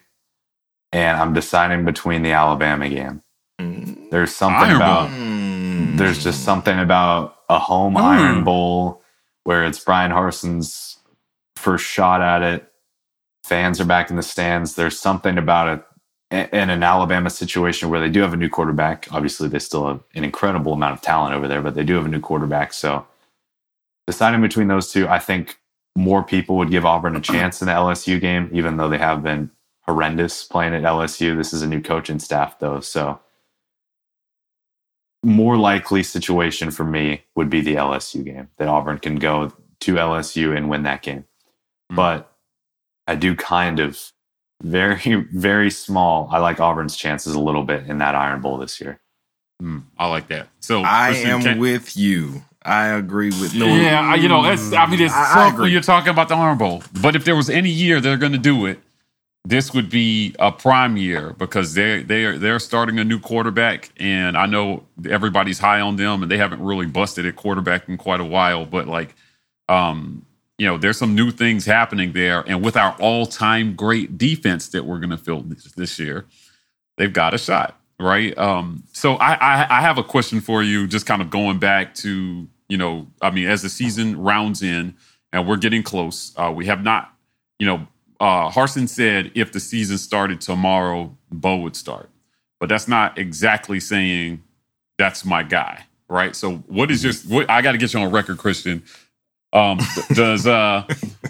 and 0.92 1.18
I'm 1.18 1.32
deciding 1.32 1.84
between 1.84 2.22
the 2.22 2.32
Alabama 2.32 2.88
game. 2.88 3.22
Mm. 3.60 4.10
There's 4.10 4.34
something 4.34 4.70
Iron 4.70 4.76
about 4.76 5.10
Mm. 5.10 5.96
there's 5.98 6.22
just 6.22 6.44
something 6.44 6.78
about 6.78 7.36
a 7.48 7.58
home 7.58 7.94
Mm. 7.94 8.02
Iron 8.02 8.44
Bowl 8.44 9.02
where 9.44 9.64
it's 9.64 9.78
Bryan 9.82 10.10
Harsin's 10.10 10.98
first 11.56 11.84
shot 11.84 12.20
at 12.20 12.42
it. 12.42 12.72
Fans 13.44 13.80
are 13.80 13.84
back 13.86 14.10
in 14.10 14.16
the 14.16 14.22
stands. 14.22 14.74
There's 14.74 14.98
something 14.98 15.38
about 15.38 15.68
it 15.68 15.84
in 16.30 16.70
an 16.70 16.82
Alabama 16.82 17.30
situation 17.30 17.88
where 17.88 18.00
they 18.00 18.10
do 18.10 18.20
have 18.20 18.34
a 18.34 18.36
new 18.36 18.50
quarterback. 18.50 19.08
Obviously, 19.12 19.48
they 19.48 19.58
still 19.58 19.86
have 19.86 20.00
an 20.14 20.24
incredible 20.24 20.74
amount 20.74 20.94
of 20.94 21.00
talent 21.00 21.34
over 21.34 21.48
there, 21.48 21.62
but 21.62 21.74
they 21.74 21.84
do 21.84 21.94
have 21.94 22.04
a 22.04 22.08
new 22.08 22.20
quarterback. 22.20 22.72
So, 22.72 23.06
deciding 24.06 24.42
between 24.42 24.68
those 24.68 24.92
two, 24.92 25.08
I 25.08 25.18
think 25.18 25.58
more 25.96 26.22
people 26.22 26.56
would 26.58 26.70
give 26.70 26.84
Auburn 26.84 27.16
a 27.16 27.20
chance 27.20 27.62
in 27.62 27.66
the 27.66 27.72
LSU 27.72 28.20
game, 28.20 28.50
even 28.52 28.76
though 28.76 28.88
they 28.88 28.98
have 28.98 29.22
been 29.22 29.50
horrendous 29.82 30.44
playing 30.44 30.74
at 30.74 30.82
LSU. 30.82 31.36
This 31.36 31.54
is 31.54 31.62
a 31.62 31.66
new 31.66 31.80
coaching 31.80 32.18
staff, 32.18 32.58
though. 32.58 32.80
So, 32.80 33.20
more 35.24 35.56
likely 35.56 36.02
situation 36.02 36.70
for 36.70 36.84
me 36.84 37.22
would 37.34 37.48
be 37.48 37.62
the 37.62 37.76
LSU 37.76 38.22
game 38.22 38.48
that 38.58 38.68
Auburn 38.68 38.98
can 38.98 39.16
go 39.16 39.52
to 39.80 39.94
LSU 39.94 40.56
and 40.56 40.68
win 40.68 40.82
that 40.82 41.02
game. 41.02 41.24
Mm. 41.90 41.96
But 41.96 42.32
I 43.06 43.14
do 43.14 43.34
kind 43.34 43.80
of 43.80 44.12
very, 44.62 44.96
very 45.32 45.70
small. 45.70 46.28
I 46.30 46.38
like 46.38 46.60
Auburn's 46.60 46.96
chances 46.96 47.34
a 47.34 47.40
little 47.40 47.64
bit 47.64 47.86
in 47.86 47.98
that 47.98 48.14
Iron 48.14 48.40
Bowl 48.40 48.58
this 48.58 48.80
year. 48.80 48.98
Hmm, 49.60 49.80
I 49.98 50.06
like 50.08 50.28
that. 50.28 50.48
So 50.60 50.82
I 50.84 51.08
Christian, 51.10 51.30
am 51.30 51.42
can- 51.42 51.58
with 51.58 51.96
you. 51.96 52.42
I 52.62 52.88
agree 52.88 53.28
with 53.30 53.54
no. 53.54 53.66
Yeah, 53.66 54.00
I- 54.00 54.16
you 54.16 54.28
know, 54.28 54.42
that's. 54.42 54.72
I 54.72 54.86
mean, 54.86 55.00
it's 55.00 55.14
I- 55.14 55.22
I 55.30 55.34
tough 55.34 55.52
agree. 55.54 55.62
when 55.64 55.72
you're 55.72 55.80
talking 55.80 56.10
about 56.10 56.28
the 56.28 56.34
Iron 56.34 56.58
Bowl. 56.58 56.82
But 57.00 57.16
if 57.16 57.24
there 57.24 57.36
was 57.36 57.48
any 57.48 57.70
year 57.70 58.00
they're 58.00 58.18
going 58.18 58.32
to 58.32 58.38
do 58.38 58.66
it, 58.66 58.80
this 59.44 59.72
would 59.72 59.88
be 59.88 60.34
a 60.38 60.52
prime 60.52 60.96
year 60.96 61.34
because 61.38 61.74
they 61.74 62.02
they 62.02 62.24
are 62.24 62.36
they're 62.36 62.58
starting 62.58 62.98
a 62.98 63.04
new 63.04 63.18
quarterback, 63.20 63.90
and 63.98 64.36
I 64.36 64.46
know 64.46 64.84
everybody's 65.08 65.60
high 65.60 65.80
on 65.80 65.96
them, 65.96 66.22
and 66.22 66.30
they 66.30 66.36
haven't 66.36 66.60
really 66.62 66.86
busted 66.86 67.24
at 67.24 67.36
quarterback 67.36 67.88
in 67.88 67.96
quite 67.96 68.20
a 68.20 68.24
while. 68.24 68.66
But 68.66 68.86
like, 68.86 69.14
um, 69.68 70.26
you 70.58 70.66
know, 70.66 70.76
there's 70.76 70.98
some 70.98 71.14
new 71.14 71.30
things 71.30 71.64
happening 71.64 72.12
there, 72.12 72.44
and 72.46 72.64
with 72.64 72.76
our 72.76 72.94
all-time 73.00 73.74
great 73.74 74.18
defense 74.18 74.68
that 74.68 74.84
we're 74.84 74.98
going 74.98 75.10
to 75.10 75.18
field 75.18 75.50
this, 75.50 75.72
this 75.72 75.98
year, 75.98 76.26
they've 76.96 77.12
got 77.12 77.32
a 77.32 77.38
shot, 77.38 77.80
right? 77.98 78.36
Um, 78.36 78.82
so 78.92 79.14
I, 79.14 79.34
I 79.34 79.78
I 79.78 79.80
have 79.80 79.98
a 79.98 80.04
question 80.04 80.40
for 80.40 80.62
you, 80.62 80.86
just 80.86 81.06
kind 81.06 81.22
of 81.22 81.30
going 81.30 81.58
back 81.58 81.94
to 81.96 82.48
you 82.68 82.76
know, 82.76 83.06
I 83.20 83.30
mean, 83.30 83.46
as 83.48 83.62
the 83.62 83.68
season 83.68 84.20
rounds 84.20 84.62
in 84.62 84.94
and 85.32 85.48
we're 85.48 85.56
getting 85.56 85.82
close, 85.82 86.32
uh, 86.36 86.52
we 86.54 86.66
have 86.66 86.82
not, 86.82 87.12
you 87.58 87.66
know, 87.66 87.86
uh, 88.20 88.50
Harsin 88.50 88.88
said 88.88 89.32
if 89.34 89.52
the 89.52 89.60
season 89.60 89.96
started 89.96 90.40
tomorrow, 90.40 91.16
Bo 91.30 91.56
would 91.58 91.76
start, 91.76 92.10
but 92.60 92.68
that's 92.68 92.88
not 92.88 93.16
exactly 93.18 93.80
saying 93.80 94.42
that's 94.98 95.24
my 95.24 95.42
guy, 95.42 95.84
right? 96.08 96.34
So 96.34 96.56
what 96.66 96.90
is 96.90 97.04
your? 97.04 97.12
What, 97.28 97.48
I 97.48 97.62
got 97.62 97.72
to 97.72 97.78
get 97.78 97.94
you 97.94 98.00
on 98.00 98.10
record, 98.10 98.38
Christian. 98.38 98.82
Um, 99.52 99.78
does 100.14 100.46
uh 100.46 100.84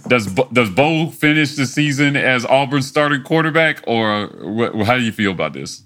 does 0.08 0.26
Bo- 0.26 0.48
does 0.52 0.70
Bo 0.70 1.08
finish 1.10 1.54
the 1.54 1.66
season 1.66 2.16
as 2.16 2.44
Auburn's 2.44 2.88
starting 2.88 3.22
quarterback, 3.22 3.82
or 3.86 4.26
wh- 4.28 4.84
how 4.86 4.96
do 4.96 5.02
you 5.02 5.12
feel 5.12 5.30
about 5.32 5.52
this? 5.52 5.82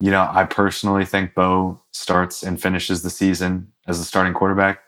You 0.00 0.10
know, 0.10 0.28
I 0.30 0.44
personally 0.44 1.04
think 1.04 1.34
Bo 1.34 1.80
starts 1.92 2.42
and 2.42 2.60
finishes 2.60 3.02
the 3.02 3.10
season 3.10 3.70
as 3.86 3.98
the 3.98 4.04
starting 4.04 4.32
quarterback. 4.34 4.80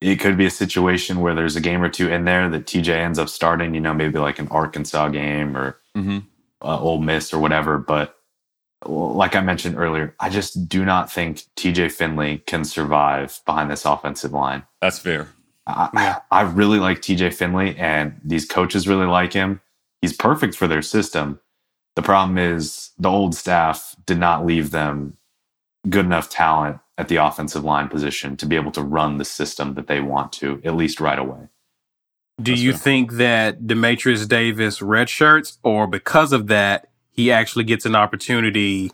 It 0.00 0.16
could 0.16 0.36
be 0.36 0.46
a 0.46 0.50
situation 0.50 1.20
where 1.20 1.34
there's 1.34 1.54
a 1.54 1.60
game 1.60 1.80
or 1.82 1.88
two 1.88 2.08
in 2.08 2.24
there 2.24 2.48
that 2.48 2.66
TJ 2.66 2.88
ends 2.88 3.18
up 3.20 3.28
starting, 3.28 3.72
you 3.74 3.80
know, 3.80 3.94
maybe 3.94 4.18
like 4.18 4.38
an 4.40 4.48
Arkansas 4.48 5.08
game 5.08 5.56
or 5.56 5.76
Mm-hmm. 5.96 6.18
uh, 6.62 6.78
Ole 6.80 7.00
Miss 7.02 7.32
or 7.34 7.38
whatever. 7.38 7.76
But 7.78 8.16
like 8.86 9.36
I 9.36 9.42
mentioned 9.42 9.76
earlier, 9.76 10.14
I 10.18 10.28
just 10.30 10.66
do 10.68 10.84
not 10.84 11.12
think 11.12 11.42
TJ 11.56 11.92
Finley 11.92 12.38
can 12.46 12.64
survive 12.64 13.40
behind 13.46 13.70
this 13.70 13.84
offensive 13.84 14.32
line. 14.32 14.62
That's 14.80 14.98
fair. 14.98 15.28
I, 15.66 16.20
I 16.30 16.42
really 16.42 16.78
like 16.78 17.00
TJ 17.00 17.34
Finley, 17.34 17.76
and 17.76 18.20
these 18.24 18.44
coaches 18.44 18.88
really 18.88 19.06
like 19.06 19.32
him. 19.32 19.60
He's 20.00 20.12
perfect 20.12 20.56
for 20.56 20.66
their 20.66 20.82
system. 20.82 21.40
The 21.94 22.02
problem 22.02 22.38
is 22.38 22.90
the 22.98 23.08
old 23.08 23.34
staff 23.34 23.94
did 24.06 24.18
not 24.18 24.44
leave 24.44 24.70
them 24.70 25.16
good 25.88 26.06
enough 26.06 26.30
talent 26.30 26.78
at 26.98 27.08
the 27.08 27.16
offensive 27.16 27.64
line 27.64 27.88
position 27.88 28.36
to 28.36 28.46
be 28.46 28.56
able 28.56 28.72
to 28.72 28.82
run 28.82 29.18
the 29.18 29.24
system 29.24 29.74
that 29.74 29.86
they 29.86 30.00
want 30.00 30.32
to, 30.32 30.60
at 30.64 30.74
least 30.74 31.00
right 31.00 31.18
away. 31.18 31.48
Do 32.40 32.52
That's 32.52 32.62
you 32.62 32.72
fair. 32.72 32.80
think 32.80 33.12
that 33.12 33.62
Dematrius 33.62 34.26
Davis 34.26 34.80
redshirts, 34.80 35.58
or 35.62 35.86
because 35.86 36.32
of 36.32 36.48
that, 36.48 36.88
he 37.10 37.30
actually 37.30 37.64
gets 37.64 37.86
an 37.86 37.94
opportunity 37.94 38.90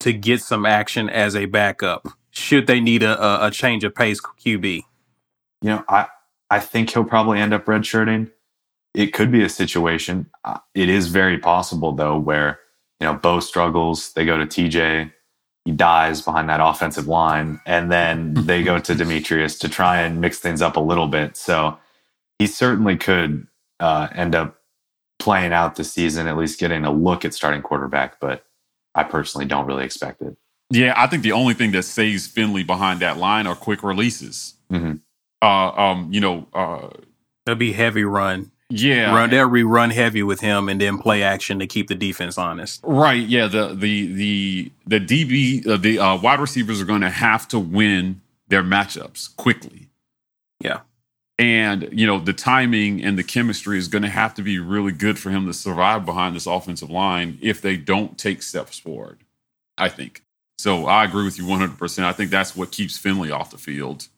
to 0.00 0.12
get 0.12 0.40
some 0.42 0.66
action 0.66 1.08
as 1.08 1.36
a 1.36 1.46
backup? 1.46 2.08
Should 2.30 2.66
they 2.66 2.80
need 2.80 3.02
a, 3.02 3.22
a, 3.22 3.48
a 3.48 3.50
change 3.50 3.84
of 3.84 3.94
pace 3.94 4.20
QB? 4.20 4.82
You 5.62 5.70
know, 5.70 5.84
I 5.88 6.06
I 6.50 6.58
think 6.60 6.90
he'll 6.90 7.04
probably 7.04 7.38
end 7.38 7.54
up 7.54 7.66
redshirting. 7.66 8.30
It 8.94 9.08
could 9.12 9.30
be 9.30 9.42
a 9.44 9.48
situation. 9.48 10.30
Uh, 10.44 10.58
It 10.74 10.88
is 10.88 11.08
very 11.08 11.38
possible 11.38 11.92
though, 11.92 12.18
where 12.18 12.58
you 13.00 13.06
know 13.06 13.14
Bo 13.14 13.40
struggles, 13.40 14.12
they 14.14 14.24
go 14.24 14.36
to 14.38 14.46
TJ, 14.46 15.12
he 15.64 15.72
dies 15.72 16.22
behind 16.22 16.48
that 16.48 16.60
offensive 16.60 17.06
line, 17.06 17.60
and 17.66 17.90
then 17.92 18.34
they 18.46 18.62
go 18.62 18.78
to 18.78 18.94
Dematrius 18.94 19.58
to 19.60 19.68
try 19.68 20.00
and 20.00 20.20
mix 20.20 20.38
things 20.38 20.62
up 20.62 20.76
a 20.76 20.80
little 20.80 21.06
bit. 21.06 21.36
So 21.36 21.78
he 22.38 22.46
certainly 22.46 22.96
could 22.96 23.46
uh, 23.78 24.08
end 24.14 24.34
up 24.34 24.56
playing 25.18 25.52
out 25.52 25.76
the 25.76 25.84
season, 25.84 26.26
at 26.26 26.36
least 26.36 26.58
getting 26.58 26.84
a 26.84 26.90
look 26.90 27.24
at 27.24 27.34
starting 27.34 27.62
quarterback. 27.62 28.18
But 28.18 28.44
I 28.94 29.04
personally 29.04 29.46
don't 29.46 29.66
really 29.66 29.84
expect 29.84 30.22
it. 30.22 30.36
Yeah, 30.70 30.94
I 30.96 31.06
think 31.06 31.22
the 31.22 31.32
only 31.32 31.54
thing 31.54 31.72
that 31.72 31.82
saves 31.82 32.26
Finley 32.26 32.64
behind 32.64 33.00
that 33.00 33.18
line 33.18 33.46
are 33.46 33.54
quick 33.56 33.82
releases. 33.82 34.54
Mhm. 34.72 35.00
Uh, 35.42 35.70
um, 35.70 36.12
you 36.12 36.20
know, 36.20 36.46
uh, 36.52 36.88
It'll 37.46 37.56
be 37.56 37.72
heavy 37.72 38.04
run. 38.04 38.50
yeah, 38.68 39.14
Run, 39.14 39.30
they'll 39.30 39.48
rerun 39.48 39.92
heavy 39.92 40.22
with 40.22 40.40
him 40.40 40.68
and 40.68 40.80
then 40.80 40.98
play 40.98 41.22
action 41.22 41.58
to 41.58 41.66
keep 41.66 41.88
the 41.88 41.94
defense 41.94 42.36
honest. 42.38 42.80
Right. 42.84 43.26
Yeah. 43.26 43.46
The 43.46 43.68
the 43.74 44.12
the 44.12 44.72
the 44.86 45.00
DB 45.00 45.66
uh, 45.66 45.76
the 45.78 45.98
uh, 45.98 46.16
wide 46.18 46.38
receivers 46.40 46.80
are 46.80 46.84
going 46.84 47.00
to 47.00 47.10
have 47.10 47.48
to 47.48 47.58
win 47.58 48.20
their 48.48 48.62
matchups 48.62 49.34
quickly. 49.36 49.88
Yeah. 50.60 50.80
And 51.38 51.88
you 51.90 52.06
know 52.06 52.20
the 52.20 52.34
timing 52.34 53.02
and 53.02 53.16
the 53.18 53.24
chemistry 53.24 53.78
is 53.78 53.88
going 53.88 54.02
to 54.02 54.10
have 54.10 54.34
to 54.34 54.42
be 54.42 54.58
really 54.58 54.92
good 54.92 55.18
for 55.18 55.30
him 55.30 55.46
to 55.46 55.54
survive 55.54 56.04
behind 56.04 56.36
this 56.36 56.46
offensive 56.46 56.90
line 56.90 57.38
if 57.40 57.62
they 57.62 57.76
don't 57.78 58.18
take 58.18 58.42
steps 58.42 58.78
forward. 58.78 59.20
I 59.78 59.88
think 59.88 60.22
so. 60.58 60.84
I 60.84 61.04
agree 61.04 61.24
with 61.24 61.38
you 61.38 61.46
one 61.46 61.58
hundred 61.60 61.78
percent. 61.78 62.06
I 62.06 62.12
think 62.12 62.30
that's 62.30 62.54
what 62.54 62.70
keeps 62.70 62.98
Finley 62.98 63.30
off 63.30 63.50
the 63.50 63.56
field, 63.58 64.08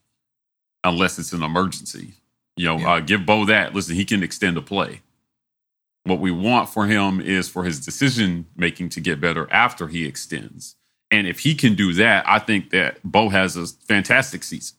unless 0.84 1.18
it's 1.18 1.32
an 1.32 1.42
emergency. 1.42 2.14
You 2.56 2.66
know, 2.66 2.78
Yeah. 2.78 2.92
uh, 2.94 3.00
give 3.00 3.24
Bo 3.26 3.44
that. 3.46 3.74
Listen, 3.74 3.94
he 3.94 4.04
can 4.04 4.22
extend 4.22 4.56
a 4.56 4.62
play. 4.62 5.00
What 6.04 6.18
we 6.20 6.30
want 6.30 6.68
for 6.68 6.86
him 6.86 7.20
is 7.20 7.48
for 7.48 7.64
his 7.64 7.84
decision 7.84 8.46
making 8.56 8.88
to 8.90 9.00
get 9.00 9.20
better 9.20 9.50
after 9.52 9.88
he 9.88 10.04
extends. 10.04 10.74
And 11.10 11.26
if 11.26 11.40
he 11.40 11.54
can 11.54 11.74
do 11.74 11.92
that, 11.94 12.24
I 12.28 12.38
think 12.38 12.70
that 12.70 12.98
Bo 13.04 13.28
has 13.28 13.56
a 13.56 13.66
fantastic 13.66 14.42
season. 14.42 14.76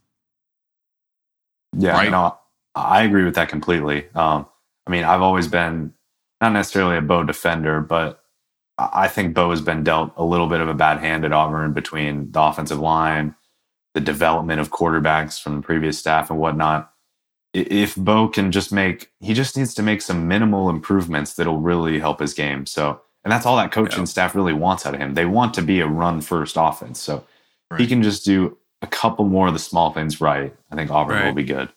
Yeah, 1.77 1.91
Right? 1.93 2.11
no, 2.11 2.37
I 2.75 3.03
agree 3.03 3.23
with 3.23 3.35
that 3.35 3.49
completely. 3.49 4.07
Um, 4.15 4.45
I 4.85 4.91
mean, 4.91 5.03
I've 5.03 5.21
always 5.21 5.47
been 5.47 5.93
not 6.41 6.51
necessarily 6.51 6.97
a 6.97 7.01
Bo 7.01 7.23
defender, 7.23 7.81
but 7.81 8.19
I 8.77 9.03
I 9.03 9.07
think 9.07 9.33
Bo 9.33 9.51
has 9.51 9.61
been 9.61 9.83
dealt 9.83 10.13
a 10.17 10.23
little 10.23 10.47
bit 10.47 10.59
of 10.59 10.67
a 10.67 10.73
bad 10.73 10.99
hand 10.99 11.23
at 11.25 11.31
Auburn 11.31 11.73
between 11.73 12.31
the 12.31 12.41
offensive 12.41 12.79
line, 12.79 13.35
the 13.93 14.01
development 14.01 14.59
of 14.59 14.71
quarterbacks 14.71 15.41
from 15.41 15.57
the 15.57 15.61
previous 15.61 15.97
staff, 15.99 16.29
and 16.29 16.39
whatnot. 16.39 16.91
If 17.53 17.95
Bo 17.95 18.27
can 18.27 18.51
just 18.51 18.71
make, 18.71 19.11
he 19.19 19.33
just 19.33 19.55
needs 19.55 19.75
to 19.75 19.83
make 19.83 20.01
some 20.01 20.27
minimal 20.27 20.69
improvements 20.69 21.33
that'll 21.35 21.59
really 21.59 21.99
help 21.99 22.19
his 22.19 22.33
game. 22.33 22.65
So, 22.65 23.01
and 23.23 23.31
that's 23.31 23.45
all 23.45 23.57
that 23.57 23.71
coaching 23.71 23.99
Yeah. 23.99 24.05
staff 24.05 24.33
really 24.33 24.53
wants 24.53 24.85
out 24.85 24.95
of 24.95 24.99
him. 24.99 25.13
They 25.13 25.25
want 25.25 25.53
to 25.55 25.61
be 25.61 25.79
a 25.79 25.87
run 25.87 26.21
first 26.21 26.55
offense. 26.57 26.99
So, 26.99 27.23
if 27.71 27.77
he 27.77 27.87
can 27.87 28.01
just 28.03 28.25
do 28.25 28.57
a 28.81 28.87
couple 28.87 29.25
more 29.25 29.47
of 29.47 29.53
the 29.53 29.59
small 29.59 29.91
things 29.91 30.19
right, 30.19 30.53
I 30.71 30.75
think 30.75 30.91
Auburn 30.91 31.25
will 31.25 31.33
be 31.33 31.43
good. 31.43 31.69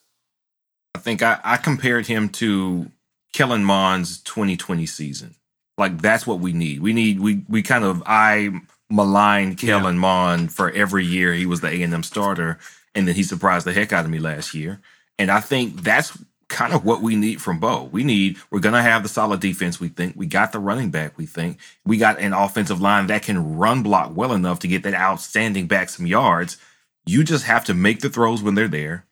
I 0.95 0.99
think 0.99 1.23
I, 1.23 1.39
I 1.45 1.57
compared 1.59 2.07
him 2.07 2.31
to 2.31 2.91
Kellen 3.35 3.65
Mond's 3.65 4.19
2020 4.23 4.87
season. 4.87 5.35
Like 5.79 6.01
that's 6.01 6.27
what 6.27 6.41
we 6.41 6.55
need. 6.55 6.81
We 6.81 6.95
need 6.95 7.21
we 7.21 7.45
we 7.49 7.63
kind 7.63 7.85
of 7.85 8.03
I 8.07 8.51
malign 8.91 9.57
Kellen 9.57 9.99
Mond 9.99 10.53
for 10.53 10.71
every 10.71 11.05
year 11.05 11.33
he 11.33 11.47
was 11.47 11.61
the 11.61 11.69
A 11.69 11.83
and 11.83 11.95
M 11.95 12.03
starter, 12.03 12.59
and 12.95 13.07
then 13.07 13.15
he 13.15 13.23
surprised 13.23 13.67
the 13.67 13.73
heck 13.73 13.93
out 13.93 14.05
of 14.05 14.11
me 14.11 14.19
last 14.19 14.55
year. 14.55 14.81
And 15.19 15.31
I 15.31 15.41
think 15.41 15.83
that's 15.83 16.17
kind 16.49 16.73
of 16.73 16.85
what 16.85 17.03
we 17.03 17.17
need 17.17 17.43
from 17.43 17.59
Bo. 17.59 17.85
We 17.85 18.05
need 18.05 18.39
we're 18.51 18.61
gonna 18.61 18.83
have 18.83 19.03
the 19.03 19.09
solid 19.09 19.41
defense. 19.41 19.81
We 19.81 19.89
think 19.89 20.15
we 20.17 20.27
got 20.27 20.53
the 20.53 20.59
running 20.59 20.91
back. 20.91 21.19
We 21.19 21.27
think 21.27 21.59
we 21.85 21.97
got 21.99 22.21
an 22.21 22.33
offensive 22.33 22.81
line 22.81 23.09
that 23.09 23.23
can 23.23 23.57
run 23.57 23.83
block 23.83 24.13
well 24.15 24.33
enough 24.33 24.61
to 24.61 24.69
get 24.69 24.83
that 24.85 24.95
outstanding 24.95 25.67
back 25.67 25.89
some 25.89 26.07
yards. 26.07 26.57
You 27.05 27.25
just 27.25 27.45
have 27.45 27.65
to 27.67 27.75
make 27.75 28.01
the 28.01 28.11
throws 28.11 28.43
when 28.43 28.55
they're 28.55 28.69
there 28.69 29.07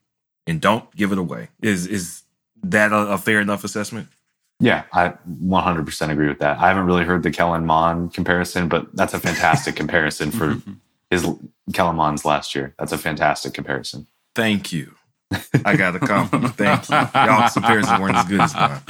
and 0.46 0.60
don't 0.60 0.94
give 0.94 1.12
it 1.12 1.18
away. 1.18 1.48
Is 1.62 1.86
is 1.86 2.22
that 2.62 2.92
a, 2.92 3.12
a 3.12 3.18
fair 3.18 3.40
enough 3.40 3.64
assessment? 3.64 4.08
Yeah, 4.64 4.84
I 4.94 5.12
100% 5.28 6.10
agree 6.10 6.28
with 6.28 6.38
that. 6.38 6.56
I 6.56 6.68
haven't 6.68 6.86
really 6.86 7.04
heard 7.04 7.22
the 7.22 7.30
Kellen 7.30 7.66
Mond 7.66 8.14
comparison, 8.14 8.66
but 8.68 8.86
that's 8.96 9.12
a 9.12 9.20
fantastic 9.20 9.76
comparison 9.76 10.30
for 10.30 10.56
his 11.10 11.26
Kellen 11.74 11.96
Mond's 11.96 12.24
last 12.24 12.54
year. 12.54 12.74
That's 12.78 12.90
a 12.92 12.96
fantastic 12.96 13.52
comparison. 13.52 14.06
Thank 14.34 14.72
you. 14.72 14.94
I 15.66 15.76
got 15.76 15.94
a 15.96 15.98
compliment. 15.98 16.54
Thank 16.54 16.88
you. 16.88 16.94
Y'all 16.96 17.50
comparisons 17.50 18.00
weren't 18.00 18.16
as 18.16 18.24
good 18.26 18.40
as 18.40 18.54
mine. 18.54 18.80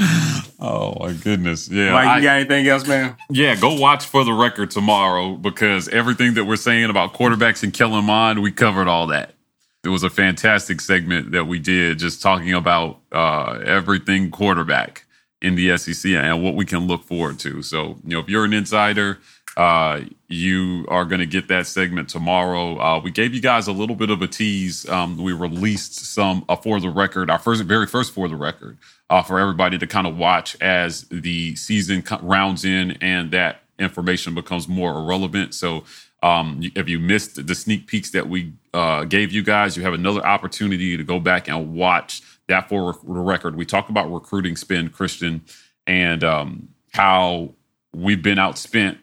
Oh 0.61 0.95
my 1.01 1.13
goodness. 1.13 1.69
Yeah. 1.69 1.91
Mike, 1.93 2.07
I- 2.07 2.17
you 2.19 2.23
got 2.23 2.37
anything 2.37 2.69
else, 2.69 2.87
man? 2.87 3.17
Yeah, 3.29 3.57
go 3.57 3.75
watch 3.75 4.05
for 4.07 4.23
the 4.25 4.33
record 4.33 4.71
tomorrow 4.71 5.35
because 5.35 5.89
everything 5.89 6.35
that 6.35 6.45
we're 6.45 6.55
saying 6.57 6.89
about 6.89 7.15
quarterbacks 7.15 7.65
and 7.65 7.73
Kellen 7.73 8.05
Mond, 8.05 8.43
we 8.43 8.53
covered 8.53 8.87
all 8.87 9.09
that. 9.09 9.35
It 9.83 9.89
was 9.89 10.05
a 10.05 10.11
fantastic 10.11 10.81
segment 10.81 11.33
that 11.33 11.47
we 11.47 11.59
did 11.59 11.99
just 11.99 12.23
talking 12.23 12.53
about 12.53 13.01
uh, 13.11 13.61
everything 13.65 14.31
quarterback 14.31 15.04
in 15.45 15.57
the 15.57 15.77
SEC 15.77 16.11
and 16.13 16.43
what 16.43 16.55
we 16.55 16.65
can 16.65 16.87
look 16.87 17.05
forward 17.05 17.39
to. 17.39 17.63
So, 17.63 17.99
you 18.05 18.15
know, 18.15 18.21
if 18.21 18.29
you're 18.31 18.47
an 18.47 18.55
insider, 18.55 19.19
uh, 19.59 20.01
you 20.27 20.87
are 20.89 21.05
going 21.05 21.21
to 21.21 21.27
get 21.27 21.49
that 21.49 21.67
segment 21.67 22.09
tomorrow. 22.09 22.81
Uh, 22.81 22.99
we 22.99 23.11
gave 23.11 23.35
you 23.35 23.43
guys 23.43 23.69
a 23.69 23.73
little 23.73 23.95
bit 23.95 24.09
of 24.09 24.23
a 24.23 24.27
tease. 24.27 24.89
Um, 24.89 25.19
we 25.19 25.35
released 25.35 25.95
some 25.97 26.47
uh, 26.49 26.57
for 26.57 26.81
the 26.81 26.89
record, 26.89 27.31
our 27.31 27.39
first, 27.39 27.63
very 27.65 27.87
first 27.87 28.13
for 28.13 28.27
the 28.27 28.37
record, 28.37 28.79
uh, 29.11 29.23
for 29.23 29.39
everybody 29.39 29.77
to 29.77 29.87
kind 29.87 30.07
of 30.07 30.17
watch 30.17 30.57
as 30.63 31.03
the 31.11 31.55
season 31.57 32.01
co- 32.01 32.19
rounds 32.23 32.65
in 32.65 32.93
and 33.03 33.31
that 33.33 33.61
information 33.79 34.35
becomes 34.35 34.67
more 34.67 34.99
irrelevant. 34.99 35.55
So, 35.55 35.85
um, 36.23 36.63
if 36.75 36.89
you 36.89 36.99
missed 36.99 37.47
the 37.47 37.55
sneak 37.55 37.87
peeks 37.87 38.11
that 38.13 38.31
we 38.31 38.55
uh, 38.73 39.05
gave 39.05 39.31
you 39.31 39.43
guys, 39.43 39.77
you 39.77 39.83
have 39.83 39.93
another 39.93 40.25
opportunity 40.27 40.97
to 40.97 41.05
go 41.05 41.21
back 41.21 41.49
and 41.49 41.75
watch 41.75 42.23
that 42.49 42.69
for 42.69 42.93
the 42.93 43.21
record. 43.21 43.57
We 43.57 43.65
talk 43.67 43.89
about 43.89 44.13
recruiting 44.13 44.57
spend, 44.57 44.93
Christian, 44.93 45.43
and 45.87 46.23
um, 46.25 46.69
how 46.93 47.55
we've 47.95 48.23
been 48.23 48.39
outspent 48.39 48.99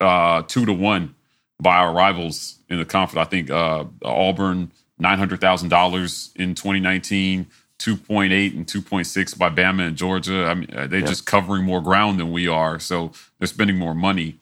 uh, 0.00 0.42
two 0.42 0.66
to 0.66 0.72
one 0.72 1.14
by 1.60 1.76
our 1.76 1.92
rivals 1.92 2.58
in 2.68 2.78
the 2.78 2.84
conference. 2.84 3.26
I 3.26 3.30
think 3.30 3.50
uh, 3.50 3.84
Auburn 4.04 4.72
nine 4.98 5.18
hundred 5.18 5.40
thousand 5.40 5.68
dollars 5.68 6.30
in 6.36 6.54
twenty 6.54 6.80
nineteen. 6.80 7.46
2.8 7.78 8.54
and 8.56 8.64
2.6 8.64 9.36
by 9.36 9.50
Bama 9.50 9.88
and 9.88 9.96
Georgia. 9.96 10.44
I 10.46 10.54
mean, 10.54 10.68
uh, 10.72 10.86
they're 10.86 11.00
Yeah. 11.00 11.06
just 11.06 11.26
covering 11.26 11.64
more 11.64 11.80
ground 11.80 12.20
than 12.20 12.30
we 12.30 12.46
are, 12.46 12.78
so 12.78 13.10
they're 13.40 13.48
spending 13.48 13.76
more 13.76 13.92
money. 13.92 14.36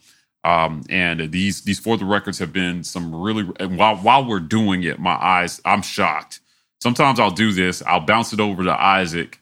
Um, 0.45 0.83
and 0.91 1.33
these 1.33 1.63
these 1.63 1.79
for 1.79 1.97
the 1.97 2.05
records 2.05 2.39
have 2.39 2.53
been 2.53 2.85
some 2.85 3.15
really. 3.15 3.49
And 3.59 3.79
while 3.79 3.97
while 3.97 4.27
we're 4.27 4.41
doing 4.41 4.83
it, 4.83 4.99
my 4.99 5.13
eyes, 5.15 5.59
I'm 5.65 5.81
shocked. 5.81 6.41
Sometimes 6.83 7.21
I'll 7.21 7.31
do 7.31 7.53
this. 7.53 7.83
I'll 7.83 8.01
bounce 8.01 8.33
it 8.33 8.41
over 8.41 8.65
to 8.65 8.83
Isaac 8.83 9.39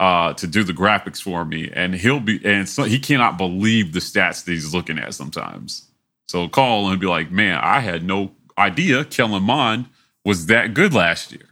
uh, 0.00 0.32
to 0.34 0.46
do 0.46 0.64
the 0.64 0.72
graphics 0.72 1.20
for 1.20 1.44
me, 1.44 1.70
and 1.72 1.94
he'll 1.94 2.20
be 2.20 2.40
and 2.44 2.68
so 2.68 2.84
he 2.84 2.98
cannot 2.98 3.36
believe 3.36 3.92
the 3.92 4.00
stats 4.00 4.44
that 4.44 4.52
he's 4.52 4.72
looking 4.72 4.98
at 4.98 5.14
sometimes. 5.14 5.88
So 6.28 6.48
call 6.48 6.88
and 6.88 7.00
be 7.00 7.06
like, 7.06 7.30
"Man, 7.30 7.58
I 7.62 7.80
had 7.80 8.04
no 8.04 8.32
idea 8.56 9.04
Kellen 9.04 9.42
Mond 9.42 9.86
was 10.24 10.46
that 10.46 10.74
good 10.74 10.94
last 10.94 11.32
year." 11.32 11.42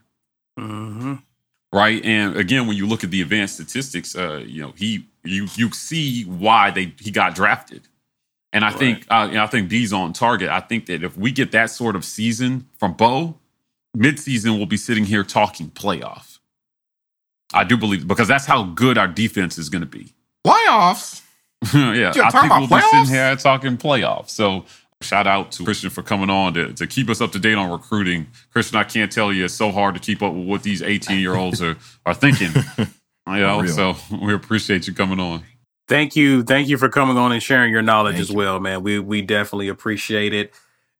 Mm-hmm. 0.58 1.14
right? 1.72 2.02
And 2.02 2.36
again, 2.36 2.66
when 2.66 2.76
you 2.76 2.86
look 2.86 3.04
at 3.04 3.10
the 3.10 3.20
advanced 3.20 3.54
statistics, 3.54 4.16
uh, 4.16 4.42
you 4.46 4.62
know 4.62 4.72
he 4.76 5.06
you 5.24 5.48
you 5.56 5.70
see 5.72 6.22
why 6.22 6.70
they 6.70 6.94
he 6.98 7.10
got 7.10 7.34
drafted, 7.34 7.88
and 8.52 8.64
I 8.64 8.70
think 8.70 9.06
uh, 9.10 9.28
and 9.30 9.40
I 9.40 9.48
think 9.48 9.68
B's 9.68 9.92
on 9.92 10.12
target. 10.12 10.48
I 10.48 10.60
think 10.60 10.86
that 10.86 11.02
if 11.02 11.16
we 11.16 11.32
get 11.32 11.52
that 11.52 11.70
sort 11.70 11.96
of 11.96 12.04
season 12.04 12.68
from 12.78 12.94
Bo, 12.94 13.34
midseason 13.97 14.56
we'll 14.56 14.66
be 14.66 14.77
sitting 14.77 15.05
here 15.05 15.24
talking 15.24 15.70
playoff. 15.70 16.39
I 17.55 17.64
do 17.64 17.77
believe 17.77 18.06
because 18.06 18.28
that's 18.28 18.47
how 18.47 18.64
good 18.64 18.98
our 18.98 19.09
defense 19.09 19.59
is 19.59 19.68
going 19.68 19.82
to 19.82 19.86
be. 19.86 20.12
Playoffs. 20.47 21.23
yeah, 21.74 22.12
You're 22.14 22.24
I 22.24 22.31
talking 22.31 22.51
think 22.51 22.70
we'll 22.70 22.78
about 22.78 22.93
be 22.93 22.98
sitting 22.98 23.14
here 23.14 23.36
talking 23.36 23.77
playoffs. 23.77 24.31
So 24.31 24.66
Shout 25.02 25.27
out 25.27 25.52
to 25.52 25.64
Christian 25.64 25.90
for 25.90 26.02
coming 26.02 26.31
on 26.31 26.55
to, 26.55 26.73
to 26.73 26.86
keep 26.86 27.10
us 27.10 27.20
up 27.20 27.31
to 27.32 27.39
date 27.39 27.56
on 27.56 27.70
recruiting. 27.70 28.28
Christian, 28.51 28.78
I 28.78 28.85
can't 28.85 29.12
tell 29.12 29.31
you, 29.31 29.44
it's 29.44 29.52
so 29.52 29.70
hard 29.70 29.94
to 29.94 30.01
keep 30.01 30.23
up 30.23 30.32
with 30.32 30.47
what 30.47 30.62
these 30.62 30.81
18 30.81 31.20
year 31.20 31.35
olds 31.35 31.60
are, 31.60 31.77
are 32.06 32.14
thinking. 32.14 32.51
you 32.78 32.86
know, 33.27 33.66
so 33.66 33.94
we 34.23 34.32
appreciate 34.32 34.86
you 34.86 34.94
coming 34.94 35.20
on. 35.20 35.43
Thank 35.86 36.16
you. 36.16 36.43
Thank 36.43 36.68
you 36.68 36.78
for 36.78 36.89
coming 36.89 37.18
on 37.18 37.31
and 37.31 37.43
sharing 37.43 37.70
your 37.73 37.82
knowledge 37.82 38.16
Thank 38.16 38.31
as 38.31 38.35
well, 38.35 38.59
man. 38.59 38.82
We 38.82 38.98
we 38.98 39.20
definitely 39.20 39.68
appreciate 39.68 40.32
it. 40.32 40.52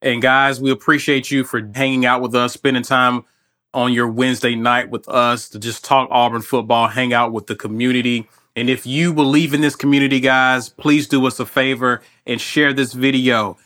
And 0.03 0.21
guys, 0.21 0.61
we 0.61 0.71
appreciate 0.71 1.31
you 1.31 1.45
for 1.45 1.71
hanging 1.75 2.05
out 2.05 2.21
with 2.21 2.35
us, 2.35 2.53
spending 2.53 2.83
time 2.83 3.25
on 3.73 3.93
your 3.93 4.09
Wednesday 4.09 4.55
night 4.55 4.91
with 4.91 5.09
us 5.09 5.49
to 5.51 5.59
just 5.59 5.85
talk 5.85 6.09
Auburn 6.11 6.43
football, 6.43 6.89
hang 6.89 7.13
out 7.13 7.33
with 7.33 7.47
the 7.47 7.55
community. 7.55 8.29
And 8.55 8.71
if 8.71 8.87
you 8.87 9.13
believe 9.13 9.53
in 9.53 9.61
this 9.61 9.77
community, 9.77 10.21
guys, 10.21 10.71
please 10.71 11.07
do 11.07 11.27
us 11.27 11.39
a 11.41 11.47
favor 11.47 12.03
and 12.27 12.41
share 12.41 12.73
this 12.73 12.95
video. 12.95 13.59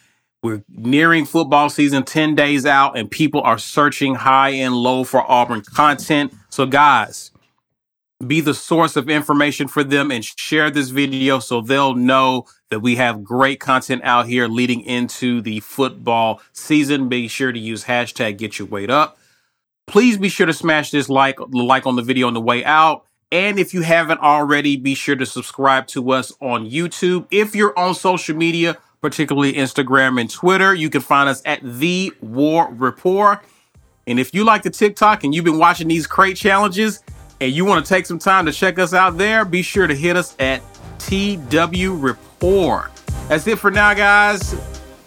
We're 0.42 0.64
nearing 0.68 1.26
football 1.26 1.68
season 1.68 2.02
10 2.02 2.34
days 2.34 2.64
out, 2.64 2.96
and 2.96 3.10
people 3.10 3.42
are 3.42 3.58
searching 3.58 4.14
high 4.14 4.50
and 4.50 4.74
low 4.74 5.04
for 5.04 5.30
Auburn 5.30 5.60
content. 5.60 6.32
So, 6.48 6.66
guys, 6.66 7.30
be 8.26 8.40
the 8.40 8.54
source 8.54 8.96
of 8.96 9.08
information 9.08 9.68
for 9.68 9.84
them 9.84 10.10
and 10.10 10.24
share 10.24 10.70
this 10.70 10.90
video 10.90 11.38
so 11.38 11.60
they'll 11.60 11.94
know 11.94 12.46
that 12.70 12.80
we 12.80 12.96
have 12.96 13.22
great 13.24 13.60
content 13.60 14.02
out 14.04 14.26
here 14.26 14.48
leading 14.48 14.80
into 14.82 15.40
the 15.40 15.60
football 15.60 16.40
season. 16.52 17.08
Be 17.08 17.28
sure 17.28 17.52
to 17.52 17.58
use 17.58 17.84
hashtag 17.84 18.38
get 18.38 18.58
your 18.58 18.68
weight 18.68 18.90
up. 18.90 19.18
Please 19.86 20.16
be 20.16 20.28
sure 20.28 20.46
to 20.46 20.52
smash 20.52 20.90
this 20.90 21.08
like 21.08 21.38
like 21.50 21.86
on 21.86 21.96
the 21.96 22.02
video 22.02 22.28
on 22.28 22.34
the 22.34 22.40
way 22.40 22.64
out. 22.64 23.04
And 23.32 23.58
if 23.58 23.74
you 23.74 23.82
haven't 23.82 24.20
already, 24.20 24.76
be 24.76 24.94
sure 24.94 25.16
to 25.16 25.26
subscribe 25.26 25.86
to 25.88 26.10
us 26.12 26.32
on 26.40 26.68
YouTube. 26.68 27.26
If 27.30 27.54
you're 27.54 27.76
on 27.78 27.94
social 27.94 28.36
media, 28.36 28.76
particularly 29.00 29.52
Instagram 29.52 30.20
and 30.20 30.28
Twitter, 30.28 30.74
you 30.74 30.90
can 30.90 31.00
find 31.00 31.28
us 31.28 31.42
at 31.44 31.60
The 31.62 32.12
War 32.20 32.68
Report. 32.72 33.44
And 34.06 34.18
if 34.18 34.34
you 34.34 34.44
like 34.44 34.62
the 34.62 34.70
TikTok 34.70 35.22
and 35.22 35.34
you've 35.34 35.44
been 35.44 35.58
watching 35.58 35.86
these 35.86 36.06
crate 36.08 36.36
challenges 36.36 37.02
and 37.40 37.52
you 37.52 37.64
want 37.64 37.84
to 37.84 37.88
take 37.88 38.06
some 38.06 38.18
time 38.18 38.46
to 38.46 38.52
check 38.52 38.78
us 38.78 38.92
out 38.92 39.16
there, 39.16 39.44
be 39.44 39.62
sure 39.62 39.86
to 39.86 39.94
hit 39.94 40.16
us 40.16 40.34
at 40.40 40.60
TW 41.00 42.00
Report. 42.00 42.90
That's 43.28 43.46
it 43.46 43.58
for 43.58 43.70
now, 43.70 43.94
guys. 43.94 44.54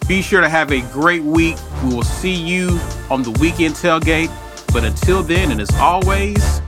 Be 0.06 0.20
sure 0.20 0.40
to 0.40 0.48
have 0.48 0.70
a 0.72 0.80
great 0.92 1.22
week. 1.22 1.56
We 1.82 1.94
will 1.94 2.02
see 2.02 2.34
you 2.34 2.78
on 3.10 3.22
the 3.22 3.30
weekend 3.40 3.74
tailgate. 3.74 4.30
But 4.72 4.84
until 4.84 5.22
then, 5.22 5.50
and 5.50 5.60
as 5.60 5.74
always, 5.76 6.60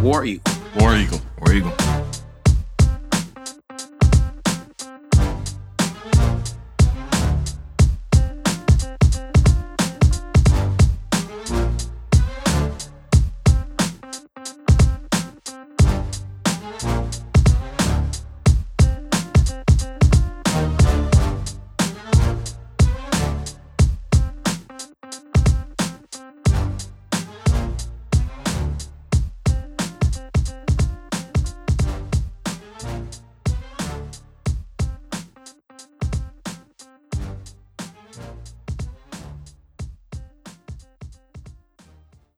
War 0.00 0.24
Eagle. 0.24 0.52
War 0.78 0.94
Eagle. 0.96 1.20
You 1.52 1.62
go? 1.62 2.07